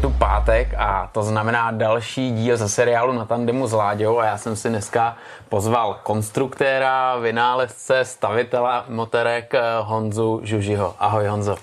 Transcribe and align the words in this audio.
tu 0.00 0.10
pátek 0.10 0.74
a 0.78 1.10
to 1.12 1.22
znamená 1.22 1.70
další 1.70 2.30
díl 2.30 2.56
ze 2.56 2.68
seriálu 2.68 3.12
na 3.12 3.24
tandemu 3.24 3.66
s 3.66 3.72
Láďou 3.72 4.18
a 4.18 4.24
já 4.24 4.38
jsem 4.38 4.56
si 4.56 4.68
dneska 4.68 5.16
pozval 5.48 6.00
konstruktéra, 6.02 7.16
vynálezce, 7.16 8.04
stavitele 8.04 8.82
motorek 8.88 9.54
eh, 9.54 9.60
Honzu 9.80 10.40
Žužiho. 10.42 10.94
Ahoj 10.98 11.26
Honzo. 11.26 11.56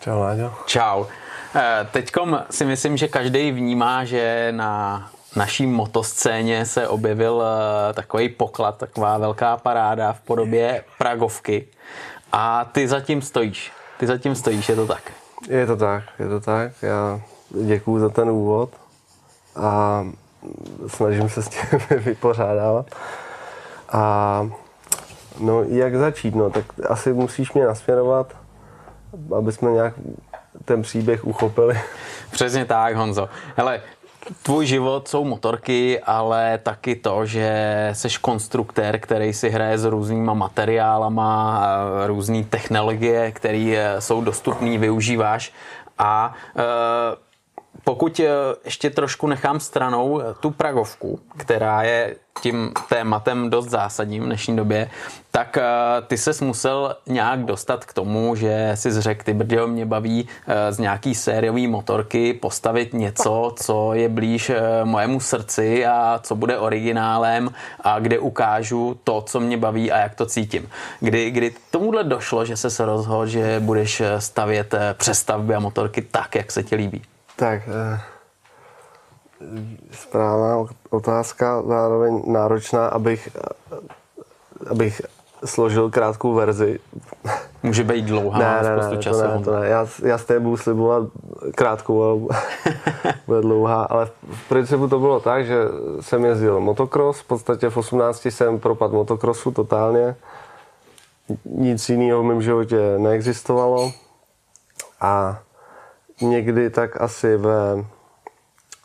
Čau 0.00 0.18
Láďo. 0.18 0.52
Čau. 0.66 1.06
Eh, 1.54 1.86
teďkom 1.92 2.42
si 2.50 2.64
myslím, 2.64 2.96
že 2.96 3.08
každý 3.08 3.52
vnímá, 3.52 4.04
že 4.04 4.48
na 4.50 5.06
naší 5.36 5.66
motoscéně 5.66 6.66
se 6.66 6.88
objevil 6.88 7.42
eh, 7.42 7.92
takový 7.92 8.28
poklad, 8.28 8.78
taková 8.78 9.18
velká 9.18 9.56
paráda 9.56 10.12
v 10.12 10.20
podobě 10.20 10.84
Pragovky. 10.98 11.66
A 12.32 12.64
ty 12.64 12.88
zatím 12.88 13.22
stojíš. 13.22 13.72
Ty 13.98 14.06
zatím 14.06 14.34
stojíš, 14.34 14.68
je 14.68 14.76
to 14.76 14.86
tak? 14.86 15.02
Je 15.48 15.66
to 15.66 15.76
tak, 15.76 16.02
je 16.18 16.28
to 16.28 16.40
tak. 16.40 16.72
Já 16.82 17.20
děkuju 17.50 17.98
za 17.98 18.08
ten 18.08 18.30
úvod 18.30 18.70
a 19.56 20.04
snažím 20.86 21.28
se 21.28 21.42
s 21.42 21.48
tím 21.48 21.80
vypořádávat. 21.98 22.86
A 23.88 24.48
no, 25.40 25.62
jak 25.62 25.96
začít? 25.96 26.34
No, 26.34 26.50
tak 26.50 26.64
asi 26.88 27.12
musíš 27.12 27.52
mě 27.52 27.66
nasměrovat, 27.66 28.36
aby 29.38 29.52
jsme 29.52 29.70
nějak 29.70 29.94
ten 30.64 30.82
příběh 30.82 31.24
uchopili. 31.24 31.80
Přesně 32.30 32.64
tak, 32.64 32.96
Honzo. 32.96 33.28
Hele, 33.56 33.80
tvůj 34.42 34.66
život 34.66 35.08
jsou 35.08 35.24
motorky, 35.24 36.00
ale 36.00 36.58
taky 36.58 36.96
to, 36.96 37.26
že 37.26 37.90
jsi 37.92 38.08
konstruktér, 38.20 39.00
který 39.00 39.32
si 39.32 39.50
hraje 39.50 39.78
s 39.78 39.84
různýma 39.84 40.34
materiálama, 40.34 41.66
různé 42.06 42.44
technologie, 42.44 43.32
které 43.32 43.96
jsou 43.98 44.20
dostupné, 44.20 44.78
využíváš 44.78 45.52
a 45.98 46.34
e, 46.56 46.62
pokud 47.88 48.20
eh, 48.20 48.28
ještě 48.64 48.90
trošku 48.90 49.26
nechám 49.26 49.60
stranou 49.60 50.20
eh, 50.20 50.24
tu 50.40 50.50
Pragovku, 50.50 51.20
která 51.36 51.82
je 51.82 52.16
tím 52.42 52.72
tématem 52.88 53.50
dost 53.50 53.68
zásadním 53.68 54.22
v 54.22 54.26
dnešní 54.26 54.56
době, 54.56 54.90
tak 55.30 55.56
eh, 55.56 55.62
ty 56.06 56.18
ses 56.18 56.40
musel 56.40 56.96
nějak 57.06 57.44
dostat 57.44 57.84
k 57.84 57.92
tomu, 57.92 58.34
že 58.34 58.72
si 58.74 59.00
řekl, 59.00 59.24
ty 59.24 59.34
brděl 59.34 59.68
mě 59.68 59.86
baví 59.86 60.28
z 60.70 60.78
nějaký 60.78 61.14
sériový 61.14 61.66
motorky 61.66 62.34
postavit 62.34 62.94
něco, 62.94 63.54
co 63.62 63.94
je 63.94 64.08
blíž 64.08 64.52
mojemu 64.84 65.20
srdci 65.20 65.86
a 65.86 66.20
co 66.22 66.36
bude 66.36 66.58
originálem 66.58 67.50
a 67.80 67.98
kde 67.98 68.18
ukážu 68.18 68.98
to, 69.04 69.22
co 69.22 69.40
mě 69.40 69.56
baví 69.56 69.92
a 69.92 69.98
jak 69.98 70.14
to 70.14 70.26
cítím. 70.26 70.68
Kdy, 71.00 71.30
kdy 71.30 71.54
tomuhle 71.70 72.04
došlo, 72.04 72.44
že 72.44 72.56
se 72.56 72.84
rozhodl, 72.84 73.26
že 73.26 73.60
budeš 73.60 74.02
stavět 74.18 74.74
přestavby 74.92 75.54
a 75.54 75.60
motorky 75.60 76.02
tak, 76.02 76.34
jak 76.34 76.52
se 76.52 76.62
ti 76.62 76.76
líbí? 76.76 77.02
Tak, 77.36 77.62
eh, 77.68 78.00
správná 79.92 80.66
otázka, 80.90 81.62
zároveň 81.62 82.22
náročná, 82.26 82.86
abych, 82.86 83.28
abych 84.70 85.02
složil 85.44 85.90
krátkou 85.90 86.34
verzi. 86.34 86.80
Může 87.62 87.84
být 87.84 88.04
dlouhá, 88.04 88.38
ne, 88.38 88.62
ne, 88.62 88.90
ne, 88.90 88.96
času. 88.98 89.20
To 89.20 89.28
ne, 89.28 89.44
to 89.44 89.60
ne. 89.60 89.66
Já, 89.68 89.86
já 90.02 90.18
z 90.18 90.24
té 90.24 90.40
budu 90.40 90.56
slibovat 90.56 91.02
krátkou, 91.54 92.02
ale 92.02 92.20
bude 93.26 93.40
dlouhá, 93.40 93.82
ale 93.82 94.06
v 94.32 94.48
principu 94.48 94.88
to 94.88 94.98
bylo 94.98 95.20
tak, 95.20 95.46
že 95.46 95.56
jsem 96.00 96.24
jezdil 96.24 96.60
motocross, 96.60 97.20
v 97.20 97.24
podstatě 97.24 97.70
v 97.70 97.76
18 97.76 98.26
jsem 98.26 98.58
propad 98.58 98.92
motocrossu 98.92 99.50
totálně. 99.50 100.16
Nic 101.44 101.88
jiného 101.88 102.22
v 102.22 102.24
mém 102.24 102.42
životě 102.42 102.94
neexistovalo 102.98 103.92
a 105.00 105.38
někdy 106.20 106.70
tak 106.70 107.00
asi 107.00 107.36
ve 107.36 107.84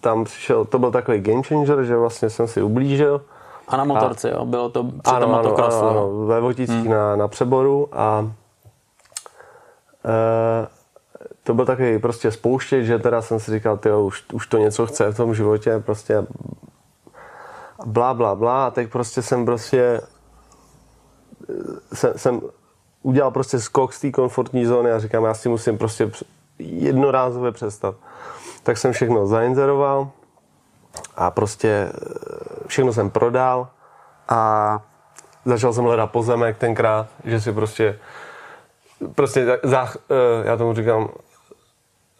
tam 0.00 0.24
přišel, 0.24 0.64
to 0.64 0.78
byl 0.78 0.90
takový 0.90 1.20
game 1.20 1.42
changer, 1.42 1.84
že 1.84 1.96
vlastně 1.96 2.30
jsem 2.30 2.48
si 2.48 2.62
ublížil. 2.62 3.20
A 3.68 3.76
na 3.76 3.84
motorce, 3.84 4.32
a, 4.32 4.34
jo? 4.34 4.44
Bylo 4.44 4.68
to 4.68 4.84
při 4.84 4.92
ano, 5.04 5.20
tom 5.20 5.30
motokrosu. 5.30 5.78
Ano, 5.78 5.90
ano, 5.90 6.26
ve 6.26 6.40
Voticích 6.40 6.80
hmm. 6.80 6.90
na, 6.90 7.16
na 7.16 7.28
přeboru 7.28 7.88
a 7.92 8.32
to 11.42 11.54
byl 11.54 11.66
takový 11.66 11.98
prostě 11.98 12.30
spouštěč, 12.30 12.86
že 12.86 12.98
teda 12.98 13.22
jsem 13.22 13.40
si 13.40 13.50
říkal, 13.50 13.76
tyjo, 13.76 14.02
už, 14.02 14.24
už 14.32 14.46
to 14.46 14.58
něco 14.58 14.86
chce 14.86 15.12
v 15.12 15.16
tom 15.16 15.34
životě, 15.34 15.78
prostě 15.78 16.26
blá, 17.86 18.14
blá, 18.14 18.34
blá 18.34 18.66
a 18.66 18.70
teď 18.70 18.90
prostě 18.90 19.22
jsem 19.22 19.44
prostě 19.44 20.00
jsem, 21.92 22.12
jsem 22.16 22.40
udělal 23.02 23.30
prostě 23.30 23.60
skok 23.60 23.92
z 23.92 24.00
té 24.00 24.10
komfortní 24.10 24.66
zóny 24.66 24.92
a 24.92 24.98
říkám, 24.98 25.24
já 25.24 25.34
si 25.34 25.48
musím 25.48 25.78
prostě 25.78 26.10
jednorázově 26.58 27.52
přestat. 27.52 27.94
Tak 28.62 28.78
jsem 28.78 28.92
všechno 28.92 29.26
zainzeroval 29.26 30.10
a 31.16 31.30
prostě 31.30 31.68
eh, 31.68 32.66
všechno 32.66 32.92
jsem 32.92 33.10
prodal 33.10 33.68
a 34.28 34.80
začal 35.44 35.72
jsem 35.72 35.84
hledat 35.84 36.10
pozemek 36.10 36.58
tenkrát, 36.58 37.06
že 37.24 37.40
si 37.40 37.52
prostě 37.52 37.98
prostě 39.14 39.58
zách, 39.62 39.96
eh, 40.10 40.48
já 40.48 40.56
tomu 40.56 40.74
říkám, 40.74 41.08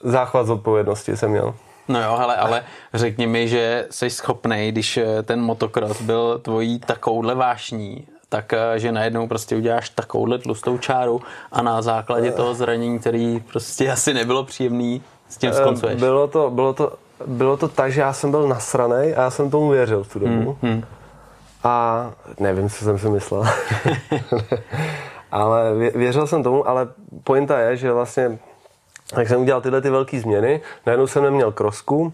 záchvat 0.03 0.47
zodpovědnosti 0.47 1.17
jsem 1.17 1.31
měl. 1.31 1.55
No 1.89 2.03
jo, 2.03 2.17
hele, 2.17 2.37
ale 2.37 2.65
řekni 2.95 3.27
mi, 3.27 3.49
že 3.49 3.87
jsi 3.91 4.11
schopný, 4.11 4.73
když 4.73 4.97
eh, 4.97 5.23
ten 5.23 5.41
motocross 5.41 6.03
byl 6.03 6.39
tvojí 6.39 6.79
takovouhle 6.79 7.35
vášní, 7.35 8.07
tak 8.29 8.53
eh, 8.53 8.79
že 8.79 8.93
najednou 8.93 9.29
prostě 9.29 9.57
uděláš 9.57 9.91
takovouhle 9.91 10.39
tlustou 10.39 10.79
čáru 10.79 11.23
a 11.53 11.63
na 11.63 11.83
základě 11.83 12.33
toho 12.33 12.55
zranění, 12.55 12.99
který 12.99 13.41
prostě 13.41 13.91
asi 13.91 14.15
nebylo 14.15 14.45
příjemný, 14.45 15.03
s 15.29 15.37
tím 15.37 15.53
skoncuješ. 15.53 16.01
Bylo 16.01 16.29
to, 16.29 16.51
bylo 16.51 16.73
to, 16.73 16.93
bylo 17.27 17.57
to 17.57 17.69
tak, 17.69 17.93
že 17.93 18.01
já 18.01 18.13
jsem 18.13 18.31
byl 18.31 18.49
nasranej 18.49 19.15
a 19.17 19.21
já 19.23 19.31
jsem 19.31 19.51
tomu 19.51 19.69
věřil 19.69 20.05
v 20.05 20.13
tu 20.13 20.19
dobu. 20.19 20.59
Hmm, 20.63 20.73
hmm. 20.73 20.85
A 21.65 22.11
nevím, 22.41 22.71
co 22.71 22.85
jsem 22.85 22.99
si 22.99 23.09
myslel. 23.09 23.45
Ale 25.35 25.75
věřil 25.75 26.27
jsem 26.27 26.43
tomu, 26.43 26.69
ale 26.69 26.89
pointa 27.25 27.59
je, 27.59 27.77
že 27.77 27.93
vlastně, 27.93 28.39
jak 29.17 29.29
jsem 29.29 29.41
udělal 29.41 29.61
tyhle 29.61 29.81
ty 29.81 29.91
velké 29.91 30.21
změny, 30.21 30.61
najednou 30.87 31.07
jsem 31.07 31.23
neměl 31.23 31.53
krosku, 31.53 32.13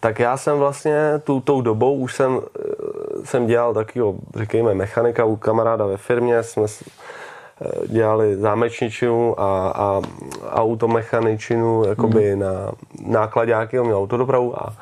tak 0.00 0.18
já 0.18 0.36
jsem 0.36 0.58
vlastně 0.58 0.94
tu, 1.24 1.40
tou 1.40 1.60
dobou 1.60 1.94
už 1.94 2.14
jsem, 2.14 2.40
eh, 2.40 3.26
jsem 3.26 3.46
dělal 3.46 3.74
takového, 3.74 4.14
řekněme, 4.34 4.74
mechanika 4.74 5.24
u 5.24 5.36
kamaráda 5.36 5.86
ve 5.86 5.96
firmě, 5.96 6.42
jsme 6.42 6.64
eh, 6.64 7.86
dělali 7.86 8.36
zámečničinu 8.36 9.40
a, 9.40 9.68
a 9.68 10.02
automechaničinu 10.50 11.84
jakoby 11.88 12.30
hmm. 12.30 12.40
na 12.40 12.72
nákladňáky, 13.06 13.80
on 13.80 13.86
měl 13.86 13.98
autodopravu 13.98 14.62
a 14.62 14.74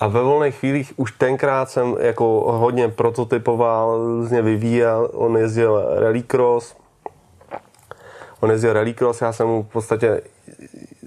a 0.00 0.08
ve 0.08 0.22
volných 0.22 0.54
chvílích 0.54 0.92
už 0.96 1.12
tenkrát 1.12 1.70
jsem 1.70 1.96
jako 2.00 2.24
hodně 2.46 2.88
prototypoval, 2.88 3.98
různě 3.98 4.42
vyvíjel, 4.42 5.10
on 5.12 5.36
jezdil 5.36 5.84
rallycross, 5.94 6.76
on 8.40 8.50
jezdil 8.50 8.72
rallycross, 8.72 9.20
já 9.20 9.32
jsem 9.32 9.46
mu 9.46 9.62
v 9.62 9.72
podstatě 9.72 10.20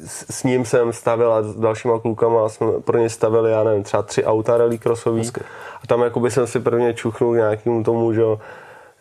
s 0.05 0.43
ním 0.43 0.65
jsem 0.65 0.93
stavil 0.93 1.33
a 1.33 1.43
s 1.43 1.55
dalšíma 1.55 1.99
klukama 1.99 2.49
jsme 2.49 2.71
pro 2.71 2.97
ně 2.97 3.09
stavili, 3.09 3.51
já 3.51 3.63
nevím, 3.63 3.83
třeba 3.83 4.03
tři 4.03 4.25
auta 4.25 4.57
rallycrossový. 4.57 5.31
A 5.83 5.87
tam 5.87 6.01
jakoby 6.01 6.31
jsem 6.31 6.47
si 6.47 6.59
prvně 6.59 6.93
čuchnul 6.93 7.35
nějakému 7.35 7.83
tomu, 7.83 8.13
že 8.13 8.21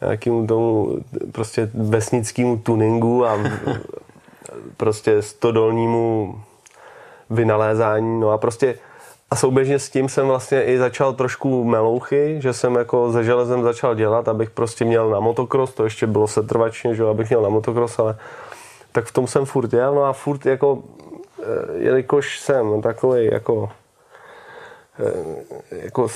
nějakému 0.00 0.46
tomu 0.46 0.98
prostě 1.32 1.70
vesnickému 1.74 2.56
tuningu 2.56 3.26
a 3.26 3.38
prostě 4.76 5.22
stodolnímu 5.22 6.40
vynalézání. 7.30 8.20
No 8.20 8.30
a 8.30 8.38
prostě 8.38 8.78
a 9.32 9.36
souběžně 9.36 9.78
s 9.78 9.90
tím 9.90 10.08
jsem 10.08 10.26
vlastně 10.26 10.64
i 10.64 10.78
začal 10.78 11.12
trošku 11.12 11.64
melouchy, 11.64 12.36
že 12.38 12.52
jsem 12.52 12.74
jako 12.74 13.12
ze 13.12 13.24
železem 13.24 13.62
začal 13.62 13.94
dělat, 13.94 14.28
abych 14.28 14.50
prostě 14.50 14.84
měl 14.84 15.10
na 15.10 15.20
motocross, 15.20 15.74
to 15.74 15.84
ještě 15.84 16.06
bylo 16.06 16.28
setrvačně, 16.28 16.94
že 16.94 17.04
abych 17.04 17.28
měl 17.28 17.42
na 17.42 17.48
motocross, 17.48 17.98
ale 17.98 18.16
tak 18.92 19.04
v 19.04 19.12
tom 19.12 19.26
jsem 19.26 19.44
furt 19.44 19.72
jel, 19.72 19.94
no 19.94 20.04
a 20.04 20.12
furt 20.12 20.46
jako, 20.46 20.78
eh, 21.42 21.44
jelikož 21.74 22.40
jsem 22.40 22.82
takový 22.82 23.26
jako 23.32 23.70
eh, 25.00 25.76
jako 25.84 26.08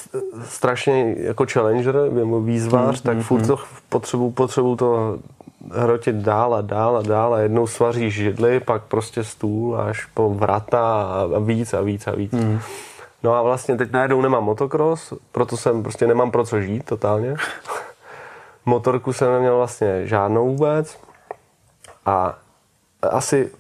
strašně 0.45 1.15
jako 1.19 1.47
challenger, 1.53 2.13
nebo 2.13 2.41
výzvář, 2.41 3.03
mm, 3.03 3.03
tak 3.03 3.17
mm, 3.17 3.23
furt 3.23 3.41
mm. 3.41 3.47
to 3.47 3.57
potřebuji 3.89 4.31
potřebu 4.31 4.77
to 4.77 5.19
hrotit 5.73 6.17
dál 6.17 6.55
a 6.55 6.61
dál 6.61 6.97
a 6.97 7.03
dál 7.03 7.35
a 7.35 7.41
jednou 7.41 7.67
svaříš 7.67 8.15
židli, 8.15 8.61
pak 8.61 8.83
prostě 8.83 9.25
stůl 9.25 9.81
až 9.81 10.05
po 10.05 10.35
vrata 10.35 11.03
a 11.35 11.39
víc 11.39 11.75
a 11.75 11.81
víc 11.81 12.07
a 12.07 12.11
víc. 12.11 12.33
Mm. 12.33 12.61
No 13.23 13.35
a 13.35 13.43
vlastně 13.43 13.77
teď 13.77 13.93
najednou 13.93 14.21
nemám 14.21 14.45
motocross, 14.45 15.13
proto 15.33 15.57
jsem 15.57 15.83
prostě 15.83 16.07
nemám 16.07 16.31
pro 16.31 16.45
co 16.45 16.61
žít 16.61 16.85
totálně. 16.85 17.35
Motorku 18.67 19.13
jsem 19.13 19.33
neměl 19.33 19.57
vlastně 19.57 20.07
žádnou 20.07 20.49
vůbec. 20.49 20.99
A 22.07 22.39
asi 23.03 23.51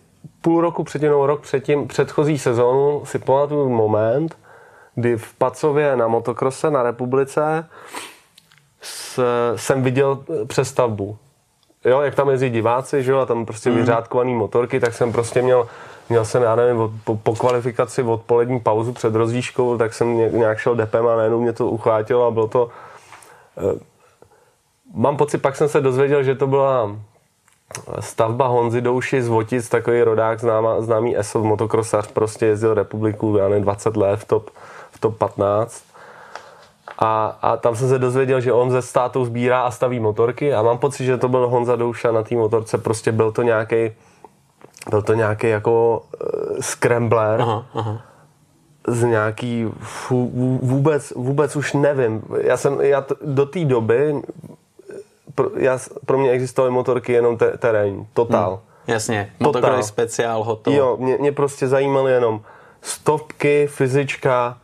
půl 0.40 0.60
roku 0.60 0.84
předtím, 0.84 1.08
nebo 1.08 1.26
rok 1.26 1.40
předtím, 1.40 1.88
předchozí 1.88 2.38
sezónu 2.38 3.04
si 3.04 3.18
pamatuju 3.18 3.68
moment, 3.68 4.36
kdy 4.94 5.16
v 5.16 5.34
Pacově 5.34 5.96
na 5.96 6.08
motokrose 6.08 6.70
na 6.70 6.82
republice 6.82 7.68
s, 8.80 9.22
jsem 9.56 9.82
viděl 9.82 10.24
přestavbu. 10.46 11.16
Jo, 11.84 12.00
jak 12.00 12.14
tam 12.14 12.28
jezdí 12.30 12.50
diváci, 12.50 13.02
že 13.02 13.12
jo, 13.12 13.18
a 13.18 13.26
tam 13.26 13.46
prostě 13.46 13.70
mm. 13.70 13.76
vyřádkovaný 13.76 14.34
motorky, 14.34 14.80
tak 14.80 14.94
jsem 14.94 15.12
prostě 15.12 15.42
měl, 15.42 15.68
měl 16.08 16.24
jsem, 16.24 16.42
já 16.42 16.56
nevím, 16.56 17.00
po, 17.04 17.16
po 17.16 17.34
kvalifikaci 17.34 18.02
odpolední 18.02 18.60
pauzu 18.60 18.92
před 18.92 19.14
rozvíškou, 19.14 19.78
tak 19.78 19.94
jsem 19.94 20.38
nějak 20.38 20.58
šel 20.58 20.74
depem 20.74 21.06
a 21.06 21.16
najednou 21.16 21.40
mě 21.40 21.52
to 21.52 21.66
uchvátilo 21.66 22.26
a 22.26 22.30
bylo 22.30 22.48
to... 22.48 22.68
Eh, 23.58 23.78
mám 24.94 25.16
pocit, 25.16 25.38
pak 25.38 25.56
jsem 25.56 25.68
se 25.68 25.80
dozvěděl, 25.80 26.22
že 26.22 26.34
to 26.34 26.46
byla 26.46 26.96
stavba 28.00 28.46
Honzy 28.46 28.80
Douši 28.80 29.22
z 29.22 29.28
Votic, 29.28 29.68
takový 29.68 30.02
rodák, 30.02 30.40
známá, 30.40 30.80
známý 30.80 31.18
ESO 31.18 31.44
motokrosař, 31.44 32.06
prostě 32.06 32.46
jezdil 32.46 32.74
republiku, 32.74 33.36
já 33.36 33.48
nevím, 33.48 33.64
20 33.64 33.96
let 33.96 34.16
v 34.16 34.24
top, 34.24 34.50
v 34.90 35.00
top 35.00 35.18
15. 35.18 35.84
A, 36.98 37.38
a 37.42 37.56
tam 37.56 37.76
jsem 37.76 37.88
se 37.88 37.98
dozvěděl, 37.98 38.40
že 38.40 38.52
on 38.52 38.70
ze 38.70 38.82
státu 38.82 39.24
sbírá 39.24 39.62
a 39.62 39.70
staví 39.70 40.00
motorky 40.00 40.54
a 40.54 40.62
mám 40.62 40.78
pocit, 40.78 41.04
že 41.04 41.18
to 41.18 41.28
byl 41.28 41.48
Honza 41.48 41.76
Douša 41.76 42.12
na 42.12 42.22
té 42.22 42.34
motorce, 42.34 42.78
prostě 42.78 43.12
byl 43.12 43.32
to 43.32 43.42
nějaký 43.42 43.92
byl 44.90 45.02
to 45.02 45.14
nějaký 45.14 45.48
jako 45.48 46.04
uh, 46.24 46.60
scrambler 46.60 47.40
aha, 47.40 47.66
aha. 47.74 48.02
z 48.88 49.02
nějaký 49.02 49.66
vůbec, 50.62 51.12
vůbec 51.16 51.56
už 51.56 51.72
nevím. 51.72 52.22
Já 52.40 52.56
jsem, 52.56 52.80
já 52.80 53.00
t, 53.00 53.14
do 53.24 53.46
té 53.46 53.64
doby 53.64 54.22
pro, 55.34 55.50
já, 55.56 55.78
pro 56.06 56.18
mě 56.18 56.30
existovaly 56.30 56.72
motorky 56.72 57.12
jenom 57.12 57.36
te, 57.36 57.58
terénní, 57.58 58.06
totál. 58.12 58.50
Hmm, 58.50 58.94
jasně, 58.94 59.32
motokrový 59.40 59.82
speciál, 59.82 60.44
hotovo. 60.44 60.76
Jo, 60.76 60.96
mě, 61.00 61.16
mě 61.18 61.32
prostě 61.32 61.68
zajímaly 61.68 62.12
jenom 62.12 62.40
stovky, 62.82 63.66
fyzička, 63.66 64.58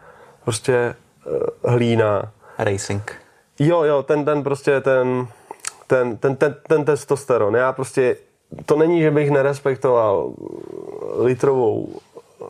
prostě 0.44 0.94
uh, 1.64 1.72
hlína. 1.72 2.32
Racing. 2.58 3.12
Jo, 3.58 3.82
jo, 3.82 4.02
ten, 4.02 4.24
ten 4.24 4.42
prostě 4.42 4.80
ten, 4.80 5.26
ten, 5.86 6.16
ten, 6.16 6.36
ten, 6.36 6.56
ten 6.68 6.84
testosteron. 6.84 7.56
Já 7.56 7.72
prostě, 7.72 8.16
to 8.66 8.76
není, 8.76 9.00
že 9.00 9.10
bych 9.10 9.30
nerespektoval 9.30 10.30
litrovou 11.18 11.88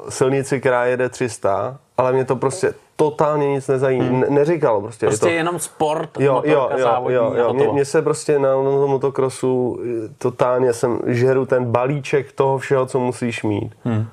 silnici, 0.09 0.61
která 0.61 0.85
jede 0.85 1.09
300, 1.09 1.79
ale 1.97 2.13
mě 2.13 2.25
to 2.25 2.37
prostě 2.37 2.75
totálně 2.97 3.49
nic 3.49 3.69
nezajímá. 3.69 4.05
Hmm. 4.05 4.25
Neříkalo 4.29 4.81
prostě. 4.81 5.07
Prostě 5.07 5.27
je 5.27 5.31
to... 5.31 5.37
jenom 5.37 5.59
sport, 5.59 6.11
jo, 6.21 6.43
jo, 6.45 6.71
jo, 6.73 6.79
závodní 6.79 7.17
jo, 7.17 7.35
jo. 7.37 7.53
Mě, 7.55 7.69
mě, 7.73 7.85
se 7.85 8.03
prostě 8.03 8.39
na, 8.39 8.53
tom 8.53 8.91
motokrosu 8.91 9.81
totálně 10.19 10.73
jsem 10.73 10.99
žeru 11.07 11.47
ten 11.47 11.65
balíček 11.65 12.33
toho 12.33 12.59
všeho, 12.59 12.87
co 12.87 12.99
musíš 12.99 13.43
mít. 13.43 13.75
Hmm. 13.85 14.07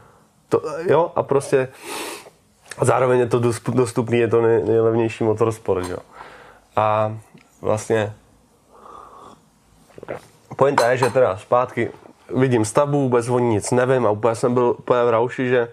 To, 0.50 0.62
jo, 0.88 1.12
a 1.16 1.24
prostě 1.24 1.68
zároveň 2.82 3.20
je 3.20 3.26
to 3.26 3.40
dostupný, 3.74 4.18
je 4.18 4.28
to 4.28 4.42
nej, 4.42 4.64
nejlevnější 4.64 5.24
motorsport, 5.24 5.90
jo. 5.90 5.98
A 6.76 7.18
vlastně 7.62 8.14
pointa 10.60 10.92
je, 10.92 10.98
že 10.98 11.10
teda 11.10 11.38
zpátky 11.38 11.92
vidím 12.36 12.66
stavbu, 12.66 13.02
vůbec 13.02 13.30
o 13.30 13.40
nic 13.40 13.72
nevím 13.72 14.08
a 14.08 14.12
úplně 14.12 14.36
jsem 14.36 14.54
byl 14.54 14.76
úplně 14.80 15.04
v 15.04 15.10
rauši, 15.10 15.50
že 15.50 15.68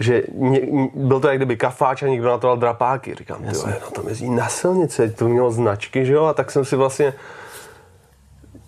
že 0.00 0.22
ně, 0.32 0.60
byl 0.94 1.20
to 1.20 1.28
jak 1.28 1.36
kdyby 1.36 1.56
kafáč 1.56 2.02
a 2.02 2.06
někdo 2.06 2.28
na 2.28 2.38
to 2.38 2.46
dal 2.46 2.56
drapáky. 2.56 3.14
Říkám, 3.14 3.44
jo, 3.44 3.62
no 3.66 3.90
to 4.02 4.08
jezdí 4.08 4.30
na 4.30 4.48
silnici, 4.48 5.10
to 5.10 5.28
mělo 5.28 5.50
značky, 5.50 6.06
že 6.06 6.12
jo, 6.12 6.24
a 6.24 6.34
tak 6.34 6.50
jsem 6.50 6.64
si 6.64 6.76
vlastně 6.76 7.14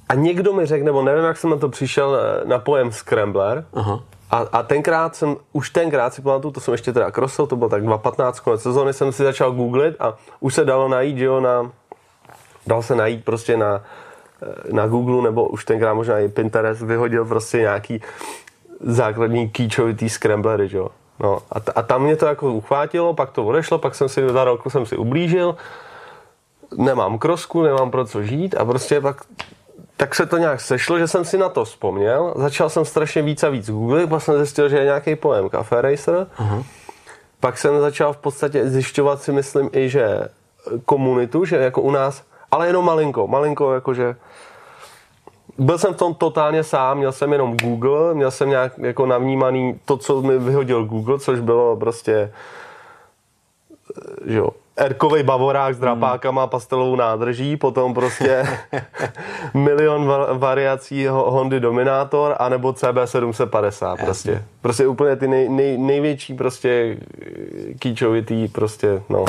a 0.09 0.15
někdo 0.15 0.53
mi 0.53 0.67
řekl, 0.67 0.85
nebo 0.85 1.03
nevím, 1.03 1.25
jak 1.25 1.37
jsem 1.37 1.51
na 1.51 1.57
to 1.57 1.69
přišel, 1.69 2.17
eh, 2.17 2.45
na 2.45 2.59
pojem 2.59 2.93
Scrambler. 2.93 3.65
Aha. 3.75 4.01
A, 4.31 4.39
a 4.53 4.63
tenkrát 4.63 5.17
jsem, 5.17 5.37
už 5.53 5.71
tenkrát 5.71 6.15
si 6.15 6.23
pamatuju, 6.23 6.53
to 6.53 6.61
jsem 6.61 6.73
ještě 6.73 6.93
teda 6.93 7.11
krosil, 7.11 7.47
to 7.47 7.57
bylo 7.57 7.71
tak 7.71 7.85
2.15 7.85 8.41
konec 8.41 8.63
sezóny, 8.63 8.93
jsem 8.93 9.13
si 9.13 9.23
začal 9.23 9.53
googlit 9.53 9.97
a 10.01 10.15
už 10.41 10.55
se 10.55 10.65
dalo 10.65 10.89
najít, 10.89 11.19
že 11.19 11.25
jo, 11.25 11.41
na, 11.41 11.73
dal 12.67 12.83
se 12.83 12.95
najít 12.95 13.25
prostě 13.25 13.57
na, 13.57 13.83
na 14.73 14.87
Google, 14.87 15.23
nebo 15.23 15.49
už 15.49 15.65
tenkrát 15.65 15.95
možná 15.95 16.19
i 16.19 16.29
Pinterest 16.29 16.83
vyhodil 16.83 17.25
prostě 17.25 17.59
nějaký 17.59 18.03
základní 18.81 19.49
kýčovitý 19.49 20.09
scramblery, 20.09 20.69
že 20.69 20.79
jo. 20.79 20.89
No 21.21 21.39
a, 21.53 21.61
t- 21.61 21.73
a 21.73 21.83
tam 21.83 22.03
mě 22.03 22.17
to 22.17 22.27
jako 22.27 22.53
uchvátilo, 22.53 23.15
pak 23.15 23.31
to 23.31 23.45
odešlo, 23.47 23.79
pak 23.79 23.95
jsem 23.95 24.09
si 24.09 24.29
za 24.29 24.45
rok 24.45 24.63
jsem 24.69 24.87
si 24.87 24.97
ublížil, 24.97 25.57
nemám 26.77 27.19
krosku, 27.19 27.63
nemám 27.63 27.91
pro 27.91 28.05
co 28.05 28.23
žít 28.23 28.55
a 28.55 28.65
prostě 28.65 29.01
pak 29.01 29.25
tak 29.97 30.15
se 30.15 30.27
to 30.27 30.39
nějak 30.39 30.61
sešlo, 30.61 30.99
že 30.99 31.09
jsem 31.09 31.25
si 31.25 31.39
na 31.39 31.49
to 31.49 31.65
vzpomněl. 31.65 32.35
Začal 32.37 32.69
jsem 32.69 32.85
strašně 32.85 33.23
víc 33.23 33.43
a 33.43 33.49
víc 33.49 33.71
googlit, 33.71 34.09
pak 34.09 34.23
jsem 34.23 34.37
zjistil, 34.37 34.69
že 34.69 34.79
je 34.79 34.85
nějaký 34.85 35.17
pojem 35.17 35.51
Cafe 35.51 35.83
Racer. 35.83 36.27
Uh-huh. 36.39 36.65
Pak 37.41 37.59
jsem 37.59 37.81
začal 37.81 38.13
v 38.13 38.17
podstatě 38.17 38.71
zjišťovat 38.71 39.23
si 39.23 39.33
myslím 39.33 39.71
i, 39.73 39.89
že 39.89 40.29
komunitu, 40.85 41.45
že 41.45 41.57
jako 41.57 41.83
u 41.83 41.91
nás, 41.91 42.23
ale 42.51 42.67
jenom 42.67 42.85
malinko, 42.85 43.27
malinko 43.27 43.75
jakože 43.75 44.17
byl 45.61 45.79
jsem 45.79 45.95
v 45.95 45.97
tom 45.97 46.15
totálně 46.15 46.65
sám, 46.65 46.99
měl 46.99 47.13
jsem 47.13 47.33
jenom 47.33 47.57
Google, 47.57 48.15
měl 48.15 48.31
jsem 48.31 48.49
nějak 48.49 48.73
jako 48.79 49.07
navnímaný 49.07 49.81
to, 49.85 49.97
co 49.97 50.23
mi 50.23 50.39
vyhodil 50.39 50.85
Google, 50.85 51.19
což 51.19 51.41
bylo 51.41 51.77
prostě 51.77 52.33
že 54.27 54.39
jo, 54.39 54.49
Erkovej 54.77 55.23
bavorák 55.23 55.75
s 55.75 55.79
drapákama 55.79 56.43
a 56.43 56.47
pastelovou 56.47 56.97
nádrží, 56.97 57.57
potom 57.57 57.95
prostě 57.95 58.47
milion 59.55 60.09
va- 60.09 60.39
variací 60.39 61.07
Hondy 61.07 61.61
Dominator, 61.61 62.37
anebo 62.39 62.73
CB750 62.73 64.05
prostě. 64.05 64.45
Prostě 64.63 64.87
úplně 64.87 65.17
ty 65.17 65.29
nej, 65.29 65.49
nej, 65.49 65.79
největší 65.79 66.35
prostě 66.35 66.97
kýčovitý 67.79 68.49
prostě, 68.49 69.03
no. 69.09 69.25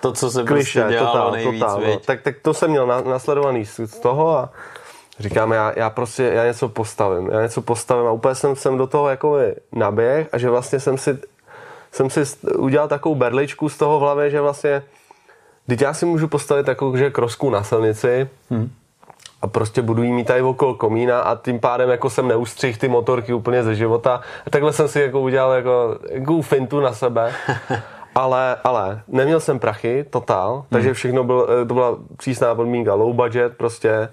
To, 0.00 0.12
co 0.12 0.30
se 0.30 0.44
Kliše, 0.44 0.80
prostě 0.80 0.94
dělalo 0.94 1.12
totál, 1.12 1.30
nejvíc, 1.30 1.60
totál, 1.60 1.80
no. 1.86 1.98
tak, 1.98 2.22
tak 2.22 2.34
to 2.42 2.54
jsem 2.54 2.70
měl 2.70 2.86
na, 2.86 3.00
nasledovaný 3.00 3.66
z 3.66 4.00
toho 4.02 4.38
a 4.38 4.50
říkám, 5.22 5.52
já, 5.52 5.72
já 5.76 5.90
prostě, 5.90 6.22
já 6.22 6.46
něco 6.46 6.68
postavím, 6.68 7.30
já 7.30 7.42
něco 7.42 7.62
postavím 7.62 8.06
a 8.06 8.12
úplně 8.12 8.34
jsem, 8.34 8.56
jsem 8.56 8.78
do 8.78 8.86
toho 8.86 9.08
jako 9.08 9.36
naběh 9.72 10.28
a 10.32 10.38
že 10.38 10.50
vlastně 10.50 10.80
jsem 10.80 10.98
si, 10.98 11.18
jsem 11.92 12.10
si 12.10 12.20
udělal 12.56 12.88
takovou 12.88 13.14
berličku 13.14 13.68
z 13.68 13.78
toho 13.78 13.98
v 13.98 14.02
hlavě, 14.02 14.30
že 14.30 14.40
vlastně, 14.40 14.82
teď 15.66 15.80
já 15.80 15.94
si 15.94 16.06
můžu 16.06 16.28
postavit 16.28 16.66
takovou, 16.66 16.96
že 16.96 17.10
krosku 17.10 17.50
na 17.50 17.62
silnici, 17.62 18.28
hmm 18.50 18.70
a 19.42 19.46
prostě 19.46 19.82
budu 19.82 20.02
jí 20.02 20.12
mít 20.12 20.26
tady 20.26 20.42
okolo 20.42 20.74
komína 20.74 21.20
a 21.20 21.36
tím 21.36 21.60
pádem 21.60 21.90
jako 21.90 22.10
jsem 22.10 22.28
neustřih 22.28 22.78
ty 22.78 22.88
motorky 22.88 23.32
úplně 23.32 23.62
ze 23.62 23.74
života. 23.74 24.20
A 24.46 24.50
takhle 24.50 24.72
jsem 24.72 24.88
si 24.88 25.00
jako 25.00 25.20
udělal 25.20 25.52
jako, 25.52 25.98
jako 26.10 26.42
fintu 26.42 26.80
na 26.80 26.92
sebe. 26.92 27.32
Ale, 28.14 28.56
ale 28.64 29.02
neměl 29.08 29.40
jsem 29.40 29.58
prachy, 29.58 30.04
totál, 30.10 30.64
takže 30.70 30.88
hmm. 30.88 30.94
všechno 30.94 31.24
bylo, 31.24 31.46
to 31.66 31.74
byla 31.74 31.96
přísná 32.16 32.54
podmínka, 32.54 32.94
low 32.94 33.14
budget, 33.14 33.56
prostě 33.56 34.08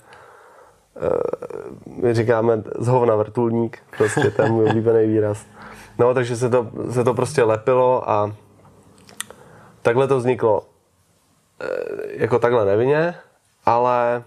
my 1.85 2.13
říkáme 2.13 2.63
z 2.79 2.87
hovna 2.87 3.15
vrtulník, 3.15 3.79
prostě 3.97 4.31
ten 4.31 4.51
můj 4.51 4.65
oblíbený 4.65 5.07
výraz. 5.07 5.45
No, 5.97 6.13
takže 6.13 6.35
se 6.35 6.49
to, 6.49 6.67
se 6.91 7.03
to 7.03 7.13
prostě 7.13 7.43
lepilo 7.43 8.09
a 8.09 8.35
takhle 9.81 10.07
to 10.07 10.17
vzniklo 10.17 10.63
eh, 11.61 11.67
jako 12.07 12.39
takhle 12.39 12.65
nevinně, 12.65 13.15
ale 13.65 14.23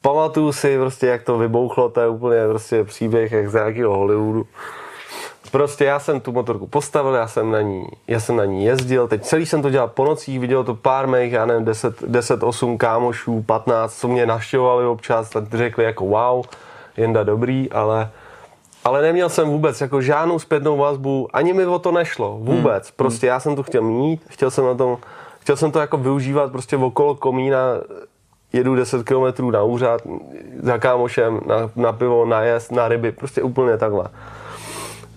pamatuju 0.00 0.52
si 0.52 0.78
prostě, 0.78 1.06
jak 1.06 1.22
to 1.22 1.38
vybouchlo, 1.38 1.88
to 1.88 2.00
je 2.00 2.08
úplně 2.08 2.48
prostě 2.48 2.84
příběh 2.84 3.32
jak 3.32 3.50
z 3.50 3.54
nějakého 3.54 3.96
Hollywoodu. 3.96 4.46
Prostě 5.50 5.84
já 5.84 5.98
jsem 5.98 6.20
tu 6.20 6.32
motorku 6.32 6.66
postavil, 6.66 7.14
já 7.14 7.28
jsem 7.28 7.50
na 7.50 7.60
ní, 7.60 7.86
já 8.08 8.20
jsem 8.20 8.36
na 8.36 8.44
ní 8.44 8.64
jezdil, 8.64 9.08
teď 9.08 9.22
celý 9.22 9.46
jsem 9.46 9.62
to 9.62 9.70
dělal 9.70 9.88
po 9.88 10.04
nocích, 10.04 10.40
viděl 10.40 10.64
to 10.64 10.74
pár 10.74 11.06
mých, 11.06 11.32
já 11.32 11.46
nevím, 11.46 11.64
10, 11.64 12.02
10 12.06 12.42
8 12.42 12.78
kámošů, 12.78 13.42
15, 13.42 13.98
co 13.98 14.08
mě 14.08 14.26
naštěvovali 14.26 14.86
občas, 14.86 15.30
tak 15.30 15.54
řekli 15.54 15.84
jako 15.84 16.04
wow, 16.06 16.44
jenda 16.96 17.22
dobrý, 17.22 17.72
ale 17.72 18.10
ale 18.84 19.02
neměl 19.02 19.28
jsem 19.28 19.48
vůbec 19.48 19.80
jako 19.80 20.02
žádnou 20.02 20.38
zpětnou 20.38 20.76
vazbu, 20.76 21.28
ani 21.32 21.52
mi 21.52 21.66
o 21.66 21.78
to 21.78 21.92
nešlo, 21.92 22.38
vůbec. 22.40 22.86
Hmm. 22.86 22.92
Prostě 22.96 23.26
já 23.26 23.40
jsem 23.40 23.56
to 23.56 23.62
chtěl 23.62 23.82
mít, 23.82 24.20
chtěl 24.28 24.50
jsem 24.50 24.64
na 24.64 24.74
tom, 24.74 24.98
chtěl 25.38 25.56
jsem 25.56 25.72
to 25.72 25.78
jako 25.78 25.96
využívat 25.96 26.52
prostě 26.52 26.76
okolo 26.76 27.14
komína, 27.14 27.58
jedu 28.52 28.74
10 28.74 29.02
km 29.02 29.50
na 29.50 29.62
úřad 29.62 30.00
za 30.62 30.78
kámošem, 30.78 31.40
na, 31.46 31.70
na 31.76 31.92
pivo, 31.92 32.24
na 32.24 32.42
jest, 32.42 32.72
na 32.72 32.88
ryby, 32.88 33.12
prostě 33.12 33.42
úplně 33.42 33.76
takhle. 33.76 34.04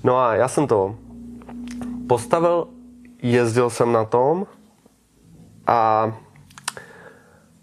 No 0.03 0.19
a 0.19 0.35
já 0.35 0.47
jsem 0.47 0.67
to 0.67 0.95
postavil, 2.07 2.67
jezdil 3.21 3.69
jsem 3.69 3.91
na 3.91 4.05
tom 4.05 4.47
a 5.67 6.11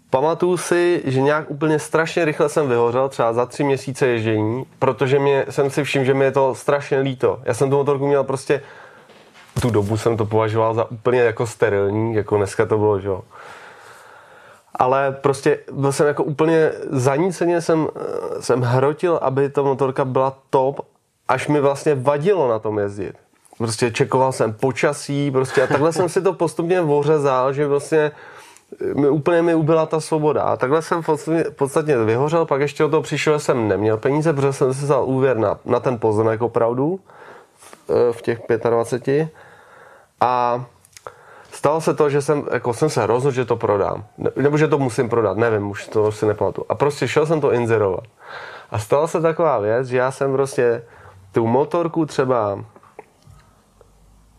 pamatuju 0.09 0.57
si, 0.57 1.01
že 1.05 1.21
nějak 1.21 1.51
úplně 1.51 1.79
strašně 1.79 2.25
rychle 2.25 2.49
jsem 2.49 2.69
vyhořel, 2.69 3.09
třeba 3.09 3.33
za 3.33 3.45
tři 3.45 3.63
měsíce 3.63 4.07
ježdění, 4.07 4.65
protože 4.79 5.19
mě, 5.19 5.45
jsem 5.49 5.69
si 5.69 5.83
všiml, 5.83 6.05
že 6.05 6.13
mi 6.13 6.25
je 6.25 6.31
to 6.31 6.55
strašně 6.55 6.99
líto. 6.99 7.39
Já 7.43 7.53
jsem 7.53 7.69
tu 7.69 7.75
motorku 7.75 8.07
měl 8.07 8.23
prostě, 8.23 8.61
tu 9.61 9.69
dobu 9.69 9.97
jsem 9.97 10.17
to 10.17 10.25
považoval 10.25 10.73
za 10.73 10.91
úplně 10.91 11.19
jako 11.19 11.47
sterilní, 11.47 12.15
jako 12.15 12.37
dneska 12.37 12.65
to 12.65 12.77
bylo, 12.77 12.99
že 12.99 13.07
jo. 13.07 13.21
ale 14.75 15.11
prostě 15.11 15.59
byl 15.71 15.91
jsem 15.91 16.07
jako 16.07 16.23
úplně 16.23 16.71
zaníceně 16.89 17.61
jsem, 17.61 17.87
eh, 17.95 18.41
jsem 18.41 18.61
hrotil, 18.61 19.19
aby 19.21 19.49
ta 19.49 19.61
motorka 19.61 20.05
byla 20.05 20.37
top, 20.49 20.79
až 21.31 21.47
mi 21.47 21.61
vlastně 21.61 21.95
vadilo 21.95 22.49
na 22.49 22.59
tom 22.59 22.79
jezdit. 22.79 23.15
Prostě 23.57 23.91
čekoval 23.91 24.31
jsem 24.31 24.53
počasí, 24.53 25.31
prostě 25.31 25.63
a 25.63 25.67
takhle 25.67 25.93
jsem 25.93 26.09
si 26.09 26.21
to 26.21 26.33
postupně 26.33 26.81
ořezal, 26.81 27.53
že 27.53 27.67
vlastně 27.67 28.11
mi 28.95 29.09
úplně 29.09 29.41
mi 29.41 29.55
ubyla 29.55 29.85
ta 29.85 29.99
svoboda. 29.99 30.43
A 30.43 30.57
takhle 30.57 30.81
jsem 30.81 31.01
v 31.01 31.51
podstatě 31.55 31.97
vyhořel, 31.97 32.45
pak 32.45 32.61
ještě 32.61 32.83
o 32.83 32.89
to 32.89 33.01
přišel, 33.01 33.39
jsem 33.39 33.67
neměl 33.67 33.97
peníze, 33.97 34.33
protože 34.33 34.53
jsem 34.53 34.73
si 34.73 34.83
vzal 34.83 35.05
úvěr 35.05 35.37
na, 35.37 35.59
na 35.65 35.79
ten 35.79 35.99
pozemek 35.99 36.41
opravdu 36.41 36.99
v, 37.57 38.11
v 38.11 38.21
těch 38.21 38.41
25. 38.69 39.29
A 40.21 40.65
stalo 41.51 41.81
se 41.81 41.93
to, 41.93 42.09
že 42.09 42.21
jsem, 42.21 42.43
jako 42.51 42.73
jsem 42.73 42.89
se 42.89 43.05
rozhodl, 43.05 43.35
že 43.35 43.45
to 43.45 43.55
prodám. 43.55 44.03
Nebo 44.35 44.57
že 44.57 44.67
to 44.67 44.79
musím 44.79 45.09
prodat, 45.09 45.37
nevím, 45.37 45.69
už 45.69 45.87
to 45.87 46.11
si 46.11 46.25
nepamatuju. 46.25 46.65
A 46.69 46.75
prostě 46.75 47.07
šel 47.07 47.25
jsem 47.25 47.41
to 47.41 47.51
inzerovat. 47.51 48.03
A 48.71 48.79
stala 48.79 49.07
se 49.07 49.21
taková 49.21 49.59
věc, 49.59 49.87
že 49.87 49.97
já 49.97 50.11
jsem 50.11 50.31
prostě 50.31 50.83
tu 51.31 51.47
motorku 51.47 52.05
třeba 52.05 52.65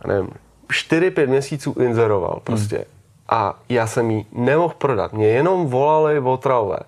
nevím, 0.06 0.30
4-5 0.68 1.28
měsíců 1.28 1.74
inzeroval 1.80 2.40
prostě. 2.44 2.76
Hmm. 2.76 2.84
A 3.28 3.58
já 3.68 3.86
jsem 3.86 4.10
ji 4.10 4.26
nemohl 4.32 4.74
prodat. 4.78 5.12
Mě 5.12 5.26
jenom 5.26 5.66
volali 5.66 6.20
otravové 6.20 6.78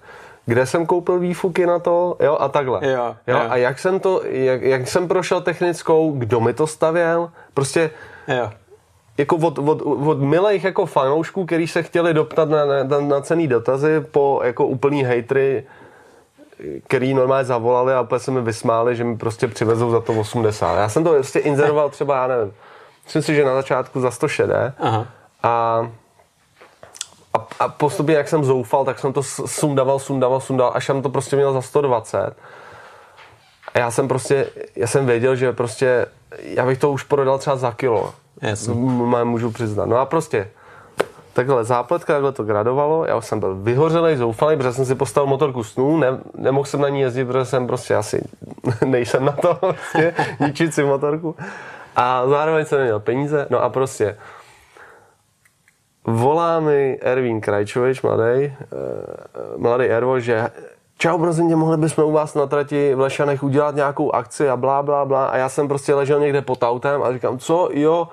kde 0.46 0.66
jsem 0.66 0.86
koupil 0.86 1.18
výfuky 1.18 1.66
na 1.66 1.78
to, 1.78 2.16
jo, 2.20 2.36
a 2.40 2.48
takhle. 2.48 2.80
Jo, 2.82 3.16
jo, 3.26 3.38
jo. 3.38 3.46
A 3.48 3.56
jak 3.56 3.78
jsem 3.78 4.00
to, 4.00 4.20
jak, 4.24 4.62
jak 4.62 4.88
jsem 4.88 5.08
prošel 5.08 5.40
technickou, 5.40 6.12
kdo 6.12 6.40
mi 6.40 6.54
to 6.54 6.66
stavěl, 6.66 7.30
prostě 7.54 7.90
jo. 8.28 8.50
jako 9.18 9.36
od, 9.36 9.58
od, 9.58 9.82
od 9.82 10.20
milých 10.20 10.64
jako 10.64 10.86
fanoušků, 10.86 11.46
který 11.46 11.66
se 11.66 11.82
chtěli 11.82 12.14
doptat 12.14 12.48
na, 12.48 12.64
na, 12.64 13.00
na 13.00 13.20
cený 13.20 13.48
dotazy, 13.48 14.00
po 14.10 14.40
jako 14.44 14.66
úplný 14.66 15.04
hejtry, 15.04 15.64
který 16.86 17.14
normálně 17.14 17.44
zavolali 17.44 17.94
a 17.94 18.00
opět 18.00 18.18
se 18.18 18.30
mi 18.30 18.40
vysmáli, 18.40 18.96
že 18.96 19.04
mi 19.04 19.16
prostě 19.16 19.48
přivezou 19.48 19.90
za 19.90 20.00
to 20.00 20.12
80. 20.12 20.76
Já 20.76 20.88
jsem 20.88 21.04
to 21.04 21.10
prostě 21.10 21.38
inzeroval 21.38 21.90
třeba, 21.90 22.16
já 22.16 22.26
nevím, 22.26 22.52
myslím 23.04 23.22
si, 23.22 23.34
že 23.34 23.44
na 23.44 23.54
začátku 23.54 24.00
za 24.00 24.10
160 24.10 24.74
Aha. 24.78 25.06
a 25.42 25.86
a, 27.34 27.46
a 27.60 27.68
postupně, 27.68 28.14
jak 28.14 28.28
jsem 28.28 28.44
zoufal, 28.44 28.84
tak 28.84 28.98
jsem 28.98 29.12
to 29.12 29.22
sundaval, 29.22 29.98
sundaval, 29.98 30.40
sundaval, 30.40 30.72
až 30.76 30.86
jsem 30.86 31.02
to 31.02 31.08
prostě 31.08 31.36
měl 31.36 31.52
za 31.52 31.62
120. 31.62 32.36
A 33.74 33.78
já 33.78 33.90
jsem 33.90 34.08
prostě, 34.08 34.46
já 34.76 34.86
jsem 34.86 35.06
věděl, 35.06 35.36
že 35.36 35.52
prostě, 35.52 36.06
já 36.38 36.66
bych 36.66 36.78
to 36.78 36.90
už 36.90 37.02
prodal 37.02 37.38
třeba 37.38 37.56
za 37.56 37.72
kilo. 37.72 38.14
Jasně. 38.42 38.74
Můžu 39.24 39.50
přiznat. 39.50 39.86
No 39.86 39.96
a 39.96 40.06
prostě, 40.06 40.50
takhle 41.34 41.64
zápletka, 41.64 42.12
takhle 42.12 42.32
to 42.32 42.44
gradovalo, 42.44 43.04
já 43.04 43.20
jsem 43.20 43.40
byl 43.40 43.54
vyhořelý, 43.54 44.16
zoufalý, 44.16 44.56
protože 44.56 44.72
jsem 44.72 44.84
si 44.84 44.94
postavil 44.94 45.26
motorku 45.26 45.64
snů, 45.64 45.96
ne, 45.96 46.18
nemohl 46.36 46.64
jsem 46.64 46.80
na 46.80 46.88
ní 46.88 47.00
jezdit, 47.00 47.24
protože 47.24 47.44
jsem 47.44 47.66
prostě 47.66 47.94
asi 47.94 48.24
nejsem 48.84 49.24
na 49.24 49.32
to, 49.32 49.54
prostě, 49.54 50.14
ničit 50.40 50.74
si 50.74 50.84
motorku. 50.84 51.36
A 51.96 52.28
zároveň 52.28 52.64
jsem 52.64 52.78
neměl 52.78 53.00
peníze, 53.00 53.46
no 53.50 53.62
a 53.62 53.68
prostě 53.68 54.16
volá 56.04 56.60
mi 56.60 56.98
Ervín 57.02 57.40
Krajčovič, 57.40 58.02
mladý, 58.02 58.44
eh, 58.44 58.54
mladý 59.56 59.84
Ervo, 59.84 60.20
že 60.20 60.48
čau, 60.98 61.18
prosím 61.18 61.48
tě, 61.48 61.56
mohli 61.56 61.76
bychom 61.76 62.04
u 62.04 62.12
vás 62.12 62.34
na 62.34 62.46
trati 62.46 62.94
v 62.94 63.00
Lešanech 63.00 63.42
udělat 63.42 63.74
nějakou 63.74 64.14
akci 64.14 64.48
a 64.48 64.56
blá, 64.56 64.82
blá, 64.82 65.04
blá. 65.04 65.26
A 65.26 65.36
já 65.36 65.48
jsem 65.48 65.68
prostě 65.68 65.94
ležel 65.94 66.20
někde 66.20 66.42
pod 66.42 66.62
autem 66.62 67.02
a 67.02 67.12
říkám, 67.12 67.38
co, 67.38 67.68
jo, 67.72 68.08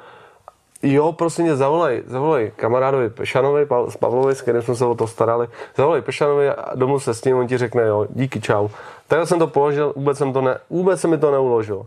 jo, 0.83 1.11
prosím 1.11 1.45
tě, 1.45 1.55
zavolej, 1.55 2.03
zavolej 2.07 2.51
kamarádovi 2.55 3.09
Pešanovi, 3.09 3.67
z 3.89 3.97
Pavlovi, 3.97 4.35
s 4.35 4.41
kterým 4.41 4.61
jsme 4.61 4.75
se 4.75 4.85
o 4.85 4.95
to 4.95 5.07
starali, 5.07 5.47
zavolej 5.75 6.01
Pešanovi 6.01 6.49
a 6.49 6.75
domů 6.75 6.99
se 6.99 7.13
s 7.13 7.23
ním, 7.23 7.37
on 7.37 7.47
ti 7.47 7.57
řekne, 7.57 7.83
jo, 7.83 8.07
díky, 8.09 8.41
čau. 8.41 8.67
Tak 9.07 9.27
jsem 9.27 9.39
to 9.39 9.47
položil, 9.47 9.93
vůbec, 9.95 10.17
jsem 10.17 10.33
to 10.33 10.41
ne, 10.41 10.59
vůbec 10.69 11.01
se 11.01 11.07
mi 11.07 11.17
to 11.17 11.31
neuložil. 11.31 11.85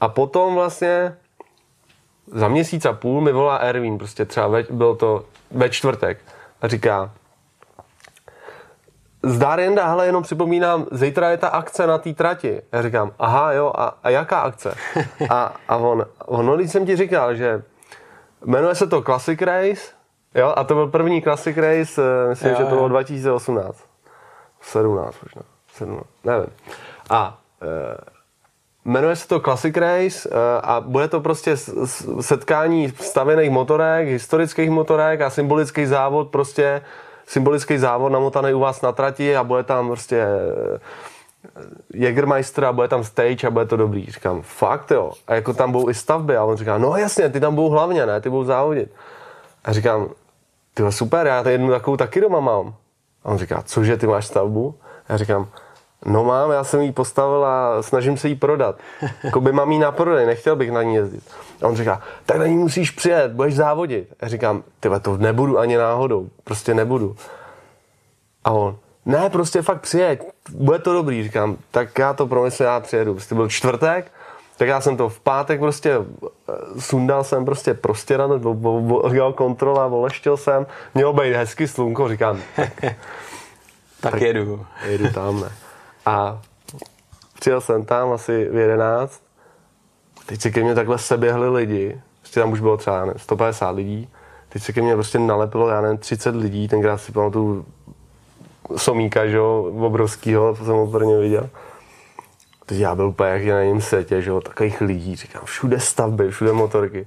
A 0.00 0.08
potom 0.08 0.54
vlastně 0.54 1.16
za 2.26 2.48
měsíc 2.48 2.86
a 2.86 2.92
půl 2.92 3.20
mi 3.20 3.32
volá 3.32 3.56
Ervín, 3.56 3.98
prostě 3.98 4.24
třeba 4.24 4.48
ve, 4.48 4.62
byl 4.70 4.96
to 4.96 5.24
ve 5.50 5.70
čtvrtek 5.70 6.18
a 6.62 6.68
říká, 6.68 7.10
Zdár 9.24 9.60
Jenda, 9.60 9.86
hele, 9.86 10.06
jenom 10.06 10.22
připomínám, 10.22 10.86
zítra 10.90 11.30
je 11.30 11.36
ta 11.36 11.48
akce 11.48 11.86
na 11.86 11.98
té 11.98 12.14
trati. 12.14 12.62
Já 12.72 12.82
říkám, 12.82 13.12
aha, 13.18 13.52
jo, 13.52 13.72
a, 13.74 13.98
a 14.02 14.10
jaká 14.10 14.40
akce? 14.40 14.74
A, 15.30 15.52
a 15.68 15.76
on, 15.76 16.06
on, 16.26 16.46
no, 16.46 16.56
když 16.56 16.72
jsem 16.72 16.86
ti 16.86 16.96
říkal, 16.96 17.34
že 17.34 17.62
jmenuje 18.44 18.74
se 18.74 18.86
to 18.86 19.02
Classic 19.02 19.42
Race, 19.42 19.82
jo, 20.34 20.52
a 20.56 20.64
to 20.64 20.74
byl 20.74 20.86
první 20.86 21.22
Classic 21.22 21.56
Race, 21.56 22.02
eh, 22.02 22.28
myslím, 22.28 22.50
jo, 22.50 22.56
že 22.58 22.64
to 22.64 22.74
bylo 22.74 22.88
2018. 22.88 23.78
17 24.60 25.16
možná, 25.22 25.42
17, 25.72 26.06
nevím. 26.24 26.50
A 27.10 27.38
e, 27.62 28.14
Jmenuje 28.84 29.16
se 29.16 29.28
to 29.28 29.40
Classic 29.40 29.76
Race 29.76 30.28
eh, 30.28 30.60
a 30.62 30.80
bude 30.80 31.08
to 31.08 31.20
prostě 31.20 31.56
setkání 32.20 32.88
stavěných 33.00 33.50
motorek, 33.50 34.08
historických 34.08 34.70
motorek 34.70 35.20
a 35.20 35.30
symbolický 35.30 35.86
závod, 35.86 36.28
prostě 36.28 36.82
symbolický 37.26 37.78
závod 37.78 38.12
namotaný 38.12 38.54
u 38.54 38.60
vás 38.60 38.82
na 38.82 38.92
trati 38.92 39.36
a 39.36 39.44
bude 39.44 39.62
tam 39.62 39.86
prostě 39.86 40.26
eh, 41.44 41.60
Jägermeister 41.94 42.64
a 42.64 42.72
bude 42.72 42.88
tam 42.88 43.04
stage 43.04 43.46
a 43.46 43.50
bude 43.50 43.66
to 43.66 43.76
dobrý. 43.76 44.06
Říkám, 44.06 44.42
fakt 44.42 44.90
jo. 44.90 45.12
A 45.26 45.34
jako 45.34 45.54
tam 45.54 45.72
budou 45.72 45.88
i 45.88 45.94
stavby. 45.94 46.36
A 46.36 46.44
on 46.44 46.56
říká, 46.56 46.78
no 46.78 46.96
jasně, 46.96 47.28
ty 47.28 47.40
tam 47.40 47.54
budou 47.54 47.68
hlavně, 47.68 48.06
ne, 48.06 48.20
ty 48.20 48.30
budou 48.30 48.44
závodit. 48.44 48.90
A 49.64 49.72
říkám, 49.72 50.08
ty 50.74 50.92
super, 50.92 51.26
já 51.26 51.48
jednu 51.48 51.70
takovou 51.70 51.96
taky 51.96 52.20
doma 52.20 52.40
mám. 52.40 52.74
A 53.24 53.28
on 53.28 53.38
říká, 53.38 53.62
cože, 53.66 53.96
ty 53.96 54.06
máš 54.06 54.26
stavbu? 54.26 54.74
A 55.08 55.12
já 55.12 55.16
říkám, 55.16 55.48
No 56.06 56.24
mám, 56.24 56.50
já 56.50 56.64
jsem 56.64 56.80
ji 56.80 56.92
postavil 56.92 57.44
a 57.44 57.82
snažím 57.82 58.16
se 58.16 58.28
jí 58.28 58.34
prodat. 58.34 58.78
by 59.40 59.52
mám 59.52 59.72
jí 59.72 59.78
na 59.78 59.92
prodej, 59.92 60.26
nechtěl 60.26 60.56
bych 60.56 60.70
na 60.70 60.82
ní 60.82 60.94
jezdit. 60.94 61.22
A 61.62 61.68
on 61.68 61.76
říká, 61.76 62.02
tak 62.26 62.36
na 62.36 62.46
ní 62.46 62.56
musíš 62.56 62.90
přijet, 62.90 63.32
budeš 63.32 63.54
závodit. 63.54 64.08
Já 64.22 64.28
říkám, 64.28 64.62
ty 64.80 64.88
to 65.02 65.16
nebudu 65.16 65.58
ani 65.58 65.76
náhodou, 65.76 66.28
prostě 66.44 66.74
nebudu. 66.74 67.16
A 68.44 68.50
on, 68.50 68.76
ne, 69.06 69.30
prostě 69.30 69.62
fakt 69.62 69.80
přijeď, 69.80 70.20
bude 70.50 70.78
to 70.78 70.92
dobrý. 70.92 71.22
Říkám, 71.22 71.56
tak 71.70 71.98
já 71.98 72.12
to 72.12 72.26
promyslím, 72.26 72.66
já 72.66 72.80
přijedu. 72.80 73.14
Prostě 73.14 73.34
byl 73.34 73.48
čtvrtek, 73.48 74.12
tak 74.56 74.68
já 74.68 74.80
jsem 74.80 74.96
to 74.96 75.08
v 75.08 75.20
pátek 75.20 75.60
prostě 75.60 75.98
eh, 75.98 76.80
sundal 76.80 77.24
jsem 77.24 77.44
prostě 77.44 77.74
prostěran, 77.74 78.40
udělal 79.04 79.32
kontrola, 79.32 79.86
voleštil 79.86 80.36
jsem, 80.36 80.66
mělo 80.94 81.12
být 81.12 81.34
hezky 81.34 81.68
slunko, 81.68 82.08
říkám, 82.08 82.40
tak, 82.56 82.72
tak, 82.80 82.96
tak 84.00 84.20
jedu. 84.20 84.66
Jedu 84.86 85.12
tam, 85.12 85.40
ne. 85.40 85.52
A 86.06 86.42
přijel 87.40 87.60
jsem 87.60 87.84
tam 87.84 88.12
asi 88.12 88.48
v 88.50 88.56
11. 88.56 89.22
Teď 90.26 90.40
se 90.40 90.50
ke 90.50 90.62
mně 90.62 90.74
takhle 90.74 90.98
seběhli 90.98 91.48
lidi. 91.48 92.00
Prostě 92.20 92.40
tam 92.40 92.52
už 92.52 92.60
bylo 92.60 92.76
třeba 92.76 93.00
nevím, 93.00 93.14
150 93.16 93.70
lidí. 93.70 94.08
Teď 94.48 94.62
se 94.62 94.72
ke 94.72 94.82
mně 94.82 94.94
prostě 94.94 95.18
nalepilo, 95.18 95.68
já 95.68 95.80
nevím, 95.80 95.98
30 95.98 96.36
lidí. 96.36 96.68
Tenkrát 96.68 96.98
si 96.98 97.12
pamatuju 97.12 97.66
Somíka, 98.76 99.26
že 99.26 99.36
jo, 99.36 99.72
obrovskýho, 99.80 100.54
to 100.54 100.64
jsem 100.64 100.74
úplně 100.74 101.18
viděl. 101.18 101.48
Teď 102.66 102.78
já 102.78 102.94
byl 102.94 103.06
úplně 103.06 103.30
jak 103.30 103.44
na 103.44 103.60
jiném 103.60 103.80
světě, 103.80 104.22
že 104.22 104.30
jo, 104.30 104.40
takových 104.40 104.80
lidí, 104.80 105.16
říkám, 105.16 105.42
všude 105.44 105.80
stavby, 105.80 106.30
všude 106.30 106.52
motorky. 106.52 107.06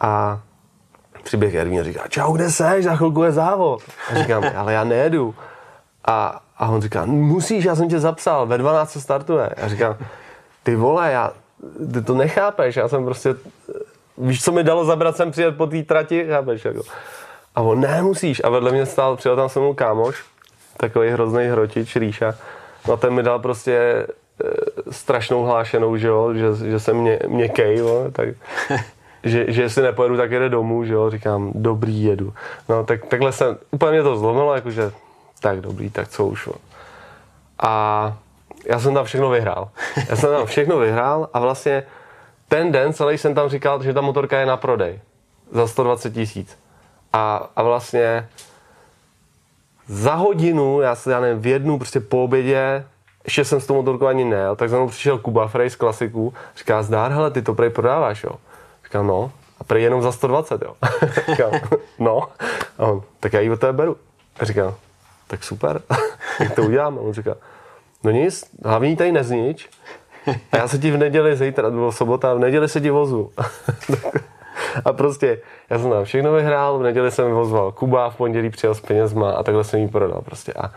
A 0.00 0.40
přiběh 1.22 1.54
Ervín 1.54 1.84
říká, 1.84 2.08
čau, 2.08 2.32
kde 2.32 2.50
seš, 2.50 2.84
za 2.84 2.96
chvilku 2.96 3.22
je 3.22 3.32
závod. 3.32 3.82
A 4.10 4.14
říkám, 4.14 4.44
ale 4.56 4.72
já 4.72 4.84
nejedu. 4.84 5.34
A, 6.04 6.40
a 6.58 6.68
on 6.68 6.82
říká, 6.82 7.04
musíš, 7.04 7.64
já 7.64 7.76
jsem 7.76 7.88
tě 7.88 8.00
zapsal, 8.00 8.46
ve 8.46 8.58
12 8.58 8.90
se 8.90 9.00
startuje. 9.00 9.50
Já 9.56 9.68
říkám, 9.68 9.96
ty 10.62 10.76
vole, 10.76 11.12
já, 11.12 11.32
ty 11.92 12.02
to 12.02 12.14
nechápeš, 12.14 12.76
já 12.76 12.88
jsem 12.88 13.04
prostě, 13.04 13.34
víš, 14.18 14.44
co 14.44 14.52
mi 14.52 14.64
dalo 14.64 14.84
zabrat 14.84 15.16
sem 15.16 15.30
přijet 15.30 15.56
po 15.56 15.66
té 15.66 15.82
trati, 15.82 16.26
chápeš, 16.28 16.64
jako. 16.64 16.82
A 17.54 17.60
on, 17.60 17.80
ne, 17.80 18.02
musíš. 18.02 18.42
A 18.44 18.48
vedle 18.48 18.72
mě 18.72 18.86
stál, 18.86 19.16
přijel 19.16 19.36
tam 19.36 19.48
se 19.48 19.60
mnou 19.60 19.74
kámoš, 19.74 20.24
takový 20.76 21.10
hrozný 21.10 21.44
hrotič, 21.44 21.96
Ríša. 21.96 22.34
No 22.88 22.96
ten 22.96 23.14
mi 23.14 23.22
dal 23.22 23.38
prostě 23.38 23.72
e, 23.74 24.06
strašnou 24.90 25.44
hlášenou, 25.44 25.96
že 25.96 26.08
jo, 26.08 26.34
že, 26.34 26.70
že 26.70 26.80
jsem 26.80 26.96
mě, 26.96 27.18
měkkej, 27.26 27.78
jo, 27.78 28.06
tak 28.12 28.28
že, 29.24 29.44
že 29.52 29.62
jestli 29.62 29.82
nepojedu, 29.82 30.16
tak 30.16 30.30
jede 30.30 30.48
domů, 30.48 30.84
že 30.84 30.92
jo, 30.92 31.10
říkám, 31.10 31.52
dobrý, 31.54 32.04
jedu. 32.04 32.34
No 32.68 32.84
tak 32.84 33.06
takhle 33.06 33.32
jsem, 33.32 33.58
úplně 33.70 33.92
mě 33.92 34.02
to 34.02 34.16
zlomilo, 34.16 34.54
jakože 34.54 34.92
tak 35.40 35.60
dobrý, 35.60 35.90
tak 35.90 36.08
co 36.08 36.26
už. 36.26 36.48
A 37.58 38.16
já 38.66 38.80
jsem 38.80 38.94
tam 38.94 39.04
všechno 39.04 39.30
vyhrál. 39.30 39.68
Já 40.08 40.16
jsem 40.16 40.30
tam 40.30 40.46
všechno 40.46 40.78
vyhrál 40.78 41.28
a 41.32 41.40
vlastně 41.40 41.82
ten 42.48 42.72
den 42.72 42.92
celý 42.92 43.18
jsem 43.18 43.34
tam 43.34 43.48
říkal, 43.48 43.82
že 43.82 43.92
ta 43.92 44.00
motorka 44.00 44.40
je 44.40 44.46
na 44.46 44.56
prodej 44.56 45.00
za 45.52 45.66
120 45.66 46.14
tisíc. 46.14 46.58
A, 47.12 47.50
a 47.56 47.62
vlastně 47.62 48.28
za 49.86 50.14
hodinu, 50.14 50.80
já 50.80 50.94
se 50.94 51.12
já 51.12 51.20
nevím, 51.20 51.42
v 51.42 51.46
jednu 51.46 51.78
prostě 51.78 52.00
po 52.00 52.24
obědě, 52.24 52.84
ještě 53.24 53.44
jsem 53.44 53.60
s 53.60 53.66
tou 53.66 53.74
motorkou 53.74 54.06
ani 54.06 54.24
nejel, 54.24 54.56
tak 54.56 54.70
za 54.70 54.76
mnou 54.76 54.88
přišel 54.88 55.18
Kuba 55.18 55.48
Frey 55.48 55.70
z 55.70 55.76
klasiku, 55.76 56.34
říká, 56.56 56.82
zdár, 56.82 57.12
hele, 57.12 57.30
ty 57.30 57.42
to 57.42 57.54
prej 57.54 57.70
prodáváš, 57.70 58.24
jo. 58.24 58.32
Říkám, 58.84 59.06
no, 59.06 59.32
a 59.58 59.64
prej 59.64 59.82
jenom 59.82 60.02
za 60.02 60.12
120, 60.12 60.62
jo. 60.62 60.74
říkám, 61.30 61.50
no. 61.98 62.28
A 62.78 62.86
on, 62.86 63.02
tak 63.20 63.32
já 63.32 63.40
ji 63.40 63.50
od 63.50 63.60
tebe 63.60 63.72
beru. 63.72 63.96
A 64.40 64.74
tak 65.26 65.44
super, 65.44 65.80
jak 66.40 66.54
to 66.54 66.62
uděláme? 66.62 67.00
On 67.00 67.12
říká, 67.12 67.34
no 68.04 68.10
nic, 68.10 68.44
hlavně 68.64 68.96
tady 68.96 69.12
neznič. 69.12 69.70
A 70.52 70.56
já 70.56 70.68
se 70.68 70.78
ti 70.78 70.90
v 70.90 70.96
neděli, 70.96 71.36
zítra, 71.36 71.70
bylo 71.70 71.92
sobota, 71.92 72.34
v 72.34 72.38
neděli 72.38 72.68
se 72.68 72.80
ti 72.80 72.90
vozu. 72.90 73.32
a 74.84 74.92
prostě, 74.92 75.38
já 75.70 75.78
jsem 75.78 75.90
tam 75.90 76.04
všechno 76.04 76.32
vyhrál, 76.32 76.78
v 76.78 76.82
neděli 76.82 77.10
jsem 77.10 77.30
vozval 77.30 77.72
Kuba, 77.72 78.10
v 78.10 78.16
pondělí 78.16 78.50
přijel 78.50 78.74
s 78.74 78.80
penězma 78.80 79.32
a 79.32 79.42
takhle 79.42 79.64
jsem 79.64 79.80
jí 79.80 79.88
prodal 79.88 80.22
prostě. 80.22 80.52
A 80.52 80.70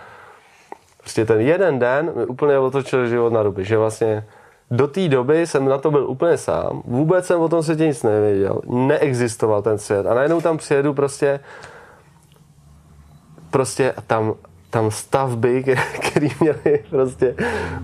prostě 1.00 1.26
ten 1.26 1.42
jeden 1.42 1.80
den 1.80 2.12
mi 2.16 2.26
úplně 2.26 2.60
otočil 2.60 3.08
život 3.08 3.34
na 3.34 3.44
ruby, 3.44 3.66
že 3.66 3.78
vlastně 3.78 4.26
do 4.72 4.88
té 4.88 5.08
doby 5.08 5.48
jsem 5.48 5.66
na 5.66 5.78
to 5.78 5.92
byl 5.92 6.10
úplně 6.10 6.38
sám, 6.38 6.82
vůbec 6.86 7.26
jsem 7.26 7.40
o 7.40 7.50
tom 7.50 7.64
světě 7.64 7.88
nic 7.88 8.04
nevěděl, 8.04 8.62
neexistoval 8.66 9.62
ten 9.62 9.78
svět 9.78 10.06
a 10.06 10.14
najednou 10.14 10.42
tam 10.42 10.58
přijedu 10.58 10.94
prostě 10.94 11.40
prostě 13.52 13.94
tam 14.08 14.34
tam 14.70 14.92
stavby, 14.92 15.64
které 16.08 16.28
měly 16.40 16.84
prostě 16.90 17.36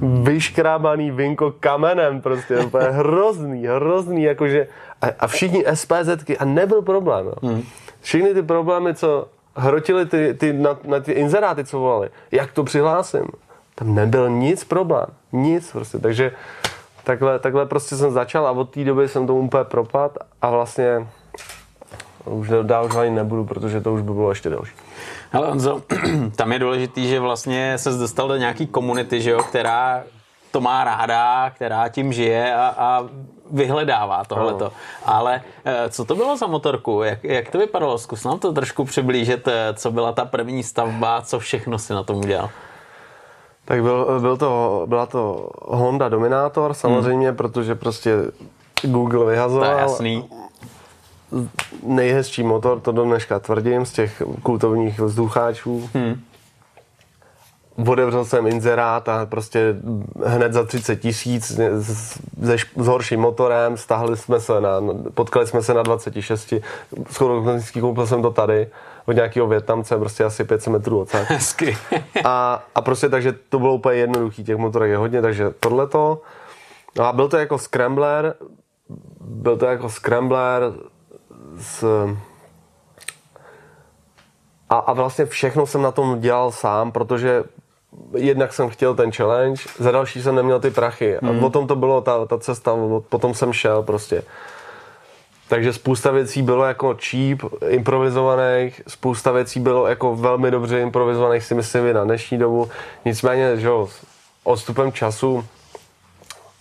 vyškrábaný 0.02 1.12
vinko 1.12 1.54
kamenem, 1.60 2.22
prostě 2.22 2.58
úplně 2.58 2.86
hrozný, 2.86 3.66
hrozný, 3.66 4.24
jakože 4.24 4.68
a, 5.02 5.06
a 5.20 5.28
všichni 5.28 5.66
SPZky 5.74 6.38
a 6.38 6.46
nebyl 6.46 6.82
problém. 6.82 7.32
Hmm. 7.44 7.64
Všechny 8.02 8.34
ty 8.34 8.42
problémy, 8.42 8.96
co 8.96 9.28
hrotili 9.56 10.06
ty, 10.06 10.34
ty, 10.34 10.54
na, 10.54 10.80
na 10.84 11.00
ty 11.00 11.12
inzeráty, 11.12 11.64
co 11.66 11.80
volali, 11.80 12.10
jak 12.32 12.52
to 12.52 12.64
přihlásím, 12.64 13.26
tam 13.76 13.96
nebyl 13.96 14.30
nic 14.30 14.64
problém, 14.64 15.06
nic 15.32 15.72
prostě, 15.72 16.00
takže 16.00 16.32
takhle, 17.04 17.40
takhle 17.40 17.66
prostě 17.66 17.96
jsem 17.96 18.12
začal 18.12 18.48
a 18.48 18.52
od 18.52 18.70
té 18.70 18.84
doby 18.84 19.08
jsem 19.08 19.28
tomu 19.28 19.40
úplně 19.40 19.64
propad 19.64 20.18
a 20.42 20.50
vlastně 20.50 21.08
už 22.26 22.52
dál 22.62 22.86
už 22.86 22.96
ani 22.96 23.10
nebudu, 23.10 23.46
protože 23.46 23.82
to 23.82 23.94
už 23.94 24.02
by 24.02 24.14
bylo 24.14 24.30
ještě 24.30 24.50
delší. 24.50 24.74
Ale 25.34 25.48
Onzo, 25.48 25.82
tam 26.36 26.52
je 26.52 26.60
důležitý, 26.60 27.08
že 27.08 27.20
vlastně 27.20 27.78
se 27.78 27.90
dostal 27.90 28.28
do 28.28 28.36
nějaký 28.36 28.68
komunity, 28.68 29.22
že 29.22 29.32
jo, 29.32 29.44
která 29.44 30.04
to 30.52 30.62
má 30.62 30.84
ráda, 30.84 31.50
která 31.50 31.90
tím 31.90 32.14
žije 32.14 32.56
a, 32.56 32.76
a 32.78 33.06
vyhledává 33.52 34.24
tohleto. 34.26 34.64
No. 34.64 34.72
Ale 35.06 35.42
eh, 35.66 35.90
co 35.90 36.06
to 36.06 36.16
bylo 36.16 36.38
za 36.38 36.48
motorku? 36.48 37.04
Jak, 37.04 37.24
jak 37.24 37.50
to 37.50 37.58
vypadalo? 37.58 37.98
Zkus 37.98 38.24
nám 38.24 38.40
to 38.40 38.54
trošku 38.54 38.86
přiblížit, 38.86 39.48
eh, 39.48 39.74
co 39.74 39.92
byla 39.92 40.12
ta 40.12 40.26
první 40.26 40.64
stavba, 40.64 41.22
co 41.22 41.40
všechno 41.40 41.80
si 41.80 41.94
na 41.94 42.04
tom 42.04 42.18
udělal. 42.18 42.50
Tak 43.66 43.82
byl, 43.82 44.20
byl 44.20 44.38
to, 44.38 44.84
byla 44.86 45.06
to 45.06 45.50
Honda 45.62 46.10
Dominator 46.10 46.74
samozřejmě, 46.74 47.28
hmm. 47.28 47.38
protože 47.38 47.76
prostě 47.76 48.12
Google 48.84 49.26
vyhazoval. 49.26 49.70
To 49.70 49.76
je 49.76 49.82
jasný 49.82 50.30
nejhezčí 51.84 52.44
motor, 52.44 52.80
to 52.80 52.92
do 52.92 53.04
dneška 53.04 53.40
tvrdím, 53.40 53.86
z 53.86 53.92
těch 53.92 54.24
kultovních 54.44 55.00
vzducháčů. 55.00 55.90
Hmm. 55.94 56.22
Odevřel 57.88 58.26
jsem 58.26 58.48
inzerát 58.48 59.10
a 59.10 59.26
prostě 59.26 59.76
hned 60.26 60.54
za 60.54 60.64
30 60.64 60.96
tisíc 60.96 61.60
s, 61.72 62.20
s 62.78 62.88
horším 62.88 63.20
motorem, 63.20 63.78
stáhli 63.78 64.18
jsme 64.18 64.40
se 64.40 64.62
na, 64.62 64.70
potkali 65.14 65.48
jsme 65.48 65.62
se 65.62 65.74
na 65.74 65.84
26, 65.84 66.54
skoro 67.12 67.44
koupil 67.80 68.08
jsem 68.08 68.22
to 68.22 68.32
tady 68.32 68.68
od 69.06 69.16
nějakého 69.16 69.48
Větnamce, 69.48 69.98
prostě 69.98 70.24
asi 70.24 70.44
500 70.44 70.74
metrů 70.74 71.00
od 71.00 71.14
Hezky. 71.14 71.78
a, 72.26 72.64
a 72.76 72.82
prostě 72.82 73.10
takže 73.10 73.36
to 73.50 73.60
bylo 73.60 73.74
úplně 73.74 73.98
jednoduchý, 73.98 74.44
těch 74.44 74.58
motorek 74.58 74.92
je 74.92 74.98
hodně, 74.98 75.22
takže 75.22 75.54
tohleto. 75.60 76.22
No 76.98 77.06
a 77.06 77.14
byl 77.14 77.28
to 77.28 77.38
jako 77.38 77.58
scrambler, 77.58 78.36
byl 79.22 79.58
to 79.58 79.66
jako 79.66 79.90
scrambler 79.90 80.74
s, 81.58 81.84
a, 84.70 84.76
a 84.76 84.94
vlastně 84.94 85.26
všechno 85.26 85.66
jsem 85.66 85.82
na 85.82 85.92
tom 85.92 86.20
dělal 86.20 86.52
sám, 86.52 86.92
protože 86.92 87.44
jednak 88.18 88.54
jsem 88.54 88.70
chtěl 88.70 88.96
ten 88.96 89.12
challenge, 89.12 89.64
za 89.80 89.92
další 89.92 90.24
jsem 90.24 90.36
neměl 90.36 90.60
ty 90.60 90.72
prachy. 90.72 91.18
A 91.18 91.32
mm. 91.32 91.40
potom 91.40 91.68
to 91.68 91.76
bylo 91.76 92.02
ta, 92.02 92.26
ta 92.26 92.38
cesta, 92.38 92.76
potom 93.10 93.34
jsem 93.34 93.54
šel 93.54 93.84
prostě. 93.84 94.24
Takže 95.50 95.74
spousta 95.74 96.12
věcí 96.12 96.42
bylo 96.42 96.64
jako 96.64 96.98
cheap, 97.10 97.40
improvizovaných, 97.68 98.82
spousta 98.88 99.32
věcí 99.32 99.60
bylo 99.60 99.88
jako 99.88 100.16
velmi 100.16 100.52
dobře 100.52 100.82
improvizovaných, 100.82 101.44
si 101.44 101.56
myslím, 101.56 101.88
i 101.88 101.94
na 101.94 102.04
dnešní 102.04 102.38
dobu. 102.38 102.70
Nicméně, 103.06 103.58
že 103.58 103.68
jo, 103.68 103.90
odstupem 104.44 104.92
času 104.92 105.46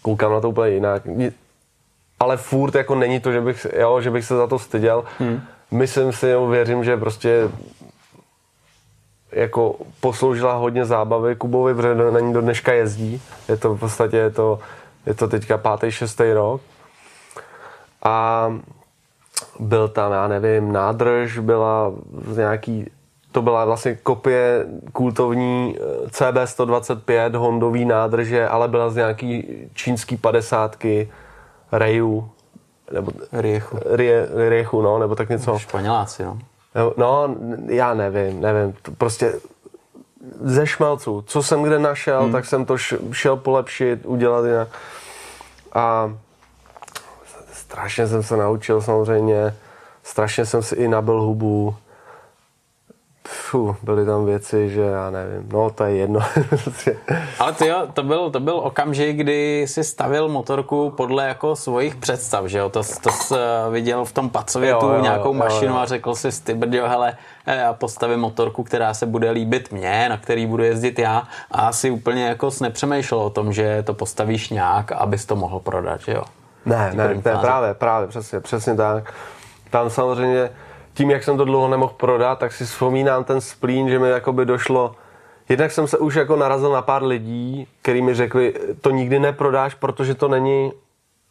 koukám 0.03 0.33
na 0.33 0.41
to 0.41 0.49
úplně 0.49 0.71
jinak 0.71 1.03
ale 2.23 2.37
furt 2.37 2.75
jako 2.75 2.95
není 2.95 3.21
to, 3.21 3.33
že 3.33 3.41
bych, 3.41 3.67
jo, 3.79 4.01
že 4.01 4.11
bych 4.11 4.25
se 4.25 4.37
za 4.37 4.47
to 4.47 4.59
styděl. 4.59 5.05
Hmm. 5.19 5.41
Myslím 5.71 6.13
si, 6.13 6.29
jo, 6.29 6.47
věřím, 6.47 6.85
že 6.85 6.97
prostě 6.97 7.49
jako 9.33 9.77
posloužila 10.01 10.55
hodně 10.55 10.85
zábavy 10.85 11.37
Kubovi, 11.37 11.75
protože 11.75 12.11
na 12.11 12.21
ní 12.21 12.33
do 12.33 12.41
dneška 12.41 12.73
jezdí. 12.73 13.23
Je 13.49 13.57
to 13.57 13.75
v 13.75 13.79
podstatě, 13.81 14.17
je 14.17 14.31
to, 14.31 14.59
je 15.07 15.15
to 15.15 15.29
teďka 15.29 15.59
pátý, 15.59 15.91
šestý 15.91 16.33
rok. 16.33 16.61
A 18.03 18.47
byl 19.59 19.89
tam, 19.89 20.13
já 20.13 20.29
nevím, 20.29 20.73
nádrž, 20.73 21.39
byla 21.39 21.93
nějaký, 22.37 22.91
to 23.33 23.43
byla 23.43 23.65
vlastně 23.65 23.95
kopie 23.95 24.67
kultovní 24.93 25.77
eh, 25.77 26.07
CB125 26.07 27.37
Hondový 27.37 27.85
nádrže, 27.85 28.49
ale 28.49 28.69
byla 28.69 28.91
z 28.91 28.97
nějaký 28.97 29.47
čínský 29.75 30.17
padesátky 30.17 31.09
Reju, 31.73 32.31
nebo 32.93 33.13
Riechu. 33.33 33.79
Rie, 33.87 34.29
Riechu, 34.49 34.83
no, 34.83 34.99
nebo 34.99 35.15
tak 35.15 35.29
něco. 35.29 35.59
Španěláci, 35.59 36.25
no. 36.25 36.39
No, 36.97 37.37
já 37.67 37.95
nevím, 37.95 38.41
nevím, 38.41 38.75
prostě 38.99 39.35
ze 40.41 40.67
šmelců, 40.67 41.25
co 41.27 41.43
jsem 41.43 41.63
kde 41.63 41.79
našel, 41.79 42.23
hmm. 42.23 42.33
tak 42.33 42.47
jsem 42.47 42.65
to 42.65 42.79
šel 43.13 43.37
polepšit, 43.37 44.07
udělat 44.07 44.45
jinak. 44.45 44.69
A 45.73 46.15
strašně 47.53 48.07
jsem 48.07 48.23
se 48.23 48.37
naučil 48.37 48.83
samozřejmě, 48.83 49.55
strašně 50.03 50.47
jsem 50.47 50.63
si 50.63 50.75
i 50.75 50.89
nabil 50.89 51.21
hubu, 51.21 51.75
Fuh, 53.53 53.77
byly 53.83 54.07
tam 54.07 54.25
věci, 54.25 54.71
že 54.71 54.81
já 54.81 55.11
nevím, 55.11 55.49
no 55.53 55.71
to 55.71 55.85
je 55.85 55.97
jedno. 55.97 56.21
Ale 57.39 57.53
ty 57.53 57.67
jo, 57.67 57.89
to 57.95 58.03
byl, 58.03 58.31
to 58.31 58.41
byl 58.41 58.57
okamžik, 58.57 59.17
kdy 59.17 59.65
si 59.69 59.85
stavil 59.85 60.29
motorku 60.29 60.91
podle 60.91 61.29
jako 61.29 61.57
svojich 61.57 61.97
představ, 61.97 62.47
že 62.47 62.59
jo? 62.59 62.69
To, 62.69 62.81
to 63.03 63.11
jsi 63.11 63.35
eh, 63.35 63.71
viděl 63.71 64.05
v 64.05 64.13
tom 64.13 64.31
pacovětu 64.31 64.87
jo, 64.87 64.93
jo, 64.93 65.03
nějakou 65.03 65.35
mašinu 65.35 65.71
jo, 65.71 65.77
jo. 65.77 65.83
a 65.83 65.85
řekl 65.85 66.15
si 66.15 66.45
ty 66.45 66.55
brďo, 66.55 66.89
hele, 66.89 67.17
eh, 67.47 67.57
já 67.57 67.73
postavím 67.73 68.21
motorku, 68.21 68.63
která 68.63 68.95
se 68.95 69.07
bude 69.07 69.31
líbit 69.31 69.73
mně, 69.73 70.07
na 70.09 70.17
který 70.17 70.47
budu 70.47 70.63
jezdit 70.63 70.99
já 70.99 71.23
a 71.51 71.61
asi 71.61 71.91
úplně 71.91 72.27
jako 72.27 72.51
nepřemýšlel 72.61 73.21
o 73.21 73.31
tom, 73.31 73.53
že 73.53 73.83
to 73.83 73.95
postavíš 73.95 74.51
nějak, 74.51 74.93
abys 74.93 75.27
to 75.27 75.37
mohl 75.37 75.61
prodat, 75.61 76.01
že 76.01 76.13
jo? 76.13 76.25
Ne, 76.67 76.93
ne, 76.95 77.15
ne, 77.15 77.39
právě, 77.41 77.75
právě, 77.75 78.09
přesně, 78.09 78.41
přesně 78.41 78.75
tak. 78.75 79.15
Tam 79.71 79.91
samozřejmě 79.91 80.51
tím, 80.95 81.11
jak 81.11 81.25
jsem 81.25 81.37
to 81.37 81.45
dlouho 81.45 81.69
nemohl 81.69 81.95
prodat, 81.97 82.39
tak 82.39 82.53
si 82.53 82.65
vzpomínám 82.65 83.25
ten 83.25 83.41
splín, 83.41 83.89
že 83.89 83.99
mi 83.99 84.11
jakoby 84.11 84.47
došlo, 84.47 84.95
jednak 85.49 85.73
jsem 85.73 85.87
se 85.87 85.99
už 85.99 86.15
jako 86.15 86.37
narazil 86.37 86.73
na 86.73 86.83
pár 86.83 87.05
lidí, 87.05 87.69
kteří 87.83 88.03
mi 88.03 88.15
řekli, 88.15 88.55
to 88.81 88.91
nikdy 88.91 89.19
neprodáš, 89.19 89.75
protože 89.75 90.15
to 90.15 90.29
není, 90.29 90.73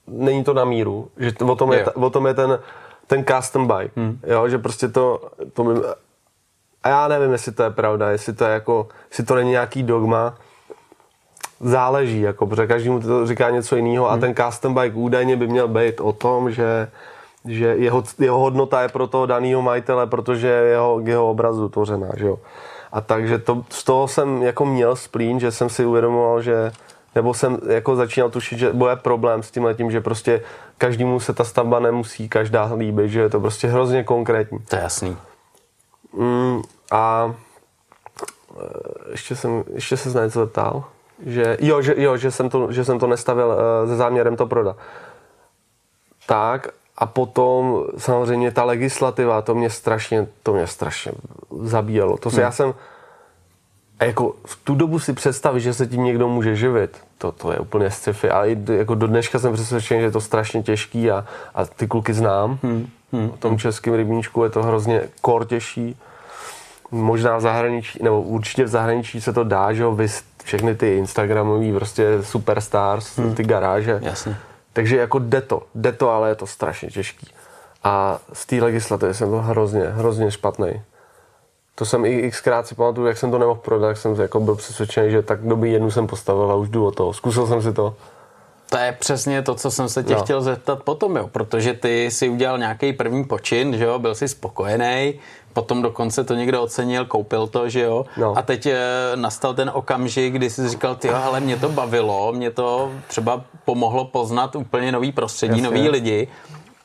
není 0.08 0.44
to 0.44 0.54
na 0.54 0.66
míru, 0.66 1.08
že 1.18 1.32
o 1.46 1.56
tom 1.56 1.72
je, 1.72 1.80
je, 1.80 1.86
o 1.86 2.10
tom 2.10 2.28
je 2.28 2.34
ten, 2.34 2.60
ten 3.08 3.26
custom 3.26 3.68
bike, 3.68 3.92
hmm. 3.96 4.20
jo, 4.28 4.50
že 4.50 4.58
prostě 4.58 4.88
to, 4.88 5.22
to 5.54 5.64
mi, 5.64 5.80
a 6.84 6.90
já 6.90 7.08
nevím, 7.08 7.32
jestli 7.32 7.52
to 7.52 7.64
je 7.64 7.70
pravda, 7.70 8.10
jestli 8.10 8.34
to 8.34 8.46
je 8.46 8.52
jako, 8.54 8.88
jestli 9.10 9.24
to 9.24 9.36
není 9.36 9.50
nějaký 9.50 9.84
dogma, 9.84 10.38
záleží, 11.60 12.22
jako, 12.22 12.48
protože 12.48 12.68
každému 12.68 13.00
to 13.00 13.28
říká 13.28 13.50
něco 13.50 13.76
jiného 13.76 14.06
hmm. 14.06 14.14
a 14.14 14.18
ten 14.18 14.36
custom 14.36 14.74
bike 14.74 14.96
údajně 14.96 15.36
by 15.36 15.48
měl 15.48 15.68
být 15.68 16.00
o 16.00 16.12
tom, 16.12 16.52
že 16.52 16.88
že 17.46 17.66
jeho, 17.66 18.04
jeho 18.20 18.40
hodnota 18.40 18.82
je 18.82 18.90
pro 18.90 19.08
toho 19.08 19.26
daného 19.26 19.62
majitele, 19.62 20.08
protože 20.08 20.48
je 20.48 20.64
jeho, 20.64 21.02
jeho 21.06 21.30
obrazu 21.30 21.70
tvořená, 21.70 22.10
že 22.18 22.28
jo. 22.28 22.40
A 22.92 23.02
takže 23.02 23.38
to, 23.40 23.66
z 23.70 23.84
toho 23.84 24.08
jsem 24.08 24.44
jako 24.44 24.66
měl 24.66 24.96
splín, 24.96 25.40
že 25.40 25.52
jsem 25.52 25.70
si 25.70 25.86
uvědomoval, 25.86 26.42
že 26.42 26.72
nebo 27.16 27.34
jsem 27.34 27.58
jako 27.68 27.96
začínal 27.96 28.30
tušit, 28.30 28.60
že 28.60 28.74
bude 28.74 28.96
problém 28.96 29.44
s 29.44 29.52
tím 29.52 29.64
letím, 29.64 29.92
že 29.92 30.02
prostě 30.02 30.42
každému 30.78 31.20
se 31.20 31.34
ta 31.34 31.44
stavba 31.44 31.80
nemusí 31.80 32.30
každá 32.30 32.74
líbit, 32.74 33.10
že 33.10 33.20
je 33.20 33.30
to 33.30 33.40
prostě 33.40 33.68
hrozně 33.68 34.04
konkrétní. 34.04 34.60
To 34.60 34.76
je 34.76 34.82
jasný. 34.82 35.18
Mm, 36.14 36.62
a 36.92 37.36
e, 38.60 39.12
ještě 39.12 39.36
jsem, 39.36 39.64
ještě 39.74 39.98
se 39.98 40.18
na 40.18 40.24
něco 40.24 40.40
zeptal, 40.40 40.84
že 41.26 41.58
jo, 41.62 41.82
že, 41.82 41.94
jo, 41.98 42.18
že, 42.18 42.32
jsem 42.32 42.50
to, 42.50 42.72
že 42.72 42.86
jsem 42.86 43.00
to 43.00 43.08
nestavil 43.08 43.48
uh, 43.48 43.90
se 43.90 43.96
záměrem 43.96 44.36
to 44.36 44.46
prodat. 44.46 44.78
Tak 46.26 46.68
a 47.02 47.06
potom 47.06 47.84
samozřejmě 47.98 48.52
ta 48.52 48.64
legislativa, 48.64 49.42
to 49.42 49.56
mě 49.56 49.70
strašně, 49.70 50.28
to 50.44 50.54
mě 50.54 50.68
strašně 50.68 51.12
zabíjelo. 51.62 52.18
To 52.18 52.30
se 52.30 52.36
hmm. 52.36 52.44
já 52.44 52.52
jsem, 52.52 52.74
a 54.00 54.06
jako 54.06 54.36
v 54.46 54.60
tu 54.64 54.76
dobu 54.76 55.00
si 55.00 55.14
představit, 55.14 55.62
že 55.62 55.74
se 55.74 55.88
tím 55.88 56.04
někdo 56.04 56.28
může 56.28 56.56
živit, 56.56 56.98
to, 57.18 57.32
to 57.32 57.52
je 57.52 57.60
úplně 57.60 57.92
sci-fi. 57.92 58.30
A 58.30 58.46
i 58.46 58.58
jako 58.78 58.96
do 58.96 59.08
dneška 59.08 59.40
jsem 59.40 59.54
přesvědčen, 59.54 60.00
že 60.00 60.06
je 60.06 60.12
to 60.12 60.22
strašně 60.22 60.64
těžký 60.64 61.12
a, 61.12 61.26
a 61.56 61.66
ty 61.66 61.88
kluky 61.88 62.14
znám. 62.14 62.60
Hmm. 62.64 62.88
Hmm. 63.12 63.30
O 63.34 63.38
tom 63.38 63.58
českém 63.58 63.94
rybníčku 63.94 64.44
je 64.44 64.50
to 64.50 64.64
hrozně 64.64 65.02
kor 65.22 65.46
těžší. 65.46 65.98
možná 66.92 67.38
v 67.38 67.42
zahraničí, 67.42 68.00
nebo 68.04 68.22
určitě 68.22 68.64
v 68.64 68.68
zahraničí 68.68 69.22
se 69.22 69.34
to 69.34 69.44
dá, 69.44 69.74
že 69.74 69.84
jo, 69.84 69.92
vy 69.92 70.08
všechny 70.44 70.76
ty 70.76 70.98
Instagramový 70.98 71.74
prostě 71.74 72.24
superstars, 72.24 73.18
hmm. 73.18 73.36
ty 73.36 73.44
garáže. 73.44 74.00
Jasně. 74.02 74.38
Takže 74.74 74.98
jako 74.98 75.20
jde 75.20 75.42
to, 75.42 75.64
jde 75.76 75.92
to, 75.92 76.10
ale 76.10 76.30
je 76.30 76.36
to 76.36 76.48
strašně 76.48 76.90
těžký. 76.90 77.28
A 77.84 78.20
z 78.34 78.46
té 78.46 78.56
legislativy 78.56 79.14
jsem 79.14 79.32
to 79.32 79.42
hrozně, 79.42 79.82
hrozně 79.82 80.32
špatný. 80.32 80.82
To 81.76 81.86
jsem 81.86 82.06
i 82.06 82.32
xkrát 82.32 82.68
si 82.68 82.76
pamatuju, 82.76 83.08
jak 83.08 83.18
jsem 83.18 83.32
to 83.32 83.38
nemohl 83.38 83.60
prodat, 83.60 83.88
tak 83.88 83.98
jsem 83.98 84.22
jako 84.22 84.40
byl 84.40 84.56
přesvědčený, 84.56 85.12
že 85.12 85.22
tak 85.22 85.42
doby 85.42 85.72
jednu 85.72 85.92
jsem 85.92 86.08
postavil 86.08 86.52
a 86.52 86.56
už 86.56 86.70
jdu 86.70 86.86
o 86.86 86.92
to. 86.92 87.14
Zkusil 87.14 87.48
jsem 87.48 87.62
si 87.62 87.74
to. 87.74 87.96
To 88.70 88.78
je 88.78 88.92
přesně 89.00 89.42
to, 89.42 89.56
co 89.56 89.72
jsem 89.72 89.90
se 89.90 90.04
tě 90.04 90.14
no. 90.14 90.22
chtěl 90.24 90.42
zeptat 90.42 90.84
potom, 90.84 91.18
jo, 91.18 91.28
protože 91.28 91.74
ty 91.74 92.12
si 92.12 92.30
udělal 92.30 92.58
nějaký 92.58 92.94
první 92.94 93.24
počin, 93.24 93.78
že 93.78 93.84
jo, 93.84 94.00
byl 94.00 94.16
si 94.16 94.28
spokojený, 94.28 95.20
potom 95.54 95.82
dokonce 95.82 96.24
to 96.24 96.36
někdo 96.36 96.64
ocenil, 96.64 97.06
koupil 97.06 97.48
to, 97.48 97.70
že 97.70 97.82
jo, 97.82 98.06
no. 98.18 98.38
a 98.38 98.42
teď 98.42 98.66
eh, 98.66 98.80
nastal 99.16 99.54
ten 99.54 99.72
okamžik, 99.74 100.34
kdy 100.34 100.50
jsi 100.50 100.70
říkal, 100.70 100.96
ty 100.96 101.10
ale 101.10 101.40
mě 101.40 101.58
to 101.58 101.70
bavilo, 101.70 102.34
mě 102.34 102.52
to 102.52 102.92
třeba 103.08 103.44
pomohlo 103.66 104.06
poznat 104.06 104.56
úplně 104.56 104.92
nový 104.92 105.12
prostředí, 105.12 105.62
Jasně. 105.62 105.64
nový 105.64 105.90
lidi 105.90 106.28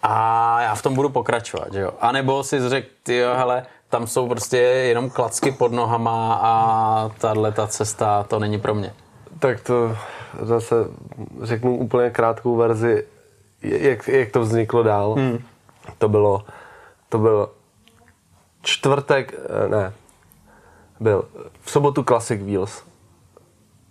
a 0.03 0.61
já 0.63 0.75
v 0.75 0.83
tom 0.83 0.95
budu 0.95 1.09
pokračovat, 1.09 1.73
že 1.73 1.81
jo. 1.81 1.91
A 2.01 2.13
nebo 2.13 2.43
si 2.43 2.69
řekl, 2.69 2.89
ty 3.03 3.23
hele, 3.37 3.67
tam 3.89 4.07
jsou 4.07 4.29
prostě 4.29 4.57
jenom 4.57 5.11
klacky 5.11 5.53
pod 5.53 5.73
nohama 5.73 6.39
a 6.43 7.11
tahle 7.19 7.53
ta 7.53 7.67
cesta, 7.67 8.23
to 8.23 8.39
není 8.39 8.59
pro 8.61 8.75
mě. 8.75 8.95
Tak 9.39 9.61
to 9.61 9.97
zase 10.43 10.75
řeknu 11.43 11.77
úplně 11.77 12.11
krátkou 12.11 12.57
verzi, 12.57 13.05
jak, 13.63 14.09
jak 14.09 14.31
to 14.31 14.41
vzniklo 14.41 14.83
dál. 14.83 15.15
Hmm. 15.15 15.39
To 15.99 16.09
bylo, 16.09 16.45
to 17.09 17.19
byl 17.19 17.49
čtvrtek, 18.67 19.35
eh, 19.35 19.69
ne, 19.69 19.93
byl 21.01 21.25
v 21.61 21.71
sobotu 21.71 22.03
Classic 22.03 22.43
Wheels. 22.43 22.83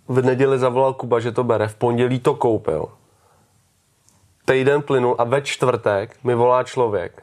V 0.08 0.22
neděli 0.22 0.58
zavolal 0.58 0.92
Kuba, 0.92 1.20
že 1.20 1.32
to 1.32 1.44
bere, 1.44 1.68
v 1.68 1.74
pondělí 1.74 2.18
to 2.18 2.34
koupil. 2.34 2.88
Týden 4.44 4.82
plynul 4.82 5.14
a 5.18 5.24
ve 5.24 5.42
čtvrtek 5.42 6.16
mi 6.24 6.34
volá 6.34 6.64
člověk. 6.64 7.22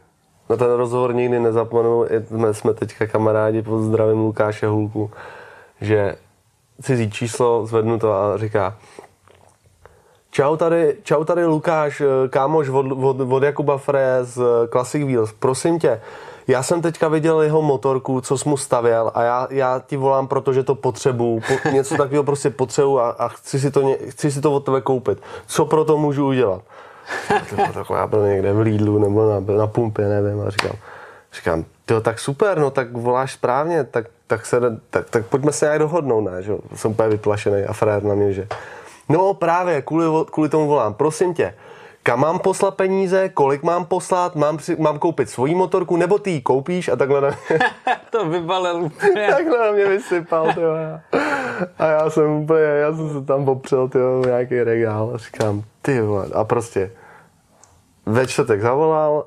Na 0.50 0.58
ten 0.58 0.72
rozhovor 0.72 1.16
nikdy 1.16 1.39
nezapomenu, 1.39 2.06
jsme, 2.28 2.54
jsme 2.54 2.74
teďka 2.74 3.08
kamarádi, 3.08 3.62
pozdravím 3.62 4.20
Lukáše 4.20 4.68
Hulku, 4.68 5.12
že 5.82 6.16
cizí 6.82 7.12
číslo, 7.12 7.66
zvednu 7.66 8.00
to 8.00 8.13
a 8.13 8.38
říká, 8.38 8.78
Čau 10.34 10.56
tady, 10.56 10.98
čau 11.04 11.24
tady 11.24 11.46
Lukáš, 11.46 12.02
eh, 12.02 12.28
kámoš 12.30 12.70
od, 12.70 12.92
od, 12.92 13.20
od 13.20 13.44
Jakuba 13.44 13.78
Fre 13.78 14.20
z 14.22 14.42
Classic 14.72 15.04
Wheels. 15.06 15.32
Prosím 15.32 15.80
tě, 15.80 16.02
já 16.48 16.64
jsem 16.64 16.82
teďka 16.82 17.08
viděl 17.08 17.42
jeho 17.42 17.62
motorku, 17.62 18.22
co 18.22 18.38
jsi 18.38 18.50
mu 18.50 18.58
stavěl 18.58 19.12
a 19.14 19.24
já, 19.24 19.48
já 19.50 19.82
ti 19.88 19.98
volám, 19.98 20.28
protože 20.28 20.64
to 20.64 20.76
potřebuju. 20.76 21.42
Po, 21.48 21.70
něco 21.70 21.98
takového 21.98 22.24
prostě 22.24 22.50
potřebuju 22.50 23.00
a, 23.00 23.10
a 23.10 23.28
chci, 23.28 23.60
si 23.60 23.72
to, 23.72 23.96
chci 24.10 24.32
si 24.32 24.42
to 24.42 24.54
od 24.54 24.66
tebe 24.66 24.82
koupit. 24.82 25.22
Co 25.48 25.66
pro 25.66 25.86
to 25.86 25.98
můžu 25.98 26.28
udělat? 26.28 26.62
tak 27.74 27.86
já 27.90 28.08
byl 28.08 28.28
někde 28.28 28.54
v 28.54 28.60
Lidlu 28.60 29.00
nebo 29.00 29.30
na, 29.30 29.58
na 29.58 29.68
pumpě, 29.68 30.06
nevím. 30.06 30.42
A 30.48 30.50
říkám, 30.50 30.76
říkám, 31.34 31.66
jo, 31.92 32.02
tak 32.02 32.20
super, 32.20 32.60
no 32.60 32.72
tak 32.72 32.92
voláš 32.92 33.34
správně, 33.34 33.84
tak, 33.84 34.06
tak, 34.28 34.46
se, 34.46 34.60
tak, 34.90 35.10
tak 35.10 35.26
pojďme 35.26 35.52
se 35.52 35.66
nějak 35.66 35.80
dohodnout, 35.80 36.22
ne? 36.22 36.44
Že? 36.44 36.54
Jsem 36.76 36.92
úplně 36.92 37.10
vyplašený 37.10 37.64
a 37.64 37.74
frér 37.74 38.04
na 38.04 38.16
mě, 38.16 38.34
že 38.34 38.48
No 39.10 39.34
právě, 39.34 39.82
kvůli, 39.82 40.26
kvůli 40.32 40.50
tomu 40.50 40.68
volám. 40.68 40.94
Prosím 40.94 41.34
tě, 41.34 41.54
kam 42.04 42.20
mám 42.20 42.39
poslat 42.39 42.76
peníze, 42.76 43.30
kolik 43.30 43.63
mám 43.63 43.86
poslat, 43.86 44.36
mám, 44.36 44.60
si, 44.60 44.76
mám 44.76 45.00
koupit 45.00 45.30
svoji 45.30 45.56
motorku, 45.56 45.98
nebo 45.98 46.20
ty 46.20 46.32
ji 46.32 46.42
koupíš 46.42 46.88
a 46.88 46.96
takhle 46.96 47.22
na 47.22 47.28
mě... 47.28 47.60
to 48.10 48.30
vybalil 48.30 48.84
úplně. 48.84 49.28
takhle 49.28 49.66
na 49.66 49.72
mě 49.72 49.86
vysypal, 49.86 50.54
tyjo. 50.54 50.74
A 51.80 51.86
já 51.86 52.10
jsem 52.10 52.32
úplně, 52.32 52.62
já 52.62 52.94
jsem 52.96 53.10
se 53.10 53.26
tam 53.26 53.46
popřel, 53.46 53.89
tyjo, 53.89 54.22
nějaký 54.26 54.63
regál 54.63 55.12
a 55.16 55.18
říkám, 55.18 55.63
ty 55.82 56.02
a 56.34 56.44
prostě 56.44 56.92
ve 58.06 58.28
čtvrtek 58.28 58.62
zavolal, 58.62 59.26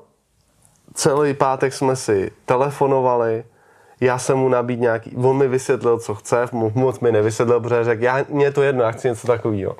celý 0.93 1.33
pátek 1.33 1.73
jsme 1.73 1.95
si 1.95 2.31
telefonovali, 2.45 3.43
já 4.01 4.17
jsem 4.17 4.37
mu 4.37 4.49
nabít 4.49 4.79
nějaký, 4.79 5.15
on 5.15 5.37
mi 5.37 5.47
vysvětlil, 5.47 5.99
co 5.99 6.15
chce, 6.15 6.45
moc 6.51 6.99
mi 6.99 7.11
nevysvětlil, 7.11 7.59
protože 7.59 7.83
řekl, 7.83 8.03
já, 8.03 8.25
mě 8.29 8.51
to 8.51 8.63
jedno, 8.63 8.83
já 8.83 8.91
chci 8.91 9.07
něco 9.07 9.27
takového. 9.27 9.75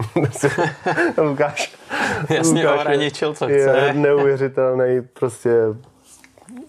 Lukáš, 1.17 1.75
Jasně 2.29 2.61
Lukáš 2.61 2.79
ohraničil, 2.79 3.33
co 3.33 3.45
chce. 3.45 3.53
Je 3.53 3.93
neuvěřitelný, 3.93 5.01
prostě 5.19 5.51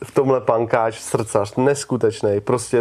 v 0.04 0.10
tomhle 0.14 0.40
pankáč, 0.40 0.98
srdcař, 0.98 1.56
neskutečný, 1.56 2.40
prostě 2.40 2.78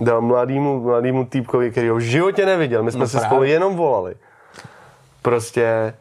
dal 0.00 0.20
mladýmu, 0.20 0.80
mladýmu 0.80 1.24
týpkovi, 1.24 1.70
který 1.70 1.88
ho 1.88 1.96
v 1.96 2.00
životě 2.00 2.46
neviděl, 2.46 2.82
my 2.82 2.92
jsme 2.92 3.00
no 3.00 3.08
se 3.08 3.20
spolu 3.20 3.42
jenom 3.42 3.76
volali. 3.76 4.14
Prostě 5.22 5.64
eh, 5.64 5.94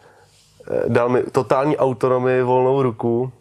dal 0.87 1.09
mi 1.09 1.23
totální 1.23 1.77
autonomii, 1.77 2.41
volnou 2.41 2.81
ruku, 2.81 3.31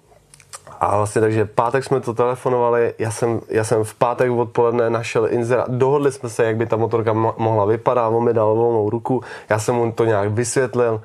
a 0.81 0.97
vlastně 0.97 1.21
takže 1.21 1.45
pátek 1.45 1.85
jsme 1.85 2.01
to 2.01 2.15
telefonovali, 2.15 2.95
já 2.99 3.11
jsem, 3.11 3.41
já 3.49 3.65
jsem 3.65 3.85
v 3.85 3.95
pátek 3.95 4.31
odpoledne 4.31 4.91
našel 4.91 5.29
inzerát, 5.31 5.71
dohodli 5.71 6.13
jsme 6.13 6.29
se, 6.29 6.45
jak 6.45 6.57
by 6.57 6.67
ta 6.67 6.77
motorka 6.77 7.13
mohla 7.13 7.65
vypadat, 7.65 8.09
on 8.09 8.25
mi 8.25 8.35
dal 8.35 8.55
volnou 8.55 8.91
ruku, 8.91 9.23
já 9.49 9.59
jsem 9.59 9.75
mu 9.75 9.93
to 9.93 10.05
nějak 10.05 10.31
vysvětlil, 10.31 11.01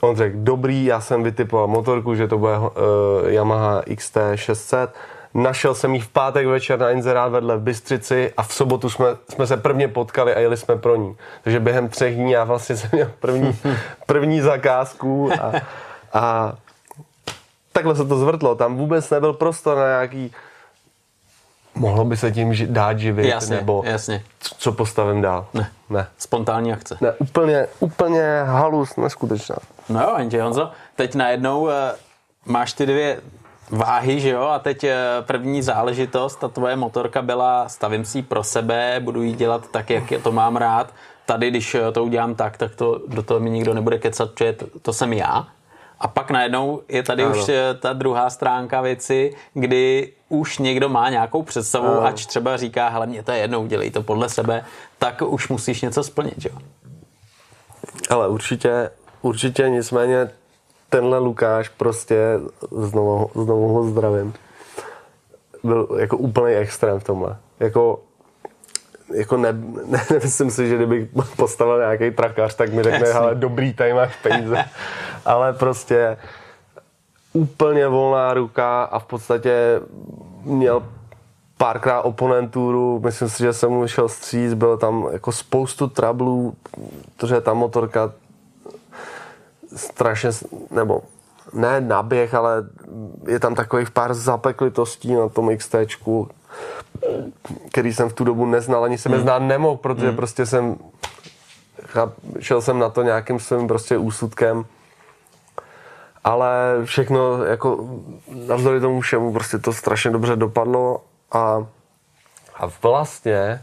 on 0.00 0.16
řekl, 0.16 0.36
dobrý, 0.38 0.84
já 0.84 1.00
jsem 1.00 1.22
vytipoval 1.22 1.66
motorku, 1.66 2.14
že 2.14 2.28
to 2.28 2.38
bude 2.38 2.58
uh, 2.58 2.68
Yamaha 3.26 3.80
XT600, 3.80 4.88
našel 5.34 5.74
jsem 5.74 5.94
ji 5.94 6.00
v 6.00 6.08
pátek 6.08 6.46
večer 6.46 6.78
na 6.78 6.90
inzerát 6.90 7.32
vedle 7.32 7.56
v 7.56 7.60
Bystřici 7.60 8.32
a 8.36 8.42
v 8.42 8.54
sobotu 8.54 8.90
jsme, 8.90 9.06
jsme 9.28 9.46
se 9.46 9.56
prvně 9.56 9.88
potkali 9.88 10.34
a 10.34 10.40
jeli 10.40 10.56
jsme 10.56 10.76
pro 10.76 10.96
ní. 10.96 11.16
Takže 11.42 11.60
během 11.60 11.88
třech 11.88 12.14
dní 12.14 12.32
já 12.32 12.44
vlastně 12.44 12.76
jsem 12.76 12.90
měl 12.92 13.10
první, 13.20 13.58
první 14.06 14.40
zakázku 14.40 15.30
a, 15.40 15.52
a 16.12 16.54
takhle 17.72 17.96
se 17.96 18.04
to 18.04 18.18
zvrtlo, 18.18 18.54
tam 18.54 18.76
vůbec 18.76 19.10
nebyl 19.10 19.32
prostor 19.32 19.76
na 19.76 19.86
nějaký 19.86 20.32
mohlo 21.74 22.04
by 22.04 22.16
se 22.16 22.32
tím 22.32 22.54
dát 22.66 22.98
živit, 22.98 23.28
jasně, 23.28 23.56
nebo 23.56 23.82
jasně. 23.86 24.24
co 24.58 24.72
postavím 24.72 25.22
dál. 25.22 25.46
Ne. 25.54 25.70
ne. 25.90 26.06
Spontánní 26.18 26.72
akce. 26.72 26.96
Ne, 27.00 27.12
úplně, 27.18 27.66
úplně 27.80 28.42
halus, 28.44 28.96
neskutečná. 28.96 29.56
No 29.88 30.00
jo, 30.00 30.14
jenže 30.18 30.42
Honzo, 30.42 30.70
teď 30.96 31.14
najednou 31.14 31.60
uh, 31.60 31.70
máš 32.46 32.72
ty 32.72 32.86
dvě 32.86 33.20
váhy, 33.70 34.20
že 34.20 34.30
jo, 34.30 34.42
a 34.42 34.58
teď 34.58 34.84
uh, 34.84 34.90
první 35.26 35.62
záležitost, 35.62 36.36
ta 36.36 36.48
tvoje 36.48 36.76
motorka 36.76 37.22
byla, 37.22 37.68
stavím 37.68 38.04
si 38.04 38.18
ji 38.18 38.22
pro 38.22 38.44
sebe, 38.44 39.00
budu 39.00 39.22
ji 39.22 39.32
dělat 39.32 39.66
tak, 39.70 39.90
jak 39.90 40.04
to 40.22 40.32
mám 40.32 40.56
rád. 40.56 40.94
Tady, 41.26 41.50
když 41.50 41.74
eh, 41.74 41.92
to 41.92 42.04
udělám 42.04 42.34
tak, 42.34 42.56
tak 42.56 42.74
to, 42.74 43.00
do 43.08 43.22
toho 43.22 43.40
mi 43.40 43.50
nikdo 43.50 43.74
nebude 43.74 43.98
kecat, 43.98 44.30
protože 44.30 44.52
to, 44.52 44.66
to 44.82 44.92
jsem 44.92 45.12
já. 45.12 45.46
A 46.00 46.08
pak 46.08 46.30
najednou 46.30 46.82
je 46.88 47.02
tady 47.02 47.22
ano. 47.22 47.36
už 47.36 47.48
eh, 47.48 47.74
ta 47.74 47.92
druhá 47.92 48.30
stránka 48.30 48.80
věci, 48.80 49.34
kdy 49.54 50.12
už 50.28 50.58
někdo 50.58 50.88
má 50.88 51.10
nějakou 51.10 51.42
představu, 51.42 51.86
ano. 51.86 52.04
ač 52.04 52.26
třeba 52.26 52.56
říká, 52.56 52.88
hele, 52.88 53.06
mě 53.06 53.22
to 53.22 53.32
je 53.32 53.38
jedno, 53.38 53.62
udělej 53.62 53.90
to 53.90 54.02
podle 54.02 54.28
sebe, 54.28 54.64
tak 54.98 55.22
už 55.22 55.48
musíš 55.48 55.82
něco 55.82 56.02
splnit, 56.02 56.44
jo? 56.44 56.58
Ale 58.10 58.28
určitě, 58.28 58.90
určitě 59.22 59.68
nicméně 59.68 60.30
tenhle 60.88 61.18
Lukáš 61.18 61.68
prostě, 61.68 62.16
znovu, 62.70 63.30
znovu 63.34 63.68
ho 63.68 63.84
zdravím, 63.84 64.34
byl 65.64 65.88
jako 65.98 66.16
úplný 66.16 66.54
extrém 66.54 67.00
v 67.00 67.04
tomhle. 67.04 67.36
Jako 67.60 68.00
jako 69.14 69.36
ne, 69.36 69.52
ne, 69.86 70.04
nemyslím 70.10 70.50
si, 70.50 70.68
že 70.68 70.76
kdybych 70.76 71.08
postavil 71.36 71.78
nějaký 71.78 72.10
trakař, 72.10 72.54
tak 72.54 72.72
mi 72.72 72.82
řekne, 72.82 73.12
ale 73.12 73.34
dobrý, 73.34 73.74
tady 73.74 73.94
máš 73.94 74.16
peníze. 74.16 74.64
ale 75.24 75.52
prostě 75.52 76.16
úplně 77.32 77.88
volná 77.88 78.34
ruka 78.34 78.82
a 78.82 78.98
v 78.98 79.04
podstatě 79.04 79.80
měl 80.44 80.82
párkrát 81.56 82.00
oponenturu, 82.00 83.00
myslím 83.04 83.28
si, 83.28 83.42
že 83.42 83.52
jsem 83.52 83.70
mu 83.70 83.86
šel 83.86 84.08
stříc, 84.08 84.54
bylo 84.54 84.76
tam 84.76 85.08
jako 85.12 85.32
spoustu 85.32 85.86
trablů, 85.86 86.54
protože 87.16 87.40
ta 87.40 87.54
motorka 87.54 88.12
strašně, 89.76 90.30
nebo 90.70 91.02
ne 91.52 91.80
naběh, 91.80 92.34
ale 92.34 92.64
je 93.26 93.40
tam 93.40 93.54
takových 93.54 93.90
pár 93.90 94.14
zapeklitostí 94.14 95.14
na 95.14 95.28
tom 95.28 95.56
XTčku, 95.56 96.28
který 97.70 97.92
jsem 97.92 98.08
v 98.08 98.12
tu 98.12 98.24
dobu 98.24 98.46
neznal, 98.46 98.84
ani 98.84 98.98
jsem 98.98 99.12
hmm. 99.12 99.18
je 99.18 99.22
znát 99.22 99.38
nemohl, 99.38 99.76
protože 99.76 100.06
hmm. 100.06 100.16
prostě 100.16 100.46
jsem 100.46 100.76
šel 102.38 102.62
jsem 102.62 102.78
na 102.78 102.88
to 102.88 103.02
nějakým 103.02 103.40
svým 103.40 103.68
prostě 103.68 103.98
úsudkem 103.98 104.64
ale 106.24 106.76
všechno 106.84 107.44
jako 107.44 107.88
navzdory 108.46 108.80
tomu 108.80 109.00
všemu 109.00 109.32
prostě 109.32 109.58
to 109.58 109.72
strašně 109.72 110.10
dobře 110.10 110.36
dopadlo 110.36 111.02
a, 111.32 111.66
a 112.54 112.66
vlastně 112.82 113.62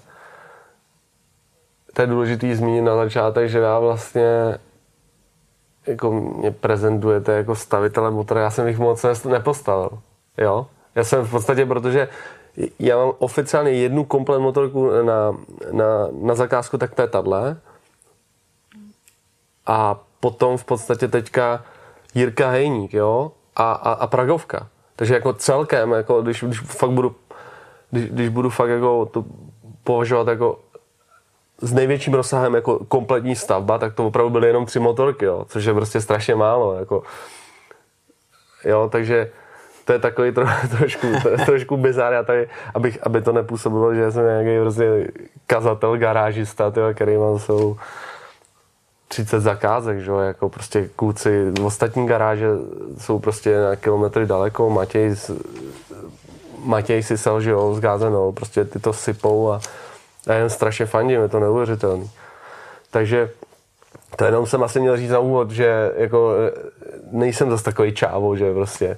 to 1.94 2.02
je 2.02 2.08
důležitý 2.08 2.56
zmínit 2.56 2.82
na 2.82 2.96
začátek, 2.96 3.50
že 3.50 3.60
já 3.60 3.80
vlastně 3.80 4.58
jako 5.88 6.12
mě 6.12 6.52
prezentujete 6.52 7.32
jako 7.32 7.56
stavitele 7.56 8.12
motora, 8.12 8.42
já 8.42 8.50
jsem 8.50 8.68
jich 8.68 8.80
moc 8.80 9.06
nepostavil, 9.26 9.90
jo. 10.38 10.68
Já 10.96 11.04
jsem 11.04 11.26
v 11.26 11.32
podstatě, 11.32 11.66
protože 11.66 12.08
já 12.80 12.98
mám 12.98 13.12
oficiálně 13.20 13.72
jednu 13.72 14.06
komplet 14.06 14.42
motorku 14.42 14.90
na, 15.02 15.38
na, 15.72 15.86
na 16.22 16.36
zakázku, 16.36 16.78
tak 16.78 16.96
to 16.96 17.02
je 17.02 17.08
tahle. 17.08 17.58
A 19.66 20.00
potom 20.20 20.58
v 20.58 20.66
podstatě 20.66 21.08
teďka 21.08 21.64
Jirka 22.16 22.50
Hejník, 22.50 22.94
jo, 22.94 23.32
a, 23.56 23.72
a, 23.72 23.92
a 23.92 24.08
Pragovka. 24.08 24.68
Takže 24.96 25.14
jako 25.14 25.34
celkem, 25.34 25.92
jako 25.92 26.22
když, 26.22 26.44
když 26.44 26.60
fakt 26.60 26.92
budu, 26.92 27.16
když, 27.92 28.10
když 28.10 28.30
budu 28.30 28.50
fakt 28.50 28.70
jako 28.70 29.06
to 29.06 29.26
považovat 29.84 30.28
jako 30.28 30.60
s 31.62 31.74
největším 31.74 32.14
rozsahem 32.14 32.56
jako 32.56 32.86
kompletní 32.86 33.36
stavba, 33.36 33.78
tak 33.78 33.94
to 33.94 34.08
opravdu 34.08 34.30
byly 34.30 34.48
jenom 34.48 34.66
tři 34.66 34.80
motorky, 34.80 35.26
jo, 35.26 35.46
což 35.50 35.66
je 35.66 35.74
prostě 35.74 36.02
strašně 36.02 36.36
málo. 36.36 36.74
Jako, 36.74 37.04
jo, 38.64 38.90
takže 38.92 39.32
to 39.86 39.94
je 39.94 40.00
takový 40.00 40.32
tro, 40.32 40.46
trošku, 40.78 41.08
trošku 41.46 41.78
bizár, 41.78 42.14
já 42.14 42.24
tady, 42.24 42.50
abych, 42.74 43.00
aby 43.04 43.22
to 43.22 43.32
nepůsobilo, 43.32 43.94
že 43.94 44.12
jsem 44.12 44.26
nějaký 44.26 44.62
prostě 44.62 45.12
kazatel, 45.48 45.98
garážista, 45.98 46.72
tyjo, 46.72 46.94
který 46.94 47.18
má 47.18 47.40
jsou 47.40 47.78
30 49.08 49.40
zakázek, 49.40 50.00
že 50.00 50.12
jako 50.12 50.50
prostě 50.50 50.90
kluci, 50.96 51.54
ostatní 51.64 52.08
garáže 52.08 52.48
jsou 52.98 53.20
prostě 53.20 53.62
na 53.62 53.76
kilometry 53.76 54.26
daleko, 54.26 54.70
Matěj, 54.70 55.16
Matěj 56.64 57.04
si 57.04 57.18
sel, 57.18 57.42
že 57.42 57.52
jo, 57.52 57.74
s 57.74 57.80
gázenou, 57.80 58.32
prostě 58.32 58.66
ty 58.66 58.80
to 58.80 58.94
sypou 58.94 59.52
a, 59.52 59.62
a 60.28 60.34
jen 60.34 60.50
strašně 60.50 60.86
fandím, 60.86 61.22
je 61.22 61.28
to 61.28 61.40
neuvěřitelný. 61.40 62.12
Takže 62.92 63.30
to 64.16 64.26
jenom 64.26 64.46
jsem 64.46 64.64
asi 64.64 64.80
měl 64.80 64.98
říct 64.98 65.10
na 65.10 65.20
úvod, 65.20 65.52
že 65.52 65.92
jako 65.98 66.34
nejsem 67.12 67.50
zase 67.50 67.64
takový 67.64 67.94
čávo, 67.94 68.36
že 68.36 68.54
prostě 68.54 68.98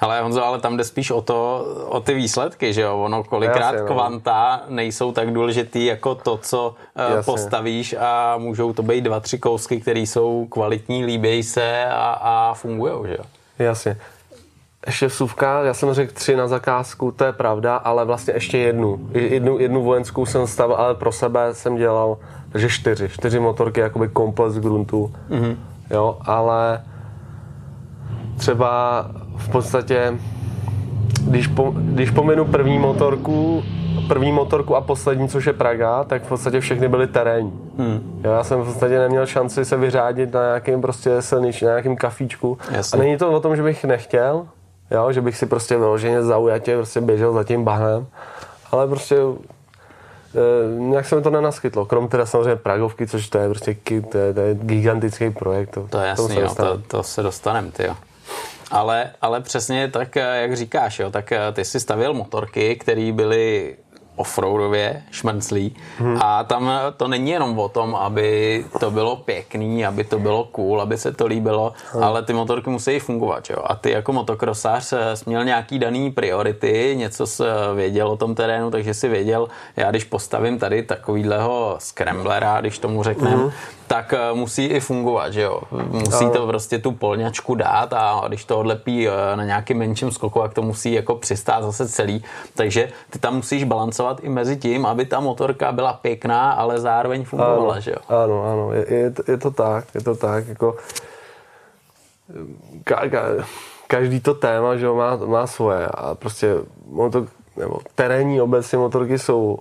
ale 0.00 0.22
Honzo, 0.22 0.44
ale 0.44 0.60
tam 0.60 0.76
jde 0.76 0.84
spíš 0.84 1.10
o 1.10 1.22
to, 1.22 1.66
o 1.88 2.00
ty 2.00 2.14
výsledky, 2.14 2.72
že 2.72 2.82
jo? 2.82 2.98
Ono 2.98 3.24
kolikrát 3.24 3.72
Jasně, 3.72 3.80
no. 3.80 3.86
kvanta 3.86 4.62
nejsou 4.68 5.12
tak 5.12 5.32
důležitý 5.32 5.86
jako 5.86 6.14
to, 6.14 6.36
co 6.36 6.74
eh, 6.96 7.02
Jasně. 7.02 7.32
postavíš 7.32 7.94
a 7.98 8.38
můžou 8.38 8.72
to 8.72 8.82
být 8.82 9.00
dva, 9.00 9.20
tři 9.20 9.38
kousky, 9.38 9.80
které 9.80 10.00
jsou 10.00 10.46
kvalitní, 10.50 11.04
líbějí 11.04 11.42
se 11.42 11.86
a, 11.86 12.18
a 12.20 12.54
fungují, 12.54 12.92
že 13.06 13.16
jo? 13.18 13.24
Jasně. 13.58 13.96
Ještě 14.86 15.06
vsuvka, 15.06 15.62
já 15.62 15.74
jsem 15.74 15.92
řekl 15.92 16.12
tři 16.12 16.36
na 16.36 16.48
zakázku, 16.48 17.12
to 17.12 17.24
je 17.24 17.32
pravda, 17.32 17.76
ale 17.76 18.04
vlastně 18.04 18.34
ještě 18.34 18.58
jednu. 18.58 19.08
Jednu, 19.12 19.58
jednu 19.58 19.82
vojenskou 19.82 20.26
jsem 20.26 20.46
stavil, 20.46 20.76
ale 20.76 20.94
pro 20.94 21.12
sebe 21.12 21.54
jsem 21.54 21.76
dělal, 21.76 22.18
takže 22.52 22.68
čtyři. 22.68 23.08
Čtyři 23.08 23.40
motorky, 23.40 23.80
jakoby 23.80 24.08
komplet 24.08 24.52
z 24.52 24.58
gruntu. 24.58 25.14
Mm-hmm. 25.30 25.56
Jo, 25.90 26.18
ale 26.20 26.82
třeba 28.38 29.04
v 29.36 29.48
podstatě, 29.48 30.18
když, 31.20 31.46
po, 31.46 31.72
když 31.76 32.10
pominu 32.10 32.44
první 32.44 32.78
motorku, 32.78 33.62
první 34.08 34.32
motorku 34.32 34.76
a 34.76 34.80
poslední, 34.80 35.28
což 35.28 35.46
je 35.46 35.52
Praga, 35.52 36.04
tak 36.04 36.22
v 36.22 36.28
podstatě 36.28 36.60
všechny 36.60 36.88
byly 36.88 37.06
terénní. 37.06 37.52
Hmm. 37.78 38.20
Já 38.22 38.44
jsem 38.44 38.60
v 38.60 38.64
podstatě 38.64 38.98
neměl 38.98 39.26
šanci 39.26 39.64
se 39.64 39.76
vyřádit 39.76 40.32
na 40.32 40.42
nějakým 40.42 40.80
prostě 40.80 41.22
silnič, 41.22 41.62
na 41.62 41.68
nějakým 41.68 41.96
kafíčku. 41.96 42.58
Jasně. 42.70 42.96
A 42.96 43.02
není 43.02 43.16
to 43.16 43.32
o 43.32 43.40
tom, 43.40 43.56
že 43.56 43.62
bych 43.62 43.84
nechtěl, 43.84 44.46
jo, 44.90 45.12
že 45.12 45.20
bych 45.20 45.36
si 45.36 45.46
prostě 45.46 45.76
vyloženě 45.76 46.22
zaujatě 46.22 46.76
prostě 46.76 47.00
běžel 47.00 47.32
za 47.32 47.44
tím 47.44 47.64
bahnem, 47.64 48.06
ale 48.72 48.88
prostě 48.88 49.16
e, 49.16 50.80
nějak 50.80 51.06
se 51.06 51.16
mi 51.16 51.22
to 51.22 51.30
nenaskytlo. 51.30 51.84
Krom 51.84 52.08
teda 52.08 52.26
samozřejmě 52.26 52.56
Pragovky, 52.56 53.06
což 53.06 53.28
to 53.28 53.38
je 53.38 53.48
prostě 53.48 53.76
to 54.10 54.18
je, 54.18 54.34
to 54.34 54.40
je 54.40 54.54
gigantický 54.54 55.30
projekt. 55.30 55.70
To, 55.70 55.86
to 55.90 55.98
je 55.98 56.08
jasný, 56.08 56.36
to, 56.36 56.54
to, 56.54 56.78
to 56.86 57.02
se 57.02 57.22
dostaneme, 57.22 57.70
ty 57.70 57.84
jo. 57.84 57.94
Ale, 58.70 59.10
ale 59.22 59.40
přesně 59.40 59.88
tak, 59.88 60.16
eh, 60.16 60.40
jak 60.42 60.56
říkáš, 60.56 60.98
jo, 60.98 61.10
tak 61.10 61.32
eh, 61.32 61.52
ty 61.52 61.64
si 61.64 61.80
stavil 61.80 62.14
motorky, 62.14 62.76
které 62.76 63.12
byly 63.12 63.76
offroadově 64.16 65.02
šmrnclí 65.10 65.76
hmm. 65.98 66.18
a 66.22 66.44
tam 66.44 66.70
to 66.96 67.08
není 67.08 67.30
jenom 67.30 67.58
o 67.58 67.68
tom, 67.68 67.94
aby 67.94 68.64
to 68.80 68.90
bylo 68.90 69.16
pěkný, 69.16 69.86
aby 69.86 70.04
to 70.04 70.18
bylo 70.18 70.44
cool, 70.44 70.82
aby 70.82 70.98
se 70.98 71.12
to 71.12 71.26
líbilo, 71.26 71.72
hmm. 71.92 72.04
ale 72.04 72.22
ty 72.22 72.32
motorky 72.32 72.70
musí 72.70 72.98
fungovat, 72.98 73.50
jo. 73.50 73.56
A 73.64 73.74
ty 73.74 73.90
jako 73.90 74.12
motokrosář 74.12 74.92
eh, 74.92 75.16
jsi 75.16 75.24
měl 75.26 75.44
nějaký 75.44 75.78
daný 75.78 76.10
priority, 76.10 76.94
něco 76.96 77.26
jsi 77.26 77.42
věděl 77.74 78.08
o 78.08 78.16
tom 78.16 78.34
terénu, 78.34 78.70
takže 78.70 78.94
si 78.94 79.08
věděl, 79.08 79.48
já 79.76 79.90
když 79.90 80.04
postavím 80.04 80.58
tady 80.58 80.82
takovýhleho 80.82 81.76
scramblera, 81.78 82.60
když 82.60 82.78
tomu 82.78 83.02
řekneme, 83.02 83.36
hmm 83.36 83.50
tak 83.86 84.12
eh, 84.12 84.34
musí 84.34 84.66
i 84.66 84.80
fungovat, 84.80 85.32
že 85.32 85.42
jo. 85.42 85.60
Musí 85.90 86.30
to 86.30 86.46
prostě 86.46 86.78
tu 86.78 86.92
polňačku 86.92 87.54
dát 87.54 87.92
a 87.92 88.22
když 88.28 88.44
to 88.44 88.58
odlepí 88.58 89.08
eh, 89.08 89.36
na 89.36 89.44
nějakým 89.44 89.78
menším 89.78 90.10
skoku, 90.10 90.40
tak 90.40 90.54
to 90.54 90.62
musí 90.62 90.92
jako 90.92 91.14
přistát 91.14 91.62
zase 91.62 91.88
celý. 91.88 92.24
Takže 92.54 92.88
ty 93.10 93.18
tam 93.18 93.36
musíš 93.36 93.64
balancovat 93.64 94.20
i 94.22 94.28
mezi 94.28 94.56
tím, 94.56 94.86
aby 94.86 95.04
ta 95.04 95.20
motorka 95.20 95.72
byla 95.72 95.92
pěkná, 95.92 96.52
ale 96.52 96.80
zároveň 96.80 97.24
fungovala, 97.24 97.72
ano, 97.72 97.80
že 97.80 97.90
jo. 97.90 97.96
Ano, 98.08 98.44
ano, 98.52 98.72
je, 98.72 98.94
je, 98.94 99.10
to, 99.10 99.22
je 99.30 99.38
to 99.38 99.50
tak, 99.50 99.84
je 99.94 100.00
to 100.00 100.16
tak, 100.16 100.48
jako 100.48 100.76
ka, 102.84 103.08
ka, 103.08 103.22
každý 103.86 104.20
to 104.20 104.34
téma, 104.34 104.76
že 104.76 104.86
jo, 104.86 104.94
má, 104.94 105.16
má 105.16 105.46
svoje 105.46 105.86
a 105.86 106.14
prostě 106.14 106.54
motor, 106.90 107.26
nebo 107.56 107.78
terénní 107.94 108.40
obecně 108.40 108.78
motorky 108.78 109.18
jsou 109.18 109.58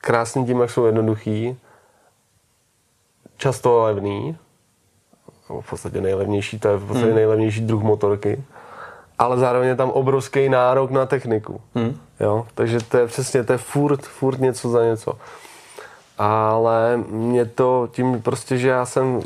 krásný 0.00 0.46
tím, 0.46 0.60
jak 0.60 0.70
jsou 0.70 0.86
jednoduchý, 0.86 1.58
často 3.40 3.82
levný, 3.82 4.36
v 5.60 5.70
podstatě 5.70 6.00
nejlevnější, 6.00 6.58
to 6.58 6.68
je 6.68 6.76
v 6.76 6.86
podstatě 6.86 7.06
hmm. 7.06 7.14
nejlevnější 7.14 7.60
druh 7.60 7.82
motorky, 7.82 8.44
ale 9.18 9.38
zároveň 9.38 9.68
je 9.68 9.76
tam 9.76 9.90
obrovský 9.90 10.48
nárok 10.48 10.90
na 10.90 11.06
techniku. 11.06 11.60
Hmm. 11.74 12.00
Jo? 12.20 12.46
Takže 12.54 12.78
to 12.80 12.98
je 12.98 13.06
přesně, 13.06 13.44
to 13.44 13.52
je 13.52 13.58
furt, 13.58 14.02
furt 14.02 14.40
něco 14.40 14.68
za 14.68 14.84
něco. 14.84 15.18
Ale 16.18 16.96
mě 17.08 17.44
to 17.44 17.88
tím 17.92 18.22
prostě, 18.22 18.58
že 18.58 18.68
já 18.68 18.86
jsem 18.86 19.22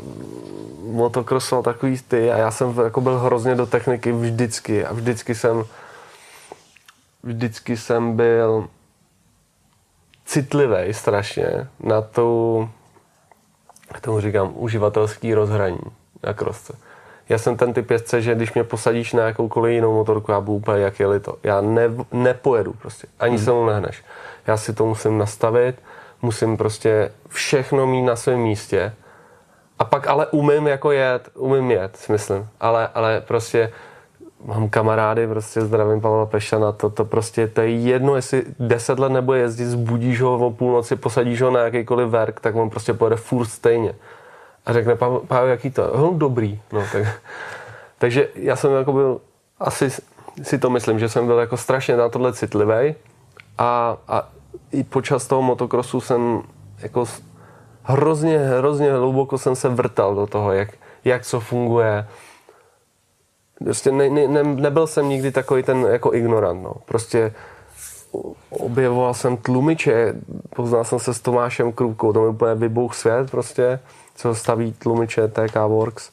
motokrosoval 0.91 1.63
takový 1.63 1.99
ty 2.07 2.31
a 2.31 2.37
já 2.37 2.51
jsem 2.51 2.77
jako 2.83 3.01
byl 3.01 3.19
hrozně 3.19 3.55
do 3.55 3.65
techniky 3.65 4.11
vždycky 4.11 4.85
a 4.85 4.93
vždycky 4.93 5.35
jsem 5.35 5.63
vždycky 7.23 7.77
jsem 7.77 8.15
byl 8.15 8.67
citlivý 10.25 10.93
strašně 10.93 11.67
na 11.79 12.01
tu 12.01 12.69
k 13.93 14.01
tomu 14.01 14.19
říkám, 14.19 14.51
uživatelský 14.55 15.33
rozhraní 15.33 15.79
na 16.23 16.33
krosce. 16.33 16.77
Já 17.29 17.37
jsem 17.37 17.57
ten 17.57 17.73
typ 17.73 17.91
jezdce, 17.91 18.21
že 18.21 18.35
když 18.35 18.53
mě 18.53 18.63
posadíš 18.63 19.13
na 19.13 19.23
jakoukoliv 19.23 19.73
jinou 19.73 19.93
motorku, 19.93 20.31
já 20.31 20.41
budu 20.41 20.57
úplně 20.57 20.83
jak 20.83 20.99
je 20.99 21.19
to. 21.19 21.37
Já 21.43 21.61
ne, 21.61 21.89
nepojedu 22.11 22.73
prostě, 22.73 23.07
ani 23.19 23.35
hmm. 23.35 23.45
se 23.45 23.51
mu 23.51 23.65
nehneš. 23.65 24.03
Já 24.47 24.57
si 24.57 24.73
to 24.73 24.85
musím 24.85 25.17
nastavit, 25.17 25.75
musím 26.21 26.57
prostě 26.57 27.11
všechno 27.27 27.87
mít 27.87 28.01
na 28.01 28.15
svém 28.15 28.39
místě. 28.39 28.93
A 29.79 29.83
pak 29.83 30.07
ale 30.07 30.27
umím 30.27 30.67
jako 30.67 30.91
jet, 30.91 31.29
umím 31.35 31.71
jet, 31.71 32.05
myslím. 32.09 32.47
Ale, 32.59 32.89
ale 32.93 33.21
prostě 33.21 33.71
mám 34.45 34.69
kamarády, 34.69 35.27
prostě 35.27 35.61
zdravím 35.61 36.01
Pavla 36.01 36.25
Pešana, 36.25 36.71
to, 36.71 36.89
to 36.89 37.05
prostě, 37.05 37.47
to 37.47 37.61
je 37.61 37.69
jedno, 37.69 38.15
jestli 38.15 38.43
deset 38.59 38.99
let 38.99 39.11
nebude 39.11 39.39
jezdit, 39.39 39.65
zbudíš 39.65 40.21
ho 40.21 40.47
o 40.47 40.51
půlnoci, 40.51 40.95
posadíš 40.95 41.41
ho 41.41 41.51
na 41.51 41.59
jakýkoliv 41.59 42.09
verk, 42.09 42.39
tak 42.39 42.55
on 42.55 42.69
prostě 42.69 42.93
pojede 42.93 43.15
furt 43.15 43.45
stejně. 43.45 43.95
A 44.65 44.73
řekne, 44.73 44.95
Pavel, 44.95 45.19
Pavel 45.19 45.47
jaký 45.47 45.71
to? 45.71 45.93
No, 45.97 46.13
dobrý. 46.13 46.59
No, 46.71 46.83
tak, 46.91 47.03
takže 47.97 48.29
já 48.35 48.55
jsem 48.55 48.73
jako 48.73 48.93
byl, 48.93 49.21
asi 49.59 49.89
si 50.43 50.59
to 50.59 50.69
myslím, 50.69 50.99
že 50.99 51.09
jsem 51.09 51.25
byl 51.25 51.39
jako 51.39 51.57
strašně 51.57 51.97
na 51.97 52.09
tohle 52.09 52.33
citlivý 52.33 52.95
a, 53.57 53.97
a 54.07 54.29
i 54.71 54.83
počas 54.83 55.27
toho 55.27 55.41
motokrosu 55.41 56.01
jsem 56.01 56.41
jako 56.81 57.05
hrozně, 57.83 58.37
hrozně 58.37 58.93
hluboko 58.93 59.37
jsem 59.37 59.55
se 59.55 59.69
vrtal 59.69 60.15
do 60.15 60.27
toho, 60.27 60.51
jak, 60.51 60.69
jak 61.05 61.25
co 61.25 61.39
funguje, 61.39 62.07
Prostě 63.63 63.91
ne, 63.91 64.09
ne, 64.09 64.27
ne, 64.27 64.43
nebyl 64.43 64.87
jsem 64.87 65.09
nikdy 65.09 65.31
takový 65.31 65.63
ten 65.63 65.87
jako 65.91 66.13
ignorant. 66.13 66.63
No. 66.63 66.73
Prostě 66.85 67.33
objevoval 68.49 69.13
jsem 69.13 69.37
tlumiče, 69.37 70.13
poznal 70.55 70.83
jsem 70.83 70.99
se 70.99 71.13
s 71.13 71.19
Tomášem 71.19 71.71
Krupkou, 71.71 72.13
to 72.13 72.21
mi 72.21 72.27
úplně 72.27 72.55
vybuch 72.55 72.95
svět 72.95 73.31
prostě, 73.31 73.79
co 74.15 74.35
staví 74.35 74.73
tlumiče 74.73 75.27
TK 75.27 75.55
Works. 75.67 76.11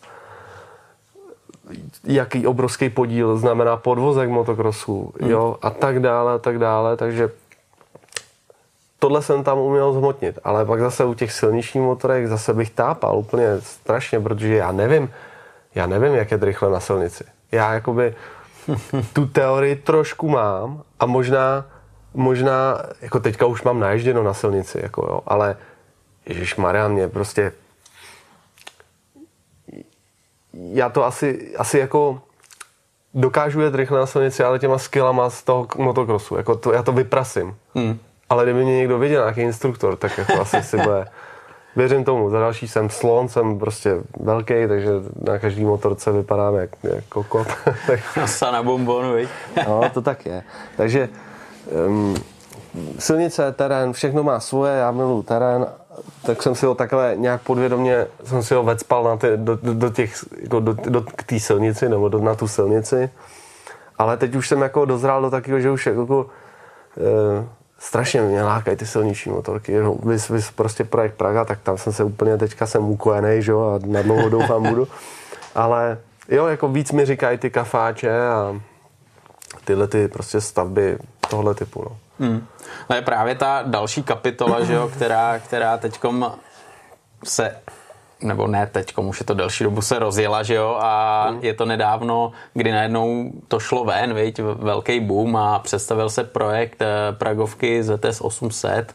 Jaký 2.04 2.46
obrovský 2.46 2.90
podíl 2.90 3.36
znamená 3.36 3.76
podvozek 3.76 4.30
motokrosu, 4.30 5.12
hmm. 5.20 5.30
jo, 5.30 5.56
a 5.62 5.70
tak 5.70 6.00
dále, 6.00 6.32
a 6.34 6.38
tak 6.38 6.58
dále, 6.58 6.96
takže 6.96 7.30
tohle 8.98 9.22
jsem 9.22 9.44
tam 9.44 9.58
uměl 9.58 9.92
zhmotnit, 9.92 10.38
ale 10.44 10.64
pak 10.64 10.80
zase 10.80 11.04
u 11.04 11.14
těch 11.14 11.32
silničních 11.32 11.84
motorek 11.84 12.28
zase 12.28 12.54
bych 12.54 12.70
tápal 12.70 13.18
úplně 13.18 13.46
strašně, 13.60 14.20
protože 14.20 14.54
já 14.54 14.72
nevím, 14.72 15.10
já 15.74 15.86
nevím, 15.86 16.14
jak 16.14 16.30
je 16.30 16.38
rychle 16.40 16.70
na 16.70 16.80
silnici. 16.80 17.24
Já 17.52 17.74
jakoby 17.74 18.14
tu 19.12 19.26
teorii 19.26 19.76
trošku 19.76 20.28
mám 20.28 20.82
a 21.00 21.06
možná, 21.06 21.66
možná, 22.14 22.82
jako 23.00 23.20
teďka 23.20 23.46
už 23.46 23.62
mám 23.62 23.80
naježděno 23.80 24.22
na 24.22 24.34
silnici, 24.34 24.80
jako 24.82 25.02
jo, 25.02 25.20
ale 25.26 25.56
Ježíš 26.26 26.56
Marian, 26.56 26.92
mě 26.92 27.08
prostě 27.08 27.52
já 30.52 30.88
to 30.88 31.04
asi, 31.04 31.56
asi 31.56 31.78
jako 31.78 32.20
dokážu 33.14 33.60
jet 33.60 33.74
rychle 33.74 33.98
na 33.98 34.06
silnici, 34.06 34.44
ale 34.44 34.58
těma 34.58 34.78
skillama 34.78 35.30
z 35.30 35.42
toho 35.42 35.66
motocrossu, 35.76 36.36
jako 36.36 36.56
to, 36.56 36.72
já 36.72 36.82
to 36.82 36.92
vyprasím. 36.92 37.56
Hmm. 37.74 37.98
Ale 38.28 38.44
kdyby 38.44 38.64
mě 38.64 38.76
někdo 38.76 38.98
viděl, 38.98 39.22
nějaký 39.22 39.40
instruktor, 39.40 39.96
tak 39.96 40.18
jako 40.18 40.40
asi 40.40 40.62
si 40.62 40.76
bude... 40.76 41.04
Věřím 41.76 42.04
tomu, 42.04 42.30
za 42.30 42.40
další 42.40 42.68
jsem 42.68 42.90
slon, 42.90 43.28
jsem 43.28 43.58
prostě 43.58 43.96
velký, 44.20 44.54
takže 44.68 44.90
na 45.28 45.38
každý 45.38 45.64
motorce 45.64 46.12
vypadám 46.12 46.54
jak, 46.54 46.70
jak 46.82 47.04
kokot. 47.04 47.46
Asa 48.22 48.50
na 48.50 48.62
bombonu, 48.62 49.12
viď? 49.12 49.28
no, 49.68 49.90
to 49.94 50.02
tak 50.02 50.26
je. 50.26 50.42
Takže 50.76 51.08
um, 51.86 52.16
silnice, 52.98 53.52
terén, 53.52 53.92
všechno 53.92 54.22
má 54.22 54.40
svoje, 54.40 54.76
já 54.76 54.90
miluji 54.90 55.22
terén, 55.22 55.66
tak 56.26 56.42
jsem 56.42 56.54
si 56.54 56.66
ho 56.66 56.74
takhle 56.74 57.14
nějak 57.16 57.42
podvědomě, 57.42 58.06
jsem 58.24 58.42
si 58.42 58.54
ho 58.54 58.62
vecpal 58.62 59.04
na 59.04 59.16
ty, 59.16 59.26
do, 59.36 59.56
do, 59.56 59.74
do 59.74 59.90
těch, 59.90 60.24
jako 60.42 60.60
do, 60.60 60.72
do, 60.72 61.02
k 61.02 61.22
té 61.22 61.40
silnici, 61.40 61.88
nebo 61.88 62.08
do, 62.08 62.18
na 62.18 62.34
tu 62.34 62.48
silnici. 62.48 63.10
Ale 63.98 64.16
teď 64.16 64.34
už 64.34 64.48
jsem 64.48 64.62
jako 64.62 64.84
dozrál 64.84 65.22
do 65.22 65.30
takového, 65.30 65.60
že 65.60 65.70
už 65.70 65.86
jako 65.86 66.26
e, 66.98 67.46
strašně 67.82 68.22
mě 68.22 68.42
lákají 68.42 68.76
ty 68.76 68.86
silnější 68.86 69.30
motorky. 69.30 69.80
No, 69.80 69.94
vys, 69.94 70.28
vys 70.28 70.50
prostě 70.50 70.84
projekt 70.84 71.14
Praga, 71.14 71.44
tak 71.44 71.58
tam 71.62 71.78
jsem 71.78 71.92
se 71.92 72.04
úplně, 72.04 72.38
teďka 72.38 72.66
jsem 72.66 72.84
ukojený, 72.84 73.42
že 73.42 73.52
a 73.52 73.78
na 73.86 74.02
dlouho 74.02 74.28
doufám 74.28 74.62
budu. 74.62 74.88
Ale 75.54 75.98
jo, 76.28 76.46
jako 76.46 76.68
víc 76.68 76.92
mi 76.92 77.06
říkají 77.06 77.38
ty 77.38 77.50
kafáče 77.50 78.26
a 78.26 78.60
tyhle 79.64 79.86
ty 79.86 80.08
prostě 80.08 80.40
stavby 80.40 80.98
tohle 81.30 81.54
typu. 81.54 81.84
No. 81.90 81.96
Hmm. 82.18 82.46
To 82.88 82.94
je 82.94 83.02
právě 83.02 83.34
ta 83.34 83.62
další 83.66 84.02
kapitola, 84.02 84.64
že 84.64 84.72
jo, 84.72 84.90
která, 84.94 85.38
která 85.38 85.76
teďkom 85.76 86.32
se 87.24 87.56
nebo 88.22 88.46
ne 88.46 88.66
teď, 88.66 88.98
už 88.98 89.20
je 89.20 89.26
to 89.26 89.34
delší 89.34 89.64
dobu 89.64 89.82
se 89.82 89.98
rozjela, 89.98 90.42
že 90.42 90.54
jo, 90.54 90.78
a 90.80 91.26
mm. 91.30 91.38
je 91.42 91.54
to 91.54 91.64
nedávno, 91.64 92.32
kdy 92.54 92.72
najednou 92.72 93.30
to 93.48 93.60
šlo 93.60 93.84
ven, 93.84 94.14
viď, 94.14 94.40
velký 94.40 95.00
boom 95.00 95.36
a 95.36 95.58
představil 95.58 96.10
se 96.10 96.24
projekt 96.24 96.82
eh, 96.82 97.12
Pragovky 97.12 97.82
ZS 97.82 98.20
800 98.20 98.94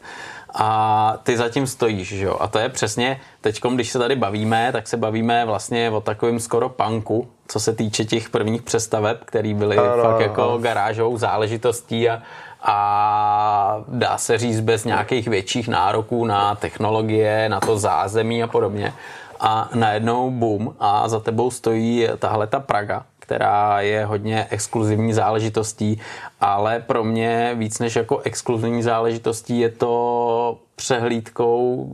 a 0.54 1.18
ty 1.22 1.36
zatím 1.36 1.66
stojíš, 1.66 2.08
že 2.08 2.24
jo, 2.24 2.36
a 2.40 2.46
to 2.46 2.58
je 2.58 2.68
přesně, 2.68 3.20
teďkom, 3.40 3.74
když 3.74 3.90
se 3.90 3.98
tady 3.98 4.16
bavíme, 4.16 4.72
tak 4.72 4.88
se 4.88 4.96
bavíme 4.96 5.44
vlastně 5.44 5.90
o 5.90 6.00
takovém 6.00 6.40
skoro 6.40 6.68
punku, 6.68 7.28
co 7.48 7.60
se 7.60 7.74
týče 7.74 8.04
těch 8.04 8.30
prvních 8.30 8.62
přestaveb, 8.62 9.16
které 9.24 9.54
byly 9.54 9.76
ano, 9.76 10.02
fakt 10.02 10.20
jako 10.20 10.42
ano. 10.42 10.58
garážovou 10.58 11.18
záležitostí 11.18 12.08
a 12.08 12.22
a 12.62 13.84
dá 13.88 14.18
se 14.18 14.38
říct 14.38 14.60
bez 14.60 14.84
nějakých 14.84 15.28
větších 15.28 15.68
nároků 15.68 16.24
na 16.24 16.54
technologie, 16.54 17.48
na 17.48 17.60
to 17.60 17.78
zázemí 17.78 18.42
a 18.42 18.46
podobně. 18.46 18.94
A 19.40 19.68
najednou 19.74 20.30
boom 20.30 20.74
a 20.80 21.08
za 21.08 21.20
tebou 21.20 21.50
stojí 21.50 22.08
tahle 22.18 22.46
ta 22.46 22.60
Praga, 22.60 23.04
která 23.18 23.80
je 23.80 24.04
hodně 24.04 24.46
exkluzivní 24.50 25.12
záležitostí, 25.12 26.00
ale 26.40 26.80
pro 26.80 27.04
mě 27.04 27.54
víc 27.54 27.78
než 27.78 27.96
jako 27.96 28.18
exkluzivní 28.18 28.82
záležitostí 28.82 29.60
je 29.60 29.68
to 29.68 30.58
přehlídkou 30.76 31.88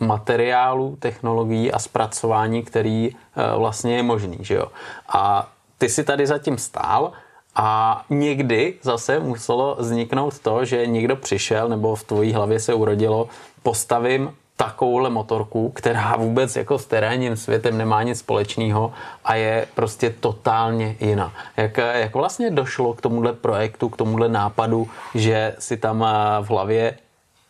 materiálu, 0.00 0.96
technologií 0.96 1.72
a 1.72 1.78
zpracování, 1.78 2.62
který 2.62 3.10
eh, 3.10 3.58
vlastně 3.58 3.96
je 3.96 4.02
možný. 4.02 4.38
Že 4.40 4.54
jo? 4.54 4.66
A 5.08 5.48
ty 5.78 5.88
si 5.88 6.04
tady 6.04 6.26
zatím 6.26 6.58
stál, 6.58 7.12
a 7.56 8.04
někdy 8.10 8.74
zase 8.82 9.18
muselo 9.18 9.76
vzniknout 9.78 10.38
to, 10.38 10.64
že 10.64 10.86
někdo 10.86 11.16
přišel 11.16 11.68
nebo 11.68 11.96
v 11.96 12.04
tvojí 12.04 12.32
hlavě 12.32 12.60
se 12.60 12.74
urodilo, 12.74 13.28
postavím 13.62 14.34
takovouhle 14.56 15.10
motorku, 15.10 15.68
která 15.70 16.16
vůbec 16.16 16.56
jako 16.56 16.78
s 16.78 16.86
terénním 16.86 17.36
světem 17.36 17.78
nemá 17.78 18.02
nic 18.02 18.18
společného 18.18 18.92
a 19.24 19.34
je 19.34 19.66
prostě 19.74 20.10
totálně 20.10 20.96
jiná. 21.00 21.32
Jak, 21.56 21.76
jak 21.76 22.14
vlastně 22.14 22.50
došlo 22.50 22.94
k 22.94 23.00
tomuhle 23.00 23.32
projektu, 23.32 23.88
k 23.88 23.96
tomuhle 23.96 24.28
nápadu, 24.28 24.88
že 25.14 25.54
si 25.58 25.76
tam 25.76 26.04
eh, 26.04 26.44
v 26.44 26.50
hlavě 26.50 26.98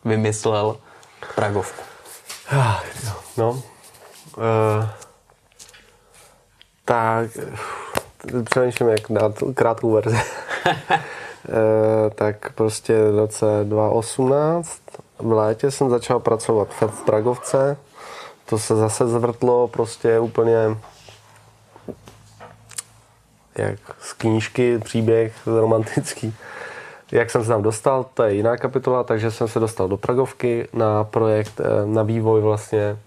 vymyslel 0.05 0.77
Pragovku? 1.35 1.81
No, 3.37 3.51
uh, 3.51 3.61
tak 6.85 7.29
přemýšlím, 8.43 8.89
jak 8.89 9.01
dát 9.09 9.43
krátkou 9.53 9.91
verzi. 9.91 10.19
e, 10.65 10.99
tak 12.15 12.53
prostě 12.53 12.93
v 13.11 13.17
roce 13.17 13.45
2018 13.63 14.81
v 15.19 15.31
létě 15.31 15.71
jsem 15.71 15.89
začal 15.89 16.19
pracovat 16.19 16.67
v 16.87 17.01
Pragovce. 17.05 17.77
To 18.45 18.59
se 18.59 18.75
zase 18.75 19.07
zvrtlo 19.07 19.67
prostě 19.67 20.19
úplně 20.19 20.77
jak 23.55 23.79
z 23.99 24.13
knížky, 24.13 24.79
příběh 24.79 25.33
romantický. 25.45 26.35
Jak 27.11 27.29
jsem 27.29 27.43
se 27.43 27.47
tam 27.47 27.61
dostal, 27.61 28.05
to 28.13 28.23
je 28.23 28.33
jiná 28.33 28.57
kapitola, 28.57 29.03
takže 29.03 29.31
jsem 29.31 29.47
se 29.47 29.59
dostal 29.59 29.87
do 29.87 29.97
Pragovky 29.97 30.67
na 30.73 31.03
projekt, 31.03 31.59
e, 31.59 31.85
na 31.85 32.03
vývoj 32.03 32.41
vlastně 32.41 32.97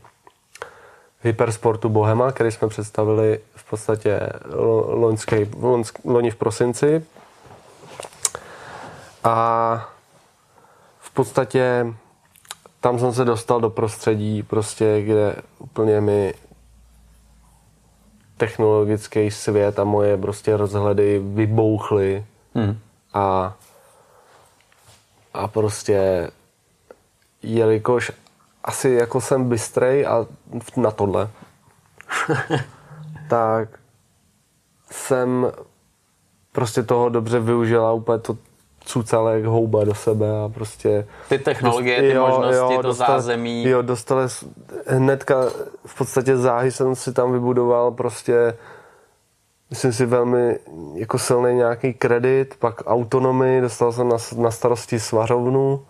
hypersportu 1.25 1.89
Bohema, 1.89 2.33
který 2.33 2.53
jsme 2.53 2.69
představili 2.69 3.41
v 3.57 3.71
podstatě 3.71 4.21
loňský, 4.87 5.37
loni 6.05 6.31
v 6.31 6.37
prosinci. 6.37 7.05
A 9.25 9.89
v 10.99 11.11
podstatě 11.11 11.87
tam 12.81 12.99
jsem 12.99 13.13
se 13.13 13.25
dostal 13.25 13.61
do 13.61 13.71
prostředí, 13.71 14.43
prostě, 14.43 15.03
kde 15.03 15.37
úplně 15.59 16.01
mi 16.01 16.35
technologický 18.37 19.31
svět 19.31 19.79
a 19.79 19.85
moje 19.85 20.17
prostě 20.17 20.57
rozhledy 20.57 21.23
vybouchly 21.25 22.25
hmm. 22.55 22.79
a 23.15 23.55
a 25.35 25.49
prostě 25.49 26.31
jelikož 27.43 28.13
asi 28.65 28.91
jako 28.91 29.21
jsem 29.21 29.49
bystrej 29.49 30.07
a 30.07 30.27
na 30.77 30.91
tohle, 30.91 31.29
tak 33.29 33.69
jsem 34.91 35.53
prostě 36.53 36.83
toho 36.83 37.09
dobře 37.09 37.41
využila 37.41 37.93
úplně 37.93 38.19
to 38.19 38.37
cucala 38.81 39.31
jak 39.33 39.45
houba 39.45 39.85
do 39.85 39.95
sebe 39.95 40.27
a 40.45 40.49
prostě... 40.49 41.07
Ty 41.29 41.39
technologie, 41.39 42.01
ty 42.01 42.11
jo, 42.11 42.27
možnosti, 42.27 42.57
jo, 42.57 42.73
to 42.77 42.83
dostal, 42.83 43.07
zázemí. 43.07 43.65
Jo, 43.65 43.83
dostali 43.83 44.29
hnedka 44.87 45.37
v 45.87 45.99
podstatě 45.99 46.37
záhy 46.37 46.73
jsem 46.73 46.95
si 46.95 47.13
tam 47.13 47.33
vybudoval 47.33 47.91
prostě 47.91 48.55
myslím 49.71 49.93
si 49.93 50.07
velmi 50.07 50.59
jako 50.95 51.19
silný 51.19 51.55
nějaký 51.55 51.95
kredit, 51.95 52.55
pak 52.59 52.83
autonomii, 52.87 53.61
dostal 53.61 53.93
jsem 53.93 54.09
na, 54.09 54.17
na 54.37 54.51
starosti 54.51 55.01
svařovnu, 55.01 55.87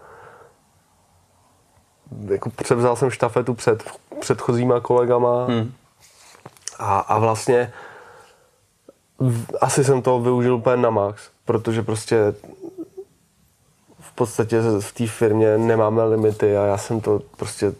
jako 2.29 2.51
převzal 2.51 2.97
jsem 2.97 3.11
štafetu 3.11 3.55
před 3.55 3.83
předchozíma 4.21 4.81
kolegama 4.81 5.47
hmm. 5.47 5.73
a, 6.79 6.99
a 6.99 7.19
vlastně 7.19 7.73
asi 9.61 9.85
jsem 9.85 10.03
to 10.03 10.21
využil 10.21 10.55
úplně 10.55 10.77
na 10.77 10.91
max, 10.91 11.23
protože 11.45 11.83
prostě 11.83 12.35
v 14.01 14.13
podstatě 14.15 14.61
v 14.81 14.93
té 14.93 15.07
firmě 15.07 15.59
nemáme 15.59 16.05
limity 16.05 16.57
a 16.57 16.65
já 16.65 16.79
jsem 16.79 17.01
to 17.01 17.21
prostě 17.37 17.73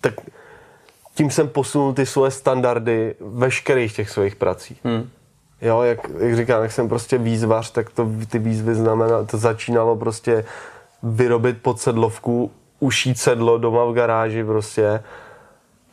tak 0.00 0.14
tím 1.14 1.30
jsem 1.30 1.48
posunul 1.48 1.92
ty 1.92 2.06
svoje 2.06 2.30
standardy 2.30 3.14
veškerých 3.20 3.96
těch 3.96 4.10
svých 4.10 4.36
prací. 4.36 4.76
Hmm. 4.84 5.10
Jo, 5.62 5.82
jak, 5.82 5.98
jak 6.18 6.36
říkám, 6.36 6.62
jak 6.62 6.72
jsem 6.72 6.88
prostě 6.88 7.18
výzvař, 7.18 7.70
tak 7.70 7.90
to 7.90 8.10
ty 8.30 8.38
výzvy 8.38 8.74
znamená, 8.74 9.24
to 9.24 9.38
začínalo 9.38 9.96
prostě 9.96 10.44
vyrobit 11.02 11.62
pod 11.62 11.80
sedlovku 11.80 12.50
ušít 12.80 13.18
sedlo 13.18 13.58
doma 13.58 13.84
v 13.84 13.92
garáži 13.92 14.44
prostě 14.44 15.02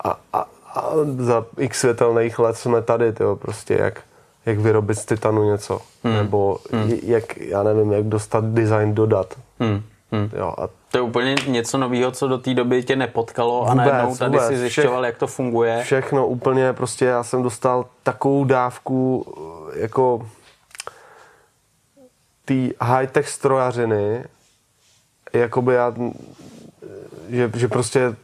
a, 0.03 0.19
a, 0.33 0.45
a 0.73 0.91
za 1.17 1.45
x 1.57 1.79
světelných 1.79 2.39
let 2.39 2.57
jsme 2.57 2.81
tady, 2.81 3.13
tyjo, 3.13 3.35
prostě 3.35 3.73
jak, 3.73 4.01
jak 4.45 4.59
vyrobit 4.59 4.97
z 4.97 5.05
titanu 5.05 5.43
něco, 5.43 5.81
hmm. 6.03 6.15
nebo 6.15 6.57
hmm. 6.71 6.91
jak, 7.03 7.37
já 7.37 7.63
nevím, 7.63 7.91
jak 7.91 8.03
dostat 8.03 8.43
design 8.45 8.93
dodat. 8.93 9.33
Hmm. 9.59 9.83
Hmm. 10.11 10.29
Jo, 10.37 10.53
a 10.57 10.69
to 10.91 10.97
je 10.97 11.01
úplně 11.01 11.35
něco 11.47 11.77
nového, 11.77 12.11
co 12.11 12.27
do 12.27 12.37
té 12.37 12.53
doby 12.53 12.83
tě 12.83 12.95
nepotkalo 12.95 13.59
vůbec, 13.59 13.71
a 13.71 13.75
najednou 13.75 14.15
tady 14.15 14.31
vůbec. 14.31 14.47
si 14.47 14.57
zjišťoval, 14.57 15.01
Všech, 15.01 15.05
jak 15.05 15.17
to 15.17 15.27
funguje. 15.27 15.81
Všechno 15.83 16.27
úplně, 16.27 16.73
prostě 16.73 17.05
já 17.05 17.23
jsem 17.23 17.43
dostal 17.43 17.85
takovou 18.03 18.43
dávku 18.45 19.25
jako 19.75 20.27
té 22.45 22.69
high-tech 22.81 23.29
strojařiny, 23.29 24.23
jakoby 25.33 25.73
já 25.73 25.93
že, 27.33 27.51
že 27.55 27.67
prostě 27.67 28.15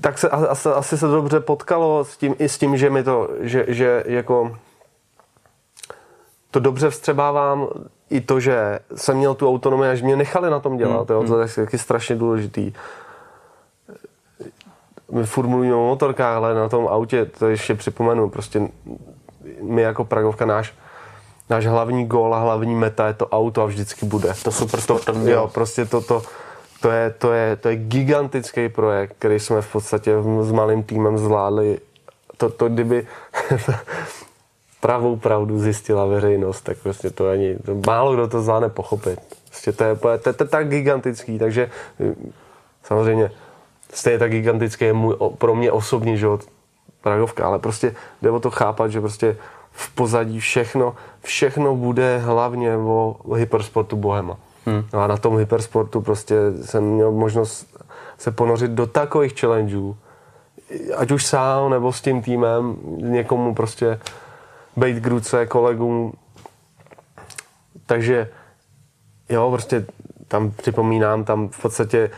tak 0.00 0.18
se 0.18 0.28
asi, 0.28 0.68
asi 0.68 0.98
se 0.98 1.06
dobře 1.06 1.40
potkalo 1.40 2.04
s 2.04 2.16
tím, 2.16 2.34
i 2.38 2.48
s 2.48 2.58
tím, 2.58 2.76
že 2.76 2.90
mi 2.90 3.02
to, 3.02 3.28
že, 3.40 3.64
že 3.68 4.04
jako 4.06 4.56
to 6.50 6.60
dobře 6.60 6.90
vstřebávám 6.90 7.68
i 8.10 8.20
to, 8.20 8.40
že 8.40 8.78
jsem 8.94 9.16
měl 9.16 9.34
tu 9.34 9.48
autonomii 9.48 9.90
a 9.90 9.94
že 9.94 10.04
mě 10.04 10.16
nechali 10.16 10.50
na 10.50 10.60
tom 10.60 10.76
dělat, 10.76 11.08
mm. 11.08 11.14
jo, 11.14 11.24
to 11.26 11.40
je 11.40 11.46
hmm. 11.46 11.64
taky 11.64 11.78
strašně 11.78 12.16
důležitý. 12.16 12.72
My 15.12 15.26
furt 15.26 15.46
mluvíme 15.46 15.74
o 15.74 15.86
motorkách, 15.86 16.36
ale 16.36 16.54
na 16.54 16.68
tom 16.68 16.88
autě, 16.88 17.24
to 17.24 17.48
ještě 17.48 17.74
připomenu, 17.74 18.30
prostě 18.30 18.68
my 19.62 19.82
jako 19.82 20.04
Pragovka 20.04 20.46
náš 20.46 20.74
náš 21.50 21.66
hlavní 21.66 22.06
gól 22.06 22.34
a 22.34 22.38
hlavní 22.38 22.74
meta 22.74 23.06
je 23.06 23.14
to 23.14 23.28
auto 23.28 23.62
a 23.62 23.66
vždycky 23.66 24.06
bude. 24.06 24.34
To 24.42 24.52
super 24.52 24.80
sportovní. 24.80 25.24
To, 25.24 25.30
jo, 25.30 25.50
prostě 25.54 25.84
to, 25.84 26.00
to, 26.00 26.20
to, 26.20 26.26
je, 26.88 27.10
to, 27.10 27.32
je, 27.32 27.56
to 27.56 27.68
je 27.68 27.76
gigantický 27.76 28.68
projekt, 28.68 29.14
který 29.18 29.40
jsme 29.40 29.62
v 29.62 29.72
podstatě 29.72 30.14
s 30.40 30.52
malým 30.52 30.82
týmem 30.82 31.18
zvládli. 31.18 31.78
To, 32.36 32.50
to 32.50 32.68
kdyby 32.68 33.06
pravou 34.80 35.16
pravdu 35.16 35.58
zjistila 35.58 36.06
veřejnost, 36.06 36.60
tak 36.60 36.78
prostě 36.78 37.10
to 37.10 37.28
ani, 37.28 37.56
to 37.56 37.74
málo 37.86 38.14
kdo 38.14 38.28
to 38.28 38.42
zvládne 38.42 38.68
pochopit. 38.68 39.20
Prostě 39.48 39.72
to 39.72 39.84
je, 39.84 39.96
to, 39.96 40.08
je, 40.08 40.18
to 40.18 40.28
je 40.28 40.48
tak 40.48 40.68
gigantický, 40.68 41.38
takže 41.38 41.70
samozřejmě 42.84 43.30
stejně 43.94 44.18
tak 44.18 44.30
gigantický 44.30 44.84
je 44.84 44.92
můj, 44.92 45.14
pro 45.38 45.54
mě 45.54 45.72
osobní 45.72 46.18
život 46.18 46.44
Pragovka, 47.00 47.46
ale 47.46 47.58
prostě 47.58 47.94
jde 48.22 48.30
o 48.30 48.40
to 48.40 48.50
chápat, 48.50 48.90
že 48.90 49.00
prostě 49.00 49.36
v 49.72 49.94
pozadí 49.94 50.40
všechno, 50.40 50.96
všechno 51.22 51.76
bude 51.76 52.18
hlavně 52.18 52.76
o 52.76 53.16
hypersportu 53.34 53.96
Bohema. 53.96 54.36
Hmm. 54.66 54.84
No 54.92 55.00
a 55.00 55.06
na 55.06 55.16
tom 55.16 55.38
hypersportu 55.38 56.00
prostě 56.00 56.36
jsem 56.62 56.84
měl 56.84 57.12
možnost 57.12 57.80
se 58.18 58.30
ponořit 58.30 58.70
do 58.70 58.86
takových 58.86 59.40
challengeů, 59.40 59.96
ať 60.96 61.10
už 61.10 61.26
sám 61.26 61.70
nebo 61.70 61.92
s 61.92 62.00
tím 62.00 62.22
týmem, 62.22 62.76
někomu 62.96 63.54
prostě 63.54 64.00
být 64.76 65.00
k 65.00 65.06
ruce 65.06 65.46
kolegům. 65.46 66.12
Takže 67.86 68.28
jo, 69.28 69.50
prostě 69.50 69.86
tam 70.28 70.50
připomínám, 70.50 71.24
tam 71.24 71.48
v 71.48 71.62
podstatě 71.62 72.10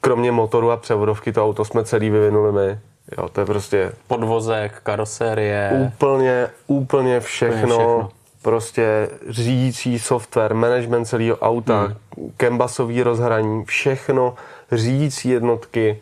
kromě 0.00 0.32
motoru 0.32 0.70
a 0.70 0.76
převodovky 0.76 1.32
to 1.32 1.44
auto 1.44 1.64
jsme 1.64 1.84
celý 1.84 2.10
vyvinuli 2.10 2.52
my. 2.52 2.78
Jo, 3.18 3.28
to 3.28 3.40
je 3.40 3.46
prostě... 3.46 3.92
Podvozek, 4.06 4.80
karosérie. 4.82 5.70
Úplně, 5.86 6.48
úplně 6.66 7.20
všechno. 7.20 7.56
Úplně 7.56 7.76
všechno. 7.76 8.10
Prostě 8.46 9.08
řídící 9.28 9.98
software, 9.98 10.54
management 10.54 11.04
celého 11.04 11.36
auta, 11.36 11.80
hmm. 11.82 12.32
kembasový 12.36 13.02
rozhraní, 13.02 13.64
všechno, 13.64 14.34
řídící 14.72 15.28
jednotky, 15.28 16.00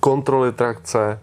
kontroly 0.00 0.52
trakce, 0.52 1.20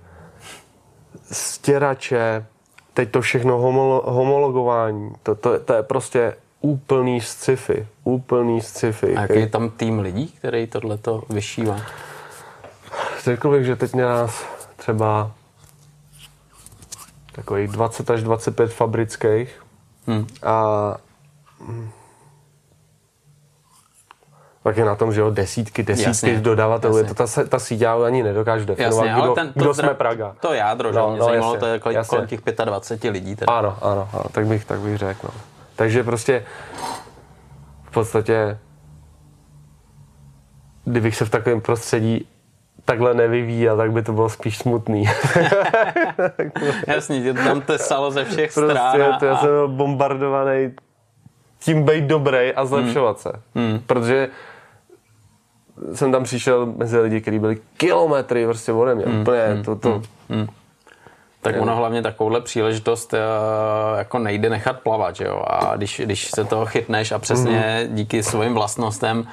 stěrače, 1.31 2.45
teď 2.93 3.11
to 3.11 3.21
všechno 3.21 3.57
homolo, 3.57 4.03
homologování. 4.05 5.13
To, 5.23 5.35
to, 5.35 5.59
to 5.59 5.73
je 5.73 5.83
prostě 5.83 6.33
úplný 6.61 7.21
sci-fi. 7.21 7.87
Úplný 8.03 8.61
sci-fi. 8.61 9.15
A 9.15 9.21
jaký 9.21 9.39
je 9.39 9.47
tam 9.47 9.69
tým 9.69 9.99
lidí, 9.99 10.27
který 10.27 10.67
tohleto 10.67 11.23
vyšívá? 11.29 11.81
Řekl 13.23 13.51
bych, 13.51 13.65
že 13.65 13.75
teď 13.75 13.93
mě 13.93 14.03
nás 14.03 14.45
třeba 14.75 15.31
takových 17.35 17.69
20 17.69 18.09
až 18.09 18.23
25 18.23 18.73
fabrických 18.73 19.61
hmm. 20.07 20.27
a 20.43 20.97
pak 24.63 24.77
je 24.77 24.85
na 24.85 24.95
tom, 24.95 25.13
že 25.13 25.21
jo, 25.21 25.29
desítky, 25.29 25.83
desítky 25.83 26.09
jasně, 26.09 26.39
dodavatelů. 26.39 26.97
Jasně. 26.97 27.13
To 27.13 27.27
ta, 27.27 27.43
ta 27.43 27.59
síť, 27.59 27.81
já 27.81 28.05
ani 28.05 28.23
nedokážu 28.23 28.65
definovat, 28.65 29.05
jasně, 29.05 29.21
kdo, 29.21 29.33
ten, 29.33 29.53
to 29.53 29.59
kdo 29.59 29.73
zdra... 29.73 29.87
jsme 29.87 29.95
Praga. 29.95 30.35
To 30.39 30.53
jádro, 30.53 30.93
že 30.93 30.99
no, 30.99 31.09
mě 31.09 31.19
no, 31.19 31.25
zajímalo, 31.25 31.53
jasně, 31.53 31.59
to 31.59 31.65
je 31.65 31.79
kolem, 31.79 32.05
kolem 32.05 32.27
těch 32.27 32.41
25 32.65 33.09
lidí. 33.09 33.35
Tedy. 33.35 33.45
Ano, 33.47 33.77
ano, 33.81 34.09
ano, 34.13 34.23
tak 34.31 34.47
bych, 34.47 34.65
tak 34.65 34.79
bych 34.79 34.97
řekl. 34.97 35.19
No. 35.23 35.41
Takže 35.75 36.03
prostě 36.03 36.45
v 37.83 37.91
podstatě 37.91 38.57
kdybych 40.85 41.15
se 41.15 41.25
v 41.25 41.29
takovém 41.29 41.61
prostředí 41.61 42.27
takhle 42.85 43.13
nevyvíjel, 43.13 43.77
tak 43.77 43.91
by 43.91 44.01
to 44.01 44.13
bylo 44.13 44.29
spíš 44.29 44.57
smutný. 44.57 45.05
Jasně, 46.87 47.33
tam 47.33 47.61
tesalo 47.61 48.11
ze 48.11 48.25
všech 48.25 48.53
prostě, 48.53 48.71
stran. 48.71 49.19
To 49.19 49.25
já 49.25 49.37
jsem 49.37 49.49
byl 49.49 49.67
bombardovaný 49.67 50.71
tím 51.59 51.83
být 51.83 52.03
dobrý 52.03 52.53
a 52.53 52.65
zlepšovat 52.65 53.25
hmm. 53.25 53.33
se. 53.33 53.41
Hmm. 53.55 53.79
Protože 53.85 54.29
jsem 55.93 56.11
tam 56.11 56.23
přišel 56.23 56.65
mezi 56.65 56.99
lidi, 56.99 57.21
kteří 57.21 57.39
byli 57.39 57.57
kilometry 57.77 58.45
prostě 58.45 58.71
ode 58.71 58.95
mě. 58.95 59.05
Hmm. 59.05 59.21
Úplně 59.21 59.41
hmm. 59.41 59.63
to, 59.63 59.75
to, 59.75 59.89
hmm. 59.89 60.03
hmm. 60.29 60.47
Tak 61.51 61.61
ono 61.61 61.75
hlavně 61.75 62.01
takovouhle 62.01 62.41
příležitost 62.41 63.13
uh, 63.13 63.19
jako 63.97 64.19
nejde 64.19 64.49
nechat 64.49 64.79
plavat, 64.79 65.21
jo? 65.21 65.43
A 65.47 65.75
když, 65.75 66.01
když 66.05 66.31
se 66.31 66.43
toho 66.43 66.65
chytneš 66.65 67.11
a 67.11 67.19
přesně 67.19 67.87
mm. 67.89 67.95
díky 67.95 68.23
svým 68.23 68.53
vlastnostem 68.53 69.19
uh, 69.19 69.25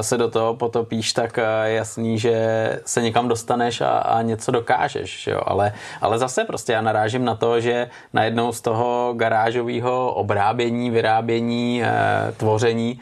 se 0.00 0.18
do 0.18 0.30
toho 0.30 0.54
potopíš, 0.54 1.12
tak 1.12 1.38
uh, 1.38 1.44
jasný, 1.64 2.18
že 2.18 2.36
se 2.84 3.02
někam 3.02 3.28
dostaneš 3.28 3.80
a, 3.80 3.88
a 3.88 4.22
něco 4.22 4.50
dokážeš, 4.50 5.26
jo? 5.26 5.40
Ale, 5.46 5.72
ale 6.00 6.18
zase 6.18 6.44
prostě 6.44 6.72
já 6.72 6.80
narážím 6.80 7.24
na 7.24 7.34
to, 7.34 7.60
že 7.60 7.88
najednou 8.12 8.52
z 8.52 8.60
toho 8.60 9.14
garážového 9.16 10.14
obrábění, 10.14 10.90
vyrábění, 10.90 11.82
tvoření 12.36 13.00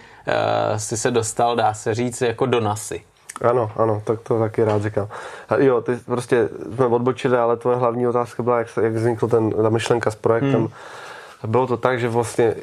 si 0.76 0.96
se 0.96 1.10
dostal, 1.10 1.56
dá 1.56 1.74
se 1.74 1.94
říct, 1.94 2.22
jako 2.22 2.46
do 2.46 2.60
nasy. 2.60 3.02
Ano, 3.40 3.72
ano, 3.76 4.02
tak 4.04 4.20
to 4.20 4.38
taky 4.38 4.64
rád 4.64 4.82
říkám. 4.82 5.08
Jo, 5.58 5.80
ty 5.80 5.96
prostě 5.96 6.48
jsme 6.74 6.86
odbočili, 6.86 7.36
ale 7.36 7.56
tvoje 7.56 7.76
hlavní 7.76 8.08
otázka 8.08 8.42
byla, 8.42 8.58
jak, 8.58 8.68
se, 8.68 8.82
jak 8.82 8.92
vznikl 8.92 9.28
ten, 9.28 9.50
ta 9.50 9.68
myšlenka 9.68 10.10
s 10.10 10.14
projektem. 10.14 10.60
Hmm. 10.60 10.68
Bylo 11.46 11.66
to 11.66 11.76
tak, 11.76 12.00
že 12.00 12.08
vlastně 12.08 12.54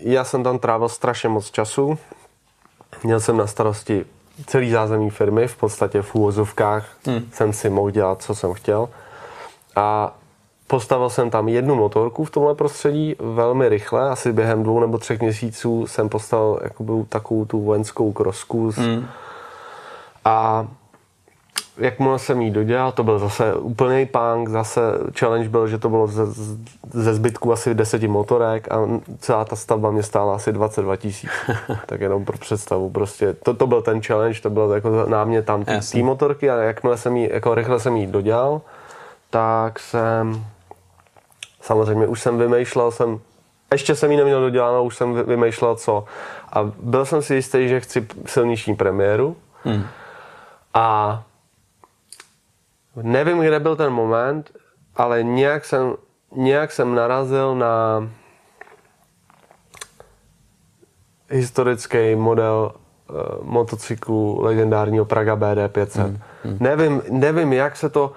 já 0.00 0.24
jsem 0.24 0.42
tam 0.42 0.58
trávil 0.58 0.88
strašně 0.88 1.28
moc 1.28 1.50
času. 1.50 1.98
Měl 3.02 3.20
jsem 3.20 3.36
na 3.36 3.46
starosti 3.46 4.04
celý 4.46 4.70
zázemí 4.70 5.10
firmy, 5.10 5.48
v 5.48 5.56
podstatě 5.56 6.02
v 6.02 6.14
úvozovkách 6.14 6.88
hmm. 7.06 7.28
jsem 7.32 7.52
si 7.52 7.70
mohl 7.70 7.90
dělat, 7.90 8.22
co 8.22 8.34
jsem 8.34 8.52
chtěl. 8.52 8.88
A 9.76 10.16
postavil 10.66 11.10
jsem 11.10 11.30
tam 11.30 11.48
jednu 11.48 11.74
motorku 11.74 12.24
v 12.24 12.30
tomhle 12.30 12.54
prostředí 12.54 13.16
velmi 13.18 13.68
rychle, 13.68 14.10
asi 14.10 14.32
během 14.32 14.62
dvou 14.62 14.80
nebo 14.80 14.98
třech 14.98 15.20
měsíců 15.20 15.86
jsem 15.86 16.08
postavil 16.08 16.60
jakoby, 16.62 16.92
takovou 17.08 17.44
tu 17.44 17.60
vojenskou 17.60 18.12
krosku 18.12 18.72
s, 18.72 18.76
hmm 18.76 19.06
a 20.24 20.66
jakmile 21.80 22.18
jsem 22.18 22.40
jí 22.40 22.50
dodělal, 22.50 22.92
to 22.92 23.02
byl 23.02 23.18
zase 23.18 23.54
úplný 23.54 24.06
punk, 24.06 24.48
zase 24.48 24.80
challenge 25.18 25.48
byl, 25.48 25.68
že 25.68 25.78
to 25.78 25.88
bylo 25.88 26.06
ze, 26.06 26.26
ze 26.90 27.14
zbytku 27.14 27.52
asi 27.52 27.74
deseti 27.74 28.08
motorek 28.08 28.72
a 28.72 28.88
celá 29.18 29.44
ta 29.44 29.56
stavba 29.56 29.90
mě 29.90 30.02
stála 30.02 30.34
asi 30.34 30.52
22 30.52 30.96
tisíc. 30.96 31.30
tak 31.86 32.00
jenom 32.00 32.24
pro 32.24 32.38
představu, 32.38 32.90
prostě 32.90 33.32
to, 33.32 33.54
to 33.54 33.66
byl 33.66 33.82
ten 33.82 34.02
challenge, 34.02 34.40
to 34.40 34.50
bylo 34.50 34.74
jako 34.74 35.06
na 35.06 35.24
mě 35.24 35.42
tam 35.42 35.64
ty 35.92 36.02
motorky 36.02 36.50
a 36.50 36.56
jakmile 36.56 36.96
jsem 36.96 37.16
jí, 37.16 37.28
jako 37.32 37.54
rychle 37.54 37.80
jsem 37.80 37.96
jí 37.96 38.06
dodělal, 38.06 38.60
tak 39.30 39.78
jsem 39.78 40.44
samozřejmě 41.60 42.06
už 42.06 42.20
jsem 42.20 42.38
vymýšlel, 42.38 42.90
jsem 42.90 43.20
ještě 43.72 43.94
jsem 43.94 44.10
jí 44.10 44.16
neměl 44.16 44.40
doděláno, 44.40 44.84
už 44.84 44.96
jsem 44.96 45.14
vymýšlel 45.14 45.76
co. 45.76 46.04
A 46.52 46.70
byl 46.82 47.04
jsem 47.04 47.22
si 47.22 47.34
jistý, 47.34 47.68
že 47.68 47.80
chci 47.80 48.06
silniční 48.26 48.76
premiéru. 48.76 49.36
Hmm 49.64 49.84
a 50.74 51.22
nevím, 53.02 53.38
kde 53.40 53.60
byl 53.60 53.76
ten 53.76 53.92
moment, 53.92 54.50
ale 54.96 55.22
nějak 55.22 55.64
jsem, 55.64 55.94
nějak 56.36 56.72
jsem 56.72 56.94
narazil 56.94 57.54
na 57.54 58.08
historický 61.30 62.14
model 62.14 62.72
uh, 63.10 63.16
motocyklu 63.42 64.42
legendárního 64.42 65.04
Praga 65.04 65.36
BD500. 65.36 66.02
Hmm, 66.02 66.18
hmm. 66.44 66.56
Nevím, 66.60 67.02
nevím, 67.10 67.52
jak 67.52 67.76
se 67.76 67.88
to, 67.88 68.12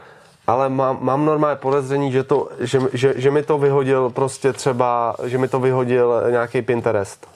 ale 0.47 0.69
mám, 0.69 0.97
mám 1.01 1.25
normálně 1.25 1.55
podezření, 1.55 2.11
že, 2.11 2.23
to, 2.23 2.49
že, 2.59 2.79
že, 2.93 3.13
že 3.15 3.31
mi 3.31 3.43
to 3.43 3.57
vyhodil 3.57 4.09
prostě 4.09 4.53
třeba, 4.53 5.15
že 5.23 5.37
mi 5.37 5.47
to 5.47 5.59
vyhodil 5.59 6.23
nějaký 6.29 6.61
Pinterest. 6.61 7.27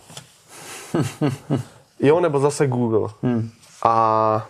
jo, 1.99 2.19
nebo 2.19 2.39
zase 2.39 2.67
Google. 2.67 3.09
Hmm. 3.23 3.49
A 3.83 4.47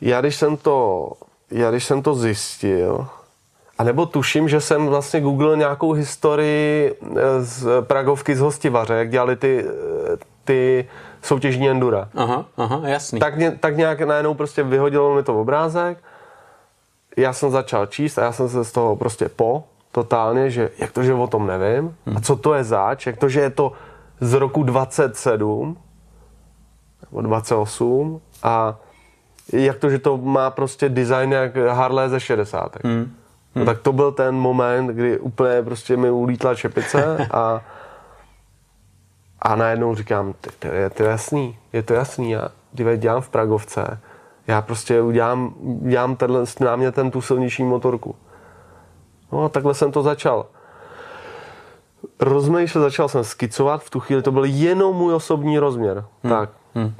já 0.00 0.20
když 0.20 0.36
jsem 0.36 0.56
to, 0.56 1.10
já 1.50 1.70
když 1.70 1.84
jsem 1.84 2.02
to 2.02 2.14
zjistil, 2.14 3.06
a 3.78 3.84
nebo 3.84 4.06
tuším, 4.06 4.48
že 4.48 4.60
jsem 4.60 4.86
vlastně 4.86 5.20
googlil 5.20 5.56
nějakou 5.56 5.92
historii 5.92 6.94
eh, 7.02 7.16
z 7.40 7.66
Pragovky 7.80 8.36
z 8.36 8.40
Hostivaře, 8.40 8.94
jak 8.94 9.10
dělali 9.10 9.36
ty, 9.36 9.64
eh, 9.66 10.16
ty 10.44 10.88
soutěžní 11.22 11.70
endura. 11.70 12.08
Aha, 12.14 12.44
aha, 12.56 12.80
jasný. 12.84 13.20
Tak, 13.20 13.34
tak 13.60 13.76
nějak 13.76 14.00
najednou 14.00 14.34
prostě 14.34 14.62
vyhodilo 14.62 15.14
mi 15.14 15.22
to 15.22 15.40
obrázek, 15.40 15.98
já 17.16 17.32
jsem 17.32 17.50
začal 17.50 17.86
číst 17.86 18.18
a 18.18 18.22
já 18.22 18.32
jsem 18.32 18.48
se 18.48 18.64
z 18.64 18.72
toho 18.72 18.96
prostě 18.96 19.28
po, 19.28 19.64
totálně, 19.92 20.50
že 20.50 20.70
jak 20.78 20.92
to, 20.92 21.02
že 21.02 21.14
o 21.14 21.26
tom 21.26 21.46
nevím, 21.46 21.96
hmm. 22.06 22.16
a 22.16 22.20
co 22.20 22.36
to 22.36 22.54
je 22.54 22.64
zač, 22.64 23.06
jak 23.06 23.16
to, 23.16 23.28
že 23.28 23.40
je 23.40 23.50
to 23.50 23.72
z 24.20 24.32
roku 24.32 24.62
27 24.62 25.76
nebo 27.10 27.20
28 27.20 28.20
a 28.42 28.76
jak 29.52 29.78
to, 29.78 29.90
že 29.90 29.98
to 29.98 30.16
má 30.16 30.50
prostě 30.50 30.88
design 30.88 31.32
jak 31.32 31.56
Harley 31.56 32.08
ze 32.08 32.20
60. 32.20 32.76
Hmm. 32.84 32.94
Hmm. 32.94 33.10
No, 33.54 33.64
tak 33.64 33.78
to 33.78 33.92
byl 33.92 34.12
ten 34.12 34.34
moment, 34.34 34.86
kdy 34.86 35.18
úplně 35.18 35.62
prostě 35.62 35.96
mi 35.96 36.10
ulítla 36.10 36.54
čepice 36.54 37.28
a 37.30 37.60
a 39.42 39.56
najednou 39.56 39.94
říkám, 39.94 40.34
to 40.58 40.68
je 40.68 40.90
to 40.90 41.02
jasný, 41.02 41.58
je 41.72 41.82
to 41.82 41.94
jasný, 41.94 42.30
já 42.30 42.48
když 42.72 42.98
dělám 42.98 43.22
v 43.22 43.28
Pragovce, 43.28 44.00
já 44.46 44.62
prostě 44.62 45.02
udělám, 45.02 45.54
udělám 45.58 46.16
tenhle, 46.16 46.44
na 46.60 46.76
mě 46.76 46.92
ten 46.92 47.10
tu 47.10 47.20
silnější 47.20 47.62
motorku. 47.62 48.16
No 49.32 49.44
a 49.44 49.48
takhle 49.48 49.74
jsem 49.74 49.92
to 49.92 50.02
začal 50.02 50.46
rozmýšlet, 52.20 52.80
začal 52.80 53.08
jsem 53.08 53.24
skicovat, 53.24 53.82
v 53.82 53.90
tu 53.90 54.00
chvíli 54.00 54.22
to 54.22 54.32
byl 54.32 54.44
jenom 54.44 54.96
můj 54.96 55.14
osobní 55.14 55.58
rozměr. 55.58 56.04
Hmm. 56.22 56.32
Tak. 56.32 56.50
Hmm. 56.74 56.94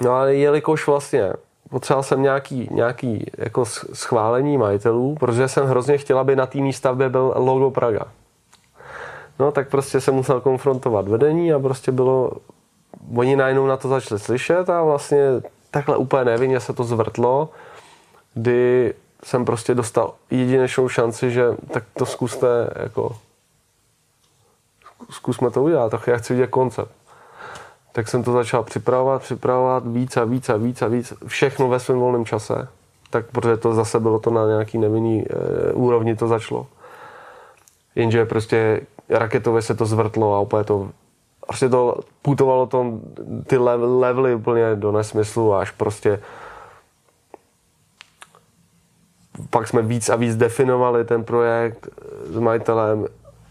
No 0.00 0.10
ale 0.10 0.34
jelikož 0.34 0.86
vlastně 0.86 1.32
potřeboval 1.70 2.02
jsem 2.02 2.22
nějaký, 2.22 2.68
nějaký 2.70 3.30
jako 3.38 3.64
schválení 3.92 4.58
majitelů, 4.58 5.16
protože 5.20 5.48
jsem 5.48 5.66
hrozně 5.66 5.98
chtěl, 5.98 6.18
aby 6.18 6.36
na 6.36 6.46
té 6.46 6.72
stavbě 6.72 7.08
byl 7.08 7.34
logo 7.36 7.70
Praga. 7.70 8.04
No 9.38 9.52
tak 9.52 9.68
prostě 9.68 10.00
jsem 10.00 10.14
musel 10.14 10.40
konfrontovat 10.40 11.08
vedení 11.08 11.52
a 11.52 11.58
prostě 11.58 11.92
bylo, 11.92 12.32
oni 13.16 13.36
najednou 13.36 13.66
na 13.66 13.76
to 13.76 13.88
začali 13.88 14.20
slyšet 14.20 14.70
a 14.70 14.82
vlastně 14.82 15.18
takhle 15.70 15.96
úplně 15.96 16.24
nevinně 16.24 16.60
se 16.60 16.72
to 16.72 16.84
zvrtlo, 16.84 17.48
kdy 18.34 18.94
jsem 19.24 19.44
prostě 19.44 19.74
dostal 19.74 20.14
jedinečnou 20.30 20.88
šanci, 20.88 21.30
že 21.30 21.44
tak 21.72 21.84
to 21.98 22.06
zkuste 22.06 22.46
jako 22.76 23.16
zkusme 25.10 25.50
to 25.50 25.62
udělat, 25.62 25.90
tak 25.90 26.06
já 26.06 26.16
chci 26.16 26.32
vidět 26.32 26.46
koncept. 26.46 26.90
Tak 27.96 28.08
jsem 28.08 28.22
to 28.22 28.32
začal 28.32 28.62
připravovat, 28.62 29.22
připravovat 29.22 29.86
víc 29.86 30.16
a 30.16 30.24
víc 30.24 30.48
a 30.48 30.56
víc 30.56 30.82
a 30.82 30.88
víc, 30.88 31.12
všechno 31.26 31.68
ve 31.68 31.80
svém 31.80 31.98
volném 31.98 32.24
čase, 32.24 32.68
tak 33.10 33.26
protože 33.32 33.56
to 33.56 33.74
zase 33.74 34.00
bylo 34.00 34.18
to 34.18 34.30
na 34.30 34.46
nějaký 34.46 34.78
nevinný 34.78 35.24
e, 35.24 35.72
úrovni 35.72 36.16
to 36.16 36.28
začalo. 36.28 36.66
Jenže 37.94 38.24
prostě 38.24 38.80
raketově 39.08 39.62
se 39.62 39.74
to 39.74 39.86
zvrtlo 39.86 40.34
a 40.34 40.40
úplně 40.40 40.64
to 40.64 40.90
prostě 41.46 41.68
to 41.68 41.96
putovalo 42.22 42.66
to 42.66 43.00
ty 43.46 43.56
levely 43.58 44.34
úplně 44.34 44.74
do 44.74 44.92
nesmyslu 44.92 45.54
až 45.54 45.70
prostě 45.70 46.20
pak 49.50 49.68
jsme 49.68 49.82
víc 49.82 50.08
a 50.08 50.16
víc 50.16 50.36
definovali 50.36 51.04
ten 51.04 51.24
projekt 51.24 51.88
s 52.24 52.38
majitelem, 52.38 53.06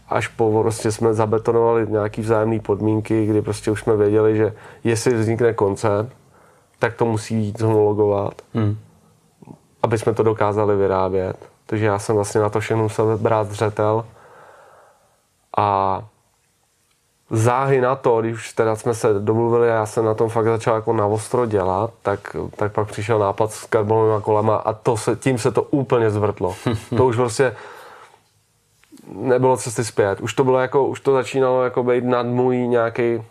až 0.08 0.28
po 0.28 0.62
prostě 0.62 0.92
jsme 0.92 1.14
zabetonovali 1.14 1.86
nějaký 1.88 2.20
vzájemné 2.22 2.60
podmínky, 2.60 3.26
kdy 3.26 3.42
prostě 3.42 3.70
už 3.70 3.80
jsme 3.80 3.96
věděli, 3.96 4.36
že 4.36 4.54
jestli 4.84 5.14
vznikne 5.14 5.52
koncert, 5.52 6.08
tak 6.78 6.94
to 6.94 7.04
musí 7.04 7.34
jít 7.34 7.60
homologovat, 7.60 8.42
hmm. 8.54 8.78
aby 9.82 9.98
jsme 9.98 10.14
to 10.14 10.22
dokázali 10.22 10.76
vyrábět. 10.76 11.36
Takže 11.66 11.86
já 11.86 11.98
jsem 11.98 12.14
vlastně 12.14 12.40
na 12.40 12.48
to 12.48 12.60
všechno 12.60 12.82
musel 12.82 13.18
brát 13.18 13.50
zřetel 13.50 14.04
a 15.56 16.02
záhy 17.30 17.80
na 17.80 17.96
to, 17.96 18.20
když 18.20 18.34
už 18.34 18.52
teda 18.52 18.76
jsme 18.76 18.94
se 18.94 19.14
domluvili 19.14 19.70
a 19.70 19.74
já 19.74 19.86
jsem 19.86 20.04
na 20.04 20.14
tom 20.14 20.28
fakt 20.28 20.44
začal 20.44 20.74
jako 20.74 20.92
na 20.92 21.06
ostro 21.06 21.46
dělat, 21.46 21.90
tak, 22.02 22.36
tak 22.56 22.72
pak 22.72 22.88
přišel 22.88 23.18
nápad 23.18 23.52
s 23.52 23.64
karbonovými 23.64 24.22
kolama 24.22 24.56
a 24.56 24.72
to 24.72 24.96
se, 24.96 25.16
tím 25.16 25.38
se 25.38 25.52
to 25.52 25.62
úplně 25.62 26.10
zvrtlo. 26.10 26.54
to 26.96 27.06
už 27.06 27.16
prostě 27.16 27.56
nebylo 29.06 29.56
cesty 29.56 29.84
zpět. 29.84 30.20
Už 30.20 30.34
to 30.34 30.44
bylo 30.44 30.58
jako, 30.58 30.86
už 30.86 31.00
to 31.00 31.12
začínalo 31.12 31.64
jako 31.64 31.82
být 31.82 32.04
nad 32.04 32.26
můj 32.26 32.56
nějaký 32.56 33.22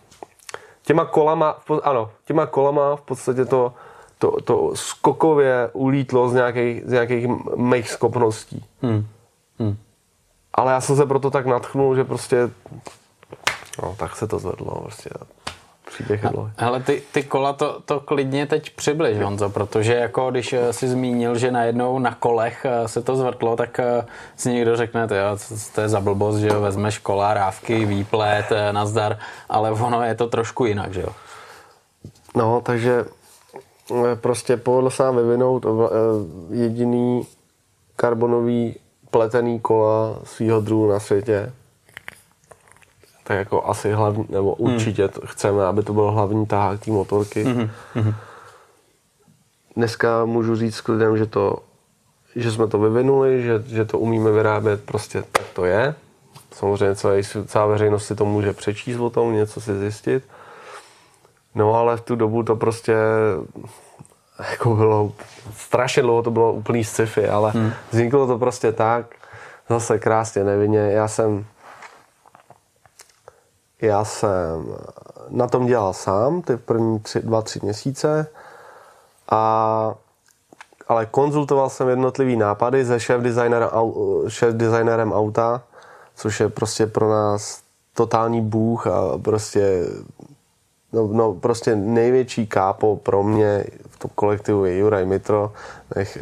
těma 0.82 1.04
kolama, 1.04 1.56
ano, 1.82 2.10
těma 2.24 2.46
kolama 2.46 2.96
v 2.96 3.00
podstatě 3.00 3.44
to, 3.44 3.72
to, 4.18 4.40
to 4.44 4.70
skokově 4.74 5.70
ulítlo 5.72 6.28
z 6.28 6.34
nějakých, 6.34 6.82
z 6.84 6.92
nějakých 6.92 7.26
mých 7.56 7.90
schopností. 7.90 8.64
Hmm. 8.82 9.06
Hmm. 9.58 9.76
Ale 10.54 10.72
já 10.72 10.80
jsem 10.80 10.96
se 10.96 11.06
proto 11.06 11.30
tak 11.30 11.46
natchnul, 11.46 11.96
že 11.96 12.04
prostě 12.04 12.50
no, 13.82 13.94
tak 13.98 14.16
se 14.16 14.26
to 14.26 14.38
zvedlo. 14.38 14.80
Prostě 14.80 15.10
příběh 15.96 16.22
je 16.22 16.30
Ale 16.58 16.80
ty, 16.80 17.02
ty 17.12 17.22
kola 17.22 17.52
to, 17.52 17.80
to 17.84 18.00
klidně 18.00 18.46
teď 18.46 18.70
přibliž, 18.70 19.18
Honzo, 19.18 19.48
protože 19.48 19.94
jako 19.94 20.30
když 20.30 20.52
eh, 20.52 20.72
si 20.72 20.88
zmínil, 20.88 21.38
že 21.38 21.50
najednou 21.50 21.98
na 21.98 22.14
kolech 22.14 22.64
eh, 22.64 22.88
se 22.88 23.02
to 23.02 23.16
zvrtlo, 23.16 23.56
tak 23.56 23.78
eh, 23.78 24.06
si 24.36 24.52
někdo 24.52 24.76
řekne, 24.76 25.08
to, 25.08 25.14
jo, 25.14 25.38
to 25.74 25.80
je 25.80 25.88
za 25.88 26.00
blbost, 26.00 26.36
že 26.36 26.48
jo, 26.48 26.60
vezmeš 26.60 26.98
kola, 26.98 27.34
rávky, 27.34 27.84
výplet, 27.84 28.46
nazdar, 28.72 29.18
ale 29.48 29.70
ono 29.72 30.02
je 30.02 30.14
to 30.14 30.26
trošku 30.26 30.64
jinak, 30.64 30.92
že 30.94 31.00
jo? 31.00 31.12
No, 32.36 32.60
takže 32.60 33.04
prostě 34.14 34.56
povedlo 34.56 34.90
se 34.90 35.02
nám 35.02 35.16
vyvinout 35.16 35.66
jediný 36.50 37.26
karbonový 37.96 38.76
pletený 39.10 39.60
kola 39.60 40.18
svého 40.24 40.60
druhu 40.60 40.90
na 40.90 41.00
světě 41.00 41.52
tak 43.26 43.38
jako 43.38 43.68
asi 43.68 43.92
hlavní, 43.92 44.26
nebo 44.28 44.56
hmm. 44.60 44.74
určitě 44.74 45.02
hmm. 45.02 45.26
chceme, 45.26 45.66
aby 45.66 45.82
to 45.82 45.92
byl 45.92 46.10
hlavní 46.10 46.46
tahák 46.46 46.80
té 46.80 46.90
motorky. 46.90 47.44
Hmm. 47.44 47.70
Hmm. 47.94 48.14
Dneska 49.76 50.24
můžu 50.24 50.56
říct 50.56 50.76
s 50.76 50.80
klidem, 50.80 51.18
že, 51.18 51.26
to, 51.26 51.58
že 52.36 52.52
jsme 52.52 52.66
to 52.66 52.78
vyvinuli, 52.78 53.42
že, 53.42 53.62
že 53.66 53.84
to 53.84 53.98
umíme 53.98 54.30
vyrábět, 54.30 54.84
prostě 54.84 55.24
tak 55.32 55.46
to 55.54 55.64
je. 55.64 55.94
Samozřejmě 56.52 56.94
celá, 56.94 57.14
celá 57.46 57.66
veřejnost 57.66 58.06
si 58.06 58.14
to 58.14 58.24
může 58.24 58.52
přečíst 58.52 58.98
o 58.98 59.10
tom, 59.10 59.32
něco 59.32 59.60
si 59.60 59.78
zjistit. 59.78 60.24
No 61.54 61.74
ale 61.74 61.96
v 61.96 62.00
tu 62.00 62.16
dobu 62.16 62.42
to 62.42 62.56
prostě 62.56 62.96
jako 64.50 64.74
bylo 64.74 65.12
strašně 65.56 66.02
dlouho 66.02 66.22
to 66.22 66.30
bylo 66.30 66.52
úplný 66.52 66.84
sci-fi, 66.84 67.28
ale 67.28 67.50
hmm. 67.50 67.72
vzniklo 67.90 68.26
to 68.26 68.38
prostě 68.38 68.72
tak, 68.72 69.06
zase 69.68 69.98
krásně 69.98 70.44
nevinně. 70.44 70.78
Já 70.78 71.08
jsem 71.08 71.44
já 73.82 74.04
jsem 74.04 74.76
na 75.28 75.46
tom 75.46 75.66
dělal 75.66 75.92
sám 75.92 76.42
ty 76.42 76.56
první 76.56 76.98
tři, 76.98 77.20
dva, 77.20 77.42
tři 77.42 77.60
měsíce, 77.62 78.26
a, 79.30 79.94
ale 80.88 81.06
konzultoval 81.06 81.70
jsem 81.70 81.88
jednotlivý 81.88 82.36
nápady 82.36 82.84
se 82.84 83.00
šéf 83.00 83.20
designerem, 83.20 83.68
šéf 84.28 84.54
designerem 84.54 85.12
auta, 85.12 85.62
což 86.14 86.40
je 86.40 86.48
prostě 86.48 86.86
pro 86.86 87.10
nás 87.10 87.62
totální 87.94 88.40
bůh 88.40 88.86
a 88.86 89.18
prostě 89.18 89.86
no, 90.92 91.06
no, 91.06 91.34
prostě 91.34 91.76
největší 91.76 92.46
kápo 92.46 92.96
pro 92.96 93.22
mě 93.22 93.64
v 93.90 93.98
tom 93.98 94.10
kolektivu 94.14 94.64
je 94.64 94.78
Juraj 94.78 95.06
Mitro. 95.06 95.52
Nech, 95.96 96.18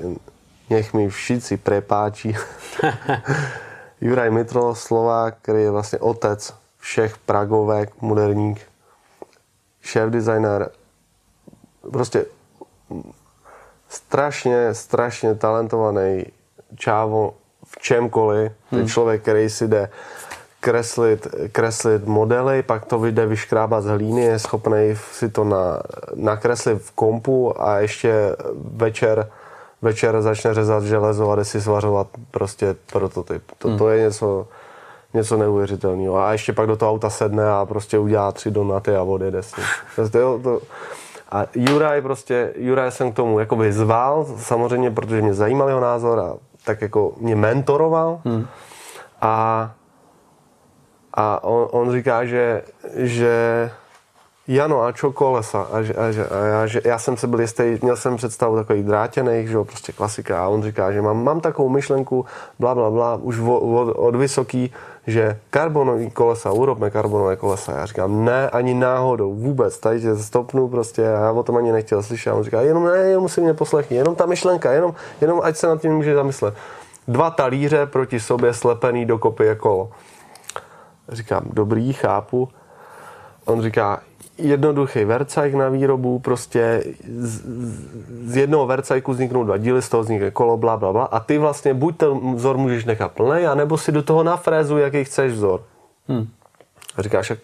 nech 0.71 0.95
mi 0.95 1.09
všichni 1.09 1.57
prepáčí. 1.57 2.37
Juraj 4.01 4.31
Mitro, 4.31 4.75
Slovák, 4.75 5.35
který 5.43 5.63
je 5.63 5.71
vlastně 5.71 5.99
otec 5.99 6.55
všech 6.85 7.19
pragovek 7.19 7.91
moderních, 8.01 8.69
šéf 9.81 10.11
designer, 10.11 10.71
prostě 11.93 12.27
strašně, 13.89 14.75
strašně 14.75 15.35
talentovaný 15.35 16.27
čávo 16.77 17.35
v 17.65 17.79
čemkoliv. 17.79 18.53
Hmm. 18.71 18.81
Ten 18.81 18.89
člověk, 18.89 19.23
který 19.23 19.51
si 19.51 19.69
jde 19.69 19.91
kreslit, 20.61 21.27
kreslit 21.53 22.07
modely, 22.07 22.63
pak 22.63 22.85
to 22.85 22.99
vyjde 22.99 23.27
vyškrábat 23.27 23.85
z 23.85 23.87
hlíny, 23.87 24.23
je 24.23 24.39
schopný 24.39 24.97
si 25.13 25.29
to 25.29 25.45
na, 25.45 25.81
nakreslit 26.15 26.83
v 26.83 26.91
kompu 26.91 27.63
a 27.63 27.79
ještě 27.79 28.37
večer, 28.55 29.31
večer 29.83 30.23
začne 30.23 30.55
řezat 30.55 30.85
železo 30.85 31.31
a 31.31 31.37
jde 31.37 31.45
si 31.45 31.61
svařovat 31.61 32.07
prostě 32.31 32.77
prototyp. 32.93 33.43
To, 33.59 33.69
hmm. 33.69 33.79
to 33.79 33.89
je 33.89 34.03
něco, 34.03 34.49
něco 35.15 35.37
neuvěřitelného. 35.37 36.17
A 36.17 36.33
ještě 36.33 36.53
pak 36.53 36.67
do 36.67 36.77
toho 36.77 36.93
auta 36.93 37.11
sedne 37.11 37.51
a 37.51 37.67
prostě 37.67 37.99
udělá 37.99 38.33
tři 38.33 38.51
donaty 38.51 38.97
a 38.97 39.03
odjede 39.03 39.43
s 39.43 39.57
ním. 39.57 39.67
Jo, 40.15 40.41
to, 40.43 40.61
a 41.31 41.47
Juraj 41.55 42.03
prostě, 42.03 42.53
Juraj 42.57 42.91
jsem 42.91 43.13
k 43.13 43.17
tomu 43.17 43.39
jako 43.39 43.57
vyzval, 43.57 44.27
samozřejmě, 44.39 44.91
protože 44.91 45.23
mě 45.23 45.35
zajímal 45.35 45.69
jeho 45.69 45.81
názor 45.81 46.19
a 46.19 46.35
tak 46.65 46.83
jako 46.83 47.13
mě 47.21 47.37
mentoroval. 47.37 48.21
Hmm. 48.25 48.47
A, 49.21 49.71
a 51.15 51.45
on, 51.45 51.69
on 51.71 51.93
říká, 51.93 52.25
že, 52.25 52.63
že 52.97 53.71
Jano, 54.49 54.83
a 54.83 54.93
čo 54.93 55.13
kolesa? 55.13 55.61
A, 55.73 55.83
že, 55.83 55.95
a, 55.95 56.11
že, 56.11 56.27
a 56.29 56.45
já, 56.45 56.67
že, 56.67 56.81
já 56.85 56.99
jsem 56.99 57.17
se 57.17 57.27
byl 57.27 57.41
jistý, 57.41 57.79
měl 57.83 57.97
jsem 57.97 58.17
představu 58.17 58.57
takových 58.57 58.85
drátěných, 58.85 59.49
že 59.49 59.55
jo, 59.55 59.65
prostě 59.65 59.93
klasika. 59.93 60.45
A 60.45 60.49
on 60.49 60.63
říká, 60.63 60.93
že 60.93 61.03
mám, 61.03 61.25
mám 61.25 61.41
takovou 61.41 61.69
myšlenku, 61.69 62.25
bla, 62.59 62.75
bla, 62.75 62.91
bla, 62.91 63.17
už 63.17 63.39
od, 63.39 63.59
od, 63.59 63.93
od 63.97 64.17
vysoký, 64.17 64.73
že 65.07 65.41
karbonový 65.51 66.11
kolesa, 66.11 66.53
urobme 66.53 66.91
karbonové 66.91 67.37
kolesa. 67.37 67.73
Já 67.73 67.87
říkám, 67.87 68.25
ne, 68.25 68.51
ani 68.51 68.75
náhodou, 68.75 69.35
vůbec, 69.35 69.79
tady 69.79 70.01
tě 70.01 70.17
stopnu 70.17 70.69
prostě, 70.69 71.03
já 71.03 71.33
o 71.33 71.43
tom 71.43 71.57
ani 71.57 71.73
nechtěl 71.73 72.03
slyšet. 72.03 72.31
A 72.31 72.35
on 72.35 72.45
říká, 72.45 72.61
jenom 72.61 72.85
ne, 72.85 72.99
jenom 72.99 73.29
si 73.29 73.41
mě 73.41 73.55
poslechni, 73.55 73.97
jenom 73.97 74.15
ta 74.15 74.27
myšlenka, 74.27 74.73
jenom, 74.73 74.95
jenom 75.21 75.41
ať 75.43 75.57
se 75.57 75.67
nad 75.67 75.81
tím 75.81 75.93
může 75.93 76.15
zamyslet. 76.15 76.55
Dva 77.09 77.31
talíře 77.31 77.87
proti 77.87 78.21
sobě 78.21 78.55
slepený 78.55 79.07
do 79.07 79.19
kopy 79.19 79.45
kolo. 79.57 79.91
Říkám, 81.09 81.45
dobrý, 81.53 81.93
chápu. 81.93 82.49
On 83.45 83.63
říká, 83.63 84.01
jednoduchý 84.39 85.05
vercajk 85.05 85.55
na 85.55 85.69
výrobu, 85.69 86.19
prostě 86.19 86.85
z, 87.09 87.43
z 88.25 88.37
jednoho 88.37 88.67
vercajku 88.67 89.13
vzniknou 89.13 89.45
dva 89.45 89.57
díly, 89.57 89.83
z 89.83 89.89
toho 89.89 90.03
vznikne 90.03 90.31
kolo, 90.31 90.57
bla, 90.57 90.77
bla, 90.77 90.93
bla. 90.93 91.05
A 91.05 91.21
ty 91.21 91.39
vlastně 91.39 91.75
buď 91.75 91.97
ten 91.97 92.35
vzor 92.35 92.57
můžeš 92.57 92.85
nechat 92.85 93.13
plný, 93.13 93.47
anebo 93.47 93.79
si 93.79 93.93
do 93.93 94.03
toho 94.03 94.23
nafrézu, 94.23 94.79
jaký 94.79 95.05
chceš 95.05 95.33
vzor. 95.33 95.63
Hmm. 96.09 96.29
A 96.97 97.03
říkáš, 97.03 97.25
však, 97.25 97.39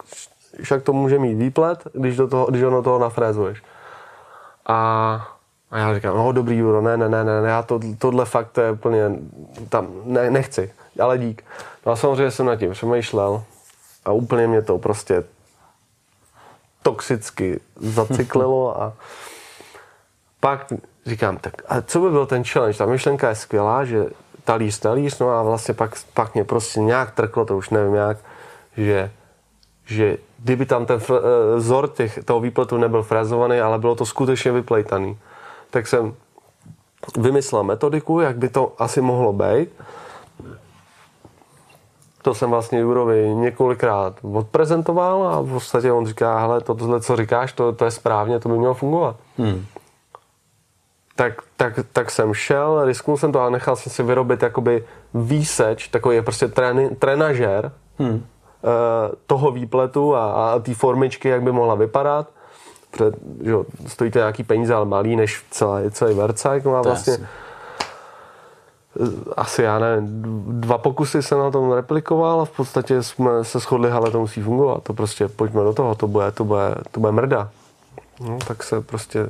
však 0.62 0.82
to 0.82 0.92
může 0.92 1.18
mít 1.18 1.34
výplet, 1.34 1.88
když, 1.92 2.16
do 2.16 2.28
toho, 2.28 2.46
když 2.46 2.62
ono 2.62 2.82
toho 2.82 2.98
nafrézuješ. 2.98 3.62
A, 4.66 4.76
a 5.70 5.78
já 5.78 5.94
říkám, 5.94 6.16
no 6.16 6.32
dobrý, 6.32 6.56
Juro, 6.56 6.82
ne, 6.82 6.96
ne, 6.96 7.08
ne, 7.08 7.24
ne, 7.24 7.48
já 7.48 7.62
to, 7.62 7.80
tohle 7.98 8.24
fakt 8.24 8.58
je 8.58 8.70
úplně, 8.70 9.10
tam, 9.68 9.88
ne, 10.04 10.30
nechci. 10.30 10.72
ale 11.00 11.18
dík. 11.18 11.44
No 11.86 11.92
a 11.92 11.96
samozřejmě 11.96 12.30
jsem 12.30 12.46
nad 12.46 12.56
tím 12.56 12.72
přemýšlel 12.72 13.42
a 14.04 14.12
úplně 14.12 14.46
mě 14.46 14.62
to 14.62 14.78
prostě 14.78 15.24
toxicky 16.82 17.60
zacyklilo 17.76 18.80
a 18.82 18.92
pak 20.40 20.72
říkám, 21.06 21.36
tak 21.36 21.54
a 21.68 21.82
co 21.82 22.00
by 22.00 22.10
byl 22.10 22.26
ten 22.26 22.44
challenge? 22.44 22.78
Ta 22.78 22.86
myšlenka 22.86 23.28
je 23.28 23.34
skvělá, 23.34 23.84
že 23.84 24.06
talíř, 24.44 24.78
talíř, 24.78 25.18
no 25.18 25.30
a 25.30 25.42
vlastně 25.42 25.74
pak, 25.74 25.94
pak 26.14 26.34
mě 26.34 26.44
prostě 26.44 26.80
nějak 26.80 27.10
trklo, 27.10 27.44
to 27.44 27.56
už 27.56 27.70
nevím 27.70 27.94
jak, 27.94 28.16
že, 28.76 29.10
že 29.84 30.18
kdyby 30.38 30.66
tam 30.66 30.86
ten 30.86 31.00
eh, 31.10 31.56
vzor 31.56 31.88
těch, 31.88 32.18
toho 32.24 32.40
výpletu 32.40 32.76
nebyl 32.76 33.02
frezovaný, 33.02 33.60
ale 33.60 33.78
bylo 33.78 33.94
to 33.94 34.06
skutečně 34.06 34.52
vyplejtaný, 34.52 35.18
tak 35.70 35.86
jsem 35.86 36.14
vymyslel 37.16 37.64
metodiku, 37.64 38.20
jak 38.20 38.36
by 38.36 38.48
to 38.48 38.72
asi 38.78 39.00
mohlo 39.00 39.32
být. 39.32 39.68
To 42.22 42.34
jsem 42.34 42.50
vlastně 42.50 42.78
Jurovi 42.78 43.34
několikrát 43.34 44.14
odprezentoval 44.22 45.28
a 45.28 45.40
v 45.40 45.52
podstatě 45.52 45.92
on 45.92 46.06
říká, 46.06 46.38
hele, 46.38 46.60
tohle, 46.60 47.00
co 47.00 47.16
říkáš, 47.16 47.52
to, 47.52 47.72
to 47.72 47.84
je 47.84 47.90
správně, 47.90 48.40
to 48.40 48.48
by 48.48 48.58
mělo 48.58 48.74
fungovat. 48.74 49.16
Hmm 49.38 49.64
tak, 51.20 51.42
tak, 51.56 51.74
tak 51.92 52.10
jsem 52.10 52.34
šel, 52.34 52.84
risknul 52.84 53.16
jsem 53.16 53.32
to 53.32 53.40
a 53.40 53.50
nechal 53.50 53.76
jsem 53.76 53.92
si 53.92 54.02
vyrobit 54.02 54.42
jakoby 54.42 54.84
výseč, 55.14 55.88
takový 55.88 56.16
je 56.16 56.22
prostě 56.22 56.48
tréni, 56.48 56.90
trenažér 56.90 57.72
hmm. 57.98 58.10
uh, 58.10 58.20
toho 59.26 59.50
výpletu 59.50 60.16
a, 60.16 60.52
a 60.52 60.58
té 60.58 60.74
formičky, 60.74 61.28
jak 61.28 61.42
by 61.42 61.52
mohla 61.52 61.74
vypadat. 61.74 62.28
Před, 62.90 63.14
že 63.44 63.52
stojí 63.86 64.10
to 64.10 64.18
nějaký 64.18 64.44
peníze, 64.44 64.74
ale 64.74 64.84
malý 64.84 65.16
než 65.16 65.44
celý, 65.50 65.90
celý 65.90 66.14
vercák. 66.14 66.64
No 66.64 66.76
a 66.76 66.82
vlastně. 66.82 67.28
Asi 69.36 69.62
já 69.62 69.78
ne, 69.78 69.96
dva 70.46 70.78
pokusy 70.78 71.22
jsem 71.22 71.38
na 71.38 71.50
tom 71.50 71.72
replikoval 71.72 72.40
a 72.40 72.44
v 72.44 72.50
podstatě 72.50 73.02
jsme 73.02 73.44
se 73.44 73.58
shodli, 73.58 73.90
ale 73.90 74.10
to 74.10 74.20
musí 74.20 74.42
fungovat, 74.42 74.82
to 74.82 74.92
prostě 74.94 75.28
pojďme 75.28 75.62
do 75.62 75.72
toho, 75.72 75.94
to 75.94 76.08
bude, 76.08 76.30
to 76.30 76.44
bude, 76.44 76.74
to 76.90 77.00
bude 77.00 77.12
mrda. 77.12 77.50
No, 78.20 78.38
tak 78.46 78.62
se 78.62 78.80
prostě 78.80 79.28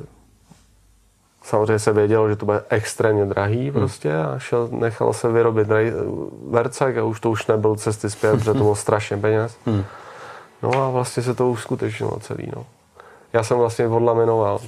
Samozřejmě 1.43 1.79
se 1.79 1.93
vědělo, 1.93 2.29
že 2.29 2.35
to 2.35 2.45
bude 2.45 2.63
extrémně 2.69 3.25
drahý 3.25 3.63
hmm. 3.63 3.73
prostě 3.73 4.17
a 4.17 4.39
šel, 4.39 4.69
nechal 4.71 5.13
se 5.13 5.31
vyrobit 5.31 5.67
vercek 6.49 6.97
a 6.97 7.03
už 7.03 7.19
to 7.19 7.29
už 7.29 7.47
nebyl 7.47 7.75
cesty 7.75 8.09
zpět, 8.09 8.31
protože 8.31 8.53
to 8.53 8.53
bylo 8.53 8.75
strašně 8.85 9.17
peněz. 9.17 9.57
Hmm. 9.65 9.83
No 10.63 10.83
a 10.83 10.89
vlastně 10.89 11.23
se 11.23 11.33
to 11.33 11.49
uskutečnilo 11.49 12.19
celý. 12.19 12.51
No. 12.55 12.65
Já 13.33 13.43
jsem 13.43 13.57
vlastně 13.57 13.87
odlaminoval 13.87 14.59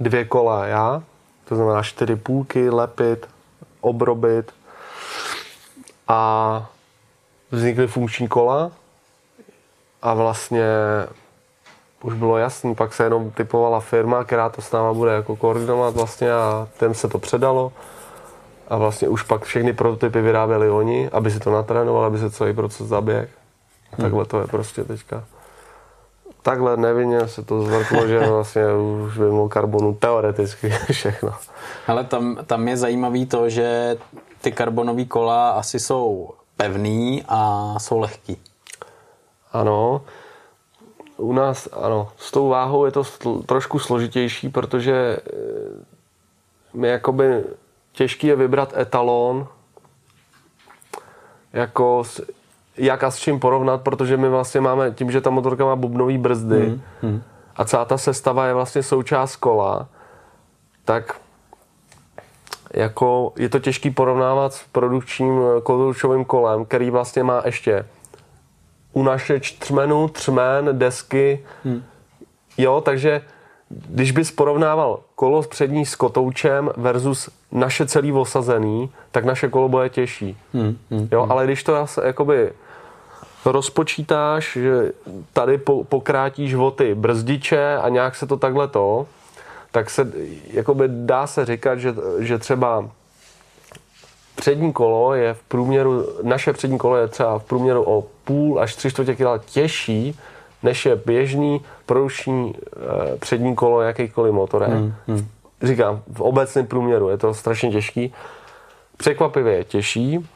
dvě 0.00 0.24
kola 0.24 0.66
já, 0.66 1.02
to 1.44 1.56
znamená 1.56 1.82
čtyři 1.82 2.16
půlky, 2.16 2.70
lepit, 2.70 3.28
obrobit 3.80 4.52
a 6.08 6.70
vznikly 7.50 7.86
funkční 7.86 8.28
kola 8.28 8.70
a 10.02 10.14
vlastně 10.14 10.64
už 12.02 12.14
bylo 12.14 12.38
jasný, 12.38 12.74
pak 12.74 12.94
se 12.94 13.04
jenom 13.04 13.30
typovala 13.30 13.80
firma, 13.80 14.24
která 14.24 14.48
to 14.48 14.62
s 14.62 14.72
náma 14.72 14.92
bude 14.92 15.12
jako 15.12 15.36
koordinovat 15.36 15.94
vlastně 15.94 16.32
a 16.32 16.68
těm 16.78 16.94
se 16.94 17.08
to 17.08 17.18
předalo 17.18 17.72
a 18.68 18.76
vlastně 18.76 19.08
už 19.08 19.22
pak 19.22 19.42
všechny 19.42 19.72
prototypy 19.72 20.20
vyráběli 20.20 20.70
oni, 20.70 21.08
aby 21.12 21.30
si 21.30 21.40
to 21.40 21.50
natrénovali, 21.50 22.06
aby 22.06 22.18
se 22.18 22.30
celý 22.30 22.54
proces 22.54 22.86
zaběh. 22.86 23.28
Hmm. 23.90 24.02
Takhle 24.04 24.24
to 24.24 24.40
je 24.40 24.46
prostě 24.46 24.84
teďka. 24.84 25.24
Takhle 26.42 26.76
nevinně 26.76 27.28
se 27.28 27.42
to 27.42 27.62
zvrtlo, 27.62 28.06
že 28.06 28.18
vlastně 28.18 28.62
už 29.06 29.18
by 29.18 29.24
měl 29.24 29.48
karbonu 29.48 29.94
teoreticky 29.94 30.70
všechno. 30.90 31.34
Ale 31.86 32.04
tam, 32.04 32.38
tam 32.46 32.68
je 32.68 32.76
zajímavý 32.76 33.26
to, 33.26 33.48
že 33.48 33.96
ty 34.40 34.52
karbonové 34.52 35.04
kola 35.04 35.50
asi 35.50 35.80
jsou 35.80 36.30
pevný 36.56 37.24
a 37.28 37.74
jsou 37.78 37.98
lehký. 37.98 38.36
Ano, 39.52 40.02
u 41.16 41.32
nás, 41.32 41.68
ano, 41.72 42.12
s 42.16 42.30
tou 42.30 42.48
váhou 42.48 42.84
je 42.84 42.92
to 42.92 43.02
sl- 43.02 43.42
trošku 43.42 43.78
složitější, 43.78 44.48
protože 44.48 45.16
eh, 45.16 45.30
my 46.74 46.88
jakoby 46.88 47.44
těžký 47.92 48.26
je 48.26 48.36
vybrat 48.36 48.76
etalon, 48.76 49.48
jako 51.52 52.04
s, 52.04 52.20
jak 52.76 53.04
a 53.04 53.10
s 53.10 53.18
čím 53.18 53.40
porovnat, 53.40 53.82
protože 53.82 54.16
my 54.16 54.28
vlastně 54.28 54.60
máme, 54.60 54.90
tím, 54.90 55.10
že 55.10 55.20
ta 55.20 55.30
motorka 55.30 55.64
má 55.64 55.76
bubnový 55.76 56.18
brzdy 56.18 56.66
mm, 56.66 56.80
mm. 57.02 57.22
a 57.56 57.64
celá 57.64 57.84
ta 57.84 57.98
sestava 57.98 58.46
je 58.46 58.54
vlastně 58.54 58.82
součást 58.82 59.36
kola, 59.36 59.88
tak 60.84 61.16
jako 62.74 63.32
je 63.36 63.48
to 63.48 63.58
těžký 63.58 63.90
porovnávat 63.90 64.54
s 64.54 64.64
produkčním 64.72 65.40
eh, 65.42 65.60
kolučovým 65.60 66.24
kolem, 66.24 66.64
který 66.64 66.90
vlastně 66.90 67.22
má 67.22 67.42
ještě 67.44 67.86
u 68.92 69.02
naše 69.02 69.40
třmenu, 69.40 70.08
třmen, 70.08 70.78
desky. 70.78 71.44
Hmm. 71.64 71.84
Jo, 72.58 72.80
takže 72.80 73.22
když 73.68 74.10
bys 74.10 74.30
porovnával 74.30 75.00
kolo 75.20 75.42
přední 75.42 75.86
s 75.86 75.94
kotoučem 75.94 76.70
versus 76.76 77.28
naše 77.52 77.86
celý 77.86 78.12
osazený, 78.12 78.90
tak 79.10 79.24
naše 79.24 79.48
kolo 79.48 79.68
bude 79.68 79.88
těžší. 79.88 80.36
Hmm, 80.54 80.76
hmm, 80.90 81.08
jo, 81.12 81.22
hmm. 81.22 81.32
ale 81.32 81.44
když 81.44 81.62
to 81.62 81.72
zase 81.72 82.06
jakoby 82.06 82.52
rozpočítáš, 83.44 84.52
že 84.52 84.92
tady 85.32 85.58
po, 85.58 85.84
pokrátíš 85.84 86.54
o 86.54 86.70
ty 86.70 86.94
brzdiče 86.94 87.76
a 87.76 87.88
nějak 87.88 88.16
se 88.16 88.26
to 88.26 88.36
takhle 88.36 88.68
to, 88.68 89.06
tak 89.70 89.90
se 89.90 90.12
jakoby 90.52 90.84
dá 90.88 91.26
se 91.26 91.44
říkat, 91.44 91.78
že, 91.78 91.94
že 92.18 92.38
třeba 92.38 92.88
přední 94.36 94.72
kolo 94.72 95.14
je 95.14 95.34
v 95.34 95.42
průměru, 95.42 96.06
naše 96.22 96.52
přední 96.52 96.78
kolo 96.78 96.96
je 96.96 97.08
třeba 97.08 97.38
v 97.38 97.44
průměru 97.44 97.82
o 97.82 98.06
půl 98.24 98.60
až 98.60 98.76
tři 98.76 98.90
čtvrtě 98.90 99.16
kila 99.16 99.38
těžší, 99.38 100.18
než 100.62 100.86
je 100.86 100.96
běžný 100.96 101.60
produkční 101.86 102.54
e, 102.54 103.16
přední 103.16 103.54
kolo 103.54 103.80
jakýkoliv 103.82 104.32
motor. 104.32 104.64
Hmm, 104.64 104.94
hmm. 105.06 105.28
Říkám, 105.62 106.02
v 106.12 106.20
obecném 106.20 106.66
průměru 106.66 107.08
je 107.08 107.18
to 107.18 107.34
strašně 107.34 107.70
těžký. 107.70 108.14
Překvapivě 108.96 109.52
je 109.52 109.64
těžší, 109.64 110.28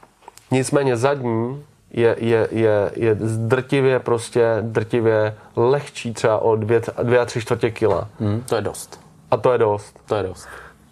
nicméně 0.51 0.97
zadní 0.97 1.65
je, 1.91 2.17
je, 2.19 2.49
je, 2.51 2.91
je 2.97 3.15
drtivě 3.37 3.99
prostě 3.99 4.57
drtivě 4.61 5.35
lehčí 5.57 6.15
třeba 6.15 6.39
o 6.39 6.57
dvě, 6.57 6.83
dvě 7.03 7.19
a 7.19 7.25
tři 7.25 7.41
čtvrtě 7.41 7.71
kila. 7.71 8.09
Hmm, 8.21 8.43
to 8.49 8.57
je 8.57 8.63
dost. 8.63 9.01
A 9.31 9.37
to 9.37 9.53
je 9.53 9.59
dost. 9.59 10.01
To 10.07 10.15
je 10.15 10.23
dost. 10.23 10.49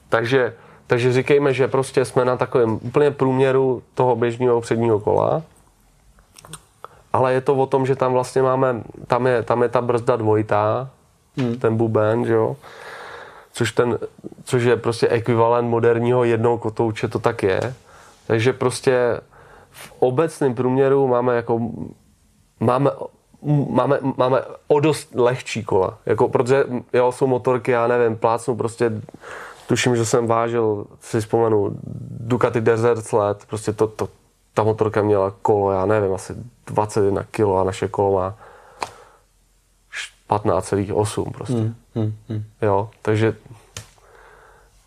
Takže 0.09 0.53
takže 0.93 1.13
říkejme, 1.13 1.55
že 1.55 1.69
prostě 1.69 2.05
jsme 2.05 2.25
na 2.25 2.37
takovém 2.37 2.79
úplně 2.83 3.11
průměru 3.11 3.83
toho 3.95 4.17
běžného 4.17 4.61
předního 4.61 5.01
kola, 5.01 5.43
ale 7.13 7.33
je 7.33 7.41
to 7.41 7.55
o 7.55 7.67
tom, 7.67 7.87
že 7.87 7.97
tam 7.97 8.13
vlastně 8.13 8.43
máme, 8.43 8.83
tam 9.07 9.27
je, 9.27 9.43
tam 9.43 9.63
je 9.63 9.69
ta 9.69 9.81
brzda 9.81 10.17
dvojitá, 10.17 10.91
hmm. 11.37 11.59
ten 11.59 11.77
buben, 11.77 12.25
že 12.25 12.33
jo, 12.33 12.57
což, 13.53 13.73
ten, 13.73 13.99
což 14.45 14.63
je 14.63 14.77
prostě 14.77 15.09
ekvivalent 15.09 15.69
moderního 15.69 16.25
jednoho 16.25 16.59
kotouče, 16.59 17.09
to 17.09 17.19
tak 17.19 17.43
je. 17.43 17.75
Takže 18.27 18.53
prostě 18.53 19.21
v 19.71 19.93
obecném 19.99 20.55
průměru 20.55 21.09
máme 21.09 21.37
jako 21.37 21.61
máme 22.61 22.91
máme, 23.71 23.99
máme 24.17 24.41
o 24.69 24.81
dost 24.81 25.15
lehčí 25.15 25.65
kola. 25.65 25.99
Jako, 26.07 26.29
protože 26.29 26.65
jo, 26.93 27.13
jsou 27.13 27.27
motorky, 27.27 27.71
já 27.71 27.87
nevím, 27.87 28.17
plácnu 28.17 28.57
prostě 28.57 28.93
tuším, 29.67 29.97
že 29.97 30.07
jsem 30.07 30.27
vážil, 30.27 30.87
si 31.01 31.21
vzpomenu, 31.21 31.77
Ducati 32.21 32.61
Desert 32.61 33.13
let, 33.13 33.39
prostě 33.47 33.73
to, 33.73 33.87
to, 33.87 34.09
ta 34.55 34.63
motorka 34.63 35.03
měla 35.03 35.33
kolo, 35.43 35.73
já 35.73 35.87
nevím, 35.87 36.15
asi 36.15 36.35
21 36.67 37.23
kg 37.31 37.41
a 37.61 37.65
naše 37.65 37.89
kolo 37.89 38.13
má 38.13 38.35
15,8 40.31 41.31
prostě. 41.33 41.55
Hmm, 41.55 41.75
hmm, 41.95 42.15
hmm. 42.29 42.45
Jo, 42.63 42.91
takže 43.03 43.35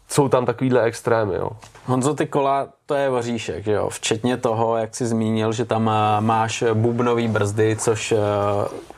jsou 0.07 0.30
tam 0.30 0.45
takovýhle 0.45 0.84
extrémy, 0.84 1.36
jo. 1.36 1.49
Honzo, 1.86 2.13
ty 2.13 2.26
kola, 2.26 2.68
to 2.86 2.95
je 2.95 3.09
voříšek, 3.09 3.63
že 3.63 3.72
jo? 3.72 3.89
Včetně 3.89 4.38
toho, 4.38 4.78
jak 4.78 4.95
jsi 4.95 5.05
zmínil, 5.05 5.51
že 5.51 5.66
tam 5.66 5.89
eh, 5.89 6.22
máš 6.22 6.63
bubnový 6.74 7.28
brzdy, 7.28 7.76
což 7.80 8.11
eh, 8.11 8.18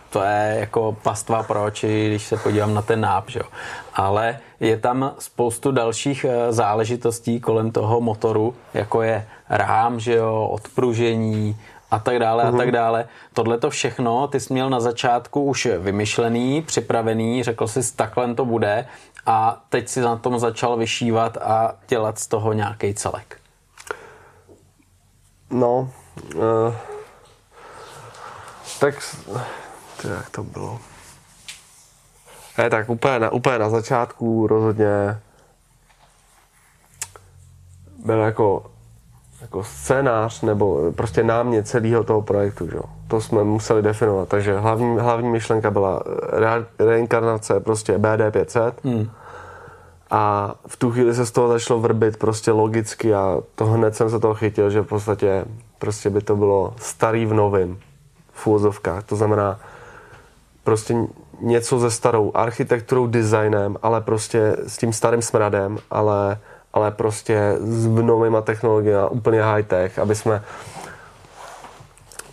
to 0.09 0.24
je 0.24 0.55
jako 0.59 0.97
pastva 1.03 1.43
pro 1.43 1.63
oči, 1.63 2.07
když 2.07 2.24
se 2.24 2.38
podívám 2.38 2.74
na 2.74 2.82
ten 2.82 3.01
náp, 3.01 3.30
že 3.30 3.39
jo. 3.39 3.45
Ale 3.93 4.39
je 4.59 4.78
tam 4.78 5.13
spoustu 5.20 5.72
dalších 5.72 6.26
eh, 6.26 6.53
záležitostí 6.53 7.39
kolem 7.39 7.72
toho 7.72 8.01
motoru, 8.01 8.55
jako 8.74 9.01
je 9.01 9.28
rám, 9.49 9.99
že 9.99 10.13
jo, 10.13 10.49
odpružení 10.51 11.57
a 11.91 11.99
tak 11.99 12.19
dále 12.19 12.43
a 12.43 12.51
tak 12.51 12.67
mhm. 12.67 12.71
dále. 12.71 13.07
Tohle 13.33 13.57
to 13.57 13.69
všechno 13.69 14.27
ty 14.27 14.39
jsi 14.39 14.53
měl 14.53 14.69
na 14.69 14.79
začátku 14.79 15.43
už 15.43 15.67
vymyšlený, 15.79 16.61
připravený, 16.61 17.43
řekl 17.43 17.67
jsi, 17.67 17.95
takhle 17.95 18.33
to 18.33 18.45
bude 18.45 18.87
a 19.25 19.63
teď 19.69 19.87
si 19.87 20.01
na 20.01 20.15
tom 20.15 20.39
začal 20.39 20.77
vyšívat 20.77 21.37
a 21.37 21.75
dělat 21.87 22.19
z 22.19 22.27
toho 22.27 22.53
nějaký 22.53 22.93
celek. 22.93 23.39
No, 25.49 25.91
uh, 26.35 26.75
tak 28.79 28.95
to 30.01 30.07
jak 30.07 30.29
to 30.29 30.43
bylo? 30.43 30.79
Ne, 32.57 32.69
tak 32.69 32.89
úplně 32.89 33.19
na, 33.19 33.29
úplně 33.29 33.59
na 33.59 33.69
začátku 33.69 34.47
rozhodně 34.47 35.19
byl 38.05 38.19
jako 38.19 38.71
jako 39.41 39.63
scénář 39.63 40.41
nebo 40.41 40.91
prostě 40.95 41.23
námě 41.23 41.63
celého 41.63 42.03
toho 42.03 42.21
projektu. 42.21 42.67
Že? 42.67 42.77
To 43.07 43.21
jsme 43.21 43.43
museli 43.43 43.81
definovat. 43.81 44.29
Takže 44.29 44.59
hlavní, 44.59 44.97
hlavní 44.97 45.29
myšlenka 45.29 45.71
byla 45.71 46.03
re, 46.29 46.49
reinkarnace 46.79 47.59
prostě 47.59 47.97
BD500. 47.97 48.73
Hmm. 48.83 49.09
A 50.11 50.55
v 50.67 50.77
tu 50.77 50.91
chvíli 50.91 51.15
se 51.15 51.25
z 51.25 51.31
toho 51.31 51.47
začalo 51.47 51.79
vrbit 51.79 52.17
prostě 52.17 52.51
logicky 52.51 53.13
a 53.13 53.38
to 53.55 53.65
hned 53.65 53.95
jsem 53.95 54.09
se 54.09 54.19
toho 54.19 54.33
chytil, 54.33 54.69
že 54.69 54.81
v 54.81 54.88
podstatě 54.88 55.45
prostě 55.79 56.09
by 56.09 56.21
to 56.21 56.35
bylo 56.35 56.73
starý 56.77 57.25
v 57.25 57.33
novém 57.33 57.77
v 58.31 58.47
úvozovkách. 58.47 59.03
To 59.03 59.15
znamená 59.15 59.59
prostě 60.63 60.95
něco 61.41 61.79
se 61.79 61.91
starou 61.91 62.31
architekturou, 62.33 63.07
designem, 63.07 63.77
ale 63.81 64.01
prostě 64.01 64.55
s 64.67 64.77
tím 64.77 64.93
starým 64.93 65.21
smradem, 65.21 65.77
ale 65.91 66.38
ale 66.78 66.91
prostě 66.91 67.57
s 67.59 67.88
novýma 67.88 68.41
technologiemi, 68.41 69.09
úplně 69.09 69.43
high-tech, 69.43 69.99
aby 69.99 70.15
jsme 70.15 70.43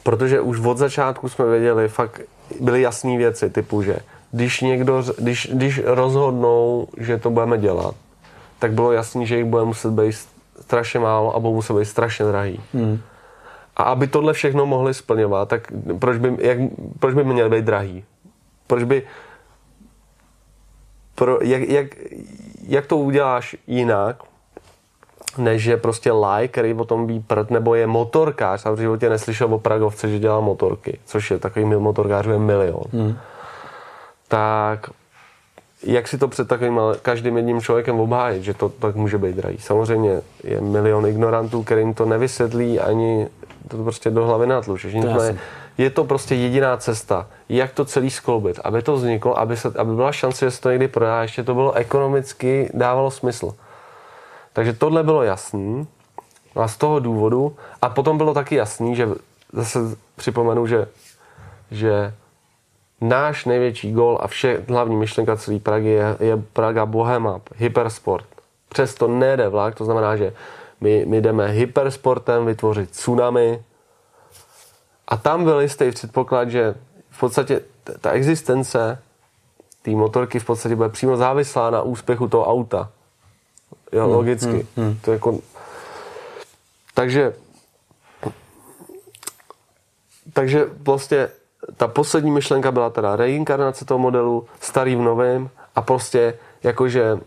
protože 0.02 0.40
už 0.40 0.60
od 0.60 0.78
začátku 0.78 1.28
jsme 1.28 1.44
věděli, 1.44 1.88
fakt 1.88 2.20
byly 2.60 2.82
jasné 2.82 3.16
věci 3.16 3.50
typu, 3.50 3.82
že 3.82 3.96
když 4.32 4.60
někdo, 4.60 5.02
když, 5.18 5.48
když 5.52 5.80
rozhodnou, 5.84 6.88
že 6.96 7.18
to 7.18 7.30
budeme 7.30 7.58
dělat, 7.58 7.94
tak 8.58 8.72
bylo 8.72 8.92
jasné, 8.92 9.26
že 9.26 9.36
jich 9.36 9.44
bude 9.44 9.64
muset 9.64 9.90
být 9.90 10.14
strašně 10.60 11.00
málo 11.00 11.36
a 11.36 11.40
budou 11.40 11.54
muset 11.54 11.72
být 11.72 11.84
strašně 11.84 12.24
drahý. 12.24 12.60
Hmm. 12.74 13.00
A 13.76 13.82
aby 13.82 14.06
tohle 14.06 14.32
všechno 14.32 14.66
mohli 14.66 14.94
splňovat, 14.94 15.48
tak 15.48 15.72
proč 15.98 16.18
by, 16.18 16.36
jak, 16.38 16.58
proč 16.98 17.14
by 17.14 17.24
měli 17.24 17.50
být 17.50 17.64
drahý? 17.64 18.04
Proč 18.66 18.82
by 18.82 19.02
pro, 21.14 21.38
jak, 21.42 21.62
jak, 21.62 21.86
jak 22.68 22.86
to 22.86 22.96
uděláš 22.96 23.56
jinak, 23.66 24.22
než 25.38 25.64
je 25.64 25.76
prostě 25.76 26.12
like, 26.12 26.48
který 26.48 26.74
o 26.74 26.84
tom 26.84 27.06
ví 27.06 27.20
prd, 27.20 27.50
nebo 27.50 27.74
je 27.74 27.86
motorkář. 27.86 28.60
Jsem 28.60 28.74
v 28.74 28.78
životě 28.78 29.08
neslyšel 29.08 29.54
o 29.54 29.58
Pragovce, 29.58 30.08
že 30.08 30.18
dělá 30.18 30.40
motorky, 30.40 30.98
což 31.04 31.30
je 31.30 31.38
takový 31.38 31.64
motorkářů 31.64 32.30
je 32.30 32.38
milion. 32.38 32.84
Hmm. 32.92 33.16
Tak 34.28 34.90
jak 35.86 36.08
si 36.08 36.18
to 36.18 36.28
před 36.28 36.48
takovým 36.48 36.80
každým 37.02 37.36
jedním 37.36 37.60
člověkem 37.60 38.00
obhájit, 38.00 38.42
že 38.42 38.54
to 38.54 38.68
tak 38.68 38.94
může 38.94 39.18
být 39.18 39.36
drahý. 39.36 39.58
Samozřejmě 39.58 40.20
je 40.44 40.60
milion 40.60 41.06
ignorantů, 41.06 41.62
kterým 41.62 41.94
to 41.94 42.04
nevysvětlí 42.04 42.80
ani 42.80 43.28
to 43.68 43.76
prostě 43.76 44.10
do 44.10 44.26
hlavy 44.26 44.46
natlučeš. 44.46 44.94
Je 45.78 45.90
to 45.90 46.04
prostě 46.04 46.34
jediná 46.34 46.76
cesta, 46.76 47.26
jak 47.48 47.72
to 47.72 47.84
celý 47.84 48.10
skloubit, 48.10 48.60
aby 48.64 48.82
to 48.82 48.94
vzniklo, 48.94 49.38
aby, 49.38 49.56
se, 49.56 49.72
aby 49.76 49.94
byla 49.94 50.12
šance, 50.12 50.44
že 50.44 50.50
se 50.50 50.60
to 50.60 50.70
někdy 50.70 50.88
prodá, 50.88 51.22
ještě 51.22 51.42
to 51.42 51.54
bylo 51.54 51.72
ekonomicky, 51.72 52.70
dávalo 52.74 53.10
smysl. 53.10 53.54
Takže 54.54 54.72
tohle 54.72 55.02
bylo 55.02 55.22
jasný 55.22 55.86
a 56.54 56.68
z 56.68 56.76
toho 56.76 56.98
důvodu, 56.98 57.56
a 57.82 57.88
potom 57.88 58.18
bylo 58.18 58.34
taky 58.34 58.54
jasný, 58.54 58.96
že 58.96 59.08
zase 59.52 59.78
připomenu, 60.16 60.66
že, 60.66 60.88
že 61.70 62.14
náš 63.00 63.44
největší 63.44 63.92
gol 63.92 64.18
a 64.22 64.26
vše, 64.26 64.64
hlavní 64.68 64.96
myšlenka 64.96 65.36
celé 65.36 65.58
Prahy 65.58 65.88
je, 65.88 66.16
je 66.20 66.36
Praga 66.52 66.86
Bohema, 66.86 67.40
hypersport. 67.56 68.26
Přesto 68.68 69.08
nejde 69.08 69.48
vlak, 69.48 69.74
to 69.74 69.84
znamená, 69.84 70.16
že 70.16 70.32
my, 70.80 71.04
my 71.08 71.20
jdeme 71.20 71.48
hypersportem 71.48 72.46
vytvořit 72.46 72.90
tsunami 72.90 73.62
a 75.08 75.16
tam 75.16 75.44
byl 75.44 75.60
jistý 75.60 75.90
předpoklad, 75.90 76.50
že 76.50 76.74
v 77.10 77.20
podstatě 77.20 77.60
ta 78.00 78.10
existence 78.10 78.98
té 79.82 79.90
motorky 79.90 80.38
v 80.38 80.44
podstatě 80.44 80.76
bude 80.76 80.88
přímo 80.88 81.16
závislá 81.16 81.70
na 81.70 81.82
úspěchu 81.82 82.28
toho 82.28 82.46
auta. 82.46 82.90
Jo, 83.92 84.04
hmm, 84.04 84.14
logicky. 84.14 84.46
Hmm, 84.46 84.66
hmm. 84.76 84.98
To 85.02 85.10
je 85.10 85.14
jako... 85.14 85.38
Takže 86.94 87.32
takže 90.32 90.66
vlastně 90.78 91.28
ta 91.76 91.88
poslední 91.88 92.30
myšlenka 92.30 92.72
byla 92.72 92.90
teda 92.90 93.16
reinkarnace 93.16 93.84
toho 93.84 93.98
modelu, 93.98 94.46
starý 94.60 94.96
v 94.96 95.00
novém 95.00 95.50
a 95.74 95.82
prostě 95.82 96.34
jakože 96.62 97.18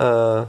eh, 0.00 0.48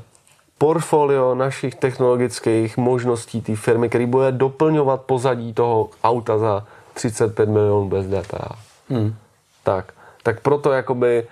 portfolio 0.58 1.36
našich 1.36 1.76
technologických 1.76 2.78
možností 2.78 3.42
té 3.42 3.56
firmy, 3.56 3.90
který 3.90 4.06
bude 4.06 4.32
doplňovat 4.32 5.02
pozadí 5.02 5.54
toho 5.54 5.90
auta 6.04 6.38
za 6.38 6.66
35 6.94 7.50
milionů 7.50 7.90
bez 7.90 8.08
DPA. 8.08 8.56
Hmm. 8.90 9.16
Tak, 9.64 9.94
tak 10.24 10.42
proto 10.42 10.72
jakoby 10.72 11.28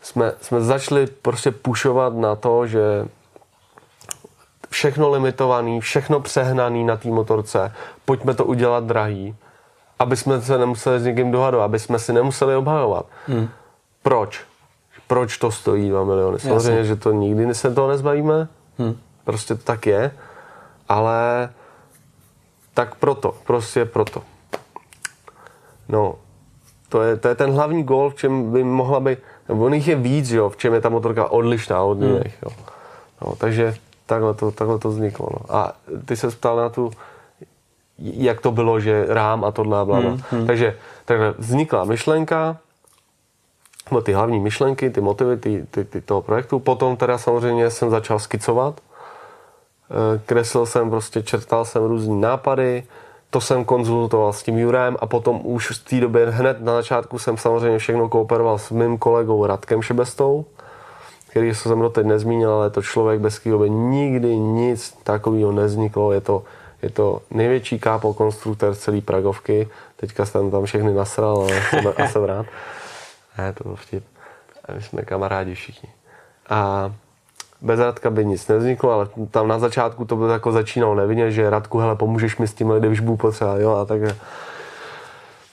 jsme, 0.00 0.32
jsme 0.40 0.60
začali 0.60 1.06
prostě 1.06 1.50
pušovat 1.50 2.14
na 2.14 2.36
to, 2.36 2.66
že 2.66 3.08
všechno 4.70 5.10
limitovaný, 5.10 5.80
všechno 5.80 6.20
přehnaný 6.20 6.84
na 6.84 6.96
té 6.96 7.08
motorce, 7.08 7.74
pojďme 8.04 8.34
to 8.34 8.44
udělat 8.44 8.84
drahý, 8.84 9.36
aby 9.98 10.16
jsme 10.16 10.40
se 10.40 10.58
nemuseli 10.58 11.00
s 11.00 11.04
někým 11.04 11.30
dohadovat, 11.30 11.64
aby 11.64 11.78
jsme 11.78 11.98
si 11.98 12.12
nemuseli 12.12 12.56
obhajovat. 12.56 13.06
Hmm. 13.26 13.48
Proč? 14.02 14.40
Proč 15.06 15.38
to 15.38 15.50
stojí 15.50 15.88
2 15.88 16.04
miliony? 16.04 16.38
Samozřejmě, 16.38 16.78
Jasně. 16.78 16.84
že 16.84 16.96
to 16.96 17.12
nikdy 17.12 17.54
se 17.54 17.74
toho 17.74 17.88
nezbavíme, 17.88 18.48
hmm. 18.78 18.98
prostě 19.24 19.54
to 19.54 19.62
tak 19.62 19.86
je, 19.86 20.10
ale 20.88 21.50
tak 22.74 22.94
proto, 22.94 23.34
prostě 23.46 23.84
proto. 23.84 24.22
No, 25.88 26.14
to 26.88 27.02
je, 27.02 27.16
to 27.16 27.28
je 27.28 27.34
ten 27.34 27.52
hlavní 27.52 27.82
gol, 27.82 28.10
v 28.10 28.14
čem 28.14 28.52
by 28.52 28.64
mohla 28.64 29.00
být 29.00 29.18
on 29.48 29.74
jich 29.74 29.88
je 29.88 29.96
víc, 29.96 30.30
jo, 30.30 30.48
v 30.48 30.56
čem 30.56 30.74
je 30.74 30.80
ta 30.80 30.88
motorka 30.88 31.28
odlišná 31.28 31.82
od 31.82 31.98
hmm. 31.98 32.08
jiných. 32.08 32.36
Jo. 32.42 32.50
No, 33.22 33.36
takže 33.36 33.74
takhle 34.06 34.34
to, 34.34 34.50
takhle 34.50 34.78
to 34.78 34.88
vzniklo. 34.88 35.28
No. 35.32 35.56
A 35.56 35.72
ty 36.04 36.16
se 36.16 36.30
ptal 36.30 36.56
na 36.56 36.68
tu, 36.68 36.90
jak 37.98 38.40
to 38.40 38.52
bylo, 38.52 38.80
že 38.80 39.06
rám 39.08 39.44
a 39.44 39.50
tohle 39.50 39.78
a 39.78 39.84
bla, 39.84 40.00
bla. 40.00 40.10
Hmm, 40.10 40.22
hmm. 40.30 40.46
Takže 40.46 40.76
takhle 41.04 41.34
vznikla 41.38 41.84
myšlenka, 41.84 42.56
nebo 43.90 44.00
ty 44.00 44.12
hlavní 44.12 44.40
myšlenky, 44.40 44.90
ty 44.90 45.00
motivy 45.00 45.36
ty, 45.36 45.66
ty, 45.70 45.84
ty 45.84 46.00
toho 46.00 46.22
projektu. 46.22 46.58
Potom 46.58 46.96
teda 46.96 47.18
samozřejmě 47.18 47.70
jsem 47.70 47.90
začal 47.90 48.18
skicovat. 48.18 48.80
Eh, 49.90 50.20
kreslil 50.26 50.66
jsem, 50.66 50.90
prostě 50.90 51.22
čertal 51.22 51.64
jsem 51.64 51.84
různé 51.84 52.16
nápady, 52.16 52.84
to 53.30 53.40
jsem 53.40 53.64
konzultoval 53.64 54.32
s 54.32 54.42
tím 54.42 54.58
Jurem 54.58 54.96
a 55.00 55.06
potom 55.06 55.40
už 55.44 55.70
v 55.70 55.84
té 55.84 56.00
době 56.00 56.30
hned 56.30 56.60
na 56.60 56.72
začátku 56.72 57.18
jsem 57.18 57.36
samozřejmě 57.36 57.78
všechno 57.78 58.08
kooperoval 58.08 58.58
s 58.58 58.70
mým 58.70 58.98
kolegou 58.98 59.46
Radkem 59.46 59.82
Šebestou, 59.82 60.44
který 61.30 61.54
se 61.54 61.74
mnou 61.74 61.88
teď 61.88 62.06
nezmínil, 62.06 62.52
ale 62.52 62.66
je 62.66 62.70
to 62.70 62.82
člověk, 62.82 63.20
bez 63.20 63.38
kterého 63.38 63.58
by 63.58 63.70
nikdy 63.70 64.36
nic 64.36 64.98
takového 65.02 65.52
nezniklo. 65.52 66.12
Je 66.12 66.20
to, 66.20 66.44
je 66.82 66.90
to 66.90 67.22
největší 67.30 67.78
kápo 67.78 68.14
konstruktor 68.14 68.74
celé 68.74 69.00
Pragovky. 69.00 69.68
Teďka 69.96 70.26
jsem 70.26 70.50
tam 70.50 70.64
všechny 70.64 70.94
nasral, 70.94 71.36
ale 71.36 71.62
jsem, 71.70 71.92
a 71.96 72.08
jsem 72.08 72.24
rád. 72.24 72.46
Ne, 73.38 73.52
to 73.52 73.64
byl 73.64 73.76
vtip. 73.76 74.04
A 74.64 74.72
my 74.72 74.82
jsme 74.82 75.02
kamarádi 75.02 75.54
všichni. 75.54 75.88
A 76.48 76.92
bez 77.60 77.80
Radka 77.80 78.10
by 78.10 78.24
nic 78.24 78.48
nevzniklo, 78.48 78.90
ale 78.90 79.08
tam 79.30 79.48
na 79.48 79.58
začátku 79.58 80.04
to 80.04 80.16
bylo 80.16 80.28
jako 80.28 80.52
začínalo 80.52 80.94
nevinně, 80.94 81.30
že 81.30 81.50
Radku, 81.50 81.78
hele, 81.78 81.96
pomůžeš 81.96 82.36
mi 82.36 82.48
s 82.48 82.54
tím, 82.54 82.68
když 82.68 83.00
budu 83.00 83.16
potřeba, 83.16 83.58
jo, 83.58 83.70
a 83.76 83.84
tak. 83.84 84.00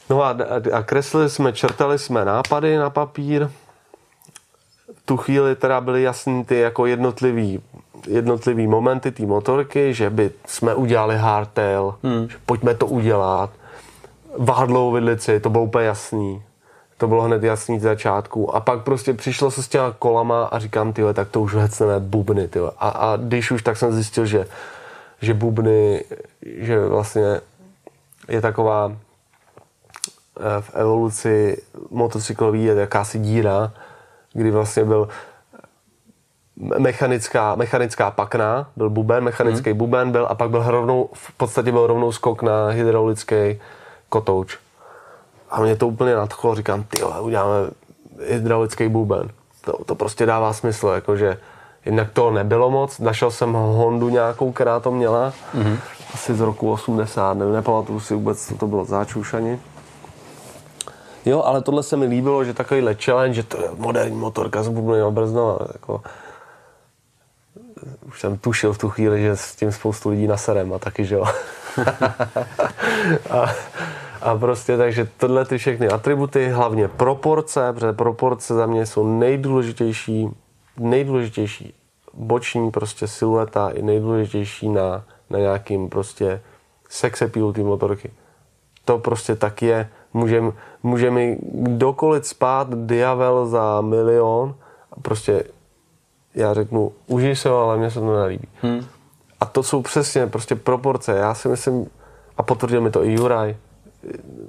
No 0.09 0.23
a, 0.23 0.37
a 0.73 0.83
kreslili 0.83 1.29
jsme, 1.29 1.53
čertali 1.53 1.99
jsme 1.99 2.25
nápady 2.25 2.77
na 2.77 2.89
papír, 2.89 3.49
tu 5.05 5.17
chvíli 5.17 5.55
teda 5.55 5.81
byly 5.81 6.03
jasný 6.03 6.45
ty 6.45 6.59
jako 6.59 6.85
jednotlivý, 6.85 7.61
jednotlivý 8.07 8.67
momenty 8.67 9.11
té 9.11 9.25
motorky, 9.25 9.93
že 9.93 10.09
by 10.09 10.31
jsme 10.45 10.75
udělali 10.75 11.17
hardtail, 11.17 11.95
hmm. 12.03 12.29
že 12.29 12.37
pojďme 12.45 12.73
to 12.73 12.87
udělat, 12.87 13.49
vádlovou 14.37 14.91
vidlici, 14.91 15.39
to 15.39 15.49
bylo 15.49 15.63
úplně 15.63 15.85
jasný. 15.85 16.41
To 16.97 17.07
bylo 17.07 17.21
hned 17.21 17.43
jasný 17.43 17.79
z 17.79 17.83
začátku. 17.83 18.55
A 18.55 18.59
pak 18.59 18.83
prostě 18.83 19.13
přišlo 19.13 19.51
se 19.51 19.63
s 19.63 19.67
těma 19.67 19.91
kolama 19.91 20.45
a 20.45 20.59
říkám, 20.59 20.93
tyhle, 20.93 21.13
tak 21.13 21.29
to 21.29 21.41
už 21.41 21.55
hecneme 21.55 21.99
bubny, 21.99 22.47
tyhle. 22.47 22.71
A, 22.77 22.89
a 22.89 23.17
když 23.17 23.51
už, 23.51 23.63
tak 23.63 23.77
jsem 23.77 23.93
zjistil, 23.93 24.25
že, 24.25 24.47
že 25.21 25.33
bubny, 25.33 26.03
že 26.41 26.85
vlastně 26.85 27.41
je 28.27 28.41
taková 28.41 28.91
eh, 28.91 30.61
v 30.61 30.75
evoluci 30.75 31.61
motocyklový 31.89 32.63
je 32.63 32.75
jakási 32.75 33.19
díra, 33.19 33.71
kdy 34.33 34.51
vlastně 34.51 34.83
byl 34.83 35.09
mechanická, 36.55 37.55
mechanická 37.55 38.11
pakna, 38.11 38.69
byl 38.75 38.89
buben, 38.89 39.23
mechanický 39.23 39.69
hmm. 39.69 39.77
buben 39.77 40.11
byl 40.11 40.27
a 40.29 40.35
pak 40.35 40.49
byl 40.49 40.63
rovnou, 40.67 41.09
v 41.13 41.33
podstatě 41.33 41.71
byl 41.71 41.87
rovnou 41.87 42.11
skok 42.11 42.41
na 42.41 42.67
hydraulický 42.67 43.59
kotouč. 44.09 44.64
A 45.49 45.61
mě 45.61 45.75
to 45.75 45.87
úplně 45.87 46.15
nadchlo, 46.15 46.55
říkám, 46.55 46.83
ty 46.83 47.03
uděláme 47.03 47.53
hydraulický 48.27 48.87
buben. 48.87 49.29
To, 49.61 49.83
to 49.85 49.95
prostě 49.95 50.25
dává 50.25 50.53
smysl, 50.53 50.87
jakože 50.87 51.37
jednak 51.85 52.11
to 52.11 52.31
nebylo 52.31 52.71
moc, 52.71 52.99
našel 52.99 53.31
jsem 53.31 53.53
Hondu 53.53 54.09
nějakou, 54.09 54.51
která 54.51 54.79
to 54.79 54.91
měla, 54.91 55.33
mm-hmm. 55.55 55.77
asi 56.13 56.35
z 56.35 56.39
roku 56.39 56.71
80, 56.71 57.33
ne, 57.33 57.45
nepamatuju 57.45 57.99
si 57.99 58.15
vůbec, 58.15 58.47
co 58.47 58.55
to 58.55 58.67
bylo, 58.67 58.85
záčušani. 58.85 59.59
Jo, 61.25 61.41
ale 61.41 61.61
tohle 61.61 61.83
se 61.83 61.97
mi 61.97 62.05
líbilo, 62.05 62.43
že 62.43 62.53
takovýhle 62.53 62.95
challenge, 62.95 63.33
že 63.33 63.43
to 63.43 63.61
je 63.61 63.69
moderní 63.77 64.17
motorka 64.17 64.63
s 64.63 64.67
bubným 64.67 65.13
brznou, 65.13 65.59
jako 65.73 66.01
už 68.07 68.19
jsem 68.19 68.37
tušil 68.37 68.73
v 68.73 68.77
tu 68.77 68.89
chvíli, 68.89 69.21
že 69.21 69.37
s 69.37 69.55
tím 69.55 69.71
spoustu 69.71 70.09
lidí 70.09 70.27
naserem 70.27 70.73
a 70.73 70.79
taky, 70.79 71.05
že 71.05 71.15
jo. 71.15 71.25
a, 73.29 73.51
a 74.21 74.37
prostě 74.37 74.77
takže 74.77 75.07
tohle 75.17 75.45
ty 75.45 75.57
všechny 75.57 75.87
atributy, 75.87 76.49
hlavně 76.49 76.87
proporce, 76.87 77.73
protože 77.73 77.93
proporce 77.93 78.53
za 78.53 78.65
mě 78.65 78.85
jsou 78.85 79.19
nejdůležitější, 79.19 80.29
nejdůležitější 80.77 81.73
boční 82.13 82.71
prostě 82.71 83.07
silueta 83.07 83.69
i 83.69 83.81
nejdůležitější 83.81 84.69
na, 84.69 85.03
na 85.29 85.39
nějakým 85.39 85.89
prostě 85.89 86.41
sex 86.89 87.21
appeal 87.21 87.53
té 87.53 87.61
motorky. 87.61 88.11
To 88.85 88.99
prostě 88.99 89.35
tak 89.35 89.61
je. 89.61 89.89
Může, 90.13 90.43
může 90.83 91.11
mi 91.11 91.37
kdokoliv 91.41 92.27
spát 92.27 92.67
diavel 92.75 93.45
za 93.45 93.81
milion 93.81 94.55
a 94.91 94.99
prostě 94.99 95.43
já 96.35 96.53
řeknu, 96.53 96.91
užij 97.07 97.35
se 97.35 97.49
ho, 97.49 97.59
ale 97.61 97.77
mně 97.77 97.91
se 97.91 97.99
to 97.99 98.19
nelíbí. 98.19 98.47
Hmm. 98.61 98.85
A 99.39 99.45
to 99.45 99.63
jsou 99.63 99.81
přesně 99.81 100.27
prostě 100.27 100.55
proporce. 100.55 101.17
Já 101.17 101.33
si 101.33 101.47
myslím, 101.47 101.89
a 102.37 102.43
potvrdil 102.43 102.81
mi 102.81 102.91
to 102.91 103.03
i 103.03 103.13
Juraj, 103.13 103.55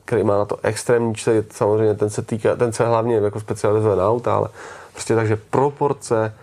který 0.05 0.25
má 0.25 0.39
na 0.39 0.45
to 0.45 0.59
extrémní 0.63 1.15
čty, 1.15 1.45
samozřejmě 1.51 1.95
ten 1.95 2.11
se 2.11 2.23
týká, 2.23 2.57
ten 2.57 2.73
se 2.73 2.87
hlavně 2.87 3.17
jako 3.17 3.41
specializuje 3.41 3.97
na 3.97 4.09
auta, 4.09 4.37
ale 4.37 4.49
prostě 4.93 5.15
takže 5.15 5.37
proporce 5.37 6.35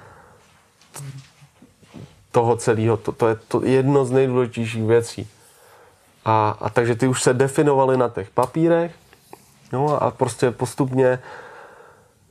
toho 2.31 2.55
celého, 2.55 2.97
to, 2.97 3.11
to 3.11 3.27
je 3.27 3.35
to 3.47 3.65
jedno 3.65 4.05
z 4.05 4.11
nejdůležitějších 4.11 4.83
věcí. 4.83 5.27
A, 6.25 6.57
a 6.61 6.69
takže 6.69 6.95
ty 6.95 7.07
už 7.07 7.23
se 7.23 7.33
definovaly 7.33 7.97
na 7.97 8.09
těch 8.09 8.29
papírech, 8.29 8.91
no 9.71 10.03
a 10.03 10.11
prostě 10.11 10.51
postupně 10.51 11.19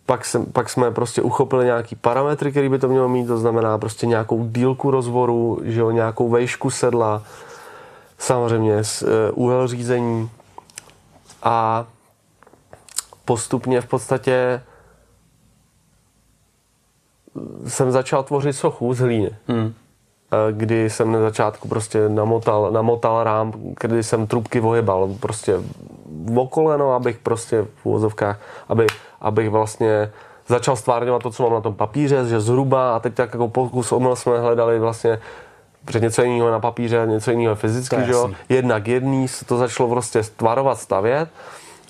pak, 0.06 0.24
jsem, 0.24 0.46
pak 0.46 0.70
jsme 0.70 0.90
prostě 0.90 1.22
uchopili 1.22 1.64
nějaký 1.64 1.96
parametry, 1.96 2.50
který 2.50 2.68
by 2.68 2.78
to 2.78 2.88
mělo 2.88 3.08
mít, 3.08 3.26
to 3.26 3.38
znamená 3.38 3.78
prostě 3.78 4.06
nějakou 4.06 4.46
dílku 4.46 4.90
rozvoru, 4.90 5.60
že 5.64 5.80
jo, 5.80 5.90
nějakou 5.90 6.28
vejšku 6.28 6.70
sedla, 6.70 7.22
samozřejmě 8.18 8.74
uh, 8.76 9.08
úhel 9.34 9.68
řízení 9.68 10.30
a 11.42 11.86
postupně 13.24 13.80
v 13.80 13.86
podstatě 13.86 14.62
jsem 17.66 17.92
začal 17.92 18.22
tvořit 18.22 18.52
sochu 18.52 18.94
z 18.94 18.98
hlíny. 18.98 19.30
Hmm. 19.48 19.74
Kdy 20.52 20.90
jsem 20.90 21.12
na 21.12 21.20
začátku 21.20 21.68
prostě 21.68 22.08
namotal, 22.08 22.70
namotal 22.72 23.24
rám, 23.24 23.52
kdy 23.80 24.02
jsem 24.02 24.26
trubky 24.26 24.60
ohybal 24.60 25.14
prostě 25.20 25.56
v 26.06 26.48
koleno, 26.48 26.92
abych 26.92 27.18
prostě 27.18 27.62
v 27.62 27.86
úvozovkách, 27.86 28.40
aby, 28.68 28.86
abych 29.20 29.50
vlastně 29.50 30.12
začal 30.46 30.76
stvárňovat 30.76 31.22
to, 31.22 31.30
co 31.30 31.42
mám 31.42 31.52
na 31.52 31.60
tom 31.60 31.74
papíře, 31.74 32.24
že 32.28 32.40
zhruba 32.40 32.96
a 32.96 33.00
teď 33.00 33.14
tak 33.14 33.32
jako 33.32 33.48
pokus 33.48 33.92
omyl 33.92 34.16
jsme 34.16 34.40
hledali 34.40 34.78
vlastně 34.78 35.18
před 35.84 36.02
něco 36.02 36.22
jiného 36.22 36.50
na 36.50 36.60
papíře, 36.60 37.06
něco 37.06 37.30
jiného 37.30 37.54
fyzicky, 37.54 37.96
že 38.06 38.12
jo. 38.12 38.30
Jednak 38.48 38.88
jedný 38.88 39.28
se 39.28 39.44
to 39.44 39.56
začalo 39.56 39.88
prostě 39.88 40.22
stvarovat, 40.22 40.78
stavět 40.78 41.28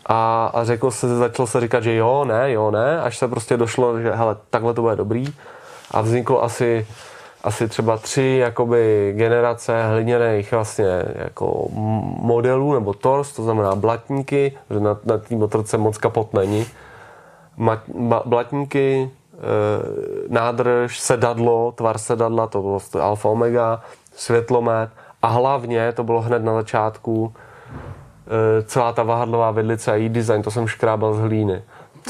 a, 0.06 0.46
a 0.54 0.64
řekl 0.64 0.90
se, 0.90 1.16
začalo 1.16 1.46
se 1.46 1.60
říkat, 1.60 1.82
že 1.82 1.94
jo, 1.94 2.24
ne, 2.24 2.52
jo, 2.52 2.70
ne, 2.70 3.00
až 3.00 3.18
se 3.18 3.28
prostě 3.28 3.56
došlo, 3.56 4.00
že 4.00 4.10
hele, 4.10 4.36
takhle 4.50 4.74
to 4.74 4.82
bude 4.82 4.96
dobrý 4.96 5.34
a 5.90 6.00
vzniklo 6.00 6.44
asi 6.44 6.86
asi 7.44 7.68
třeba 7.68 7.96
tři 7.96 8.36
jakoby 8.40 9.12
generace 9.16 9.84
hliněných 9.84 10.52
vlastně 10.52 11.02
jako 11.14 11.68
modelů 12.20 12.74
nebo 12.74 12.94
tors, 12.94 13.32
to 13.32 13.42
znamená 13.42 13.74
blatníky, 13.74 14.52
že 14.70 14.80
na, 14.80 14.98
na 15.04 15.18
té 15.18 15.36
motorce 15.36 15.78
moc 15.78 15.98
kapot 15.98 16.34
není. 16.34 16.66
Ma, 17.56 17.82
ba, 17.94 18.22
blatníky, 18.24 19.10
nádrž, 20.28 21.00
sedadlo, 21.00 21.72
tvar 21.72 21.98
sedadla, 21.98 22.46
to 22.46 22.62
bylo 22.62 22.80
alfa 23.00 23.28
omega, 23.28 23.82
světlomet 24.16 24.90
a 25.22 25.26
hlavně 25.26 25.92
to 25.92 26.04
bylo 26.04 26.20
hned 26.20 26.44
na 26.44 26.54
začátku 26.54 27.34
e, 28.58 28.62
celá 28.62 28.92
ta 28.92 29.02
vahadlová 29.02 29.50
vidlice 29.50 29.92
a 29.92 29.94
její 29.94 30.08
design, 30.08 30.42
to 30.42 30.50
jsem 30.50 30.68
škrábal 30.68 31.14
z 31.14 31.20
hlíny. 31.20 31.62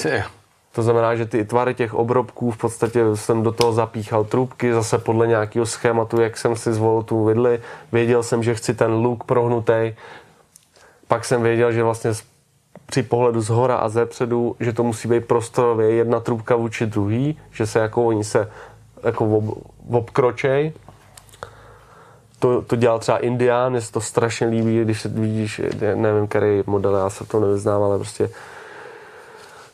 Tě. 0.03 0.25
To 0.73 0.83
znamená, 0.83 1.15
že 1.17 1.27
ty 1.27 1.45
tvary 1.45 1.75
těch 1.75 1.95
obrobků 1.95 2.51
v 2.51 2.57
podstatě 2.57 3.05
jsem 3.15 3.43
do 3.43 3.53
toho 3.53 3.73
zapíchal 3.73 4.25
trubky, 4.25 4.73
zase 4.73 4.99
podle 4.99 5.27
nějakého 5.27 5.67
schématu, 5.67 6.21
jak 6.21 6.37
jsem 6.37 6.57
si 6.57 6.73
zvolil 6.73 7.03
tu 7.03 7.25
vidli. 7.25 7.61
Věděl 7.93 8.23
jsem, 8.23 8.43
že 8.43 8.55
chci 8.55 8.75
ten 8.75 8.93
luk 8.93 9.25
prohnutý. 9.25 9.95
Pak 11.09 11.25
jsem 11.25 11.43
věděl, 11.43 11.73
že 11.73 11.83
vlastně 11.83 12.11
při 12.93 13.03
pohledu 13.03 13.41
z 13.41 13.49
hora 13.49 13.77
a 13.77 13.89
ze 13.89 14.07
předu, 14.07 14.57
že 14.61 14.73
to 14.73 14.83
musí 14.83 15.09
být 15.09 15.27
prostorově 15.27 15.91
jedna 15.91 16.21
trubka 16.21 16.57
vůči 16.57 16.87
druhý, 16.87 17.39
že 17.53 17.67
se 17.67 17.79
jako 17.79 18.05
oni 18.05 18.25
se 18.25 18.51
jako 19.03 19.37
ob, 19.39 19.45
obkročej. 19.91 20.73
To, 22.39 22.63
to 22.63 22.77
dělal 22.77 22.99
třeba 22.99 23.19
Indián, 23.19 23.73
mně 23.73 23.81
se 23.81 23.93
to 23.93 24.01
strašně 24.01 24.47
líbí, 24.47 24.85
když 24.85 25.01
se 25.01 25.09
vidíš, 25.09 25.61
nevím, 25.95 26.27
který 26.27 26.63
model, 26.67 26.97
já 26.97 27.11
se 27.11 27.25
to 27.25 27.41
nevyznám, 27.41 27.83
ale 27.83 27.99
prostě 27.99 28.31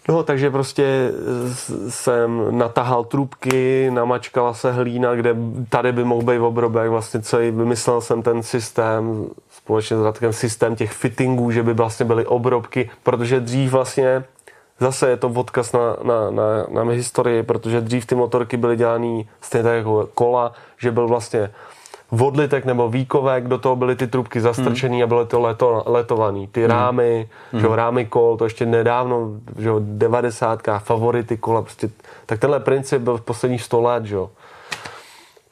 No, 0.08 0.22
takže 0.22 0.50
prostě 0.50 1.12
jsem 1.88 2.58
natahal 2.58 3.04
trubky, 3.04 3.90
namačkala 3.90 4.54
se 4.54 4.72
hlína, 4.72 5.14
kde 5.14 5.36
tady 5.68 5.92
by 5.92 6.04
mohl 6.04 6.22
být 6.22 6.38
obrobek, 6.38 6.90
vlastně 6.90 7.20
celý, 7.20 7.50
vymyslel 7.50 8.00
jsem 8.00 8.22
ten 8.22 8.42
systém, 8.42 9.26
společně 9.68 9.96
s 9.96 10.02
Radkem 10.02 10.32
systém 10.32 10.76
těch 10.76 10.92
fittingů, 10.92 11.50
že 11.50 11.62
by 11.62 11.74
vlastně 11.74 12.06
byly 12.06 12.26
obrobky, 12.26 12.90
protože 13.02 13.40
dřív 13.40 13.72
vlastně 13.72 14.24
zase 14.80 15.10
je 15.10 15.16
to 15.16 15.28
odkaz 15.28 15.72
na, 15.72 15.96
na, 16.02 16.30
na, 16.30 16.84
na 16.84 16.92
historii, 16.92 17.42
protože 17.42 17.80
dřív 17.80 18.06
ty 18.06 18.14
motorky 18.14 18.56
byly 18.56 18.76
dělané 18.76 19.22
stejně 19.40 19.64
tak 19.64 19.76
jako 19.76 20.08
kola, 20.14 20.52
že 20.78 20.90
byl 20.90 21.08
vlastně 21.08 21.50
vodlitek 22.10 22.64
nebo 22.64 22.88
výkovek, 22.88 23.48
do 23.48 23.58
toho 23.58 23.76
byly 23.76 23.96
ty 23.96 24.06
trubky 24.06 24.40
zastrčený 24.40 24.96
hmm. 24.96 25.04
a 25.04 25.06
bylo 25.06 25.26
to 25.26 25.40
leto, 25.40 25.82
letovaný. 25.86 26.46
Ty 26.46 26.60
hmm. 26.60 26.70
rámy, 26.70 27.28
hmm. 27.52 27.60
že 27.60 27.68
rámy 27.68 28.06
kol, 28.06 28.36
to 28.36 28.44
ještě 28.44 28.66
nedávno, 28.66 29.30
že 29.58 29.70
90. 29.80 30.62
favority 30.78 31.36
kola, 31.36 31.62
prostě, 31.62 31.90
tak 32.26 32.40
tenhle 32.40 32.60
princip 32.60 33.02
byl 33.02 33.16
v 33.16 33.20
posledních 33.20 33.62
100 33.62 33.80
let, 33.80 34.04
že 34.04 34.16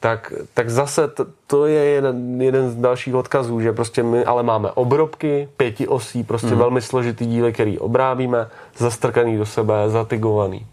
tak, 0.00 0.32
tak 0.54 0.70
zase 0.70 1.08
to, 1.08 1.26
to 1.46 1.66
je 1.66 1.84
jeden, 1.84 2.42
jeden 2.42 2.70
z 2.70 2.76
dalších 2.76 3.14
odkazů, 3.14 3.60
že 3.60 3.72
prostě 3.72 4.02
my 4.02 4.24
ale 4.24 4.42
máme 4.42 4.70
obrobky, 4.70 5.48
pěti 5.56 5.88
osí, 5.88 6.24
prostě 6.24 6.48
hmm. 6.48 6.58
velmi 6.58 6.82
složitý 6.82 7.26
díly, 7.26 7.52
který 7.52 7.78
obrábíme, 7.78 8.48
zastrkaný 8.76 9.38
do 9.38 9.46
sebe, 9.46 9.74
zatigovaný. 9.86 10.66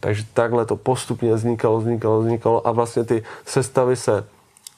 Takže 0.00 0.24
takhle 0.34 0.66
to 0.66 0.76
postupně 0.76 1.34
vznikalo, 1.34 1.78
vznikalo, 1.78 2.20
vznikalo 2.20 2.66
a 2.66 2.72
vlastně 2.72 3.04
ty 3.04 3.22
sestavy 3.44 3.96
se 3.96 4.24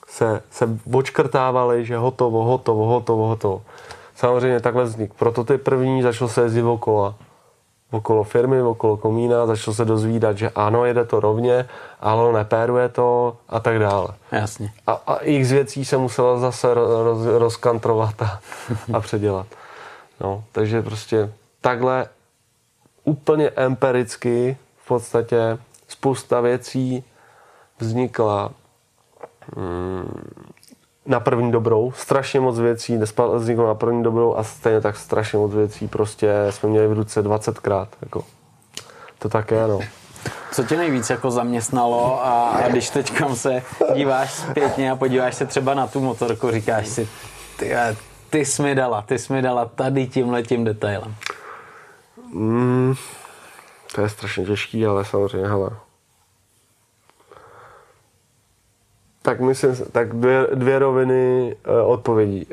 se, 0.09 0.43
se 0.51 0.69
očkrtávali, 0.93 1.85
že 1.85 1.97
hotovo, 1.97 2.45
hotovo, 2.45 2.87
hotovo, 2.87 3.27
hotovo. 3.27 3.63
Samozřejmě 4.15 4.61
takhle 4.61 4.85
vznik 4.85 5.15
prototyp 5.15 5.63
první, 5.63 6.03
začal 6.03 6.29
se 6.29 6.43
jezdit 6.43 6.63
okolo 7.91 8.25
firmy, 8.25 8.63
okolo 8.63 8.97
komína, 8.97 9.47
začal 9.47 9.75
se 9.75 9.85
dozvídat, 9.85 10.39
že 10.39 10.51
ano, 10.51 10.85
jede 10.85 11.05
to 11.05 11.21
rovně, 11.21 11.69
ale 12.01 12.33
nepéruje 12.33 12.89
to 12.89 13.37
a 13.49 13.61
tak 13.61 13.79
dále. 13.79 14.09
Jasně. 14.33 14.73
A, 14.87 14.93
a 14.93 15.17
x 15.17 15.51
věcí 15.51 15.85
se 15.85 15.97
musela 15.97 16.39
zase 16.39 16.75
roz, 16.75 17.27
rozkantrovat 17.27 18.23
a, 18.23 18.41
a 18.93 19.01
předělat. 19.01 19.47
No, 20.21 20.45
takže 20.53 20.83
prostě 20.83 21.33
takhle 21.61 22.09
úplně 23.05 23.51
empiricky 23.51 24.57
v 24.85 24.89
podstatě 24.89 25.59
spousta 25.89 26.41
věcí 26.41 27.05
vznikla 27.79 28.53
na 31.09 31.21
první 31.21 31.53
dobrou. 31.53 31.93
Strašně 31.97 32.41
moc 32.41 32.59
věcí 32.59 32.99
vzniklo 33.35 33.67
na 33.67 33.75
první 33.75 34.03
dobrou 34.03 34.35
a 34.35 34.45
stejně 34.45 34.81
tak 34.81 34.97
strašně 34.97 35.39
moc 35.39 35.53
věcí 35.53 35.89
prostě 35.89 36.33
jsme 36.51 36.69
měli 36.69 36.89
v 36.89 36.93
ruce 36.93 37.23
20krát. 37.25 37.87
Jako. 38.03 38.25
To 39.19 39.29
také, 39.29 39.67
no. 39.67 39.81
Co 40.53 40.65
tě 40.65 40.77
nejvíc 40.77 41.11
jako 41.11 41.31
zaměstnalo 41.31 42.27
a, 42.27 42.49
a 42.49 42.69
když 42.69 42.91
teď 42.91 43.13
se 43.35 43.63
díváš 43.95 44.33
zpětně 44.33 44.91
a 44.91 44.97
podíváš 44.97 45.35
se 45.35 45.47
třeba 45.47 45.75
na 45.75 45.87
tu 45.87 46.01
motorku, 46.01 46.51
říkáš 46.51 46.89
si, 46.89 47.09
ty, 47.57 47.73
ty 48.31 48.45
jsi 48.45 48.63
mi 48.63 48.75
dala, 48.75 49.03
ty 49.03 49.19
jsi 49.19 49.33
mi 49.33 49.43
dala 49.43 49.65
tady 49.65 50.07
tímhle 50.07 50.43
tím 50.43 50.65
detailem. 50.65 51.15
Mm, 52.33 52.95
to 53.95 54.01
je 54.01 54.09
strašně 54.09 54.47
těžký, 54.47 54.87
ale 54.87 55.05
samozřejmě, 55.05 55.49
hele, 55.49 55.71
tak 59.29 59.41
myslím, 59.41 59.77
tak 59.93 60.17
dvě, 60.17 60.47
dvě 60.55 60.79
roviny 60.79 61.57
uh, 61.69 61.91
odpovědí. 61.93 62.47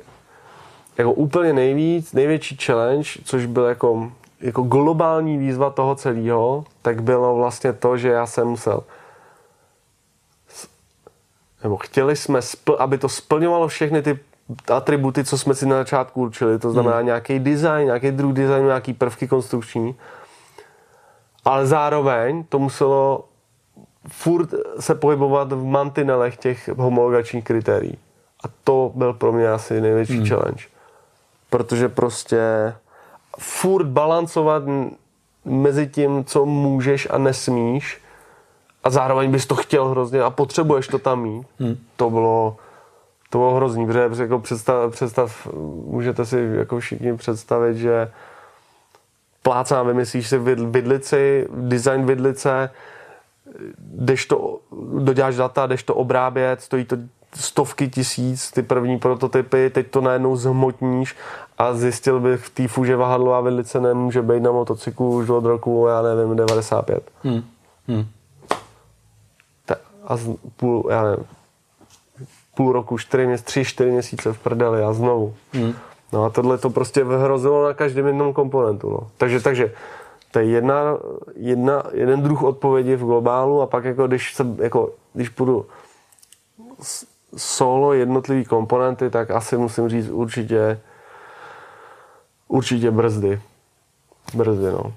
Jako 0.97 1.13
úplně 1.13 1.53
nejvíc, 1.53 2.13
největší 2.13 2.57
challenge, 2.57 3.09
což 3.23 3.45
byl 3.45 3.63
jako, 3.63 4.11
jako 4.41 4.61
globální 4.61 5.37
výzva 5.37 5.69
toho 5.69 5.95
celého, 5.95 6.65
tak 6.81 7.03
bylo 7.03 7.35
vlastně 7.35 7.73
to, 7.73 7.97
že 7.97 8.09
já 8.09 8.25
jsem 8.27 8.47
musel 8.47 8.83
nebo 11.63 11.77
chtěli 11.77 12.15
jsme, 12.15 12.41
spl, 12.41 12.75
aby 12.79 12.97
to 12.97 13.09
splňovalo 13.09 13.67
všechny 13.67 14.01
ty 14.01 14.19
atributy, 14.73 15.23
co 15.23 15.37
jsme 15.37 15.55
si 15.55 15.65
na 15.65 15.75
začátku 15.75 16.21
určili, 16.21 16.59
to 16.59 16.71
znamená 16.71 16.97
hmm. 16.97 17.05
nějaký 17.05 17.39
design, 17.39 17.85
nějaký 17.85 18.11
druh 18.11 18.33
designu, 18.33 18.67
nějaký 18.67 18.93
prvky 18.93 19.27
konstrukční, 19.27 19.95
ale 21.45 21.67
zároveň 21.67 22.43
to 22.49 22.59
muselo 22.59 23.25
furt 24.07 24.49
se 24.79 24.95
pohybovat 24.95 25.51
v 25.51 25.63
mantinelech 25.63 26.37
těch 26.37 26.69
homologačních 26.77 27.43
kritérií. 27.43 27.97
A 28.43 28.47
to 28.63 28.91
byl 28.95 29.13
pro 29.13 29.31
mě 29.31 29.49
asi 29.49 29.81
největší 29.81 30.17
hmm. 30.17 30.25
challenge. 30.25 30.63
Protože 31.49 31.89
prostě 31.89 32.73
furt 33.39 33.85
balancovat 33.85 34.63
mezi 35.45 35.87
tím, 35.87 36.25
co 36.25 36.45
můžeš 36.45 37.07
a 37.11 37.17
nesmíš 37.17 38.01
a 38.83 38.89
zároveň 38.89 39.31
bys 39.31 39.45
to 39.45 39.55
chtěl 39.55 39.87
hrozně 39.87 40.21
a 40.21 40.29
potřebuješ 40.29 40.87
to 40.87 40.99
tam 40.99 41.21
mít. 41.21 41.47
Hmm. 41.59 41.77
To 41.95 42.09
bylo 42.09 42.57
to 43.29 43.37
bylo 43.37 43.55
hrozný, 43.55 43.85
protože 43.85 44.23
jako 44.23 44.39
představ, 44.39 44.91
představ, 44.91 45.47
můžete 45.85 46.25
si 46.25 46.49
jako 46.53 46.79
všichni 46.79 47.17
představit, 47.17 47.77
že 47.77 48.11
plácám, 49.43 49.87
vymyslíš 49.87 50.27
si 50.27 50.37
vidlici, 50.55 51.47
design 51.51 52.05
vidlice, 52.05 52.69
jdeš 53.79 54.25
to, 54.25 54.59
doděláš 54.99 55.35
data, 55.35 55.67
jdeš 55.67 55.83
to 55.83 55.95
obrábět, 55.95 56.61
stojí 56.61 56.85
to 56.85 56.97
stovky 57.35 57.87
tisíc, 57.87 58.51
ty 58.51 58.63
první 58.63 58.99
prototypy, 58.99 59.69
teď 59.69 59.87
to 59.87 60.01
najednou 60.01 60.35
zhmotníš 60.35 61.15
a 61.57 61.73
zjistil 61.73 62.19
bych 62.19 62.45
v 62.45 62.49
týfu, 62.49 62.85
že 62.85 62.95
vahadlová 62.95 63.41
vidlice 63.41 63.81
nemůže 63.81 64.21
být 64.21 64.43
na 64.43 64.51
motocyklu 64.51 65.15
už 65.15 65.29
od 65.29 65.45
roku, 65.45 65.87
já 65.89 66.01
nevím, 66.01 66.35
95. 66.35 67.11
Hmm. 67.23 67.43
Hmm. 67.87 68.05
a 70.03 70.17
z, 70.17 70.29
půl, 70.55 70.87
já 70.89 71.03
nevím, 71.03 71.25
půl 72.55 72.71
roku, 72.71 72.97
čtyři 72.97 73.27
měsíce, 73.27 73.45
tři, 73.45 73.65
čtyři 73.65 73.91
měsíce 73.91 74.33
v 74.33 74.39
prdeli 74.39 74.83
a 74.83 74.93
znovu. 74.93 75.33
Hmm. 75.53 75.73
No 76.13 76.23
a 76.23 76.29
tohle 76.29 76.57
to 76.57 76.69
prostě 76.69 77.03
vyhrozilo 77.03 77.67
na 77.67 77.73
každém 77.73 78.07
jednom 78.07 78.33
komponentu. 78.33 78.89
No. 78.89 79.07
Takže, 79.17 79.41
takže 79.41 79.73
to 80.35 80.39
je 80.39 80.45
jedna, 80.45 80.97
jedna, 81.35 81.83
jeden 81.93 82.21
druh 82.21 82.43
odpovědi 82.43 82.95
v 82.95 83.05
globálu 83.05 83.61
a 83.61 83.67
pak 83.67 83.85
jako 83.85 84.07
když, 84.07 84.33
se, 84.33 84.45
jako, 84.57 84.91
když 85.13 85.29
půjdu 85.29 85.65
solo 87.37 87.93
jednotlivý 87.93 88.45
komponenty, 88.45 89.09
tak 89.09 89.31
asi 89.31 89.57
musím 89.57 89.89
říct 89.89 90.09
určitě 90.09 90.79
určitě 92.47 92.91
brzdy. 92.91 93.41
Brzdy, 94.33 94.65
no. 94.65 94.93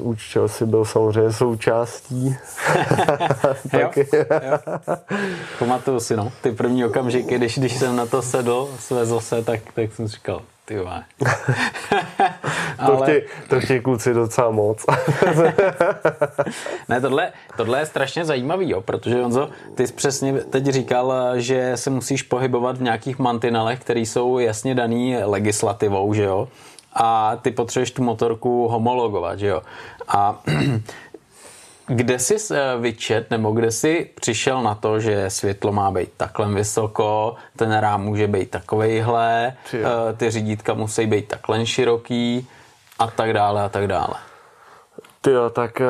Účel 0.00 0.48
si 0.48 0.66
byl 0.66 0.84
samozřejmě 0.84 1.32
součástí. 1.32 2.36
Taky. 3.70 4.08
jo, 4.12 4.24
jo. 4.50 4.58
Pamatuju 5.58 6.00
si, 6.00 6.16
no, 6.16 6.32
ty 6.42 6.52
první 6.52 6.84
okamžiky, 6.84 7.36
když, 7.36 7.58
když 7.58 7.76
jsem 7.76 7.96
na 7.96 8.06
to 8.06 8.22
sedl, 8.22 8.68
svezl 8.78 9.20
se, 9.20 9.44
tak, 9.44 9.60
tak 9.74 9.94
jsem 9.94 10.08
říkal, 10.08 10.42
ty 10.68 10.76
to, 12.86 12.92
Ale... 12.92 13.02
chtějí, 13.02 13.22
to 13.48 13.60
chtějí 13.60 13.80
kluci 13.80 14.14
docela 14.14 14.50
moc. 14.50 14.86
ne, 16.88 17.00
tohle, 17.00 17.32
tohle 17.56 17.78
je 17.78 17.86
strašně 17.86 18.24
zajímavý, 18.24 18.70
jo, 18.70 18.80
protože 18.80 19.22
Honzo, 19.22 19.48
ty 19.74 19.86
jsi 19.86 19.92
přesně 19.92 20.32
teď 20.32 20.66
říkal, 20.66 21.32
že 21.36 21.72
se 21.74 21.90
musíš 21.90 22.22
pohybovat 22.22 22.78
v 22.78 22.82
nějakých 22.82 23.18
mantinelech, 23.18 23.80
které 23.80 24.00
jsou 24.00 24.38
jasně 24.38 24.74
daný 24.74 25.16
legislativou, 25.16 26.14
že 26.14 26.22
jo? 26.22 26.48
A 26.92 27.36
ty 27.36 27.50
potřebuješ 27.50 27.90
tu 27.90 28.02
motorku 28.02 28.68
homologovat, 28.68 29.38
že 29.38 29.46
jo? 29.46 29.62
A 30.08 30.40
kde 31.88 32.18
jsi 32.18 32.36
vyčet, 32.80 33.30
nebo 33.30 33.50
kde 33.50 33.70
jsi 33.70 34.10
přišel 34.14 34.62
na 34.62 34.74
to, 34.74 35.00
že 35.00 35.30
světlo 35.30 35.72
má 35.72 35.90
být 35.90 36.10
takhle 36.16 36.54
vysoko, 36.54 37.34
ten 37.56 37.78
rám 37.78 38.02
může 38.02 38.26
být 38.26 38.50
takovejhle, 38.50 39.52
eh, 39.74 39.82
ty 40.16 40.30
řídítka 40.30 40.74
musí 40.74 41.06
být 41.06 41.28
takhle 41.28 41.66
široký 41.66 42.48
a 42.98 43.06
tak 43.06 43.32
dále 43.32 43.62
a 43.62 43.68
tak 43.68 43.86
dále. 43.86 44.14
Ty 45.20 45.30
jo, 45.30 45.50
tak 45.50 45.80
eh, 45.80 45.86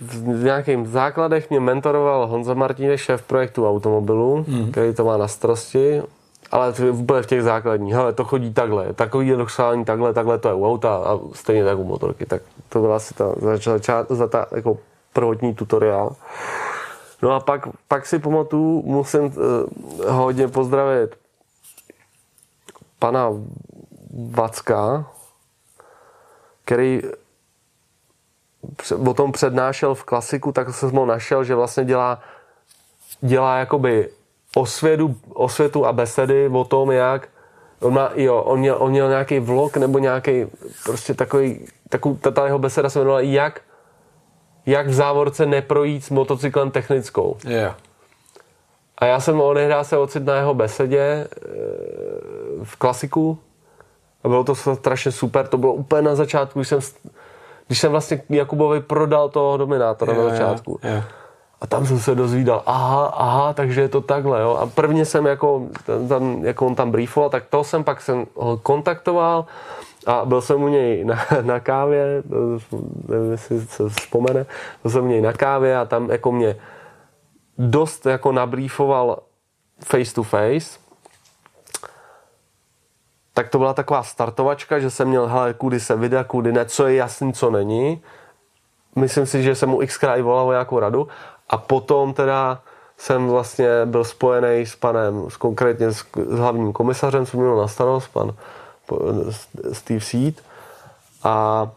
v 0.00 0.44
nějakých 0.44 0.88
základech 0.88 1.50
mě 1.50 1.60
mentoroval 1.60 2.26
Honza 2.26 2.54
Martínez, 2.54 3.00
šéf 3.00 3.22
projektu 3.22 3.68
automobilu, 3.68 4.44
mm. 4.48 4.70
který 4.70 4.94
to 4.94 5.04
má 5.04 5.16
na 5.16 5.28
starosti 5.28 6.02
ale 6.50 6.72
úplně 6.90 7.22
v 7.22 7.26
těch 7.26 7.42
základních, 7.42 7.94
hele, 7.94 8.12
to 8.12 8.24
chodí 8.24 8.54
takhle, 8.54 8.92
takový 8.92 9.30
doxální 9.30 9.84
takhle, 9.84 10.14
takhle 10.14 10.38
to 10.38 10.48
je 10.48 10.54
u 10.54 10.66
auta 10.66 10.96
a 10.96 11.18
stejně 11.32 11.64
tak 11.64 11.78
u 11.78 11.84
motorky. 11.84 12.26
Tak 12.26 12.42
to 12.68 12.80
byla 12.80 12.96
asi 12.96 13.14
ta, 13.14 13.34
za, 13.38 14.06
za 14.08 14.26
ta 14.28 14.46
jako 14.54 14.78
prvotní 15.12 15.54
tutoriál. 15.54 16.16
No 17.22 17.32
a 17.32 17.40
pak, 17.40 17.68
pak 17.88 18.06
si 18.06 18.18
pamatuju, 18.18 18.82
musím 18.82 19.24
uh, 19.24 19.32
hodně 20.08 20.48
pozdravit 20.48 21.16
pana 22.98 23.30
Vacka, 24.30 25.06
který 26.64 27.02
o 29.08 29.14
tom 29.14 29.32
přednášel 29.32 29.94
v 29.94 30.04
klasiku, 30.04 30.52
tak 30.52 30.74
jsem 30.74 30.90
ho 30.90 31.06
našel, 31.06 31.44
že 31.44 31.54
vlastně 31.54 31.84
dělá, 31.84 32.20
dělá 33.20 33.58
jakoby 33.58 34.10
osvětu, 34.56 35.16
osvětu 35.34 35.86
a 35.86 35.92
besedy 35.92 36.48
o 36.48 36.64
tom, 36.64 36.90
jak 36.90 37.28
on, 37.80 37.94
má, 37.94 38.10
jo, 38.14 38.36
on, 38.36 38.58
měl, 38.58 38.76
on 38.78 38.90
měl 38.90 39.08
nějaký 39.08 39.38
vlog 39.38 39.76
nebo 39.76 39.98
nějaký 39.98 40.46
prostě 40.84 41.14
takový, 41.14 41.66
takový 41.88 42.16
ta, 42.16 42.30
ta 42.30 42.46
jeho 42.46 42.58
beseda 42.58 42.90
se 42.90 42.98
jmenovala 42.98 43.20
jak, 43.20 43.60
jak 44.66 44.86
v 44.86 44.94
závorce 44.94 45.46
neprojít 45.46 46.04
s 46.04 46.10
motocyklem 46.10 46.70
technickou. 46.70 47.36
Yeah. 47.44 47.76
A 48.98 49.04
já 49.06 49.20
jsem 49.20 49.40
odehrál 49.40 49.84
se 49.84 49.96
ocit 49.96 50.24
na 50.24 50.36
jeho 50.36 50.54
besedě 50.54 51.00
eh, 51.00 51.28
v 52.64 52.76
klasiku 52.76 53.38
a 54.24 54.28
bylo 54.28 54.44
to 54.44 54.54
strašně 54.54 55.12
super. 55.12 55.46
To 55.46 55.58
bylo 55.58 55.74
úplně 55.74 56.02
na 56.02 56.14
začátku, 56.14 56.58
když 56.58 56.68
jsem, 56.68 56.80
když 57.66 57.80
jsem 57.80 57.92
vlastně 57.92 58.22
Jakubovi 58.28 58.80
prodal 58.80 59.28
toho 59.28 59.56
dominátora 59.56 60.12
yeah, 60.12 60.24
na 60.24 60.30
začátku. 60.30 60.80
Yeah, 60.82 60.94
yeah. 60.94 61.25
A 61.60 61.66
tam 61.66 61.86
jsem 61.86 61.98
se 61.98 62.14
dozvídal, 62.14 62.62
aha, 62.66 63.06
aha, 63.06 63.52
takže 63.52 63.80
je 63.80 63.88
to 63.88 64.00
takhle, 64.00 64.40
jo. 64.40 64.56
A 64.60 64.66
prvně 64.66 65.04
jsem 65.04 65.26
jako, 65.26 65.68
tam, 66.08 66.44
jako 66.44 66.66
on 66.66 66.74
tam 66.74 66.90
briefoval, 66.90 67.30
tak 67.30 67.46
to 67.46 67.64
jsem 67.64 67.84
pak 67.84 68.00
jsem 68.00 68.26
ho 68.34 68.56
kontaktoval 68.56 69.46
a 70.06 70.24
byl 70.24 70.42
jsem 70.42 70.62
u 70.62 70.68
něj 70.68 71.04
na, 71.04 71.18
na 71.42 71.60
kávě, 71.60 72.22
nevím, 73.08 73.30
jestli 73.30 73.60
se 73.60 73.88
vzpomene, 73.88 74.46
byl 74.82 74.90
jsem 74.90 75.04
u 75.04 75.08
něj 75.08 75.20
na 75.20 75.32
kávě 75.32 75.76
a 75.76 75.84
tam 75.84 76.10
jako 76.10 76.32
mě 76.32 76.56
dost 77.58 78.06
jako 78.06 78.32
nabriefoval 78.32 79.18
face 79.84 80.14
to 80.14 80.22
face, 80.22 80.78
tak 83.34 83.48
to 83.48 83.58
byla 83.58 83.74
taková 83.74 84.02
startovačka, 84.02 84.78
že 84.78 84.90
jsem 84.90 85.08
měl, 85.08 85.26
hele, 85.26 85.54
kudy 85.54 85.80
se 85.80 85.96
vyjde, 85.96 86.24
kudy 86.24 86.52
ne, 86.52 86.64
co 86.64 86.86
je 86.86 86.94
jasný, 86.94 87.32
co 87.32 87.50
není. 87.50 88.02
Myslím 88.96 89.26
si, 89.26 89.42
že 89.42 89.54
jsem 89.54 89.68
mu 89.68 89.78
xkrát 89.86 90.20
volal 90.20 90.48
o 90.48 90.52
nějakou 90.52 90.78
radu 90.78 91.08
a 91.48 91.56
potom 91.56 92.14
teda 92.14 92.62
jsem 92.98 93.28
vlastně 93.28 93.68
byl 93.84 94.04
spojený 94.04 94.66
s 94.66 94.76
panem, 94.76 95.30
s 95.30 95.36
konkrétně 95.36 95.92
s, 95.92 96.04
s 96.28 96.38
hlavním 96.38 96.72
komisařem, 96.72 97.26
co 97.26 97.36
měl 97.36 97.56
na 97.56 97.68
starost, 97.68 98.08
pan 98.12 98.34
Steve 99.72 100.00
Seed. 100.00 100.42
A 101.22 101.68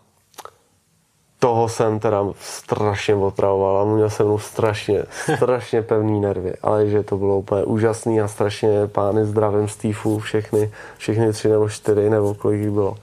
toho 1.39 1.69
jsem 1.69 1.99
teda 1.99 2.25
strašně 2.39 3.15
otravoval 3.15 3.81
a 3.81 3.85
měl 3.85 4.09
jsem 4.09 4.27
mu 4.27 4.39
strašně, 4.39 5.03
strašně 5.35 5.81
pevný 5.81 6.19
nervy, 6.19 6.53
ale 6.61 6.87
že 6.87 7.03
to 7.03 7.17
bylo 7.17 7.37
úplně 7.37 7.63
úžasný 7.63 8.21
a 8.21 8.27
strašně 8.27 8.87
pány 8.87 9.25
zdravím 9.25 9.67
Steveu, 9.67 10.19
všechny, 10.19 10.71
všechny 10.97 11.33
tři 11.33 11.49
nebo 11.49 11.69
čtyři 11.69 12.09
nebo 12.09 12.33
kolik 12.33 12.61
jich 12.61 12.71
bylo, 12.71 12.97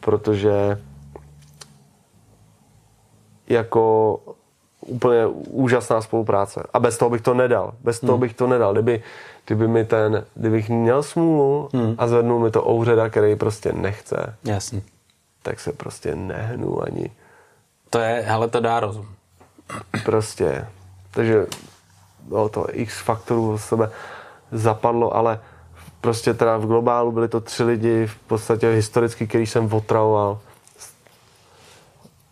protože 0.00 0.80
jako 3.48 4.18
úplně 4.80 5.26
úžasná 5.48 6.00
spolupráce. 6.00 6.62
A 6.72 6.78
bez 6.78 6.98
toho 6.98 7.10
bych 7.10 7.20
to 7.20 7.34
nedal. 7.34 7.74
Bez 7.80 8.00
toho 8.00 8.12
hmm. 8.12 8.20
bych 8.20 8.34
to 8.34 8.46
nedal. 8.46 8.72
Kdyby, 8.72 9.02
kdyby 9.46 9.68
mi 9.68 9.84
ten, 9.84 10.24
kdybych 10.34 10.68
měl 10.68 11.02
smůlu 11.02 11.68
hmm. 11.72 11.94
a 11.98 12.06
zvednul 12.06 12.40
mi 12.40 12.50
to 12.50 12.68
ouředa, 12.68 13.08
který 13.08 13.36
prostě 13.36 13.72
nechce, 13.72 14.36
Jasně. 14.44 14.82
tak 15.42 15.60
se 15.60 15.72
prostě 15.72 16.14
nehnu 16.14 16.82
ani. 16.82 17.10
To 17.90 17.98
je, 17.98 18.24
hele, 18.26 18.48
to 18.48 18.60
dá 18.60 18.80
rozum. 18.80 19.06
Prostě. 20.04 20.66
Takže 21.10 21.46
bylo 22.20 22.48
to 22.48 22.66
x 22.72 23.00
faktorů 23.00 23.58
z 23.58 23.64
sebe 23.64 23.90
zapadlo, 24.52 25.16
ale 25.16 25.40
prostě 26.00 26.34
teda 26.34 26.56
v 26.56 26.66
globálu 26.66 27.12
byli 27.12 27.28
to 27.28 27.40
tři 27.40 27.64
lidi 27.64 28.06
v 28.06 28.16
podstatě 28.16 28.70
historicky, 28.70 29.26
který 29.26 29.46
jsem 29.46 29.72
otravoval 29.72 30.38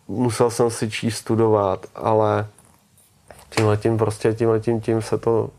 musel 0.09 0.51
jsem 0.51 0.69
si 0.69 0.91
číst 0.91 1.17
studovat, 1.17 1.85
ale 1.95 2.47
tímhle 3.49 3.77
tím 3.77 3.97
prostě, 3.97 4.33
tímhle 4.33 4.59
tím, 4.59 4.81
tím 4.81 5.01
se 5.01 5.17
to 5.17 5.49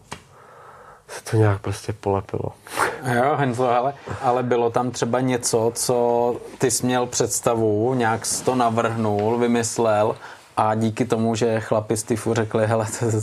se 1.09 1.25
to 1.31 1.37
nějak 1.37 1.61
prostě 1.61 1.93
polepilo. 1.93 2.53
Jo, 3.15 3.37
Henslo, 3.37 3.71
ale, 3.71 3.95
ale 4.23 4.43
bylo 4.43 4.71
tam 4.71 4.91
třeba 4.91 5.21
něco, 5.21 5.73
co 5.75 6.37
ty 6.59 6.71
jsi 6.71 6.87
měl 6.87 7.07
představu, 7.07 7.95
nějak 7.95 8.27
jsi 8.27 8.45
to 8.45 8.55
navrhnul, 8.55 9.39
vymyslel 9.39 10.17
a 10.57 10.75
díky 10.75 11.05
tomu, 11.05 11.35
že 11.35 11.61
chlapi 11.61 11.97
z 11.97 12.03
tyfu 12.03 12.35
řekli, 12.35 12.67
hele, 12.67 12.87
to 12.99 13.21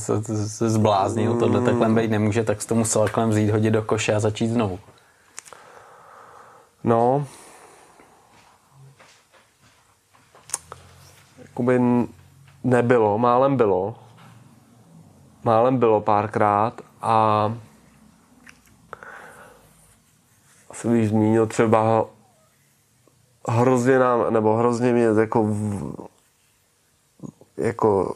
se 0.48 0.70
zbláznil, 0.70 1.34
tohle 1.34 1.62
takhle 1.62 1.90
být 1.90 2.12
nemůže, 2.12 2.44
tak 2.44 2.62
jsi 2.62 2.68
to 2.68 2.76
musel 2.76 3.02
takhle 3.02 3.28
vzít, 3.28 3.50
hodit 3.50 3.72
do 3.72 3.82
koše 3.82 4.14
a 4.14 4.20
začít 4.20 4.48
znovu. 4.48 4.80
No, 6.84 7.26
jakoby 11.58 11.80
nebylo, 12.64 13.18
málem 13.18 13.58
bylo. 13.58 13.96
Málem 15.44 15.78
bylo 15.78 16.02
párkrát 16.02 16.82
a 17.02 17.54
asi 20.70 20.88
bych 20.88 21.10
zmínil 21.10 21.48
třeba 21.48 22.06
hrozně 23.50 24.00
nám, 24.00 24.34
nebo 24.34 24.56
hrozně 24.56 24.94
mě 24.94 25.08
jako 25.20 25.44
v, 25.44 25.94
jako 27.58 28.16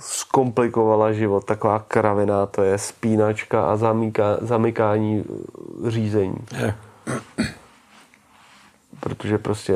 zkomplikovala 0.00 1.12
život 1.12 1.44
taková 1.44 1.78
kravina, 1.78 2.46
to 2.46 2.62
je 2.62 2.78
spínačka 2.78 3.72
a 3.72 3.76
zamíka, 3.76 4.36
zamykání 4.40 5.24
řízení. 5.86 6.38
Je. 6.58 6.74
Protože 9.00 9.38
prostě 9.38 9.74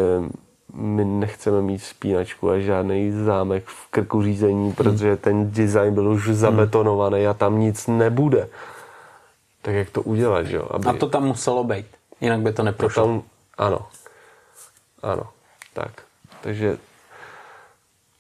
my 0.75 1.05
nechceme 1.05 1.63
mít 1.63 1.79
spínačku 1.79 2.51
a 2.51 2.59
žádný 2.59 3.13
zámek 3.13 3.65
v 3.67 3.91
krku 3.91 4.23
řízení, 4.23 4.65
hmm. 4.65 4.75
protože 4.75 5.17
ten 5.17 5.51
design 5.51 5.95
byl 5.95 6.09
už 6.09 6.29
zabetonovaný 6.29 7.27
a 7.27 7.35
tam 7.35 7.59
nic 7.59 7.87
nebude. 7.87 8.49
Tak 9.63 9.75
jak 9.75 9.91
to 9.91 10.03
udělat, 10.03 10.47
jo? 10.47 10.69
Aby... 10.71 10.87
A 10.89 10.93
to 10.93 11.09
tam 11.09 11.25
muselo 11.25 11.65
být, 11.65 11.87
jinak 12.21 12.41
by 12.41 12.53
to 12.53 12.63
neprošlo. 12.63 13.03
To 13.03 13.09
tam, 13.09 13.23
ano, 13.59 13.79
ano, 15.03 15.23
tak. 15.75 15.93
Takže 16.41 16.79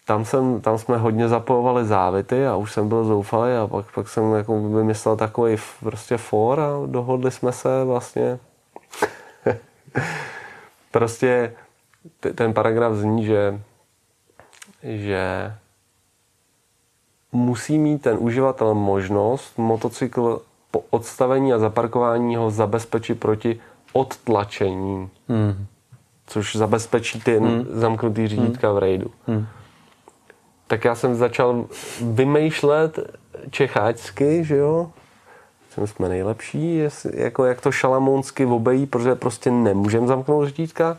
tam, 0.06 0.24
jsem, 0.24 0.60
tam 0.60 0.78
jsme 0.78 0.96
hodně 0.96 1.28
zapojovali 1.28 1.84
závity 1.84 2.46
a 2.46 2.56
už 2.56 2.72
jsem 2.72 2.88
byl 2.88 3.04
zoufalý 3.04 3.52
a 3.52 3.66
pak, 3.66 3.86
pak 3.94 4.08
jsem 4.08 4.32
jako 4.32 4.68
vymyslel 4.68 5.16
takový 5.16 5.56
prostě 5.80 6.16
for 6.16 6.60
a 6.60 6.70
dohodli 6.86 7.30
jsme 7.30 7.52
se 7.52 7.84
vlastně 7.84 8.38
prostě 10.90 11.52
ten 12.34 12.54
paragraf 12.54 12.92
zní, 12.92 13.24
že, 13.24 13.60
že 14.82 15.54
musí 17.32 17.78
mít 17.78 18.02
ten 18.02 18.16
uživatel 18.20 18.74
možnost 18.74 19.58
motocykl 19.58 20.42
po 20.70 20.84
odstavení 20.90 21.52
a 21.52 21.58
zaparkování 21.58 22.36
ho 22.36 22.50
zabezpečit 22.50 23.20
proti 23.20 23.60
odtlačení, 23.92 25.10
hmm. 25.28 25.66
což 26.26 26.56
zabezpečí 26.56 27.20
ty 27.20 27.38
hmm. 27.38 27.66
zamknutý 27.70 28.28
řídítka 28.28 28.68
hmm. 28.68 28.76
v 28.76 28.78
rejdu. 28.78 29.10
Hmm. 29.26 29.46
Tak 30.66 30.84
já 30.84 30.94
jsem 30.94 31.14
začal 31.14 31.64
vymýšlet 32.00 32.98
čecháčsky, 33.50 34.44
že 34.44 34.56
jo, 34.56 34.90
jsem 35.70 35.86
jsme 35.86 36.08
nejlepší, 36.08 36.82
jako 37.14 37.44
jak 37.44 37.60
to 37.60 37.72
šalamonsky 37.72 38.46
obejí, 38.46 38.86
protože 38.86 39.14
prostě 39.14 39.50
nemůžeme 39.50 40.06
zamknout 40.06 40.48
řídítka 40.48 40.96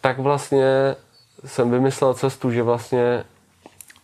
tak 0.00 0.18
vlastně 0.18 0.96
jsem 1.44 1.70
vymyslel 1.70 2.14
cestu, 2.14 2.50
že 2.50 2.62
vlastně 2.62 3.24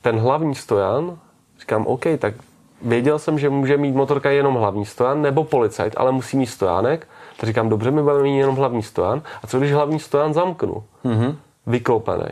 ten 0.03 0.19
hlavní 0.19 0.55
stojan, 0.55 1.19
říkám, 1.61 1.87
OK, 1.87 2.05
tak 2.19 2.35
věděl 2.83 3.19
jsem, 3.19 3.39
že 3.39 3.51
může 3.51 3.77
mít 3.77 3.95
motorka 3.95 4.31
jenom 4.31 4.55
hlavní 4.55 4.87
stojan 4.87 5.23
nebo 5.23 5.45
policajt, 5.45 5.95
ale 5.97 6.13
musí 6.13 6.37
mít 6.37 6.47
stojánek. 6.47 7.09
Tak 7.37 7.49
říkám, 7.49 7.69
dobře, 7.69 7.91
my 7.91 8.03
budeme 8.03 8.23
mít 8.23 8.39
jenom 8.39 8.57
hlavní 8.57 8.83
stojan. 8.83 9.23
A 9.43 9.47
co 9.47 9.59
když 9.59 9.73
hlavní 9.73 10.01
stojan 10.01 10.35
zamknu? 10.35 10.85
Mm-hmm. 11.05 11.37
Vykloupený. 11.67 12.27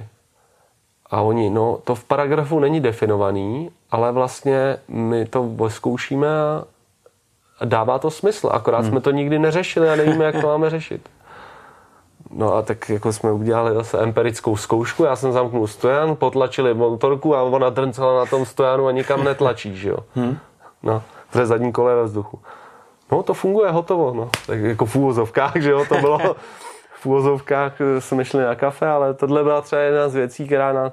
A 1.10 1.20
oni, 1.20 1.50
no 1.50 1.78
to 1.84 1.94
v 1.94 2.04
paragrafu 2.04 2.60
není 2.60 2.80
definovaný, 2.80 3.70
ale 3.90 4.12
vlastně 4.12 4.76
my 4.88 5.26
to 5.26 5.56
zkoušíme 5.68 6.28
a 7.60 7.64
dává 7.64 7.98
to 7.98 8.10
smysl. 8.10 8.50
Akorát 8.52 8.80
mm. 8.80 8.88
jsme 8.88 9.00
to 9.00 9.10
nikdy 9.10 9.38
neřešili 9.38 9.90
a 9.90 9.96
nevíme, 9.96 10.24
jak 10.24 10.40
to 10.40 10.46
máme 10.46 10.70
řešit. 10.70 11.08
No 12.32 12.54
a 12.54 12.62
tak 12.62 12.88
jako 12.88 13.12
jsme 13.12 13.32
udělali 13.32 13.74
zase 13.74 13.98
empirickou 13.98 14.56
zkoušku, 14.56 15.04
já 15.04 15.16
jsem 15.16 15.32
zamknul 15.32 15.66
stojan, 15.66 16.16
potlačili 16.16 16.74
motorku 16.74 17.36
a 17.36 17.42
ona 17.42 17.70
drncela 17.70 18.18
na 18.18 18.26
tom 18.26 18.46
stojanu 18.46 18.86
a 18.86 18.92
nikam 18.92 19.24
netlačí, 19.24 19.76
že 19.76 19.88
jo. 19.88 19.98
Hmm. 20.14 20.38
No, 20.82 21.02
protože 21.30 21.46
zadní 21.46 21.72
kole 21.72 21.94
ve 21.94 22.02
vzduchu. 22.02 22.38
No 23.12 23.22
to 23.22 23.34
funguje, 23.34 23.70
hotovo, 23.70 24.14
no. 24.14 24.30
Tak 24.46 24.60
jako 24.60 24.86
v 24.86 24.96
úvozovkách, 24.96 25.56
že 25.56 25.70
jo, 25.70 25.84
to 25.88 25.94
bylo 25.94 26.18
v 27.00 27.06
úvozovkách 27.06 27.72
jsme 27.98 28.24
šli 28.24 28.44
na 28.44 28.54
kafe, 28.54 28.86
ale 28.86 29.14
tohle 29.14 29.42
byla 29.42 29.60
třeba 29.60 29.82
jedna 29.82 30.08
z 30.08 30.14
věcí, 30.14 30.46
která 30.46 30.72
na 30.72 30.92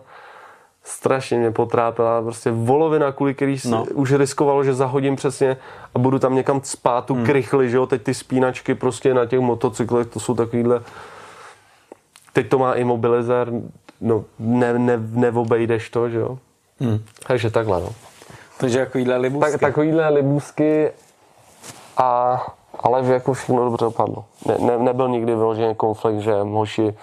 strašně 0.83 1.37
mě 1.37 1.51
potrápila. 1.51 2.21
Prostě 2.21 2.51
volovina, 2.51 3.11
kvůli 3.11 3.33
který 3.33 3.57
no. 3.69 3.85
už 3.93 4.13
riskovalo, 4.13 4.63
že 4.63 4.73
zahodím 4.73 5.15
přesně 5.15 5.57
a 5.95 5.99
budu 5.99 6.19
tam 6.19 6.35
někam 6.35 6.61
spát 6.63 7.05
tu 7.05 7.13
hmm. 7.13 7.25
krychli, 7.25 7.69
že 7.69 7.77
jo, 7.77 7.85
teď 7.85 8.01
ty 8.01 8.13
spínačky 8.13 8.75
prostě 8.75 9.13
na 9.13 9.25
těch 9.25 9.39
motocyklech, 9.39 10.07
to 10.07 10.19
jsou 10.19 10.35
takovýhle 10.35 10.81
teď 12.33 12.49
to 12.49 12.59
má 12.59 12.73
imobilizer, 12.73 13.51
no 14.01 14.23
ne, 14.39 14.79
ne, 14.79 14.97
neobejdeš 14.97 15.89
to, 15.89 16.09
že 16.09 16.19
jo. 16.19 16.37
Hmm. 16.79 16.99
Takže 17.27 17.51
takhle, 17.51 17.81
no. 17.81 17.89
Takže 18.57 18.85
takovýhle 18.85 19.17
libusky. 19.17 19.51
Tak, 19.51 19.61
takovýhle 19.61 20.09
libusky 20.09 20.91
a 21.97 22.41
ale 22.79 23.05
jako 23.05 23.33
všechno 23.33 23.63
dobře 23.63 23.85
dopadlo. 23.85 24.25
Ne, 24.45 24.57
ne, 24.59 24.77
nebyl 24.77 25.09
nikdy 25.09 25.35
vyložený 25.35 25.75
konflikt, 25.75 26.19
že 26.19 26.33
hoši 26.33 26.93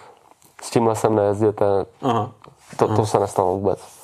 s 0.63 0.71
tímhle 0.71 0.97
sem 0.97 1.17
nejezděte. 1.17 1.65
Aha. 2.03 2.31
To, 2.77 2.97
to 2.97 3.07
se 3.07 3.19
nestalo 3.19 3.53
vůbec. 3.53 3.96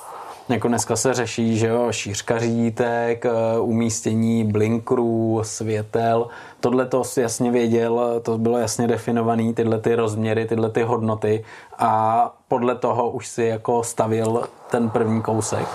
Jako 0.49 0.67
dneska 0.67 0.95
se 0.95 1.13
řeší, 1.13 1.57
že 1.57 1.67
jo, 1.67 1.87
šířka 1.91 2.39
řídítek, 2.39 3.25
eh, 3.25 3.59
umístění 3.59 4.43
blinkrů, 4.43 5.41
světel. 5.43 6.27
Tohle 6.59 6.85
to 6.85 7.03
jasně 7.17 7.51
věděl, 7.51 8.21
to 8.23 8.37
bylo 8.37 8.57
jasně 8.57 8.87
definované, 8.87 9.53
tyhle 9.53 9.79
ty 9.79 9.95
rozměry, 9.95 10.45
tyhle 10.45 10.69
ty 10.69 10.83
hodnoty 10.83 11.43
a 11.79 12.31
podle 12.47 12.75
toho 12.75 13.09
už 13.09 13.27
si 13.27 13.43
jako 13.43 13.83
stavil 13.83 14.43
ten 14.71 14.89
první 14.89 15.21
kousek. 15.21 15.67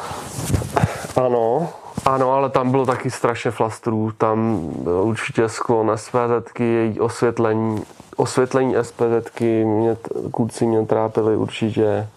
Ano, 1.17 1.69
ano, 2.05 2.33
ale 2.33 2.51
tam 2.51 2.71
bylo 2.71 2.87
taky 2.87 3.11
strašně 3.11 3.51
flastrů. 3.51 4.13
Tam 4.19 4.71
určitě 5.03 5.49
sklon 5.49 5.93
SPZ, 5.95 6.61
její 6.61 7.01
osvětlení, 7.01 7.83
osvětlení 8.17 8.75
SPZ, 8.83 9.41
mě, 9.65 9.97
kluci 10.33 10.67
mě 10.67 10.87
trápili 10.87 11.37
určitě 11.37 12.09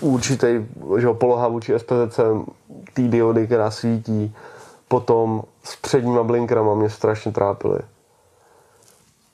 určitý 0.00 0.46
že 0.98 1.08
poloha 1.12 1.48
vůči 1.48 1.78
SPZC, 1.78 2.20
té 2.94 3.02
diody, 3.02 3.46
která 3.46 3.70
svítí, 3.70 4.34
potom 4.88 5.42
s 5.62 5.76
předníma 5.76 6.22
blinkrama 6.22 6.74
mě 6.74 6.90
strašně 6.90 7.32
trápily. 7.32 7.80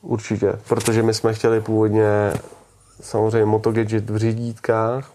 Určitě, 0.03 0.53
protože 0.69 1.03
my 1.03 1.15
jsme 1.15 1.35
chtěli 1.35 1.61
původně 1.61 2.33
samozřejmě 3.01 3.47
motogadget 3.47 4.11
v 4.11 4.17
řídítkách 4.17 5.13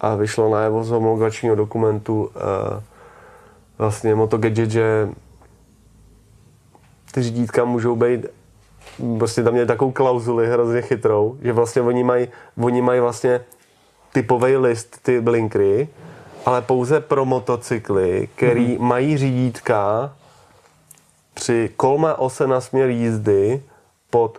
a 0.00 0.14
vyšlo 0.14 0.50
najevo 0.50 0.84
z 0.84 0.90
homologačního 0.90 1.54
dokumentu 1.54 2.24
uh, 2.24 2.30
vlastně 3.78 4.14
motogadget, 4.14 4.70
že 4.70 5.08
ty 7.12 7.22
řídítka 7.22 7.64
můžou 7.64 7.96
být 7.96 8.26
prostě 9.18 9.42
tam 9.42 9.52
měli 9.52 9.68
takovou 9.68 9.90
klauzuli 9.90 10.46
hrozně 10.50 10.82
chytrou, 10.82 11.38
že 11.42 11.52
vlastně 11.52 11.82
oni 11.82 12.04
mají, 12.04 12.28
oni 12.62 12.82
mají 12.82 13.00
vlastně 13.00 13.40
typový 14.12 14.56
list, 14.56 14.98
ty 15.02 15.20
blinkry, 15.20 15.88
ale 16.46 16.62
pouze 16.62 17.00
pro 17.00 17.24
motocykly, 17.24 18.28
který 18.34 18.76
mm-hmm. 18.76 18.82
mají 18.82 19.16
řídítka 19.16 20.12
při 21.34 21.70
kolme 21.76 22.14
ose 22.14 22.46
na 22.46 22.60
směr 22.60 22.90
jízdy 22.90 23.62
pod 24.10 24.38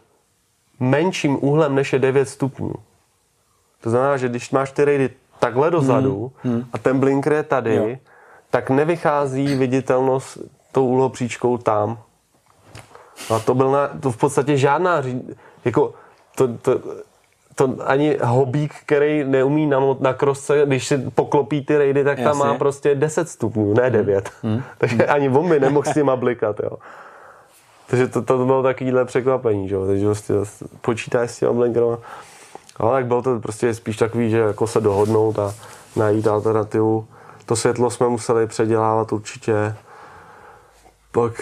menším 0.80 1.38
úhlem 1.42 1.76
než 1.76 1.94
je 1.94 2.00
9 2.00 2.30
stupňů. 2.30 2.74
To 3.82 3.90
znamená, 3.90 4.18
že 4.18 4.30
když 4.30 4.52
máš 4.52 4.72
ty 4.72 4.86
rejdy 4.86 5.10
takhle 5.40 5.72
dozadu 5.72 6.32
mm-hmm. 6.46 6.66
a 6.74 6.78
ten 6.78 7.00
blinker 7.00 7.34
je 7.34 7.44
tady, 7.44 7.76
jo. 7.76 7.98
tak 8.50 8.70
nevychází 8.70 9.56
viditelnost 9.56 10.38
tou 10.72 10.88
úhlopříčkou 10.88 11.58
tam. 11.58 11.98
A 13.36 13.40
to 13.40 13.56
byl 13.56 13.72
na, 13.72 13.88
to 14.00 14.12
v 14.12 14.18
podstatě 14.18 14.58
žádná 14.58 15.04
jako 15.66 15.94
to, 16.36 16.48
to, 16.48 16.82
to 17.56 17.76
ani 17.86 18.18
hobík, 18.24 18.74
který 18.86 19.24
neumí 19.24 19.68
na, 19.68 19.80
na 20.00 20.14
krosce, 20.14 20.62
když 20.66 20.88
si 20.88 20.98
poklopí 20.98 21.66
ty 21.66 21.78
rejdy, 21.78 22.04
tak 22.04 22.20
tam 22.20 22.38
má 22.38 22.54
prostě 22.54 22.96
10 22.96 23.30
stupňů, 23.30 23.74
ne 23.74 23.90
9. 23.90 24.32
Hmm. 24.42 24.54
hmm. 24.54 24.64
Takže 24.78 24.96
hmm. 24.96 25.06
ani 25.10 25.30
on 25.30 25.50
by 25.50 25.60
nemohl 25.60 25.86
s 25.92 25.96
nima 25.96 26.16
blikat, 26.16 26.60
jo. 26.60 26.78
Takže 27.88 28.08
to, 28.08 28.22
to 28.22 28.46
bylo 28.46 28.64
takovýhle 28.64 29.06
překvapení, 29.06 29.70
že 29.70 29.76
jo. 29.76 29.88
Takže 29.88 30.06
prostě 30.06 30.34
počítáš 30.82 31.32
s 31.32 31.40
těma 31.40 31.54
blinkerama. 31.54 31.98
Ale 32.78 32.92
tak 32.92 33.06
bylo 33.06 33.22
to 33.22 33.40
prostě 33.40 33.74
spíš 33.74 33.98
takový, 33.98 34.30
že 34.30 34.38
jako 34.38 34.68
se 34.68 34.82
dohodnout 34.82 35.40
a 35.40 35.54
najít 35.96 36.28
alternativu. 36.28 37.08
To 37.46 37.56
světlo 37.56 37.90
jsme 37.90 38.08
museli 38.08 38.48
předělávat 38.48 39.14
určitě. 39.14 39.76
Pak 41.12 41.42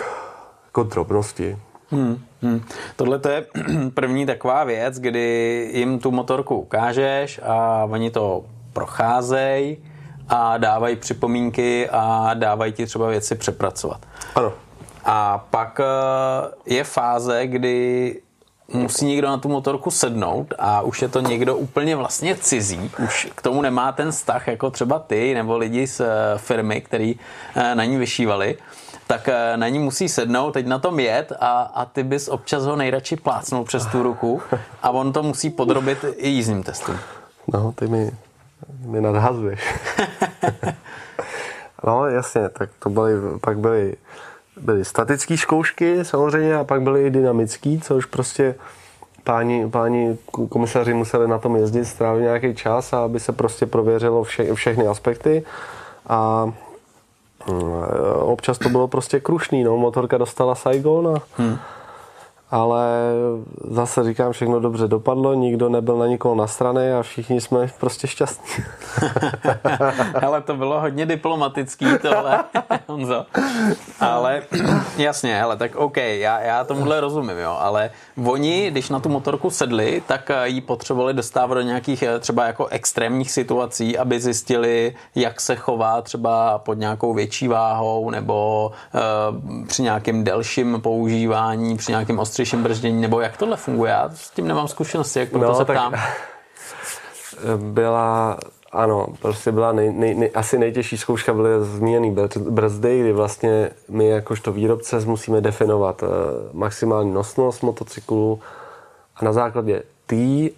jako 0.66 0.84
drobnosti. 0.84 1.58
Hmm, 1.92 2.24
hmm. 2.42 2.62
Tohle 2.96 3.20
to 3.20 3.30
je 3.30 3.46
první 3.94 4.26
taková 4.26 4.64
věc, 4.64 5.00
kdy 5.00 5.70
jim 5.74 6.00
tu 6.00 6.12
motorku 6.12 6.56
ukážeš 6.56 7.40
a 7.44 7.88
oni 7.90 8.12
to 8.12 8.46
procházejí 8.74 9.78
a 10.30 10.58
dávají 10.58 10.96
připomínky 10.96 11.90
a 11.92 12.34
dávají 12.34 12.74
ti 12.74 12.86
třeba 12.86 13.08
věci 13.08 13.36
přepracovat. 13.36 14.06
Ano. 14.36 14.54
A 15.06 15.46
pak 15.50 15.80
eh, 15.80 16.76
je 16.76 16.84
fáze, 16.84 17.48
kdy 17.48 18.22
musí 18.74 19.06
někdo 19.06 19.28
na 19.28 19.38
tu 19.38 19.50
motorku 19.50 19.92
sednout 19.92 20.54
a 20.60 20.82
už 20.82 21.02
je 21.02 21.08
to 21.08 21.20
někdo 21.20 21.56
úplně 21.56 21.96
vlastně 21.96 22.36
cizí, 22.36 22.92
už 23.04 23.28
k 23.36 23.42
tomu 23.42 23.62
nemá 23.62 23.92
ten 23.92 24.12
vztah 24.12 24.48
jako 24.48 24.72
třeba 24.72 25.00
ty 25.00 25.34
nebo 25.34 25.58
lidi 25.58 25.88
z 25.88 26.00
eh, 26.00 26.08
firmy, 26.38 26.82
který 26.82 27.16
eh, 27.56 27.76
na 27.76 27.86
ní 27.86 27.98
vyšívali, 27.98 28.58
tak 29.08 29.28
eh, 29.28 29.58
na 29.58 29.68
ní 29.68 29.80
musí 29.80 30.10
sednout, 30.10 30.52
teď 30.52 30.68
na 30.68 30.80
tom 30.80 31.00
jet 31.00 31.34
a, 31.40 31.62
a 31.62 31.86
ty 31.86 32.04
bys 32.04 32.28
občas 32.28 32.64
ho 32.64 32.76
nejradši 32.76 33.16
plácnul 33.16 33.64
přes 33.64 33.86
tu 33.86 34.04
ruku 34.04 34.42
a 34.84 34.90
on 34.90 35.14
to 35.14 35.24
musí 35.24 35.50
podrobit 35.50 36.06
i 36.16 36.30
jízdním 36.30 36.64
testům. 36.64 36.96
No, 37.54 37.72
ty 37.72 37.88
mi, 37.88 38.12
mi 38.86 39.02
nadhazuješ. 39.02 39.74
no, 41.86 42.06
jasně, 42.06 42.50
tak 42.50 42.70
to 42.80 42.90
byly, 42.90 43.14
pak 43.42 43.60
byly, 43.60 43.96
byly 44.62 44.86
statické 44.86 45.38
zkoušky 45.38 46.06
samozřejmě 46.06 46.56
a 46.56 46.64
pak 46.64 46.82
byly 46.82 47.06
i 47.06 47.10
dynamické, 47.10 47.78
což 47.82 48.06
prostě 48.06 48.56
páni, 49.24 49.70
páni 49.70 50.18
komisaři 50.50 50.94
museli 50.94 51.28
na 51.28 51.38
tom 51.38 51.56
jezdit, 51.56 51.86
strávit 51.86 52.22
nějaký 52.22 52.56
čas, 52.56 52.94
aby 52.94 53.20
se 53.20 53.32
prostě 53.32 53.66
prověřilo 53.66 54.24
vše, 54.24 54.54
všechny 54.54 54.88
aspekty 54.88 55.44
a 56.08 56.52
občas 58.22 58.58
to 58.58 58.70
bylo 58.70 58.88
prostě 58.88 59.20
krušný, 59.20 59.64
no, 59.64 59.78
motorka 59.78 60.18
dostala 60.18 60.56
Saigon 60.56 61.08
a, 61.08 61.22
hmm 61.38 61.58
ale 62.52 62.88
zase 63.70 64.04
říkám, 64.04 64.32
všechno 64.32 64.60
dobře 64.60 64.88
dopadlo, 64.88 65.34
nikdo 65.34 65.70
nebyl 65.70 65.98
na 65.98 66.08
nikoho 66.08 66.36
na 66.36 66.48
straně 66.48 66.96
a 66.96 67.04
všichni 67.04 67.42
jsme 67.42 67.68
prostě 67.80 68.08
šťastní. 68.08 68.64
ale 70.22 70.42
to 70.42 70.56
bylo 70.56 70.82
hodně 70.82 71.06
diplomatický 71.06 71.86
tohle, 72.02 72.44
Honzo. 72.88 73.26
Ale 74.00 74.42
jasně, 74.98 75.42
ale 75.42 75.58
tak 75.58 75.76
OK, 75.76 75.98
já, 75.98 76.40
já 76.40 76.64
tomuhle 76.64 77.02
rozumím, 77.02 77.38
jo, 77.38 77.58
ale 77.60 77.90
oni, 78.26 78.72
když 78.72 78.90
na 78.90 79.00
tu 79.00 79.10
motorku 79.10 79.50
sedli, 79.50 80.04
tak 80.08 80.32
ji 80.44 80.62
potřebovali 80.62 81.14
dostávat 81.14 81.54
do 81.54 81.62
nějakých 81.62 82.04
eh, 82.04 82.20
třeba 82.20 82.46
jako 82.46 82.66
extrémních 82.66 83.32
situací, 83.32 83.98
aby 83.98 84.20
zjistili, 84.20 84.96
jak 85.16 85.42
se 85.42 85.56
chová 85.56 86.02
třeba 86.02 86.58
pod 86.58 86.74
nějakou 86.74 87.14
větší 87.14 87.48
váhou 87.48 88.10
nebo 88.10 88.72
uh, 88.94 89.66
při 89.68 89.82
nějakém 89.82 90.24
delším 90.24 90.82
používání, 90.82 91.78
při 91.78 91.92
nějakém 91.92 92.20
ostř 92.20 92.37
ostřejším 92.38 92.64
brždění, 92.64 93.02
nebo 93.02 93.22
jak 93.22 93.38
tohle 93.38 93.58
funguje? 93.58 93.92
Já 93.92 94.10
s 94.14 94.30
tím 94.30 94.48
nemám 94.48 94.68
zkušenosti, 94.68 95.20
jak 95.20 95.34
no, 95.34 95.48
to 95.48 95.56
se 95.56 95.66
ptám. 95.66 95.94
Byla, 97.58 98.38
ano, 98.72 99.08
prostě 99.22 99.52
byla 99.52 99.72
nej, 99.72 99.94
nej, 99.94 100.16
nej, 100.16 100.32
asi 100.36 100.58
nejtěžší 100.58 100.98
zkouška 100.98 101.34
byly 101.34 101.50
zmíněný 101.66 102.16
brzdy, 102.50 103.00
kdy 103.02 103.14
vlastně 103.14 103.70
my 103.90 104.08
jakožto 104.08 104.52
výrobce 104.52 105.00
musíme 105.06 105.42
definovat 105.42 106.04
uh, 106.04 106.10
maximální 106.54 107.14
nosnost 107.14 107.64
motocyklu 107.64 108.40
a 109.16 109.26
na 109.26 109.34
základě 109.34 109.84
tý 110.06 110.50
uh, 110.52 110.58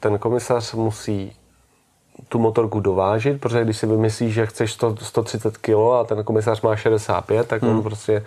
ten 0.00 0.18
komisař 0.18 0.74
musí 0.74 1.32
tu 2.28 2.38
motorku 2.38 2.80
dovážit, 2.80 3.40
protože 3.40 3.64
když 3.64 3.78
si 3.78 3.86
vymyslíš, 3.86 4.34
že 4.34 4.46
chceš 4.46 4.72
100, 4.72 4.96
130 4.96 5.56
kg 5.56 5.70
a 6.00 6.04
ten 6.04 6.24
komisař 6.24 6.62
má 6.62 6.76
65, 6.76 7.48
tak 7.48 7.62
hmm. 7.62 7.76
on 7.76 7.82
prostě 7.82 8.24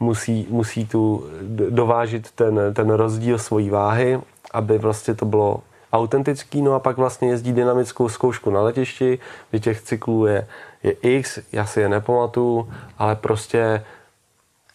musí, 0.00 0.46
musí 0.50 0.86
tu 0.86 1.26
dovážit 1.70 2.30
ten, 2.30 2.60
ten 2.74 2.90
rozdíl 2.90 3.38
svojí 3.38 3.70
váhy, 3.70 4.20
aby 4.52 4.78
vlastně 4.78 5.14
to 5.14 5.24
bylo 5.24 5.60
autentický, 5.92 6.62
no 6.62 6.74
a 6.74 6.78
pak 6.78 6.96
vlastně 6.96 7.28
jezdí 7.28 7.52
dynamickou 7.52 8.08
zkoušku 8.08 8.50
na 8.50 8.62
letišti, 8.62 9.18
kdy 9.50 9.60
těch 9.60 9.82
cyklů 9.82 10.26
je, 10.26 10.46
je 10.82 10.92
x, 10.92 11.38
já 11.52 11.66
si 11.66 11.80
je 11.80 11.88
nepamatuju, 11.88 12.68
ale 12.98 13.16
prostě 13.16 13.84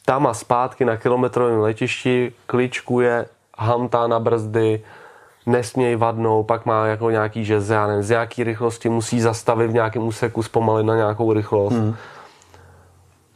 tam 0.06 0.28
a 0.28 0.34
zpátky 0.34 0.86
na 0.86 0.98
kilometrovém 0.98 1.60
letišti 1.60 2.34
kličkuje, 2.46 3.26
hamtá 3.58 4.08
na 4.08 4.20
brzdy, 4.20 4.84
nesměj 5.46 5.96
vadnou, 5.96 6.44
pak 6.44 6.66
má 6.66 6.88
jako 6.88 7.10
nějaký, 7.10 7.46
že 7.46 7.62
já 7.70 7.88
nevím, 7.88 8.04
z 8.04 8.12
jaký 8.12 8.44
rychlosti 8.44 8.90
musí 8.90 9.22
zastavit 9.22 9.68
v 9.68 9.74
nějakém 9.74 10.04
úseku, 10.04 10.44
zpomalit 10.44 10.86
na 10.86 10.96
nějakou 10.96 11.34
rychlost. 11.34 11.74
Hmm. 11.74 11.96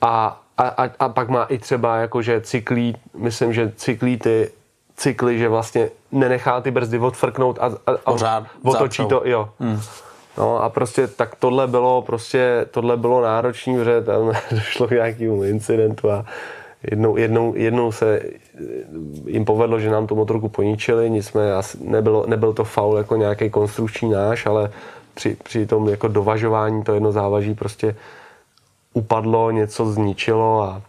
A 0.01 0.41
a, 0.59 0.67
a, 0.67 0.89
a 0.99 1.09
pak 1.09 1.29
má 1.29 1.43
i 1.43 1.57
třeba 1.57 1.97
jakože 1.97 2.41
cyklí, 2.41 2.95
myslím, 3.17 3.53
že 3.53 3.73
cyklí 3.75 4.17
ty 4.17 4.51
cykly, 4.99 5.39
že 5.39 5.49
vlastně 5.49 5.89
nenechá 6.11 6.61
ty 6.61 6.71
brzdy 6.71 6.99
odfrknout 6.99 7.59
a, 7.59 7.65
a, 7.65 7.91
a 8.05 8.11
Pořád 8.11 8.43
otočí 8.63 9.05
to, 9.05 9.21
jo. 9.25 9.49
Hmm. 9.59 9.79
No 10.37 10.63
a 10.63 10.69
prostě 10.69 11.07
tak 11.07 11.35
tohle 11.35 11.67
bylo 11.67 12.01
prostě, 12.01 12.65
tohle 12.71 12.97
bylo 12.97 13.21
náročný, 13.21 13.77
protože 13.77 14.01
tam 14.01 14.31
došlo 14.51 14.87
k 14.87 14.91
nějakému 14.91 15.43
incidentu 15.43 16.11
a 16.11 16.25
jednou, 16.91 17.17
jednou, 17.17 17.53
jednou 17.55 17.91
se 17.91 18.21
jim 19.25 19.45
povedlo, 19.45 19.79
že 19.79 19.89
nám 19.89 20.07
tu 20.07 20.15
motorku 20.15 20.49
poničili, 20.49 21.09
nicméně 21.09 21.51
nebylo, 21.81 22.25
nebyl 22.27 22.53
to 22.53 22.63
faul 22.63 22.97
jako 22.97 23.15
nějaký 23.15 23.49
konstrukční 23.49 24.09
náš, 24.09 24.45
ale 24.45 24.71
při, 25.13 25.37
při 25.43 25.65
tom 25.65 25.89
jako 25.89 26.07
dovažování 26.07 26.83
to 26.83 26.93
jedno 26.93 27.11
závaží 27.11 27.55
prostě 27.55 27.95
upadlo, 28.99 29.51
něco 29.51 29.85
zničilo 29.85 30.63
a 30.63 30.81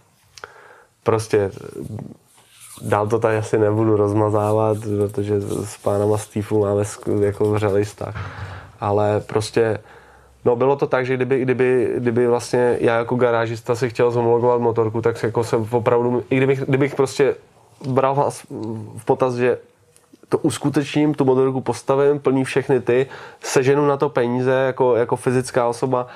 prostě 1.02 1.50
dál 2.82 3.06
to 3.06 3.18
tady 3.18 3.36
asi 3.36 3.58
nebudu 3.58 3.96
rozmazávat, 3.96 4.78
protože 4.78 5.40
s 5.40 5.76
pánama 5.76 6.18
Steve 6.18 6.58
máme 6.58 6.82
jako 7.20 7.52
vřelý 7.52 7.84
vztah. 7.84 8.14
Ale 8.80 9.20
prostě 9.20 9.78
No 10.44 10.56
bylo 10.56 10.76
to 10.76 10.86
tak, 10.86 11.06
že 11.06 11.16
kdyby, 11.16 11.40
kdyby, 11.40 11.94
kdyby 11.96 12.26
vlastně 12.26 12.76
já 12.80 12.98
jako 12.98 13.16
garážista 13.16 13.74
si 13.74 13.90
chtěl 13.90 14.10
zhomologovat 14.10 14.60
motorku, 14.60 15.02
tak 15.02 15.22
jako 15.22 15.44
se 15.44 15.56
opravdu, 15.56 16.24
i 16.30 16.36
kdybych, 16.36 16.60
kdybych 16.60 16.94
prostě 16.94 17.34
bral 17.88 18.30
v 18.96 19.04
potaz, 19.04 19.34
že 19.34 19.58
to 20.28 20.38
uskutečním, 20.38 21.14
tu 21.14 21.24
motorku 21.24 21.60
postavím, 21.60 22.18
plní 22.18 22.44
všechny 22.44 22.80
ty, 22.80 23.06
seženu 23.42 23.86
na 23.86 23.96
to 23.96 24.08
peníze 24.08 24.52
jako, 24.52 24.96
jako 24.96 25.16
fyzická 25.16 25.68
osoba, 25.68 26.06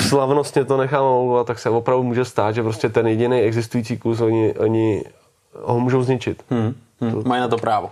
slavnostně 0.00 0.64
to 0.64 0.76
nechám 0.76 1.04
omlouvat, 1.04 1.46
tak 1.46 1.58
se 1.58 1.70
opravdu 1.70 2.02
může 2.02 2.24
stát, 2.24 2.54
že 2.54 2.62
prostě 2.62 2.88
ten 2.88 3.06
jediný 3.06 3.40
existující 3.40 3.98
kus 3.98 4.20
oni, 4.20 4.54
oni 4.54 5.04
ho 5.62 5.80
můžou 5.80 6.02
zničit. 6.02 6.42
Hmm, 6.50 6.74
hmm, 7.00 7.12
to, 7.12 7.28
mají 7.28 7.40
na 7.40 7.48
to 7.48 7.56
právo. 7.56 7.90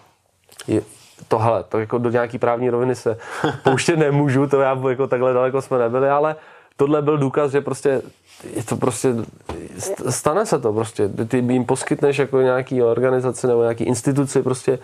Je, 0.67 0.83
to 1.29 1.39
hele, 1.39 1.65
to 1.69 1.79
jako 1.79 1.99
do 1.99 2.11
nějaký 2.11 2.39
právní 2.39 2.71
roviny 2.71 2.95
se 2.95 3.19
pouštět 3.65 3.97
nemůžu, 3.97 4.47
to 4.47 4.61
já 4.61 4.81
jako 4.89 5.07
takhle 5.07 5.33
daleko 5.33 5.63
jsme 5.63 5.79
nebyli, 5.79 6.09
ale 6.09 6.37
tohle 6.77 7.03
byl 7.03 7.19
důkaz, 7.19 7.53
že 7.53 7.61
prostě 7.61 8.03
je 8.57 8.65
to 8.65 8.77
prostě, 8.77 9.15
stane 10.11 10.47
se 10.47 10.59
to 10.59 10.73
prostě. 10.73 11.09
Ty 11.09 11.37
jim 11.37 11.65
poskytneš 11.65 12.19
jako 12.19 12.41
nějaký 12.41 12.83
organizaci 12.83 13.47
nebo 13.47 13.63
nějaký 13.63 13.85
instituci 13.85 14.43
prostě 14.43 14.79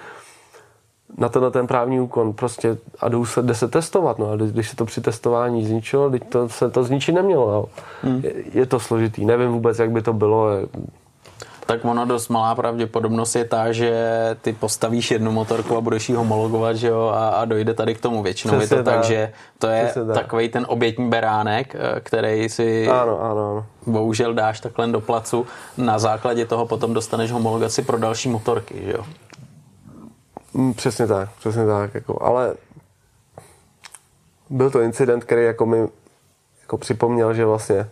na 1.20 1.28
tenhle 1.28 1.50
ten 1.50 1.66
právní 1.66 2.00
úkon 2.00 2.32
prostě 2.32 2.76
a 3.00 3.08
jdou 3.08 3.24
se, 3.24 3.42
jde 3.42 3.54
se 3.54 3.68
testovat, 3.68 4.18
no 4.18 4.30
a 4.30 4.36
když 4.36 4.68
se 4.68 4.76
to 4.76 4.84
při 4.84 5.00
testování 5.00 5.66
zničilo, 5.66 6.10
teď 6.10 6.22
to 6.28 6.48
se 6.48 6.70
to 6.70 6.84
zničit 6.84 7.14
nemělo, 7.14 7.52
no. 7.52 7.66
hmm. 8.02 8.20
je, 8.24 8.32
je, 8.52 8.66
to 8.66 8.80
složitý, 8.80 9.24
nevím 9.24 9.52
vůbec, 9.52 9.78
jak 9.78 9.90
by 9.90 10.02
to 10.02 10.12
bylo. 10.12 10.48
Tak 11.66 11.84
ono 11.84 12.06
dost 12.06 12.28
malá 12.28 12.54
pravděpodobnost 12.54 13.34
je 13.34 13.44
ta, 13.44 13.72
že 13.72 13.92
ty 14.42 14.52
postavíš 14.52 15.10
jednu 15.10 15.32
motorku 15.32 15.76
a 15.76 15.80
budeš 15.80 16.08
ji 16.08 16.14
homologovat, 16.14 16.76
že 16.76 16.88
jo, 16.88 17.12
a, 17.14 17.28
a 17.28 17.44
dojde 17.44 17.74
tady 17.74 17.94
k 17.94 18.00
tomu. 18.00 18.22
Většinou 18.22 18.58
Přesně 18.58 18.76
je 18.76 18.82
to 18.82 18.90
tak, 18.90 18.94
tak 18.94 19.04
že 19.04 19.32
to 19.58 19.66
je 19.66 19.92
takový 20.14 20.48
ten 20.48 20.66
obětní 20.68 21.08
beránek, 21.08 21.74
eh, 21.74 22.00
který 22.00 22.48
si 22.48 22.88
ano, 22.88 23.20
ano, 23.20 23.30
ano. 23.30 23.66
bohužel 23.86 24.34
dáš 24.34 24.60
takhle 24.60 24.86
do 24.86 25.00
placu. 25.00 25.46
Na 25.76 25.98
základě 25.98 26.46
toho 26.46 26.66
potom 26.66 26.94
dostaneš 26.94 27.32
homologaci 27.32 27.82
pro 27.82 27.98
další 27.98 28.28
motorky, 28.28 28.82
že 28.84 28.92
jo. 28.92 29.04
Mm, 30.54 30.74
přesně 30.74 31.06
tak, 31.06 31.28
přesně 31.38 31.66
tak. 31.66 31.94
Jako, 31.94 32.22
ale 32.22 32.54
byl 34.50 34.70
to 34.70 34.80
incident, 34.80 35.24
který 35.24 35.44
jako 35.44 35.66
mi 35.66 35.88
jako 36.60 36.78
připomněl, 36.78 37.34
že 37.34 37.44
vlastně 37.44 37.88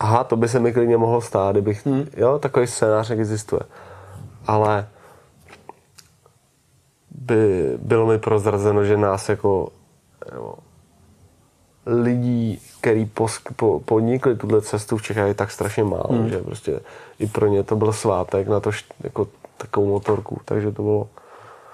aha, 0.00 0.24
to 0.24 0.36
by 0.36 0.48
se 0.48 0.60
mi 0.60 0.72
klidně 0.72 0.96
mohlo 0.96 1.20
stát, 1.20 1.52
kdybych, 1.52 1.86
hmm. 1.86 2.06
jo, 2.16 2.38
takový 2.38 2.66
scénář 2.66 3.10
existuje. 3.10 3.60
Ale 4.46 4.88
by 7.10 7.72
bylo 7.78 8.06
mi 8.06 8.18
prozrazeno, 8.18 8.84
že 8.84 8.96
nás 8.96 9.28
jako 9.28 9.68
jo, 10.34 10.54
lidí, 11.86 12.60
který 12.80 13.06
posk, 13.06 13.52
po, 13.56 13.80
podnikli 13.80 14.36
tuhle 14.36 14.62
cestu 14.62 14.96
v 14.96 15.02
Čechách 15.02 15.28
je 15.28 15.34
tak 15.34 15.50
strašně 15.50 15.84
málo, 15.84 16.08
hmm. 16.10 16.28
že 16.28 16.42
prostě 16.42 16.80
i 17.18 17.26
pro 17.26 17.46
ně 17.46 17.62
to 17.62 17.76
byl 17.76 17.92
svátek 17.92 18.48
na 18.48 18.60
to 18.60 18.70
jako 19.04 19.28
takovou 19.56 19.86
motorku, 19.86 20.40
takže 20.44 20.72
to 20.72 20.82
bylo 20.82 21.08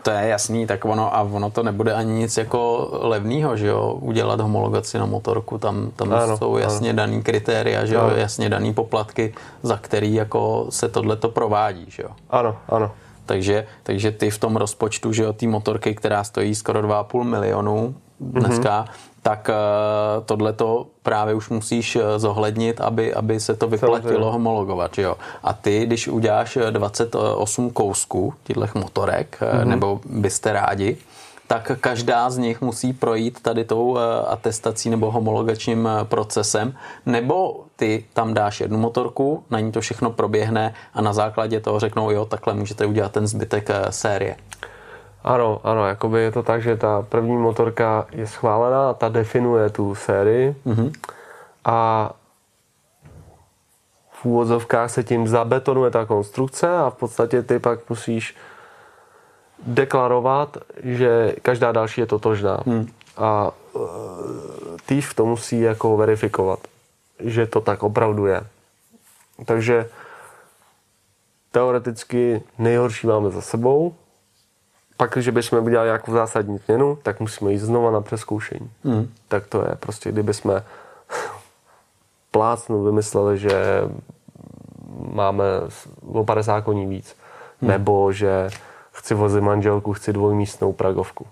to 0.03 0.11
je 0.11 0.29
jasný, 0.29 0.67
tak 0.67 0.85
ono, 0.85 1.17
a 1.17 1.23
ono 1.23 1.51
to 1.51 1.63
nebude 1.63 1.95
ani 1.95 2.13
nic 2.13 2.37
jako 2.37 2.89
levného, 3.03 3.57
že 3.57 3.67
jo, 3.67 3.99
udělat 4.01 4.41
homologaci 4.41 4.99
na 4.99 5.07
motorku, 5.07 5.59
tam, 5.59 5.91
tam 5.97 6.13
ano, 6.13 6.37
jsou 6.37 6.57
jasně 6.57 6.91
ano. 6.91 6.97
daný 6.97 7.23
kritéria, 7.23 7.87
že 7.87 7.95
jo, 7.95 8.01
ano. 8.01 8.17
jasně 8.17 8.49
daný 8.49 8.75
poplatky, 8.75 9.35
za 9.63 9.77
který 9.77 10.15
jako 10.15 10.67
se 10.71 10.89
tohle 10.89 11.17
to 11.17 11.29
provádí, 11.29 11.85
že 11.89 12.03
jo. 12.03 12.11
Ano, 12.31 12.57
ano. 12.69 12.91
Takže, 13.27 13.67
takže 13.83 14.11
ty 14.11 14.31
v 14.31 14.39
tom 14.39 14.57
rozpočtu, 14.57 15.13
že 15.13 15.23
jo, 15.23 15.33
té 15.33 15.47
motorky, 15.47 15.95
která 15.95 16.25
stojí 16.25 16.55
skoro 16.55 16.83
2,5 16.83 17.25
milionu, 17.25 17.95
dneska, 18.21 18.85
mm-hmm. 18.85 19.12
Tak 19.23 19.51
uh, 19.51 20.25
tohleto 20.25 20.87
právě 21.03 21.35
už 21.35 21.49
musíš 21.49 21.99
zohlednit, 22.17 22.81
aby, 22.81 23.15
aby 23.15 23.41
se 23.41 23.55
to 23.55 23.69
vyplatilo 23.69 24.03
Samozřejmě. 24.03 24.33
homologovat. 24.33 24.99
Jo? 24.99 25.17
A 25.43 25.53
ty, 25.53 25.87
když 25.87 26.09
uděláš 26.09 26.59
28 26.71 27.71
kousků 27.71 28.35
těchto 28.45 28.79
motorek, 28.79 29.39
mm-hmm. 29.41 29.65
nebo 29.65 30.01
byste 30.05 30.53
rádi, 30.53 30.97
tak 31.53 31.73
každá 31.81 32.31
z 32.31 32.39
nich 32.39 32.61
musí 32.61 32.93
projít 32.93 33.41
tady 33.43 33.65
tou 33.65 33.99
eh, 33.99 34.01
atestací 34.27 34.91
nebo 34.91 35.11
homologačním 35.11 35.87
eh, 35.87 36.05
procesem, 36.05 36.75
nebo 37.07 37.65
ty 37.77 38.05
tam 38.13 38.35
dáš 38.35 38.61
jednu 38.61 38.79
motorku, 38.79 39.45
na 39.51 39.61
ní 39.61 39.73
to 39.73 39.81
všechno 39.81 40.11
proběhne 40.11 40.75
a 40.95 41.01
na 41.03 41.13
základě 41.13 41.61
toho 41.61 41.81
řeknou, 41.81 42.11
jo, 42.11 42.25
takhle 42.25 42.55
můžete 42.55 42.87
udělat 42.87 43.13
ten 43.13 43.27
zbytek 43.27 43.71
eh, 43.71 43.93
série. 43.93 44.37
Ano, 45.25 45.61
ano, 45.65 45.87
jakoby 45.87 46.21
je 46.21 46.33
to 46.33 46.43
tak, 46.43 46.63
že 46.63 46.77
ta 46.77 47.03
první 47.09 47.37
motorka 47.37 48.07
je 48.13 48.27
schválená, 48.27 48.95
ta 48.95 49.09
definuje 49.09 49.71
tu 49.71 49.95
sérii 49.95 50.57
mm-hmm. 50.67 50.93
a 51.65 52.11
v 54.11 54.25
úvodzovkách 54.25 54.91
se 54.91 55.05
tím 55.05 55.29
zabetonuje 55.29 55.91
ta 55.91 56.05
konstrukce 56.05 56.79
a 56.79 56.91
v 56.91 56.95
podstatě 56.95 57.43
ty 57.43 57.59
pak 57.59 57.91
musíš 57.91 58.37
deklarovat, 59.67 60.57
že 60.83 61.35
každá 61.43 61.73
další 61.73 62.01
je 62.01 62.07
totožná. 62.07 62.61
Hmm. 62.67 62.87
A 63.17 63.51
e, 63.51 63.79
týž 64.87 65.15
to 65.15 65.27
musí 65.27 65.61
jako 65.61 65.97
verifikovat, 65.97 66.59
že 67.19 67.47
to 67.47 67.61
tak 67.61 67.83
opravdu 67.83 68.27
je. 68.27 68.47
Takže 69.45 69.89
teoreticky 71.51 72.43
nejhorší 72.59 73.07
máme 73.07 73.31
za 73.31 73.41
sebou. 73.41 73.95
Pak, 75.03 75.11
když 75.11 75.29
bychom 75.29 75.65
udělali 75.65 75.87
nějakou 75.87 76.13
zásadní 76.13 76.59
změnu, 76.59 76.99
tak 77.03 77.21
musíme 77.21 77.53
jít 77.53 77.59
znova 77.59 77.91
na 77.91 78.01
přeskoušení. 78.01 78.71
Hmm. 78.85 79.09
Tak 79.29 79.47
to 79.47 79.61
je 79.61 79.77
prostě, 79.81 80.13
kdyby 80.13 80.35
jsme 80.35 80.65
plácnu 82.31 82.85
vymysleli, 82.85 83.39
že 83.39 83.83
máme 85.13 85.45
o 86.13 86.25
50 86.25 86.61
koní 86.61 86.87
víc. 86.87 87.17
Hmm. 87.61 87.71
Nebo 87.71 88.13
že 88.13 88.49
chci 88.93 89.15
vozit 89.15 89.43
manželku, 89.43 89.93
chci 89.93 90.13
dvojmístnou 90.13 90.73
pragovku. 90.73 91.27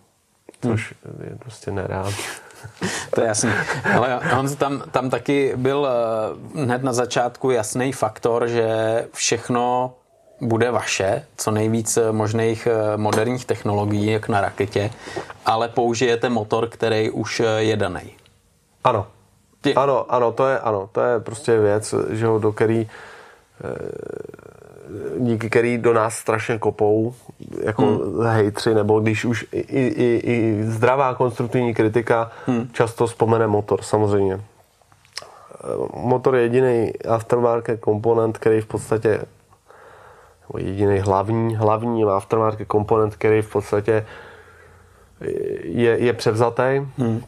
Což 0.63 0.95
hmm. 1.05 1.31
je 1.31 1.37
prostě 1.37 1.71
nereálné. 1.71 2.17
To 3.15 3.21
je 3.21 3.27
jasný. 3.27 3.51
Ale 3.97 4.21
on 4.39 4.57
tam, 4.57 4.83
tam 4.91 5.11
taky 5.11 5.53
byl 5.57 5.89
eh, 5.89 6.63
hned 6.63 6.83
na 6.83 6.93
začátku 6.93 7.51
jasný 7.51 7.93
faktor, 7.93 8.49
že 8.49 8.69
všechno 9.13 9.93
bude 10.41 10.71
vaše, 10.71 11.27
co 11.37 11.51
nejvíc 11.51 11.99
možných 12.11 12.67
eh, 12.67 12.97
moderních 12.97 13.45
technologií, 13.45 14.07
jak 14.07 14.29
na 14.29 14.41
raketě, 14.41 14.91
ale 15.47 15.69
použijete 15.69 16.29
motor, 16.29 16.69
který 16.69 17.11
už 17.11 17.43
je 17.59 17.77
daný. 17.77 18.13
Ano. 18.85 19.07
Ano, 19.77 20.13
ano, 20.13 20.33
to 20.33 20.49
je, 20.49 20.59
ano, 20.59 20.89
to 20.93 21.01
je 21.01 21.21
prostě 21.21 21.61
věc, 21.61 21.95
že 22.11 22.27
ho, 22.27 22.39
do 22.39 22.53
který 22.53 22.89
eh, 23.65 24.21
díky 25.19 25.51
který 25.51 25.79
do 25.79 25.95
nás 25.95 26.15
strašně 26.15 26.59
kopou 26.59 27.15
jako 27.63 27.83
hmm. 27.83 28.27
hejtři, 28.27 28.75
nebo 28.75 29.01
když 29.01 29.25
už 29.25 29.47
i, 29.53 29.61
i, 29.61 30.21
i 30.25 30.65
zdravá 30.65 31.15
konstruktivní 31.15 31.75
kritika 31.75 32.31
hmm. 32.47 32.69
často 32.73 33.07
vzpomene 33.07 33.47
motor, 33.47 33.83
samozřejmě. 33.83 34.41
Motor 35.95 36.37
je 36.37 36.43
jediný 36.43 36.93
aftermarket 37.09 37.81
komponent, 37.81 38.39
který 38.39 38.61
v 38.61 38.67
podstatě 38.67 39.21
jediný 40.59 40.99
hlavní, 40.99 41.57
hlavní 41.57 42.05
aftermarket 42.05 42.69
komponent, 42.69 43.15
který 43.15 43.43
v 43.43 43.53
podstatě 43.53 44.07
je, 45.63 45.99
je 45.99 46.13
převzatý. 46.13 46.87
Hmm 46.99 47.23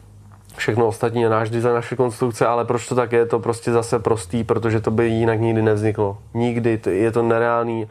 všechno 0.55 0.87
ostatní 0.87 1.21
je 1.21 1.29
náš 1.29 1.49
design, 1.49 1.73
naše 1.73 1.95
konstrukce, 1.95 2.47
ale 2.47 2.65
proč 2.65 2.87
to 2.87 2.95
tak 2.95 3.11
je, 3.11 3.25
to 3.25 3.39
prostě 3.39 3.71
zase 3.71 3.99
prostý, 3.99 4.43
protože 4.43 4.79
to 4.79 4.91
by 4.91 5.07
jinak 5.07 5.39
nikdy 5.39 5.61
nevzniklo. 5.61 6.17
Nikdy, 6.33 6.79
je 6.89 7.11
to 7.11 7.21
nereálný. 7.21 7.87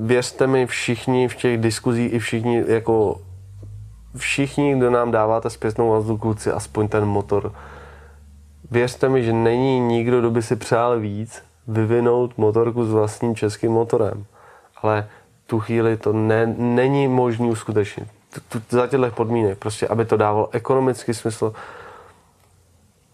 Věřte 0.00 0.46
mi 0.46 0.66
všichni 0.66 1.28
v 1.28 1.36
těch 1.36 1.58
diskuzích 1.60 2.12
i 2.12 2.18
všichni, 2.18 2.64
jako 2.66 3.20
všichni, 4.16 4.74
kdo 4.76 4.90
nám 4.90 5.10
dáváte 5.10 5.50
zpětnou 5.50 5.90
vazdu 5.90 6.16
kluci, 6.16 6.52
aspoň 6.52 6.88
ten 6.88 7.04
motor. 7.04 7.52
Věřte 8.70 9.08
mi, 9.08 9.24
že 9.24 9.32
není 9.32 9.80
nikdo, 9.80 10.20
kdo 10.20 10.30
by 10.30 10.42
si 10.42 10.56
přál 10.56 11.00
víc 11.00 11.42
vyvinout 11.68 12.38
motorku 12.38 12.84
s 12.84 12.92
vlastním 12.92 13.34
českým 13.34 13.72
motorem. 13.72 14.24
Ale 14.82 15.08
tu 15.46 15.60
chvíli 15.60 15.96
to 15.96 16.12
ne, 16.12 16.46
není 16.56 17.08
možné 17.08 17.46
uskutečnit 17.46 18.08
za 18.68 18.86
těchto 18.86 19.10
podmínek, 19.10 19.58
prostě, 19.58 19.88
aby 19.88 20.04
to 20.04 20.16
dávalo 20.16 20.48
ekonomický 20.52 21.14
smysl 21.14 21.52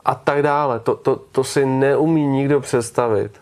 a 0.04 0.14
tak 0.14 0.42
dále. 0.42 0.80
To, 0.80 0.96
to, 0.96 1.16
to 1.16 1.44
si 1.44 1.66
neumí 1.66 2.26
nikdo 2.26 2.60
představit, 2.60 3.40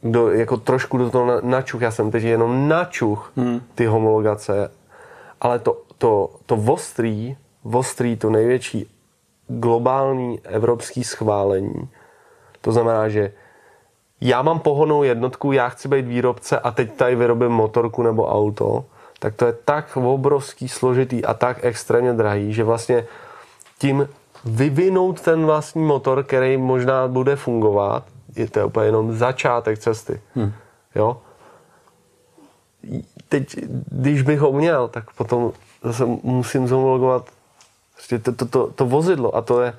kdo 0.00 0.30
jako 0.30 0.56
trošku 0.56 0.98
do 0.98 1.10
toho 1.10 1.40
načuch, 1.40 1.82
já 1.82 1.90
jsem 1.90 2.10
teď 2.10 2.22
jenom 2.22 2.68
načuch 2.68 3.32
hmm. 3.36 3.60
ty 3.74 3.86
homologace, 3.86 4.70
ale 5.40 5.58
to, 5.58 5.82
to, 5.98 6.30
to 6.46 6.54
ostrý, 6.56 7.36
ostrý, 7.62 8.16
to 8.16 8.30
největší 8.30 8.90
globální 9.48 10.40
evropský 10.44 11.04
schválení, 11.04 11.88
to 12.60 12.72
znamená, 12.72 13.08
že 13.08 13.32
já 14.24 14.42
mám 14.42 14.58
pohonou 14.58 15.02
jednotku, 15.02 15.52
já 15.52 15.68
chci 15.68 15.88
být 15.88 16.06
výrobce 16.06 16.58
a 16.58 16.70
teď 16.70 16.94
tady 16.94 17.16
vyrobím 17.16 17.48
motorku 17.48 18.02
nebo 18.02 18.26
auto, 18.28 18.84
tak 19.18 19.34
to 19.34 19.46
je 19.46 19.52
tak 19.64 19.96
obrovský, 19.96 20.68
složitý 20.68 21.24
a 21.24 21.34
tak 21.34 21.58
extrémně 21.62 22.12
drahý, 22.12 22.52
že 22.52 22.64
vlastně 22.64 23.06
tím 23.78 24.08
vyvinout 24.44 25.20
ten 25.20 25.46
vlastní 25.46 25.82
motor, 25.82 26.24
který 26.24 26.56
možná 26.56 27.08
bude 27.08 27.36
fungovat, 27.36 28.04
je 28.36 28.50
to 28.50 28.66
úplně 28.66 28.86
jenom 28.86 29.12
začátek 29.16 29.78
cesty. 29.78 30.20
Hmm. 30.34 30.52
Jo? 30.94 31.20
Teď, 33.28 33.56
když 33.90 34.22
bych 34.22 34.40
ho 34.40 34.52
měl, 34.52 34.88
tak 34.88 35.12
potom 35.12 35.52
zase 35.82 36.04
musím 36.22 36.68
zhomologovat 36.68 37.24
prostě 37.94 38.18
to, 38.18 38.32
to, 38.32 38.46
to, 38.46 38.66
to 38.66 38.86
vozidlo 38.86 39.36
a 39.36 39.42
to 39.42 39.60
je 39.60 39.74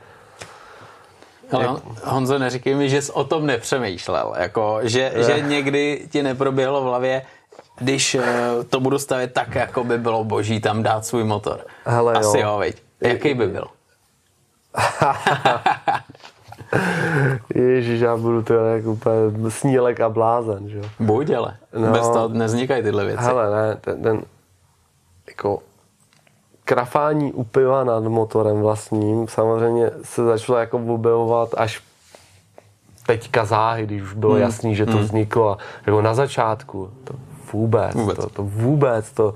ale 1.52 1.66
jak... 1.66 2.04
Honzo, 2.04 2.40
neříkej 2.40 2.76
mi, 2.76 2.90
že 2.90 3.02
jsi 3.02 3.12
o 3.12 3.24
tom 3.24 3.46
nepřemýšlel, 3.46 4.34
jako, 4.38 4.80
že, 4.84 5.14
že 5.16 5.42
někdy 5.42 6.08
ti 6.12 6.24
neproběhlo 6.24 6.82
v 6.82 6.86
hlavě, 6.86 7.22
když 7.78 8.16
uh, 8.16 8.24
to 8.70 8.80
budu 8.80 9.00
stavit 9.00 9.34
tak, 9.34 9.56
jako 9.56 9.84
by 9.84 9.98
bylo 9.98 10.24
boží 10.24 10.62
tam 10.62 10.84
dát 10.84 11.06
svůj 11.06 11.24
motor. 11.24 11.60
Hele, 11.86 12.14
Asi 12.14 12.40
jo, 12.40 12.50
jo 12.50 12.58
veď. 12.58 12.76
Jaký 13.02 13.34
by 13.34 13.48
byl? 13.48 13.68
Ježíš, 17.56 18.02
já 18.02 18.18
budu 18.18 18.44
to 18.44 18.54
jak 18.54 18.86
úplně 18.86 19.16
snílek 19.50 20.00
a 20.00 20.10
blázen, 20.10 20.70
že 20.70 20.78
jo. 20.78 20.84
Buď, 21.00 21.30
ale 21.30 21.58
no, 21.74 21.92
bez 21.92 22.10
toho 22.10 22.28
neznikají 22.28 22.84
tyhle 22.84 23.06
věci. 23.06 23.24
Hele, 23.24 23.52
ne, 23.52 23.76
ten, 23.76 24.04
ten 24.04 24.22
jako 25.28 25.60
krafání 26.66 27.34
u 27.34 27.44
piva 27.44 27.84
nad 27.84 28.04
motorem 28.04 28.62
vlastním 28.62 29.28
samozřejmě 29.28 29.92
se 30.04 30.26
začalo 30.26 30.58
jako 30.58 30.78
objevovat 30.78 31.50
až 31.58 31.84
teďka 33.06 33.46
záhy, 33.46 33.86
když 33.86 34.02
už 34.02 34.14
bylo 34.14 34.34
hmm. 34.34 34.42
jasný, 34.42 34.76
že 34.76 34.86
to 34.86 34.92
hmm. 34.92 35.02
vzniklo 35.02 35.52
a 35.52 35.58
jako 35.86 36.02
na 36.02 36.14
začátku. 36.14 36.92
To 37.04 37.14
vůbec, 37.54 37.96
vůbec. 37.96 38.18
To, 38.18 38.30
to 38.30 38.44
vůbec, 38.44 39.12
to, 39.12 39.34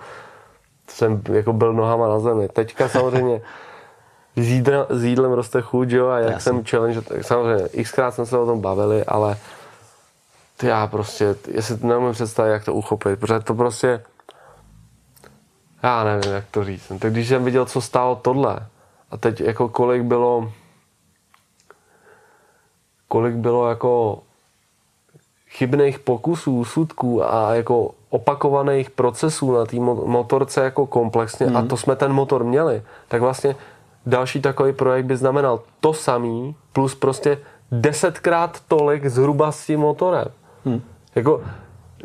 jsem 0.88 1.22
jako 1.32 1.54
byl 1.54 1.74
nohama 1.74 2.08
na 2.08 2.20
zemi. 2.20 2.48
Teďka 2.48 2.90
samozřejmě 2.90 3.42
s, 4.36 4.48
jídra, 4.48 4.86
s 4.90 5.04
jídlem 5.04 5.32
roste 5.32 5.62
chuť, 5.62 5.90
jo, 5.90 6.08
a 6.08 6.20
jak 6.20 6.32
Jasný. 6.32 6.44
jsem 6.44 6.64
challenge, 6.66 7.02
tak 7.02 7.24
samozřejmě 7.24 7.84
xkrát 7.84 8.14
jsme 8.14 8.26
se 8.26 8.38
o 8.38 8.46
tom 8.46 8.62
bavili, 8.62 9.06
ale 9.06 9.38
já 10.64 10.88
prostě, 10.88 11.36
jestli 11.48 11.78
to 11.78 11.88
nemůžu 11.88 12.14
představit, 12.14 12.52
jak 12.52 12.66
to 12.66 12.74
uchopit, 12.74 13.20
protože 13.20 13.40
to 13.40 13.54
prostě, 13.54 14.04
já 15.84 16.04
nevím, 16.04 16.32
jak 16.32 16.46
to 16.52 16.64
říct. 16.64 16.92
Tak 17.00 17.12
když 17.12 17.28
jsem 17.28 17.46
viděl, 17.46 17.66
co 17.66 17.82
stálo 17.82 18.16
tohle, 18.16 18.60
a 19.12 19.18
teď 19.18 19.42
jako 19.42 19.70
kolik 19.70 20.04
bylo, 20.04 20.52
kolik 23.08 23.36
bylo 23.36 23.70
jako 23.70 24.20
chybných 25.50 26.00
pokusů, 26.00 26.66
sudků 26.66 27.34
a 27.34 27.56
jako 27.56 27.92
opakovaných 28.10 28.90
procesů 28.90 29.52
na 29.52 29.66
té 29.66 29.80
motorce 30.06 30.64
jako 30.64 30.88
komplexně 30.88 31.46
mm. 31.46 31.58
a 31.58 31.62
to 31.62 31.78
jsme 31.78 31.96
ten 31.96 32.14
motor 32.14 32.44
měli, 32.44 32.84
tak 33.08 33.22
vlastně 33.22 33.56
další 34.06 34.42
takový 34.42 34.74
projekt 34.74 35.06
by 35.06 35.18
znamenal 35.18 35.62
to 35.80 35.94
samý 35.94 36.56
plus 36.74 36.96
prostě 36.96 37.38
desetkrát 37.72 38.60
tolik 38.68 39.06
zhruba 39.06 39.52
s 39.52 39.66
tím 39.66 39.80
motorem. 39.80 40.28
Mm. 40.66 40.82
Jako 41.16 41.42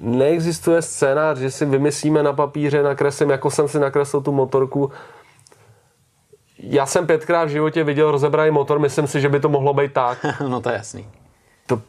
neexistuje 0.01 0.83
scénář, 0.83 1.39
že 1.39 1.51
si 1.51 1.65
vymyslíme 1.67 2.23
na 2.23 2.33
papíře, 2.33 2.83
nakreslím, 2.83 3.31
jako 3.31 3.51
jsem 3.51 3.69
si 3.69 3.79
nakreslil 3.79 4.23
tu 4.23 4.33
motorku. 4.33 4.91
Já 6.59 6.87
jsem 6.87 7.07
pětkrát 7.07 7.49
v 7.49 7.53
životě 7.53 7.85
viděl 7.85 8.11
rozebraný 8.11 8.51
motor, 8.51 8.79
myslím 8.79 9.07
si, 9.07 9.21
že 9.21 9.29
by 9.29 9.41
to 9.41 9.49
mohlo 9.49 9.75
být 9.75 9.93
tak. 9.93 10.27
no 10.49 10.61
to 10.61 10.69
je 10.69 10.77
jasný. 10.77 11.09
To, 11.67 11.83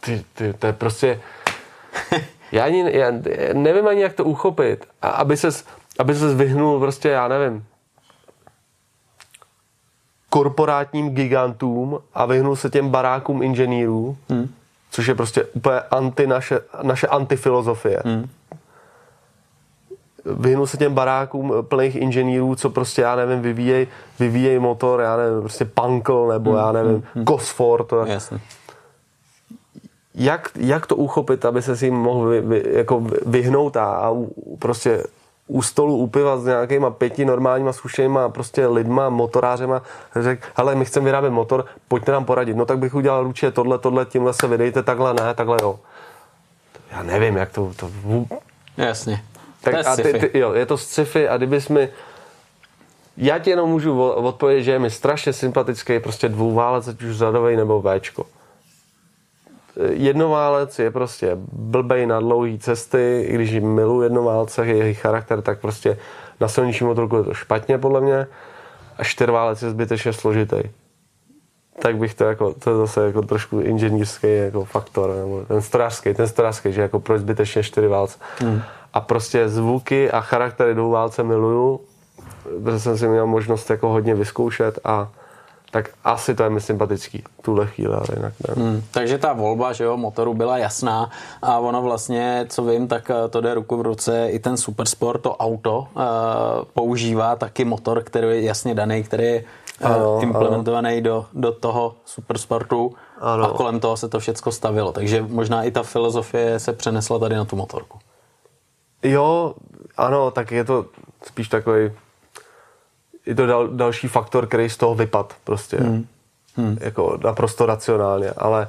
ty, 0.00 0.24
ty, 0.34 0.52
to 0.52 0.66
je 0.66 0.72
prostě 0.72 1.20
já, 2.52 2.64
ani, 2.64 2.98
já 2.98 3.12
nevím 3.52 3.88
ani, 3.88 4.00
jak 4.00 4.12
to 4.12 4.24
uchopit. 4.24 4.86
A 5.02 5.08
aby 5.08 5.36
ses, 5.36 5.64
aby 5.98 6.14
ses 6.14 6.34
vyhnul 6.34 6.80
prostě, 6.80 7.08
já 7.08 7.28
nevím, 7.28 7.64
korporátním 10.32 11.14
gigantům 11.14 11.98
a 12.14 12.26
vyhnul 12.26 12.56
se 12.56 12.70
těm 12.70 12.90
barákům 12.90 13.42
inženýrů, 13.42 14.16
hmm. 14.30 14.54
Což 14.92 15.06
je 15.06 15.14
prostě 15.14 15.44
úplně 15.44 15.80
anti 15.80 16.26
naše, 16.26 16.60
naše 16.82 17.06
antifilozofie. 17.06 18.02
Hmm. 18.04 18.28
Vyhnul 20.24 20.66
se 20.66 20.76
těm 20.76 20.94
barákům 20.94 21.52
plných 21.62 21.96
inženýrů, 21.96 22.54
co 22.54 22.70
prostě, 22.70 23.02
já 23.02 23.16
nevím, 23.16 23.42
vyvíjej, 23.42 23.86
vyvíjej 24.18 24.58
motor, 24.58 25.00
já 25.00 25.16
nevím, 25.16 25.40
prostě 25.40 25.64
Pankl, 25.64 26.28
nebo 26.32 26.50
hmm. 26.50 26.60
já 26.60 26.72
nevím, 26.72 27.04
hmm. 27.14 27.24
Gosford. 27.24 27.92
Jasně. 28.04 28.40
Jak, 30.14 30.50
jak 30.56 30.86
to 30.86 30.96
uchopit, 30.96 31.44
aby 31.44 31.62
se 31.62 31.76
si 31.76 31.90
mohl 31.90 32.28
vy, 32.28 32.40
vy, 32.40 32.64
jako 32.66 33.06
vyhnout 33.26 33.76
a, 33.76 33.84
a 33.84 34.14
prostě 34.58 35.04
u 35.46 35.62
stolu 35.62 35.96
u 35.96 36.06
piva 36.06 36.38
s 36.38 36.44
nějakýma 36.44 36.90
pěti 36.90 37.24
normálníma 37.24 37.72
zkušenýma 37.72 38.28
prostě 38.28 38.66
lidma, 38.66 39.08
motorářema, 39.08 39.82
řekl, 40.20 40.46
hele, 40.56 40.74
my 40.74 40.84
chceme 40.84 41.04
vyrábět 41.04 41.30
motor, 41.30 41.64
pojďte 41.88 42.12
nám 42.12 42.24
poradit. 42.24 42.56
No 42.56 42.64
tak 42.64 42.78
bych 42.78 42.94
udělal 42.94 43.24
ručně 43.24 43.50
tohle, 43.50 43.78
tohle, 43.78 44.04
tímhle 44.04 44.32
se 44.34 44.46
vydejte, 44.46 44.82
takhle 44.82 45.14
ne, 45.14 45.34
takhle 45.34 45.58
jo. 45.62 45.78
Já 46.92 47.02
nevím, 47.02 47.36
jak 47.36 47.52
to... 47.52 47.72
to... 47.76 47.90
Jasně. 48.76 49.24
Tak, 49.60 49.74
to 49.74 49.78
je 49.78 49.84
a 49.84 49.96
ty, 49.96 50.12
ty, 50.12 50.38
jo, 50.38 50.52
je 50.52 50.66
to 50.66 50.78
sci-fi 50.78 51.28
a 51.28 51.36
kdybys 51.36 51.68
mi... 51.68 51.88
Já 53.16 53.38
ti 53.38 53.50
jenom 53.50 53.70
můžu 53.70 54.02
odpovědět, 54.02 54.62
že 54.62 54.70
je 54.70 54.78
mi 54.78 54.90
strašně 54.90 55.32
sympatický 55.32 56.00
prostě 56.00 56.28
dvouválec, 56.28 56.88
ať 56.88 57.02
už 57.02 57.16
řadový 57.16 57.56
nebo 57.56 57.82
Včko 57.82 58.26
jednoválec 59.90 60.78
je 60.78 60.90
prostě 60.90 61.30
blbej 61.52 62.06
na 62.06 62.20
dlouhé 62.20 62.58
cesty, 62.58 63.24
i 63.28 63.34
když 63.34 63.52
miluji 63.60 64.02
jednoválce, 64.02 64.66
jejich 64.66 65.00
charakter, 65.00 65.42
tak 65.42 65.60
prostě 65.60 65.98
na 66.40 66.48
silnějším 66.48 66.86
motorku 66.86 67.16
je 67.16 67.22
to 67.22 67.34
špatně 67.34 67.78
podle 67.78 68.00
mě 68.00 68.26
a 68.98 69.04
čtyřválec 69.04 69.62
je 69.62 69.70
zbytečně 69.70 70.12
složitý. 70.12 70.56
Tak 71.78 71.96
bych 71.96 72.14
to 72.14 72.24
jako, 72.24 72.54
to 72.54 72.70
je 72.70 72.76
zase 72.76 73.06
jako 73.06 73.22
trošku 73.22 73.60
inženýrský 73.60 74.36
jako 74.36 74.64
faktor, 74.64 75.14
nebo 75.16 75.44
ten 75.48 75.62
strojářský, 75.62 76.14
ten 76.14 76.28
strojářský, 76.28 76.72
že 76.72 76.82
jako 76.82 77.00
proč 77.00 77.20
zbytečně 77.20 77.62
čtyři 77.62 77.88
válce. 77.88 78.18
Hmm. 78.38 78.62
A 78.92 79.00
prostě 79.00 79.48
zvuky 79.48 80.10
a 80.10 80.20
charaktery 80.20 80.74
dvouválce 80.74 81.22
miluju, 81.22 81.80
protože 82.64 82.80
jsem 82.80 82.98
si 82.98 83.08
měl 83.08 83.26
možnost 83.26 83.70
jako 83.70 83.88
hodně 83.88 84.14
vyzkoušet 84.14 84.78
a 84.84 85.08
tak 85.72 85.88
asi 86.04 86.34
to 86.34 86.42
je 86.42 86.50
mi 86.50 86.60
sympatický 86.60 87.24
tuhle 87.42 87.66
chvíli, 87.66 87.94
ale 87.94 88.06
jinak 88.16 88.32
ne. 88.48 88.64
Hmm, 88.64 88.82
takže 88.90 89.18
ta 89.18 89.32
volba 89.32 89.72
že 89.72 89.84
jo, 89.84 89.96
motoru 89.96 90.34
byla 90.34 90.58
jasná 90.58 91.10
a 91.42 91.58
ono 91.58 91.82
vlastně, 91.82 92.46
co 92.48 92.64
vím, 92.64 92.88
tak 92.88 93.10
eh, 93.10 93.28
to 93.28 93.40
jde 93.40 93.54
ruku 93.54 93.76
v 93.76 93.80
ruce, 93.80 94.28
i 94.30 94.38
ten 94.38 94.56
Supersport, 94.56 95.22
to 95.22 95.36
auto 95.36 95.78
uh, 95.78 96.02
používá 96.74 97.36
taky 97.36 97.64
motor, 97.64 98.02
který 98.02 98.26
je 98.26 98.42
jasně 98.42 98.74
daný, 98.74 99.02
který 99.02 99.24
je 99.24 99.44
uh, 99.80 99.92
ano, 99.92 100.18
implementovaný 100.22 100.92
ano. 100.92 101.00
Do, 101.00 101.26
do 101.32 101.52
toho 101.52 101.94
Supersportu 102.04 102.94
ano. 103.20 103.44
a 103.44 103.56
kolem 103.56 103.80
toho 103.80 103.96
se 103.96 104.08
to 104.08 104.20
všechno 104.20 104.52
stavilo. 104.52 104.92
Takže 104.92 105.24
možná 105.28 105.64
i 105.64 105.70
ta 105.70 105.82
filozofie 105.82 106.58
se 106.58 106.72
přenesla 106.72 107.18
tady 107.18 107.34
na 107.36 107.44
tu 107.44 107.56
motorku. 107.56 107.98
Jo, 109.02 109.54
ano, 109.96 110.30
tak 110.30 110.52
je 110.52 110.64
to 110.64 110.86
spíš 111.24 111.48
takový 111.48 111.90
je 113.26 113.34
to 113.34 113.46
dal, 113.46 113.68
další 113.68 114.08
faktor, 114.08 114.46
který 114.46 114.70
z 114.70 114.76
toho 114.76 114.94
vypad 114.94 115.34
prostě. 115.44 115.76
Hmm. 115.76 116.06
Hmm. 116.56 116.78
Jako 116.80 117.18
naprosto 117.24 117.66
racionálně, 117.66 118.30
ale 118.30 118.68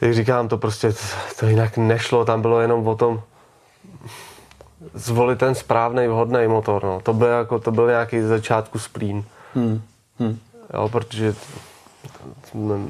jak 0.00 0.14
říkám, 0.14 0.48
to 0.48 0.58
prostě 0.58 0.94
to 1.40 1.46
jinak 1.46 1.76
nešlo, 1.76 2.24
tam 2.24 2.42
bylo 2.42 2.60
jenom 2.60 2.88
o 2.88 2.96
tom 2.96 3.22
zvolit 4.94 5.38
ten 5.38 5.54
správný, 5.54 6.08
vhodný 6.08 6.48
motor. 6.48 6.84
No. 6.84 7.00
To, 7.00 7.12
byl 7.12 7.28
jako, 7.28 7.58
to 7.58 7.70
byl 7.70 7.86
nějaký 7.86 8.22
začátku 8.22 8.78
splín. 8.78 9.24
Hmm. 9.54 9.82
Hmm. 10.18 10.38
Jo, 10.74 10.88
protože 10.88 11.34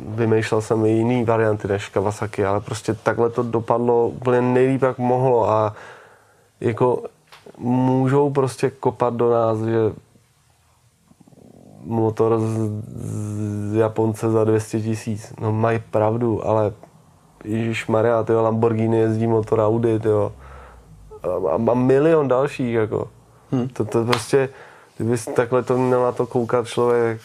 vymýšlel 0.09 0.63
jsem 0.63 0.87
i 0.87 0.91
jiný 0.91 1.25
varianty 1.25 1.69
než 1.69 1.89
Kawasaki, 1.89 2.45
ale 2.45 2.61
prostě 2.61 2.95
takhle 2.95 3.31
to 3.31 3.43
dopadlo 3.43 4.09
úplně 4.09 4.41
nejlíp, 4.41 4.83
jak 4.83 4.99
mohlo 4.99 5.51
a 5.51 5.75
jako 6.61 7.03
můžou 7.59 8.31
prostě 8.31 8.71
kopat 8.71 9.15
do 9.15 9.31
nás, 9.31 9.59
že 9.59 9.93
motor 11.85 12.41
z, 12.41 12.71
z 13.71 13.75
Japonce 13.75 14.31
za 14.31 14.45
200 14.45 14.81
tisíc. 14.81 15.33
No 15.41 15.53
mají 15.53 15.79
pravdu, 15.91 16.47
ale 16.47 16.73
Ježíš 17.45 17.87
Maria, 17.87 18.23
tyjo, 18.23 18.43
Lamborghini 18.43 18.99
jezdí 18.99 19.27
motor 19.27 19.61
Audi, 19.61 20.01
tyjo. 20.01 20.33
A, 21.23 21.71
a 21.71 21.75
milion 21.75 22.29
dalších, 22.29 22.75
jako. 22.75 23.09
Hmm. 23.53 23.69
To, 23.69 23.85
to 23.85 24.05
prostě, 24.05 24.49
kdyby 24.97 25.19
takhle 25.19 25.63
to 25.63 25.79
na 25.79 26.13
to 26.13 26.27
koukat 26.27 26.67
člověk, 26.67 27.21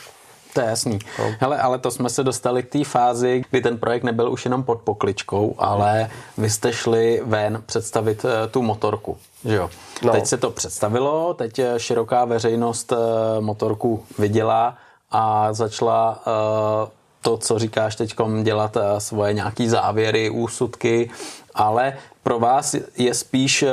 to 0.54 0.62
je 0.62 0.68
jasný. 0.68 1.00
No. 1.20 1.26
Hele, 1.40 1.58
ale 1.58 1.80
to 1.80 1.92
jsme 1.92 2.10
se 2.10 2.24
dostali 2.24 2.64
k 2.64 2.70
té 2.70 2.84
fázi, 2.84 3.44
kdy 3.50 3.62
ten 3.62 3.78
projekt 3.78 4.04
nebyl 4.04 4.32
už 4.32 4.46
jenom 4.46 4.64
pod 4.64 4.82
pokličkou, 4.82 5.56
ale 5.58 6.10
vy 6.38 6.50
jste 6.50 6.74
šli 6.74 7.22
ven 7.26 7.64
představit 7.66 8.26
uh, 8.26 8.32
tu 8.52 8.62
motorku. 8.62 9.18
Že 9.46 9.56
jo? 9.56 9.70
No. 10.04 10.12
Teď 10.12 10.26
se 10.26 10.38
to 10.38 10.52
představilo, 10.52 11.34
teď 11.34 11.60
eh, 11.60 11.80
široká 11.80 12.26
veřejnost 12.26 12.92
uh, 12.92 12.98
motorku 13.44 14.04
viděla 14.20 14.78
a 15.12 15.54
začala 15.54 16.24
uh, 16.28 16.90
to, 17.22 17.38
co 17.38 17.60
říkáš 17.60 17.96
teď, 17.96 18.16
dělat 18.44 18.78
svoje 18.98 19.34
nějaký 19.34 19.68
závěry, 19.70 20.30
úsudky, 20.30 21.10
ale 21.54 21.98
pro 22.24 22.40
vás 22.40 22.76
je 22.98 23.14
spíš 23.14 23.66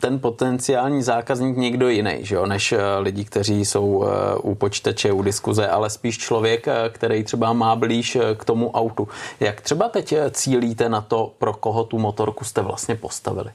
ten 0.00 0.20
potenciální 0.20 1.02
zákazník 1.02 1.56
někdo 1.56 1.88
jiný, 1.88 2.18
že 2.20 2.34
jo, 2.34 2.46
než 2.46 2.72
eh, 2.72 2.78
lidi, 2.98 3.24
kteří 3.24 3.64
jsou 3.64 4.04
eh, 4.04 4.36
u 4.36 4.54
počítače, 4.54 5.12
u 5.12 5.22
diskuze, 5.22 5.68
ale 5.68 5.90
spíš 5.90 6.18
člověk, 6.18 6.68
eh, 6.68 6.74
který 6.88 7.24
třeba 7.24 7.52
má 7.52 7.76
blíž 7.76 8.18
k 8.36 8.44
tomu 8.44 8.70
autu. 8.70 9.08
Jak 9.40 9.60
třeba 9.60 9.88
teď 9.88 10.14
cílíte 10.30 10.88
na 10.88 11.00
to, 11.00 11.32
pro 11.38 11.52
koho 11.52 11.84
tu 11.84 11.98
motorku 11.98 12.44
jste 12.44 12.62
vlastně 12.62 12.94
postavili? 12.94 13.50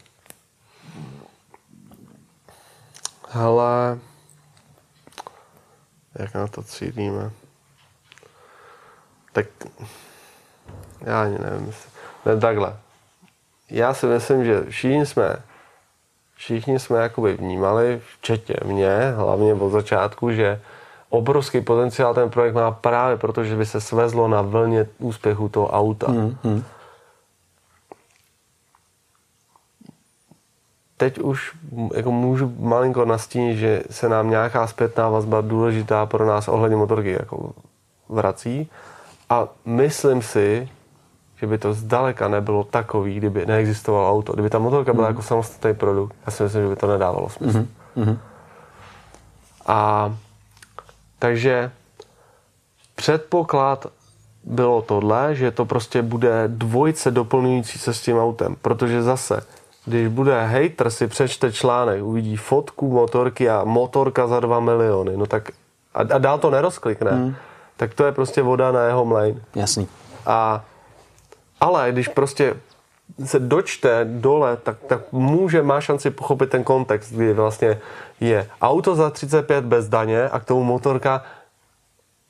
Hele, 3.36 4.00
jak 6.20 6.34
na 6.34 6.48
to 6.48 6.64
cílíme? 6.64 7.32
Tak 9.34 9.46
já 11.02 11.22
ani 11.22 11.40
nevím. 11.40 11.74
Ne, 12.26 12.38
takhle. 12.40 12.78
Já 13.70 13.94
si 13.94 14.06
myslím, 14.06 14.46
že 14.46 14.64
všichni 14.70 15.06
jsme 15.06 15.38
všichni 16.36 16.80
jsme 16.80 16.98
jakoby 17.00 17.34
vnímali, 17.34 18.02
včetně 18.18 18.56
mě, 18.66 19.14
hlavně 19.16 19.54
od 19.54 19.70
začátku, 19.70 20.32
že 20.32 20.62
obrovský 21.10 21.62
potenciál 21.62 22.14
ten 22.14 22.30
projekt 22.30 22.54
má 22.54 22.72
právě 22.72 23.18
proto, 23.18 23.44
že 23.44 23.56
by 23.56 23.66
se 23.66 23.82
svezlo 23.82 24.28
na 24.28 24.42
vlně 24.42 24.88
úspěchu 25.00 25.50
toho 25.50 25.70
auta. 25.70 26.12
Hmm, 26.12 26.38
hmm. 26.44 26.64
Teď 30.98 31.20
už 31.20 31.56
jako 31.96 32.12
můžu 32.12 32.56
malinko 32.60 33.06
nastínit, 33.06 33.58
že 33.58 33.84
se 33.90 34.10
nám 34.10 34.30
nějaká 34.30 34.68
zpětná 34.68 35.10
vazba 35.10 35.42
důležitá 35.42 36.06
pro 36.06 36.26
nás 36.26 36.48
ohledně 36.48 36.78
motorky 36.78 37.12
jako 37.12 37.54
vrací. 38.10 38.70
A 39.30 39.48
myslím 39.66 40.22
si, 40.22 40.70
že 41.36 41.48
by 41.48 41.58
to 41.58 41.74
zdaleka 41.74 42.28
nebylo 42.28 42.64
takový, 42.64 43.16
kdyby 43.16 43.46
neexistovalo 43.46 44.12
auto. 44.12 44.34
Kdyby 44.34 44.50
ta 44.50 44.60
motorka 44.60 44.94
byla 44.94 45.08
mm. 45.08 45.12
jako 45.12 45.22
samostatný 45.22 45.74
produkt, 45.74 46.16
já 46.26 46.32
si 46.32 46.44
myslím, 46.44 46.62
že 46.62 46.68
by 46.70 46.76
to 46.76 46.88
nedávalo 46.88 47.30
smysl. 47.30 47.66
Mm. 47.96 48.18
A 49.66 50.12
takže 51.20 51.72
předpoklad 52.96 53.88
bylo 54.44 54.82
tohle, 54.82 55.36
že 55.36 55.52
to 55.52 55.66
prostě 55.66 56.02
bude 56.02 56.44
dvojce 56.48 57.12
doplňující 57.12 57.80
se 57.80 57.94
s 57.94 58.02
tím 58.02 58.18
autem, 58.18 58.56
protože 58.62 59.04
zase, 59.04 59.44
když 59.86 60.08
bude 60.08 60.46
hater 60.46 60.90
si 60.90 61.08
přečte 61.08 61.52
článek, 61.52 62.04
uvidí 62.04 62.38
fotku 62.38 62.92
motorky 62.92 63.50
a 63.50 63.64
motorka 63.64 64.28
za 64.28 64.40
2 64.40 64.60
miliony, 64.60 65.18
no 65.18 65.26
tak 65.26 65.52
a, 65.94 66.00
a 66.00 66.18
dál 66.18 66.38
to 66.38 66.50
nerozklikne, 66.50 67.12
mm. 67.12 67.36
tak 67.78 67.94
to 67.94 68.06
je 68.06 68.12
prostě 68.12 68.42
voda 68.42 68.72
na 68.72 68.84
jeho 68.84 69.06
mlejn. 69.06 69.42
Jasný. 69.56 69.88
A 70.26 70.66
ale 71.60 71.92
když 71.92 72.08
prostě 72.08 72.54
se 73.26 73.40
dočte 73.40 74.06
dole, 74.06 74.58
tak, 74.58 74.78
tak 74.88 75.00
může, 75.12 75.64
má 75.64 75.82
šanci 75.82 76.10
pochopit 76.10 76.50
ten 76.50 76.64
kontext, 76.64 77.14
kdy 77.14 77.34
vlastně 77.34 77.80
je 78.20 78.50
auto 78.62 78.96
za 78.96 79.10
35 79.10 79.66
bez 79.66 79.90
daně 79.90 80.30
a 80.30 80.40
k 80.40 80.46
tomu 80.46 80.64
motorka 80.64 81.24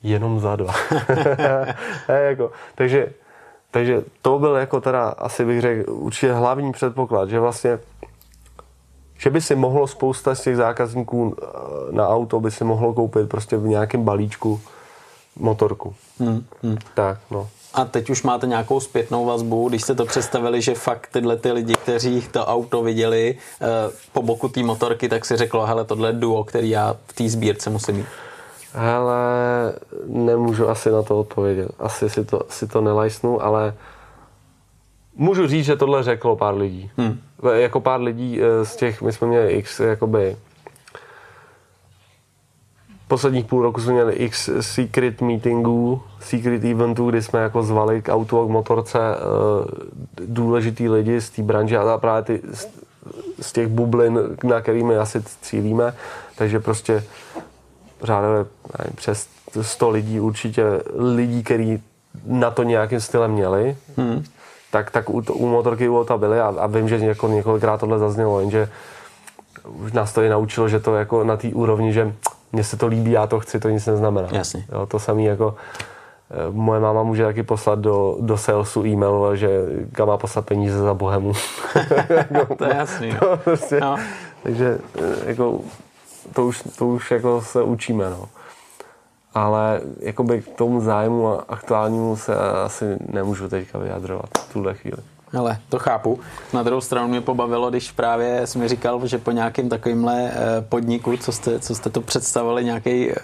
jenom 0.02 0.40
za 0.40 0.56
dva. 0.56 0.74
jako, 2.08 2.52
takže, 2.74 3.08
takže 3.76 4.02
to 4.22 4.38
byl 4.38 4.54
jako 4.54 4.80
teda, 4.80 5.08
asi 5.08 5.44
bych 5.44 5.60
řekl, 5.60 5.92
určitě 5.92 6.32
hlavní 6.32 6.72
předpoklad, 6.72 7.30
že 7.30 7.40
vlastně 7.40 7.78
že 9.18 9.30
by 9.30 9.40
si 9.40 9.54
mohlo 9.54 9.86
spousta 9.86 10.34
z 10.34 10.42
těch 10.42 10.56
zákazníků 10.56 11.36
eh, 11.38 11.46
na 11.92 12.08
auto 12.08 12.40
by 12.40 12.50
si 12.50 12.64
mohlo 12.64 12.94
koupit 12.94 13.28
prostě 13.28 13.56
v 13.56 13.66
nějakém 13.66 14.04
balíčku 14.04 14.60
motorku. 15.38 15.94
Hmm, 16.18 16.44
hmm. 16.62 16.76
Tak, 16.94 17.18
no. 17.30 17.48
A 17.74 17.84
teď 17.84 18.10
už 18.10 18.22
máte 18.22 18.46
nějakou 18.46 18.80
zpětnou 18.80 19.26
vazbu, 19.26 19.68
když 19.68 19.82
jste 19.82 19.94
to 19.94 20.06
představili, 20.06 20.62
že 20.62 20.74
fakt 20.74 21.08
tyhle 21.12 21.36
ty 21.36 21.52
lidi, 21.52 21.74
kteří 21.74 22.28
to 22.30 22.46
auto 22.46 22.82
viděli 22.82 23.36
eh, 23.60 23.66
po 24.12 24.22
boku 24.22 24.48
té 24.48 24.62
motorky, 24.62 25.08
tak 25.08 25.24
si 25.24 25.36
řeklo, 25.36 25.66
hele, 25.66 25.84
tohle 25.84 26.08
je 26.08 26.12
duo, 26.12 26.44
který 26.44 26.70
já 26.70 26.96
v 27.06 27.12
té 27.12 27.28
sbírce 27.28 27.70
musím 27.70 27.96
mít. 27.96 28.06
Hele, 28.78 29.18
nemůžu 30.06 30.68
asi 30.68 30.90
na 30.90 31.02
to 31.02 31.20
odpovědět. 31.20 31.70
Asi 31.78 32.10
si 32.10 32.24
to, 32.24 32.42
si 32.48 32.66
to 32.66 32.80
nelajsnu, 32.80 33.42
ale 33.42 33.74
můžu 35.14 35.46
říct, 35.46 35.64
že 35.64 35.76
tohle 35.76 36.02
řeklo 36.02 36.36
pár 36.36 36.54
lidí. 36.54 36.90
Hmm. 36.96 37.20
Jako 37.52 37.80
pár 37.80 38.00
lidí 38.00 38.40
eh, 38.42 38.64
z 38.64 38.76
těch, 38.76 39.02
my 39.02 39.12
jsme 39.12 39.26
měli 39.26 39.52
x 39.52 39.80
jakoby 39.80 40.36
posledních 43.08 43.44
půl 43.44 43.62
roku 43.62 43.80
jsme 43.80 43.92
měli 43.92 44.12
x 44.12 44.50
secret 44.60 45.20
meetingů, 45.20 46.02
secret 46.20 46.64
eventů, 46.64 47.10
kdy 47.10 47.22
jsme 47.22 47.40
jako 47.40 47.62
zvali 47.62 48.02
k 48.02 48.14
autu 48.14 48.40
a 48.40 48.46
k 48.46 48.48
motorce 48.48 48.98
uh, 48.98 49.66
důležitý 50.26 50.88
lidi 50.88 51.20
z 51.20 51.30
té 51.30 51.42
branže 51.42 51.78
a 51.78 51.98
právě 51.98 52.22
ty, 52.22 52.40
z, 52.52 52.68
z 53.40 53.52
těch 53.52 53.68
bublin, 53.68 54.18
na 54.44 54.60
kterými 54.60 54.96
asi 54.96 55.22
cílíme. 55.42 55.94
Takže 56.36 56.60
prostě 56.60 57.04
řádově 58.02 58.44
přes 58.94 59.28
100 59.62 59.90
lidí 59.90 60.20
určitě 60.20 60.64
lidí, 60.94 61.42
kteří 61.42 61.82
na 62.26 62.50
to 62.50 62.62
nějakým 62.62 63.00
stylem 63.00 63.30
měli, 63.30 63.76
hmm. 63.96 64.24
tak, 64.70 64.90
tak 64.90 65.10
u, 65.10 65.22
u 65.32 65.46
motorky 65.46 65.88
u 65.88 65.96
Ota 65.96 66.18
byli 66.18 66.40
a, 66.40 66.54
a 66.58 66.66
vím, 66.66 66.88
že 66.88 66.96
jako 66.96 67.28
několikrát 67.28 67.80
tohle 67.80 67.98
zaznělo, 67.98 68.40
jenže 68.40 68.68
už 69.64 69.92
nás 69.92 70.12
to 70.12 70.22
i 70.22 70.28
naučilo, 70.28 70.68
že 70.68 70.80
to 70.80 70.96
jako 70.96 71.24
na 71.24 71.36
té 71.36 71.48
úrovni, 71.48 71.92
že 71.92 72.12
mně 72.52 72.64
se 72.64 72.76
to 72.76 72.86
líbí, 72.86 73.10
já 73.10 73.26
to 73.26 73.40
chci, 73.40 73.60
to 73.60 73.68
nic 73.68 73.86
neznamená. 73.86 74.28
Jasně. 74.32 74.64
Jo, 74.72 74.86
to 74.86 74.98
samé 74.98 75.22
jako 75.22 75.54
eh, 76.30 76.34
moje 76.50 76.80
máma 76.80 77.02
může 77.02 77.24
taky 77.24 77.42
poslat 77.42 77.78
do, 77.78 78.16
do 78.20 78.38
salesu 78.38 78.86
e-mail, 78.86 79.36
že 79.36 79.48
kam 79.92 80.08
má 80.08 80.16
poslat 80.16 80.46
peníze 80.46 80.78
za 80.78 80.94
bohemu. 80.94 81.32
to 82.58 82.64
je 82.64 82.76
jasný. 82.76 83.16
To 83.20 83.36
prostě, 83.44 83.80
no. 83.80 83.96
Takže 84.42 84.78
eh, 84.98 85.28
jako, 85.28 85.60
to 86.34 86.46
už, 86.46 86.62
to 86.78 86.86
už 86.86 87.10
jako 87.10 87.42
se 87.42 87.62
učíme. 87.62 88.10
No. 88.10 88.28
Ale 89.34 89.80
jakoby 90.00 90.42
k 90.42 90.48
tomu 90.48 90.80
zájmu 90.80 91.28
a 91.28 91.44
aktuálnímu 91.48 92.16
se 92.16 92.36
asi 92.36 92.84
nemůžu 93.12 93.48
teďka 93.48 93.78
vyjadřovat 93.78 94.30
v 94.38 94.52
tuhle 94.52 94.74
chvíli. 94.74 94.98
Ale 95.38 95.58
to 95.68 95.78
chápu. 95.78 96.20
Na 96.52 96.62
druhou 96.62 96.80
stranu 96.80 97.08
mě 97.08 97.20
pobavilo, 97.20 97.70
když 97.70 97.92
právě 97.92 98.46
jsi 98.46 98.58
mi 98.58 98.68
říkal, 98.68 99.06
že 99.06 99.18
po 99.18 99.30
nějakém 99.30 99.68
takovémhle 99.68 100.30
eh, 100.30 100.62
podniku, 100.68 101.16
co 101.16 101.32
jste, 101.32 101.60
co 101.60 101.74
jste 101.74 101.90
to 101.90 102.00
představili, 102.00 102.64
nějaký 102.64 103.10
eh, 103.10 103.14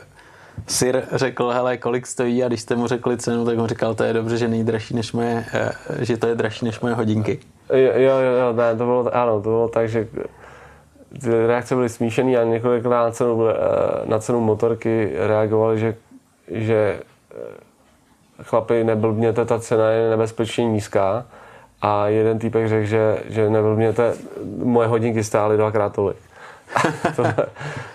Sir 0.66 1.02
řekl, 1.12 1.48
hele, 1.48 1.76
kolik 1.76 2.06
stojí 2.06 2.44
a 2.44 2.48
když 2.48 2.60
jste 2.60 2.76
mu 2.76 2.86
řekli 2.86 3.16
cenu, 3.16 3.44
tak 3.44 3.58
on 3.58 3.68
říkal, 3.68 3.94
to 3.94 4.04
je 4.04 4.12
dobře, 4.12 4.36
že 4.36 4.48
není 4.48 4.64
dražší 4.64 4.94
než 4.94 5.12
moje, 5.12 5.44
eh, 5.52 5.72
že 6.04 6.16
to 6.16 6.26
je 6.26 6.34
dražší 6.34 6.64
než 6.64 6.80
moje 6.80 6.94
hodinky. 6.94 7.40
Jo, 7.72 7.92
jo, 8.18 8.18
jo, 8.38 8.52
ne, 8.52 8.76
to 8.76 8.84
bylo, 8.84 9.16
ano, 9.16 9.34
to 9.34 9.48
bylo 9.48 9.68
tak, 9.68 9.88
že 9.88 10.08
ty 11.20 11.46
reakce 11.46 11.74
byly 11.74 11.88
smíšené 11.88 12.36
a 12.36 12.44
několikrát 12.44 13.04
na 13.04 13.10
cenu, 13.10 13.40
na 14.04 14.18
cenu 14.18 14.40
motorky 14.40 15.12
reagovali, 15.16 15.78
že, 15.78 15.94
že 16.48 17.00
chlapi, 18.42 18.84
neblbněte, 18.84 19.44
ta 19.44 19.58
cena 19.58 19.90
je 19.90 20.10
nebezpečně 20.10 20.64
nízká 20.64 21.26
a 21.82 22.08
jeden 22.08 22.38
týpek 22.38 22.68
řekl, 22.68 22.86
že, 22.86 23.18
že 23.28 23.50
neblbněte, 23.50 24.14
moje 24.64 24.88
hodinky 24.88 25.24
stály 25.24 25.56
dvakrát 25.56 25.92
tolik. 25.92 26.16
tohle, 27.16 27.34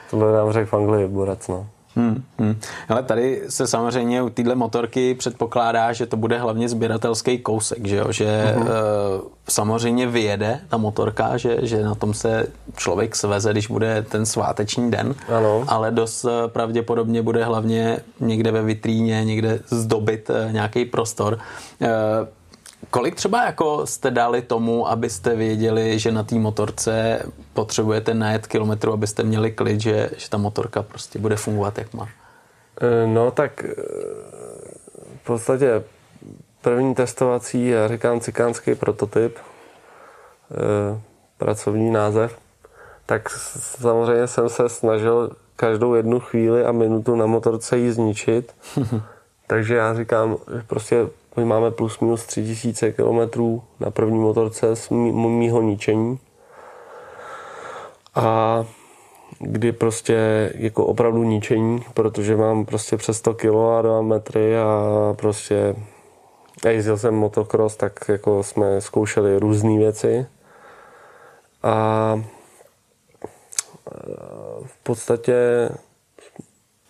tohle 0.10 0.34
nám 0.34 0.52
řekl 0.52 0.70
v 0.70 0.74
Anglii 0.74 1.08
Borac, 1.08 1.48
no. 1.48 1.68
Hmm, 1.98 2.24
hmm. 2.40 2.60
Ale 2.90 3.04
tady 3.04 3.42
se 3.50 3.68
samozřejmě 3.68 4.22
u 4.22 4.30
téhle 4.30 4.56
motorky 4.56 5.16
předpokládá, 5.16 5.94
že 5.94 6.06
to 6.06 6.18
bude 6.18 6.38
hlavně 6.38 6.70
sběratelský 6.70 7.38
kousek, 7.38 7.86
že, 7.88 7.96
jo? 7.96 8.06
že 8.12 8.56
uh-huh. 8.58 8.68
samozřejmě 9.50 10.08
vyjede 10.08 10.60
ta 10.70 10.78
motorka, 10.78 11.38
že, 11.38 11.58
že 11.62 11.84
na 11.84 11.96
tom 11.96 12.14
se 12.14 12.48
člověk 12.76 13.16
sveze, 13.16 13.52
když 13.52 13.68
bude 13.68 14.06
ten 14.10 14.26
sváteční 14.26 14.92
den, 14.92 15.16
ano. 15.38 15.64
ale 15.68 15.92
dost 15.92 16.26
eh, 16.26 16.48
pravděpodobně 16.48 17.22
bude 17.22 17.46
hlavně 17.46 18.00
někde 18.20 18.52
ve 18.52 18.62
vitríně, 18.62 19.26
někde 19.26 19.60
zdobit 19.70 20.30
e, 20.30 20.52
nějaký 20.52 20.86
prostor. 20.86 21.40
E, 21.82 21.88
Kolik 22.90 23.16
třeba 23.16 23.46
jako 23.46 23.88
jste 23.88 24.12
dali 24.12 24.42
tomu, 24.42 24.88
abyste 24.88 25.36
věděli, 25.36 26.00
že 26.00 26.12
na 26.12 26.24
té 26.24 26.36
motorce 26.36 27.22
potřebujete 27.54 28.14
najet 28.14 28.48
kilometru, 28.48 28.94
abyste 28.94 29.24
měli 29.24 29.52
klid, 29.52 29.82
že, 29.82 30.10
že 30.18 30.30
ta 30.30 30.38
motorka 30.38 30.82
prostě 30.82 31.20
bude 31.20 31.36
fungovat, 31.36 31.78
jak 31.78 31.94
má? 31.94 32.08
E, 32.82 33.08
no 33.08 33.32
tak 33.32 33.64
e, 33.64 33.74
v 35.24 35.26
podstatě 35.26 35.84
první 36.62 36.96
testovací, 36.96 37.68
já 37.68 37.88
říkám 37.88 38.20
cikánský 38.20 38.76
prototyp, 38.76 39.38
e, 39.38 39.42
pracovní 41.38 41.92
název, 41.92 42.38
tak 43.06 43.30
samozřejmě 43.30 44.28
jsem 44.28 44.50
se 44.50 44.70
snažil 44.70 45.32
každou 45.56 45.94
jednu 45.94 46.20
chvíli 46.20 46.66
a 46.66 46.72
minutu 46.72 47.16
na 47.16 47.26
motorce 47.26 47.78
ji 47.78 47.92
zničit. 47.92 48.56
Takže 49.48 49.76
já 49.76 49.94
říkám, 49.94 50.38
že 50.56 50.64
prostě 50.68 51.08
my 51.38 51.46
máme 51.46 51.72
plus 51.72 52.00
minus 52.00 52.26
3000 52.26 52.92
km 52.92 53.42
na 53.80 53.92
první 53.92 54.20
motorce 54.20 54.76
z 54.76 54.90
mýho 54.90 55.62
ničení. 55.62 56.20
A 58.16 58.66
kdy 59.40 59.72
prostě 59.72 60.52
jako 60.56 60.86
opravdu 60.86 61.24
ničení, 61.24 61.84
protože 61.94 62.36
mám 62.36 62.66
prostě 62.66 62.98
přes 62.98 63.18
100 63.18 63.34
kg 63.34 63.56
a 63.80 63.82
2 63.82 64.02
metry 64.02 64.58
a 64.58 65.14
prostě 65.16 65.76
já 66.66 66.72
jezdil 66.72 66.98
jsem 66.98 67.16
motocross, 67.16 67.76
tak 67.76 68.00
jako 68.10 68.44
jsme 68.44 68.82
zkoušeli 68.82 69.40
různé 69.40 69.78
věci 69.78 70.26
a 71.64 72.22
v 74.66 74.84
podstatě 74.84 75.70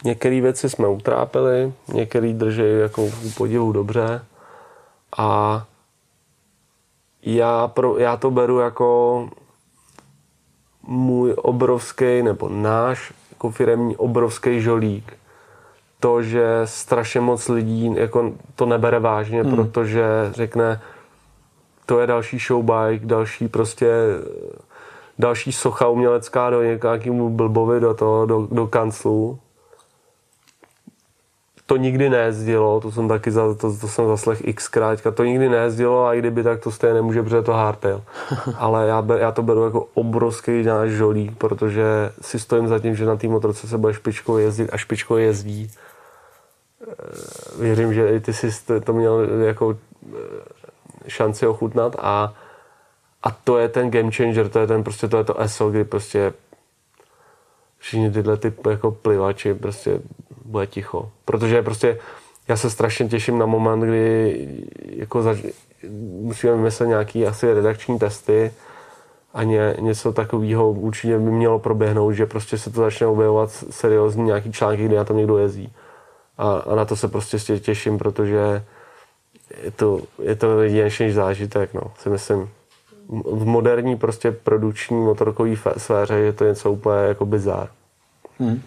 některé 0.03 0.41
věci 0.41 0.69
jsme 0.69 0.87
utrápili, 0.87 1.73
některé 1.93 2.33
drží 2.33 2.79
jako 2.79 3.03
u 3.03 3.31
podivu 3.37 3.71
dobře 3.71 4.21
a 5.17 5.65
já, 7.21 7.67
pro, 7.67 7.97
já 7.97 8.17
to 8.17 8.31
beru 8.31 8.59
jako 8.59 9.29
můj 10.87 11.33
obrovský, 11.37 12.23
nebo 12.23 12.49
náš 12.49 13.13
jako 13.31 13.51
firemní 13.51 13.95
obrovský 13.95 14.61
žolík. 14.61 15.13
To, 15.99 16.23
že 16.23 16.61
strašně 16.65 17.21
moc 17.21 17.47
lidí 17.47 17.95
jako 17.95 18.31
to 18.55 18.65
nebere 18.65 18.99
vážně, 18.99 19.43
hmm. 19.43 19.55
protože 19.55 20.05
řekne, 20.31 20.81
to 21.85 21.99
je 21.99 22.07
další 22.07 22.39
showbike, 22.39 23.05
další 23.05 23.47
prostě 23.47 23.87
další 25.19 25.51
socha 25.51 25.87
umělecká 25.87 26.49
do 26.49 26.63
nějakému 26.63 27.29
blbovi 27.29 27.79
do 27.79 27.93
toho, 27.93 28.25
do, 28.25 28.47
do 28.51 28.67
kanclu 28.67 29.39
to 31.67 31.77
nikdy 31.77 32.09
nejezdilo, 32.09 32.79
to 32.79 32.91
jsem 32.91 33.07
taky 33.07 33.31
za, 33.31 33.53
to, 33.55 33.77
to 33.77 33.87
jsem 33.87 34.07
zaslech 34.07 34.41
xkrát, 34.55 35.01
to 35.13 35.23
nikdy 35.23 35.49
nejezdilo 35.49 36.05
a 36.05 36.13
i 36.13 36.19
kdyby 36.19 36.43
tak 36.43 36.59
to 36.59 36.71
stejně 36.71 36.93
nemůže, 36.93 37.23
protože 37.23 37.41
to 37.41 37.53
hardtail. 37.53 38.03
Ale 38.57 38.87
já, 38.87 39.05
já 39.17 39.31
to 39.31 39.43
beru 39.43 39.63
jako 39.63 39.87
obrovský 39.93 40.63
náš 40.63 40.89
žolík, 40.89 41.37
protože 41.37 41.83
si 42.21 42.39
stojím 42.39 42.67
za 42.67 42.79
tím, 42.79 42.95
že 42.95 43.05
na 43.05 43.15
té 43.15 43.27
motorce 43.27 43.67
se 43.67 43.77
bude 43.77 43.93
špičkou 43.93 44.37
jezdit 44.37 44.69
a 44.73 44.77
špičkou 44.77 45.17
jezdí. 45.17 45.71
Eh, 46.87 46.93
věřím, 47.59 47.93
že 47.93 48.09
i 48.09 48.19
ty 48.19 48.33
jsi 48.33 48.51
to 48.83 48.93
měl 48.93 49.19
jako 49.41 49.77
eh, 50.15 50.17
šanci 51.07 51.47
ochutnat 51.47 51.95
a, 51.99 52.33
a 53.23 53.31
to 53.31 53.57
je 53.57 53.69
ten 53.69 53.91
game 53.91 54.11
changer, 54.11 54.49
to 54.49 54.59
je 54.59 54.67
ten 54.67 54.83
prostě 54.83 55.07
to 55.07 55.17
je 55.17 55.23
to 55.23 55.41
ESO, 55.41 55.69
kdy 55.69 55.83
prostě 55.83 56.33
všichni 57.77 58.11
tyhle 58.11 58.37
ty 58.37 58.53
jako 58.69 58.91
plivači 58.91 59.53
prostě 59.53 59.99
bude 60.47 60.67
ticho. 60.67 61.09
Protože 61.25 61.61
prostě 61.61 61.99
já 62.47 62.57
se 62.57 62.69
strašně 62.69 63.07
těším 63.07 63.37
na 63.37 63.45
moment, 63.45 63.79
kdy 63.79 64.47
jako 64.85 65.21
zač- 65.21 65.45
musíme 66.21 66.53
vymyslet 66.53 66.87
nějaký 66.87 67.27
asi 67.27 67.53
redakční 67.53 67.99
testy 67.99 68.51
a 69.33 69.43
ně, 69.43 69.75
něco 69.79 70.13
takového 70.13 70.71
určitě 70.71 71.19
by 71.19 71.31
mělo 71.31 71.59
proběhnout, 71.59 72.11
že 72.11 72.25
prostě 72.25 72.57
se 72.57 72.69
to 72.71 72.81
začne 72.81 73.07
objevovat 73.07 73.51
seriózní 73.51 74.23
nějaký 74.23 74.51
články, 74.51 74.85
kdy 74.85 74.95
na 74.95 75.03
tom 75.03 75.17
někdo 75.17 75.37
jezdí. 75.37 75.73
A, 76.37 76.51
a 76.51 76.75
na 76.75 76.85
to 76.85 76.95
se 76.95 77.07
prostě 77.07 77.59
těším, 77.59 77.97
protože 77.97 78.63
je 79.63 79.71
to, 79.71 80.01
je 80.23 80.35
to 80.35 80.61
jedinečný 80.61 81.11
zážitek, 81.11 81.73
no, 81.73 81.81
si 81.99 82.09
myslím. 82.09 82.49
V 83.09 83.45
moderní 83.45 83.95
prostě 83.95 84.31
produkční 84.31 84.97
motorkové 84.97 85.55
sféře 85.77 86.15
je 86.15 86.33
to 86.33 86.45
něco 86.45 86.71
úplně 86.71 86.97
jako 86.97 87.25
bizár. 87.25 87.69
Hmm. 88.39 88.61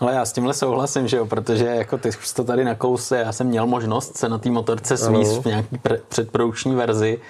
Ale 0.00 0.14
já 0.14 0.24
s 0.24 0.32
tímhle 0.32 0.54
souhlasím, 0.54 1.08
že 1.08 1.16
jo, 1.16 1.26
protože 1.26 1.64
jako 1.64 1.98
ty 1.98 2.08
už 2.08 2.32
to 2.32 2.44
tady 2.44 2.64
na 2.64 2.74
kouse, 2.74 3.18
já 3.18 3.32
jsem 3.32 3.46
měl 3.46 3.66
možnost 3.66 4.16
se 4.16 4.28
na 4.28 4.38
té 4.38 4.50
motorce 4.50 4.96
svíst 4.96 5.42
v 5.42 5.44
nějaký 5.44 5.76
pre- 5.76 6.00
předprodukční 6.08 6.74
verzi 6.74 7.20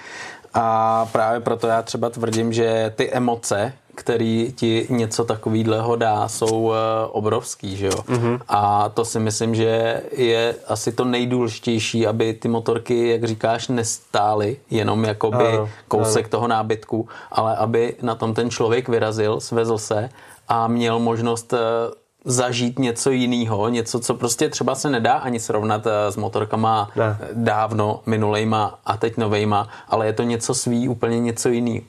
a 0.53 1.05
právě 1.11 1.39
proto 1.39 1.67
já 1.67 1.81
třeba 1.81 2.09
tvrdím, 2.09 2.53
že 2.53 2.93
ty 2.95 3.11
emoce, 3.11 3.73
který 3.95 4.53
ti 4.55 4.87
něco 4.89 5.25
takového 5.25 5.95
dá, 5.95 6.27
jsou 6.27 6.61
uh, 6.61 6.73
obrovský, 7.11 7.77
že 7.77 7.85
jo. 7.85 7.91
Mm-hmm. 8.07 8.39
A 8.47 8.89
to 8.89 9.05
si 9.05 9.19
myslím, 9.19 9.55
že 9.55 10.01
je 10.11 10.55
asi 10.67 10.91
to 10.91 11.05
nejdůležitější, 11.05 12.07
aby 12.07 12.33
ty 12.33 12.47
motorky, 12.47 13.07
jak 13.09 13.23
říkáš, 13.23 13.67
nestály 13.67 14.57
jenom 14.69 15.03
jakoby 15.03 15.47
ano, 15.47 15.69
kousek 15.87 16.25
ano. 16.25 16.29
toho 16.29 16.47
nábytku, 16.47 17.07
ale 17.31 17.55
aby 17.55 17.95
na 18.01 18.15
tom 18.15 18.33
ten 18.33 18.49
člověk 18.49 18.89
vyrazil, 18.89 19.39
svezl 19.39 19.77
se 19.77 20.09
a 20.47 20.67
měl 20.67 20.99
možnost 20.99 21.53
uh, 21.53 21.59
zažít 22.29 22.79
něco 22.79 23.11
jiného, 23.11 23.69
něco, 23.69 23.99
co 23.99 24.13
prostě 24.13 24.49
třeba 24.49 24.75
se 24.75 24.89
nedá 24.89 25.13
ani 25.13 25.39
srovnat 25.39 25.87
eh, 25.87 26.11
s 26.11 26.15
motorkama 26.15 26.89
ne. 26.95 27.17
dávno 27.33 28.01
minulejma 28.05 28.79
a 28.85 28.97
teď 28.97 29.17
novejma, 29.17 29.67
ale 29.87 30.05
je 30.05 30.13
to 30.13 30.23
něco 30.23 30.53
svý, 30.53 30.89
úplně 30.89 31.19
něco 31.19 31.49
jiný. 31.49 31.85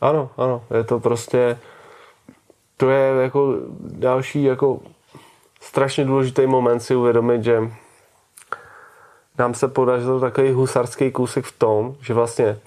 Ano, 0.00 0.30
ano, 0.36 0.62
je 0.76 0.84
to 0.84 1.00
prostě, 1.00 1.58
to 2.76 2.90
je 2.90 3.22
jako 3.22 3.54
další 3.80 4.44
jako 4.44 4.80
strašně 5.60 6.04
důležitý 6.04 6.46
moment 6.46 6.80
si 6.80 6.96
uvědomit, 6.96 7.44
že 7.44 7.60
nám 9.38 9.54
se 9.54 9.68
podařilo 9.68 10.20
takový 10.20 10.50
husarský 10.50 11.10
kousek 11.10 11.44
v 11.44 11.58
tom, 11.58 11.94
že 12.00 12.14
vlastně 12.14 12.58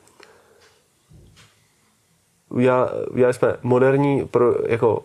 udělali 2.49 3.34
jsme 3.34 3.56
moderní 3.62 4.26
pro, 4.26 4.54
jako 4.68 5.04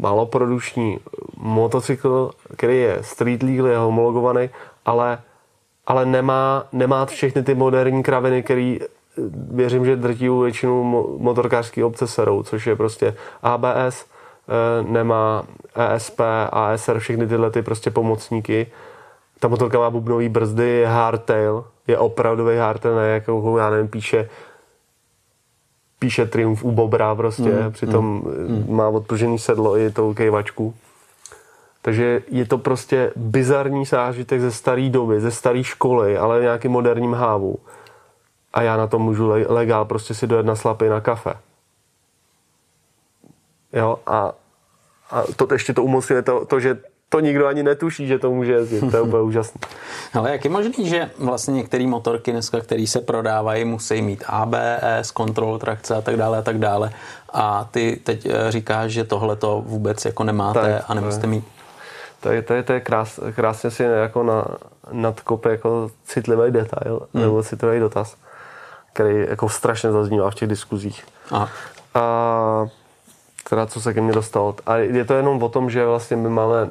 maloproduční 0.00 0.98
motocykl, 1.36 2.30
který 2.56 2.78
je 2.78 2.98
street 3.00 3.42
legal, 3.42 3.66
je 3.66 3.76
homologovaný, 3.76 4.50
ale, 4.86 5.18
ale 5.86 6.06
nemá, 6.06 6.66
nemá 6.72 7.06
všechny 7.06 7.42
ty 7.42 7.54
moderní 7.54 8.02
kraviny, 8.02 8.42
který 8.42 8.80
věřím, 9.50 9.84
že 9.84 9.96
drtivou 9.96 10.40
většinu 10.40 11.06
motorkářské 11.18 11.84
obce 11.84 12.06
serou, 12.06 12.42
což 12.42 12.66
je 12.66 12.76
prostě 12.76 13.14
ABS, 13.42 14.04
eh, 14.04 14.82
nemá 14.82 15.44
ESP, 15.74 16.20
ASR, 16.52 16.98
všechny 16.98 17.26
tyhle 17.26 17.50
ty 17.50 17.62
prostě 17.62 17.90
pomocníky. 17.90 18.66
Ta 19.40 19.48
motorka 19.48 19.78
má 19.78 19.90
bubnový 19.90 20.28
brzdy, 20.28 20.68
je 20.68 20.86
hardtail, 20.86 21.64
je 21.86 21.98
opravdový 21.98 22.56
hardtail, 22.56 22.96
ne 22.96 23.08
jako, 23.08 23.58
já 23.58 23.70
nevím, 23.70 23.88
píše 23.88 24.28
píše 26.04 26.26
Triumf 26.26 26.64
u 26.64 26.70
Bobra 26.70 27.14
prostě, 27.14 27.50
mm, 27.50 27.72
přitom 27.72 28.04
mm, 28.04 28.76
má 28.76 28.88
odpružený 28.88 29.38
sedlo 29.38 29.78
i 29.78 29.90
tou 29.90 30.14
kejvačku. 30.14 30.74
Takže 31.82 32.22
je 32.28 32.44
to 32.44 32.58
prostě 32.58 33.12
bizarní 33.16 33.84
zážitek 33.84 34.40
ze 34.40 34.52
staré 34.52 34.88
doby, 34.88 35.20
ze 35.20 35.30
staré 35.30 35.64
školy, 35.64 36.18
ale 36.18 36.38
v 36.38 36.42
nějakým 36.42 36.72
moderním 36.72 37.14
hávu. 37.14 37.56
A 38.52 38.62
já 38.62 38.76
na 38.76 38.86
to 38.86 38.98
můžu 38.98 39.28
legál 39.48 39.84
prostě 39.84 40.14
si 40.14 40.26
dojet 40.26 40.46
na 40.46 40.56
slapy 40.56 40.88
na 40.88 41.00
kafe. 41.00 41.34
Jo, 43.72 43.98
a, 44.06 44.32
a 45.10 45.22
to 45.36 45.48
ještě 45.52 45.72
to 45.74 45.84
umocňuje 45.84 46.22
to, 46.22 46.44
to, 46.44 46.60
že 46.60 46.78
to 47.08 47.20
nikdo 47.20 47.46
ani 47.46 47.62
netuší, 47.62 48.06
že 48.06 48.18
to 48.18 48.30
může 48.30 48.52
jezdit. 48.52 48.90
To 48.90 48.96
je 48.96 49.02
úplně 49.02 49.22
úžasné. 49.30 49.60
Ale 50.14 50.32
jak 50.32 50.44
je 50.44 50.50
možný, 50.50 50.88
že 50.88 51.10
vlastně 51.18 51.54
některé 51.54 51.86
motorky 51.86 52.32
dneska, 52.32 52.60
které 52.60 52.86
se 52.86 53.00
prodávají, 53.00 53.64
musí 53.64 54.02
mít 54.02 54.24
ABS, 54.26 55.10
kontrol 55.12 55.58
trakce 55.58 55.94
a 55.94 56.00
tak 56.00 56.16
dále 56.16 56.38
a 56.38 56.42
tak 56.42 56.58
dále. 56.58 56.92
A 57.32 57.68
ty 57.70 58.00
teď 58.04 58.26
eh, 58.26 58.52
říkáš, 58.52 58.92
že 58.92 59.04
tohle 59.04 59.36
to 59.36 59.62
vůbec 59.66 60.04
jako 60.04 60.24
nemáte 60.24 60.60
tak, 60.60 60.84
a 60.88 60.94
nemusíte 60.94 61.26
mít. 61.26 61.44
To 62.20 62.32
je, 62.32 62.42
to 62.42 62.54
je, 62.54 62.62
to 62.62 62.72
je 62.72 62.80
krás, 62.80 63.20
krásně 63.34 63.70
si 63.70 63.82
jako 63.82 64.22
na, 64.22 64.44
nadkope 64.92 65.50
jako 65.50 65.90
citlivý 66.04 66.50
detail 66.50 67.00
hmm. 67.14 67.22
nebo 67.22 67.42
citlivý 67.42 67.80
dotaz, 67.80 68.16
který 68.92 69.26
jako 69.28 69.48
strašně 69.48 69.92
zaznívá 69.92 70.30
v 70.30 70.34
těch 70.34 70.48
diskuzích. 70.48 71.04
Aha. 71.30 71.48
A 71.94 72.66
teda 73.48 73.66
co 73.66 73.80
se 73.80 73.94
ke 73.94 74.00
mně 74.00 74.12
dostalo. 74.12 74.56
A 74.66 74.76
je 74.76 75.04
to 75.04 75.14
jenom 75.14 75.42
o 75.42 75.48
tom, 75.48 75.70
že 75.70 75.86
vlastně 75.86 76.16
my 76.16 76.28
máme 76.28 76.70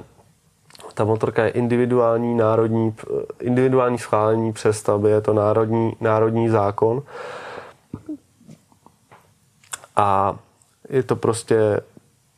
ta 0.93 1.03
motorka 1.03 1.43
je 1.43 1.49
individuální 1.49 2.35
národní, 2.35 2.95
individuální 3.39 3.97
schválení 3.97 4.53
přestavby, 4.53 5.09
je 5.09 5.21
to 5.21 5.33
národní, 5.33 5.95
národní 6.01 6.49
zákon. 6.49 7.01
A 9.95 10.35
je 10.89 11.03
to 11.03 11.15
prostě 11.15 11.81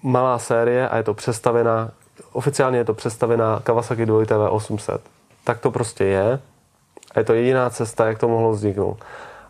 malá 0.04 0.40
série 0.40 0.90
a 0.90 0.98
je 0.98 1.04
to 1.04 1.14
přestavená, 1.14 1.92
oficiálně 2.32 2.78
je 2.78 2.86
to 2.86 2.94
přestavená 2.94 3.60
Kawasaki 3.64 4.06
Duality 4.06 4.34
V800. 4.34 5.00
Tak 5.44 5.60
to 5.60 5.72
prostě 5.72 6.04
je. 6.04 6.40
A 7.16 7.20
je 7.20 7.26
to 7.26 7.34
jediná 7.34 7.70
cesta, 7.70 8.06
jak 8.08 8.20
to 8.20 8.28
mohlo 8.28 8.52
vzniknout. 8.52 8.98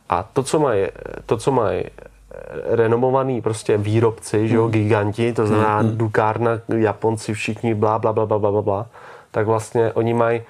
A 0.10 0.24
to, 0.24 0.44
co 0.44 0.60
mají, 0.60 0.88
to, 1.26 1.38
co 1.38 1.52
mají 1.52 1.84
renomovaný 2.66 3.42
prostě 3.42 3.78
výrobci, 3.78 4.48
že 4.48 4.56
jo, 4.56 4.64
hmm. 4.64 4.72
giganti, 4.72 5.34
to 5.34 5.48
znamená 5.48 5.82
mm. 5.82 5.98
Dukárna, 5.98 6.52
Japonci, 6.78 7.34
všichni, 7.34 7.74
bla, 7.74 8.00
bla, 8.00 8.14
bla, 8.14 8.26
bla, 8.26 8.40
bla, 8.40 8.62
bla, 8.62 8.86
tak 9.32 9.46
vlastně 9.46 9.92
oni 9.94 10.14
mají 10.14 10.42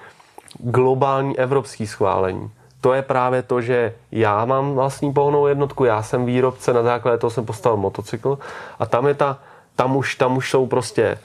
globální 0.58 1.38
evropský 1.38 1.86
schválení. 1.86 2.50
To 2.80 2.92
je 2.92 3.02
právě 3.02 3.42
to, 3.42 3.60
že 3.60 3.94
já 4.12 4.44
mám 4.44 4.74
vlastní 4.74 5.12
pohnou 5.12 5.46
jednotku, 5.46 5.84
já 5.84 6.02
jsem 6.02 6.26
výrobce, 6.26 6.72
na 6.72 6.82
základě 6.82 7.18
toho 7.18 7.30
jsem 7.30 7.46
postavil 7.46 7.76
motocykl 7.76 8.38
a 8.78 8.86
tam 8.86 9.06
je 9.06 9.14
ta, 9.14 9.38
tam 9.76 9.96
už, 9.96 10.14
tam 10.14 10.36
už 10.36 10.50
jsou 10.50 10.66
prostě 10.66 11.18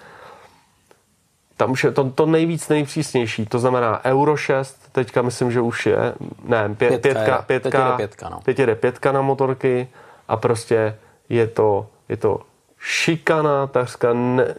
tam 1.61 1.71
už 1.71 1.83
je 1.83 1.91
to, 1.91 2.09
to 2.09 2.25
nejvíc 2.25 2.69
nejpřísnější, 2.69 3.45
to 3.45 3.59
znamená 3.59 4.05
Euro 4.05 4.37
6, 4.37 4.89
teďka 4.91 5.21
myslím, 5.21 5.51
že 5.51 5.61
už 5.61 5.85
je, 5.85 6.13
ne, 6.43 6.75
pě, 6.77 6.89
pětka, 6.89 7.01
pětka, 7.01 7.45
pětka, 7.47 7.97
pětka, 7.97 8.29
no. 8.29 8.39
teď 8.43 8.79
pětka 8.79 9.11
na 9.11 9.21
motorky, 9.21 9.87
a 10.31 10.37
prostě 10.37 10.97
je 11.29 11.47
to, 11.47 11.87
je 12.09 12.17
to 12.17 12.41
šikana, 12.79 13.67
takřka 13.67 14.13
ne, 14.13 14.55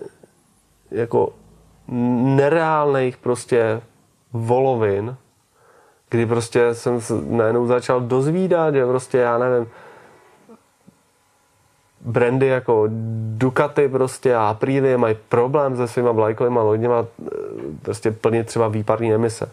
jako 0.90 1.32
nereálných 2.36 3.16
prostě 3.16 3.80
volovin, 4.32 5.16
kdy 6.10 6.26
prostě 6.26 6.74
jsem 6.74 7.00
najednou 7.28 7.66
začal 7.66 8.00
dozvídat, 8.00 8.74
že 8.74 8.86
prostě 8.86 9.18
já 9.18 9.38
nevím, 9.38 9.70
brandy 12.00 12.46
jako 12.46 12.88
Ducati 13.36 13.88
prostě 13.88 14.34
a 14.34 14.48
Aprilia 14.48 14.98
mají 14.98 15.16
problém 15.28 15.76
se 15.76 15.88
svýma 15.88 16.12
vlajkovými 16.12 16.58
loděma 16.58 17.06
prostě 17.82 18.10
plnit 18.10 18.46
třeba 18.46 18.68
výparní 18.68 19.14
emise. 19.14 19.50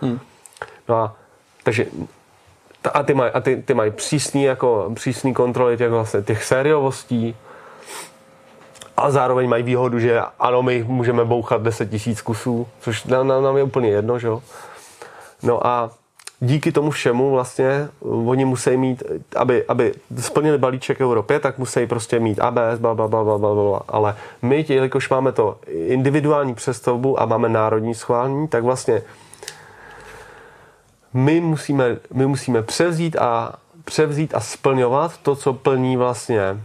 Hmm. 0.00 0.20
No 0.88 0.96
a 0.96 1.16
takže 1.62 1.86
a 2.88 3.02
ty 3.02 3.14
mají, 3.14 3.32
ty, 3.42 3.56
ty 3.56 3.74
mají 3.74 3.90
přísný, 3.90 4.44
jako, 4.44 4.90
přísný 4.94 5.34
kontroly 5.34 5.76
těch, 5.76 5.90
vlastně, 5.90 6.22
těch 6.22 6.44
sériovostí, 6.44 7.36
a 8.96 9.10
zároveň 9.10 9.48
mají 9.48 9.62
výhodu, 9.62 9.98
že 9.98 10.20
ano, 10.38 10.62
my 10.62 10.84
můžeme 10.88 11.24
bouchat 11.24 11.62
10 11.62 11.90
tisíc 11.90 12.22
kusů, 12.22 12.66
což 12.80 13.04
nám, 13.04 13.28
nám 13.28 13.56
je 13.56 13.62
úplně 13.62 13.88
jedno, 13.88 14.18
že 14.18 14.26
jo. 14.26 14.42
No 15.42 15.66
a 15.66 15.90
díky 16.40 16.72
tomu 16.72 16.90
všemu 16.90 17.30
vlastně 17.30 17.88
oni 18.26 18.44
musí 18.44 18.76
mít, 18.76 19.02
aby, 19.36 19.64
aby 19.68 19.94
splnili 20.20 20.58
balíček 20.58 21.00
Euro 21.00 21.22
5, 21.22 21.42
tak 21.42 21.58
musí 21.58 21.86
prostě 21.86 22.20
mít 22.20 22.40
ABS, 22.40 22.78
bla, 22.78 22.94
bla, 22.94 23.08
bla, 23.08 23.24
bla, 23.24 23.38
bla, 23.38 23.54
bla. 23.54 23.82
Ale 23.88 24.16
my, 24.42 24.64
jelikož 24.68 25.08
máme 25.08 25.32
to 25.32 25.56
individuální 25.66 26.54
přestavbu 26.54 27.22
a 27.22 27.26
máme 27.26 27.48
národní 27.48 27.94
schválení, 27.94 28.48
tak 28.48 28.64
vlastně 28.64 29.02
my 31.12 31.40
musíme, 31.40 31.96
my 32.12 32.26
musíme 32.26 32.62
převzít 32.62 33.16
a, 33.16 33.52
převzít 33.84 34.34
a 34.34 34.40
splňovat 34.40 35.18
to, 35.18 35.36
co 35.36 35.52
plní 35.52 35.96
vlastně 35.96 36.60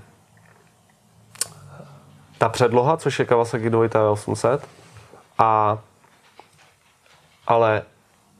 ta 2.38 2.49
předloha, 2.49 2.98
což 2.98 3.19
je 3.19 3.26
Kawasaki 3.26 3.69
Dvojita 3.69 4.11
800. 4.11 4.68
A, 5.38 5.80
ale 7.48 7.84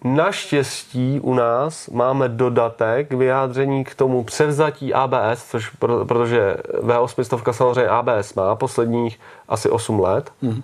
Naštěstí 0.03 1.19
u 1.19 1.34
nás 1.34 1.88
máme 1.89 2.29
dodatek 2.29 3.13
vyjádření 3.13 3.84
k 3.84 3.95
tomu 3.95 4.23
převzatí 4.23 4.93
ABS, 4.93 5.49
což 5.49 5.69
pro, 5.69 6.05
protože 6.05 6.55
V800 6.81 7.51
samozřejmě 7.51 7.89
ABS 7.89 8.34
má 8.34 8.55
posledních 8.55 9.19
asi 9.47 9.69
8 9.69 9.99
let. 9.99 10.31
Mm. 10.41 10.63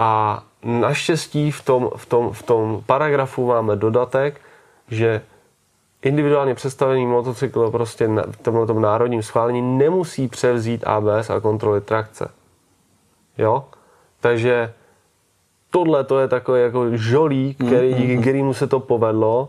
A 0.00 0.42
naštěstí 0.64 1.50
v 1.50 1.64
tom, 1.64 1.90
v, 1.96 2.06
tom, 2.06 2.32
v 2.32 2.42
tom 2.42 2.82
paragrafu 2.86 3.46
máme 3.46 3.76
dodatek, 3.76 4.40
že 4.88 5.22
individuálně 6.02 6.54
představený 6.54 7.06
motocykl 7.06 7.70
prostě 7.70 8.08
na 8.08 8.24
tomhle 8.42 8.66
tom 8.66 8.82
národním 8.82 9.22
schválení 9.22 9.78
nemusí 9.78 10.28
převzít 10.28 10.84
ABS 10.86 11.30
a 11.30 11.40
kontroly 11.40 11.80
trakce. 11.80 12.30
Jo? 13.38 13.64
Takže 14.20 14.72
tohle 15.70 16.04
to 16.04 16.18
je 16.18 16.28
takový 16.28 16.60
jako 16.60 16.96
žolík, 16.96 17.56
který, 17.66 17.94
díky 17.94 18.18
mm-hmm. 18.18 18.20
kterému 18.20 18.54
se 18.54 18.66
to 18.66 18.80
povedlo 18.80 19.48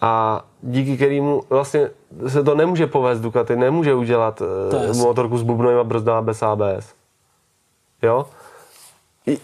a 0.00 0.44
díky 0.62 0.96
kterému 0.96 1.42
vlastně 1.50 1.90
se 2.26 2.44
to 2.44 2.54
nemůže 2.54 2.86
povést 2.86 3.22
Ducati, 3.22 3.56
nemůže 3.56 3.94
udělat 3.94 4.42
to 4.70 4.94
motorku 4.94 5.38
s 5.38 5.42
bubnovým 5.42 5.88
brzdama 5.88 6.22
bez 6.22 6.42
ABS. 6.42 6.94
Jo? 8.02 8.26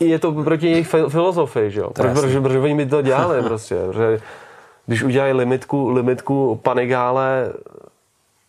Je 0.01 0.19
to 0.19 0.33
proti 0.33 0.71
jejich 0.71 0.89
filozofii, 0.89 1.71
že 1.71 1.81
jo? 1.81 1.91
Proč, 1.91 2.13
protože, 2.13 2.41
protože 2.41 2.59
oni 2.59 2.75
by 2.75 2.87
to 2.87 3.03
dělali 3.03 3.43
prostě. 3.43 3.77
Protože 3.87 4.21
když 4.87 5.03
udělají 5.03 5.33
limitku, 5.33 5.91
limitku 5.91 6.61
Panigále 6.63 7.53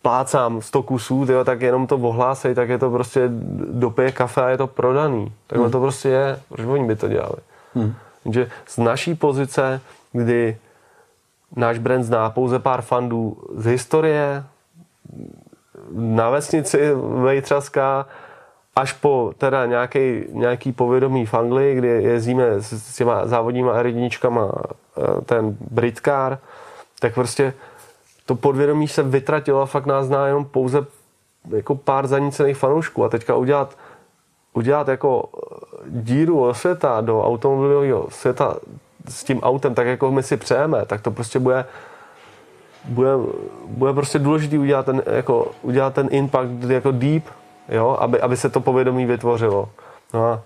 plácám 0.02 0.62
100 0.62 0.82
kusů, 0.82 1.26
tyjo, 1.26 1.44
tak 1.44 1.60
jenom 1.60 1.86
to 1.86 1.96
ohlásej, 1.96 2.54
tak 2.54 2.68
je 2.68 2.78
to 2.78 2.90
prostě 2.90 3.28
dopije 3.70 4.12
kafe 4.12 4.42
a 4.42 4.48
je 4.48 4.56
to 4.56 4.66
prodaný. 4.66 5.32
Takhle 5.46 5.64
hmm. 5.64 5.72
to 5.72 5.80
prostě 5.80 6.08
je. 6.08 6.40
Proč 6.48 6.66
oni 6.66 6.86
by 6.86 6.96
to 6.96 7.08
dělali? 7.08 7.36
Hmm. 7.74 7.94
Takže 8.22 8.50
z 8.66 8.78
naší 8.78 9.14
pozice, 9.14 9.80
kdy 10.12 10.56
náš 11.56 11.78
brand 11.78 12.04
zná 12.04 12.30
pouze 12.30 12.58
pár 12.58 12.82
fandů 12.82 13.36
z 13.56 13.64
historie, 13.66 14.44
na 15.92 16.30
vesnici 16.30 16.78
Vejtřaska, 17.22 18.06
až 18.76 18.92
po 18.92 19.32
teda 19.38 19.66
nějaký, 19.66 20.24
nějaký 20.32 20.72
povědomí 20.72 21.26
v 21.26 21.34
Anglii, 21.34 21.74
kdy 21.74 21.88
jezdíme 21.88 22.44
s, 22.60 22.72
s 22.72 22.96
těma 22.96 23.26
závodníma 23.26 23.82
R1 23.82 24.50
eh, 24.96 25.20
ten 25.24 25.56
Britcar, 25.70 26.38
tak 27.00 27.14
prostě 27.14 27.54
to 28.26 28.34
podvědomí 28.34 28.88
se 28.88 29.02
vytratilo 29.02 29.60
a 29.60 29.66
fakt 29.66 29.86
nás 29.86 30.06
zná 30.06 30.26
jenom 30.26 30.44
pouze 30.44 30.86
jako 31.50 31.74
pár 31.74 32.06
zanícených 32.06 32.56
fanoušků. 32.56 33.04
A 33.04 33.08
teďka 33.08 33.34
udělat, 33.34 33.76
udělat 34.52 34.88
jako 34.88 35.28
díru 35.86 36.44
o 36.44 36.54
světa 36.54 37.00
do 37.00 37.22
automobilového 37.24 38.06
světa 38.10 38.56
s 39.08 39.24
tím 39.24 39.40
autem, 39.40 39.74
tak 39.74 39.86
jako 39.86 40.10
my 40.10 40.22
si 40.22 40.36
přejeme, 40.36 40.84
tak 40.86 41.00
to 41.00 41.10
prostě 41.10 41.38
bude 41.38 41.64
bude, 42.84 43.10
bude 43.66 43.92
prostě 43.92 44.18
důležité 44.18 44.58
udělat 44.58 44.86
ten, 44.86 45.02
jako, 45.06 45.50
udělat 45.62 45.94
ten 45.94 46.08
impact 46.10 46.50
jako 46.68 46.90
deep, 46.90 47.24
jo, 47.68 47.96
aby, 48.00 48.20
aby 48.20 48.36
se 48.36 48.50
to 48.50 48.60
povědomí 48.60 49.06
vytvořilo. 49.06 49.68
No 50.14 50.24
a 50.24 50.42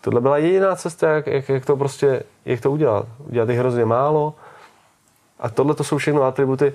tohle 0.00 0.20
byla 0.20 0.38
jediná 0.38 0.76
cesta, 0.76 1.08
jak, 1.08 1.26
jak, 1.26 1.48
jak 1.48 1.66
to 1.66 1.76
prostě, 1.76 2.22
jak 2.44 2.60
to 2.60 2.70
udělat. 2.70 3.06
Udělat 3.28 3.48
jich 3.48 3.58
hrozně 3.58 3.84
málo 3.84 4.34
a 5.40 5.48
tohle 5.48 5.74
to 5.74 5.84
jsou 5.84 5.98
všechno 5.98 6.22
atributy. 6.22 6.72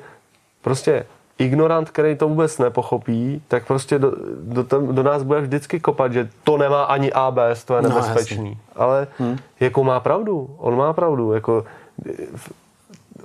Prostě 0.61 1.05
ignorant, 1.37 1.89
který 1.89 2.15
to 2.15 2.27
vůbec 2.27 2.57
nepochopí, 2.57 3.41
tak 3.47 3.67
prostě 3.67 3.99
do, 3.99 4.13
do, 4.41 4.63
tam, 4.63 4.95
do 4.95 5.03
nás 5.03 5.23
bude 5.23 5.41
vždycky 5.41 5.79
kopat, 5.79 6.13
že 6.13 6.29
to 6.43 6.57
nemá 6.57 6.83
ani 6.83 7.11
ABS, 7.11 7.63
to 7.63 7.75
je 7.75 7.81
no, 7.81 7.89
nebezpečný. 7.89 8.49
No, 8.49 8.81
Ale 8.81 9.07
hmm. 9.17 9.37
jako 9.59 9.83
má 9.83 9.99
pravdu, 9.99 10.55
on 10.57 10.77
má 10.77 10.93
pravdu. 10.93 11.33
Jako, 11.33 11.65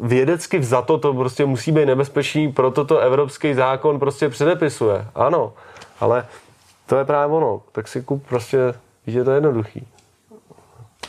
vědecky 0.01 0.59
vzato 0.59 0.99
to 0.99 1.15
prostě 1.15 1.45
musí 1.47 1.73
být 1.73 1.87
nebezpečný, 1.87 2.53
proto 2.53 2.85
to 2.85 2.99
evropský 2.99 3.55
zákon 3.55 3.99
prostě 3.99 4.29
předepisuje. 4.29 5.07
Ano, 5.15 5.53
ale 6.01 6.27
to 6.87 6.97
je 6.97 7.05
právě 7.05 7.37
ono. 7.37 7.63
Tak 7.73 7.89
si 7.89 8.03
kup 8.03 8.27
prostě, 8.27 8.75
že 9.07 9.25
to 9.25 9.31
je 9.31 9.37
jednoduchý. 9.37 9.87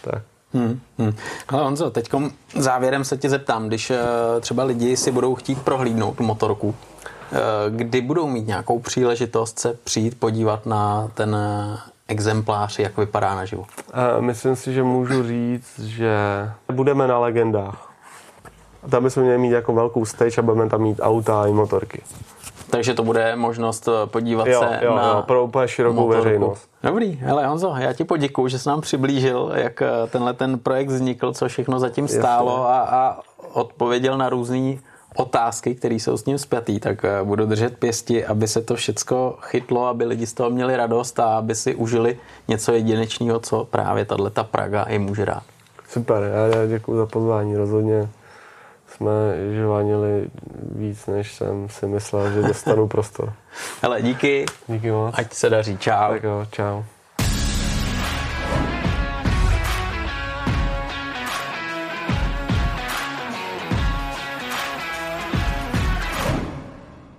Tak. 0.01 0.21
Hmm, 0.53 0.79
hmm. 0.97 1.15
Ale 1.47 1.63
Honzo, 1.63 1.91
teď 1.91 2.09
závěrem 2.55 3.03
se 3.03 3.17
tě 3.17 3.29
zeptám, 3.29 3.67
když 3.67 3.89
uh, 3.89 3.95
třeba 4.39 4.63
lidi 4.63 4.97
si 4.97 5.11
budou 5.11 5.35
chtít 5.35 5.61
prohlídnout 5.61 6.19
motorku, 6.19 6.67
uh, 6.67 6.75
kdy 7.69 8.01
budou 8.01 8.27
mít 8.27 8.47
nějakou 8.47 8.79
příležitost 8.79 9.59
se 9.59 9.77
přijít 9.83 10.19
podívat 10.19 10.65
na 10.65 11.11
ten 11.13 11.35
uh, 11.35 11.77
exemplář, 12.07 12.79
jak 12.79 12.97
vypadá 12.97 13.35
naživo? 13.35 13.65
Myslím 14.19 14.55
si, 14.55 14.73
že 14.73 14.83
můžu 14.83 15.23
říct, 15.23 15.79
že 15.79 16.17
budeme 16.71 17.07
na 17.07 17.19
legendách. 17.19 17.93
Tam 18.89 19.03
bychom 19.03 19.23
měli 19.23 19.37
mít 19.37 19.51
jako 19.51 19.73
velkou 19.73 20.05
stage 20.05 20.37
a 20.37 20.41
budeme 20.41 20.69
tam 20.69 20.81
mít 20.81 20.99
auta 21.01 21.47
i 21.47 21.51
motorky. 21.51 22.01
Takže 22.69 22.93
to 22.93 23.03
bude 23.03 23.35
možnost 23.35 23.87
eh, 23.87 24.07
podívat 24.07 24.47
jo, 24.47 24.59
se 24.59 24.85
jo, 24.85 24.95
na 24.95 25.07
jo, 25.07 25.23
pro 25.27 25.43
úplně 25.43 25.67
širokou 25.67 25.95
motorku. 25.95 26.23
veřejnost. 26.23 26.69
Dobrý, 26.83 27.19
hele 27.21 27.47
Honzo, 27.47 27.75
já 27.77 27.93
ti 27.93 28.03
poděkuju, 28.03 28.47
že 28.47 28.59
jsi 28.59 28.69
nám 28.69 28.81
přiblížil, 28.81 29.51
jak 29.55 29.81
eh, 29.81 29.87
tenhle 30.11 30.33
ten 30.33 30.59
projekt 30.59 30.87
vznikl, 30.87 31.33
co 31.33 31.47
všechno 31.47 31.79
zatím 31.79 32.07
stálo 32.07 32.69
a, 32.69 32.79
a 32.81 33.19
odpověděl 33.53 34.17
na 34.17 34.29
různé 34.29 34.77
otázky, 35.15 35.75
které 35.75 35.95
jsou 35.95 36.17
s 36.17 36.25
ním 36.25 36.37
zpětý, 36.37 36.79
tak 36.79 37.05
eh, 37.05 37.23
budu 37.23 37.45
držet 37.45 37.77
pěsti, 37.77 38.25
aby 38.25 38.47
se 38.47 38.61
to 38.61 38.75
všecko 38.75 39.37
chytlo, 39.41 39.87
aby 39.87 40.05
lidi 40.05 40.27
z 40.27 40.33
toho 40.33 40.49
měli 40.49 40.75
radost 40.75 41.19
a 41.19 41.37
aby 41.37 41.55
si 41.55 41.75
užili 41.75 42.19
něco 42.47 42.71
jedinečného, 42.71 43.39
co 43.39 43.65
právě 43.65 44.05
tahle 44.05 44.29
ta 44.29 44.43
Praga 44.43 44.85
jim 44.89 45.01
může 45.01 45.25
dát. 45.25 45.43
Super, 45.89 46.23
já 46.51 46.65
děkuji 46.65 46.97
za 46.97 47.05
pozvání, 47.05 47.55
rozhodně 47.55 48.09
jsme 48.95 49.11
žvanili 49.55 50.27
víc, 50.75 51.07
než 51.07 51.33
jsem 51.33 51.69
si 51.69 51.87
myslel, 51.87 52.31
že 52.31 52.41
dostanu 52.41 52.87
prostor. 52.87 53.33
Hele, 53.81 54.01
díky. 54.01 54.45
Díky 54.67 54.91
moc. 54.91 55.15
Ať 55.17 55.33
se 55.33 55.49
daří. 55.49 55.77
Čau. 55.77 56.09
Tak 56.09 56.23
jo, 56.23 56.45
čau. 56.51 56.83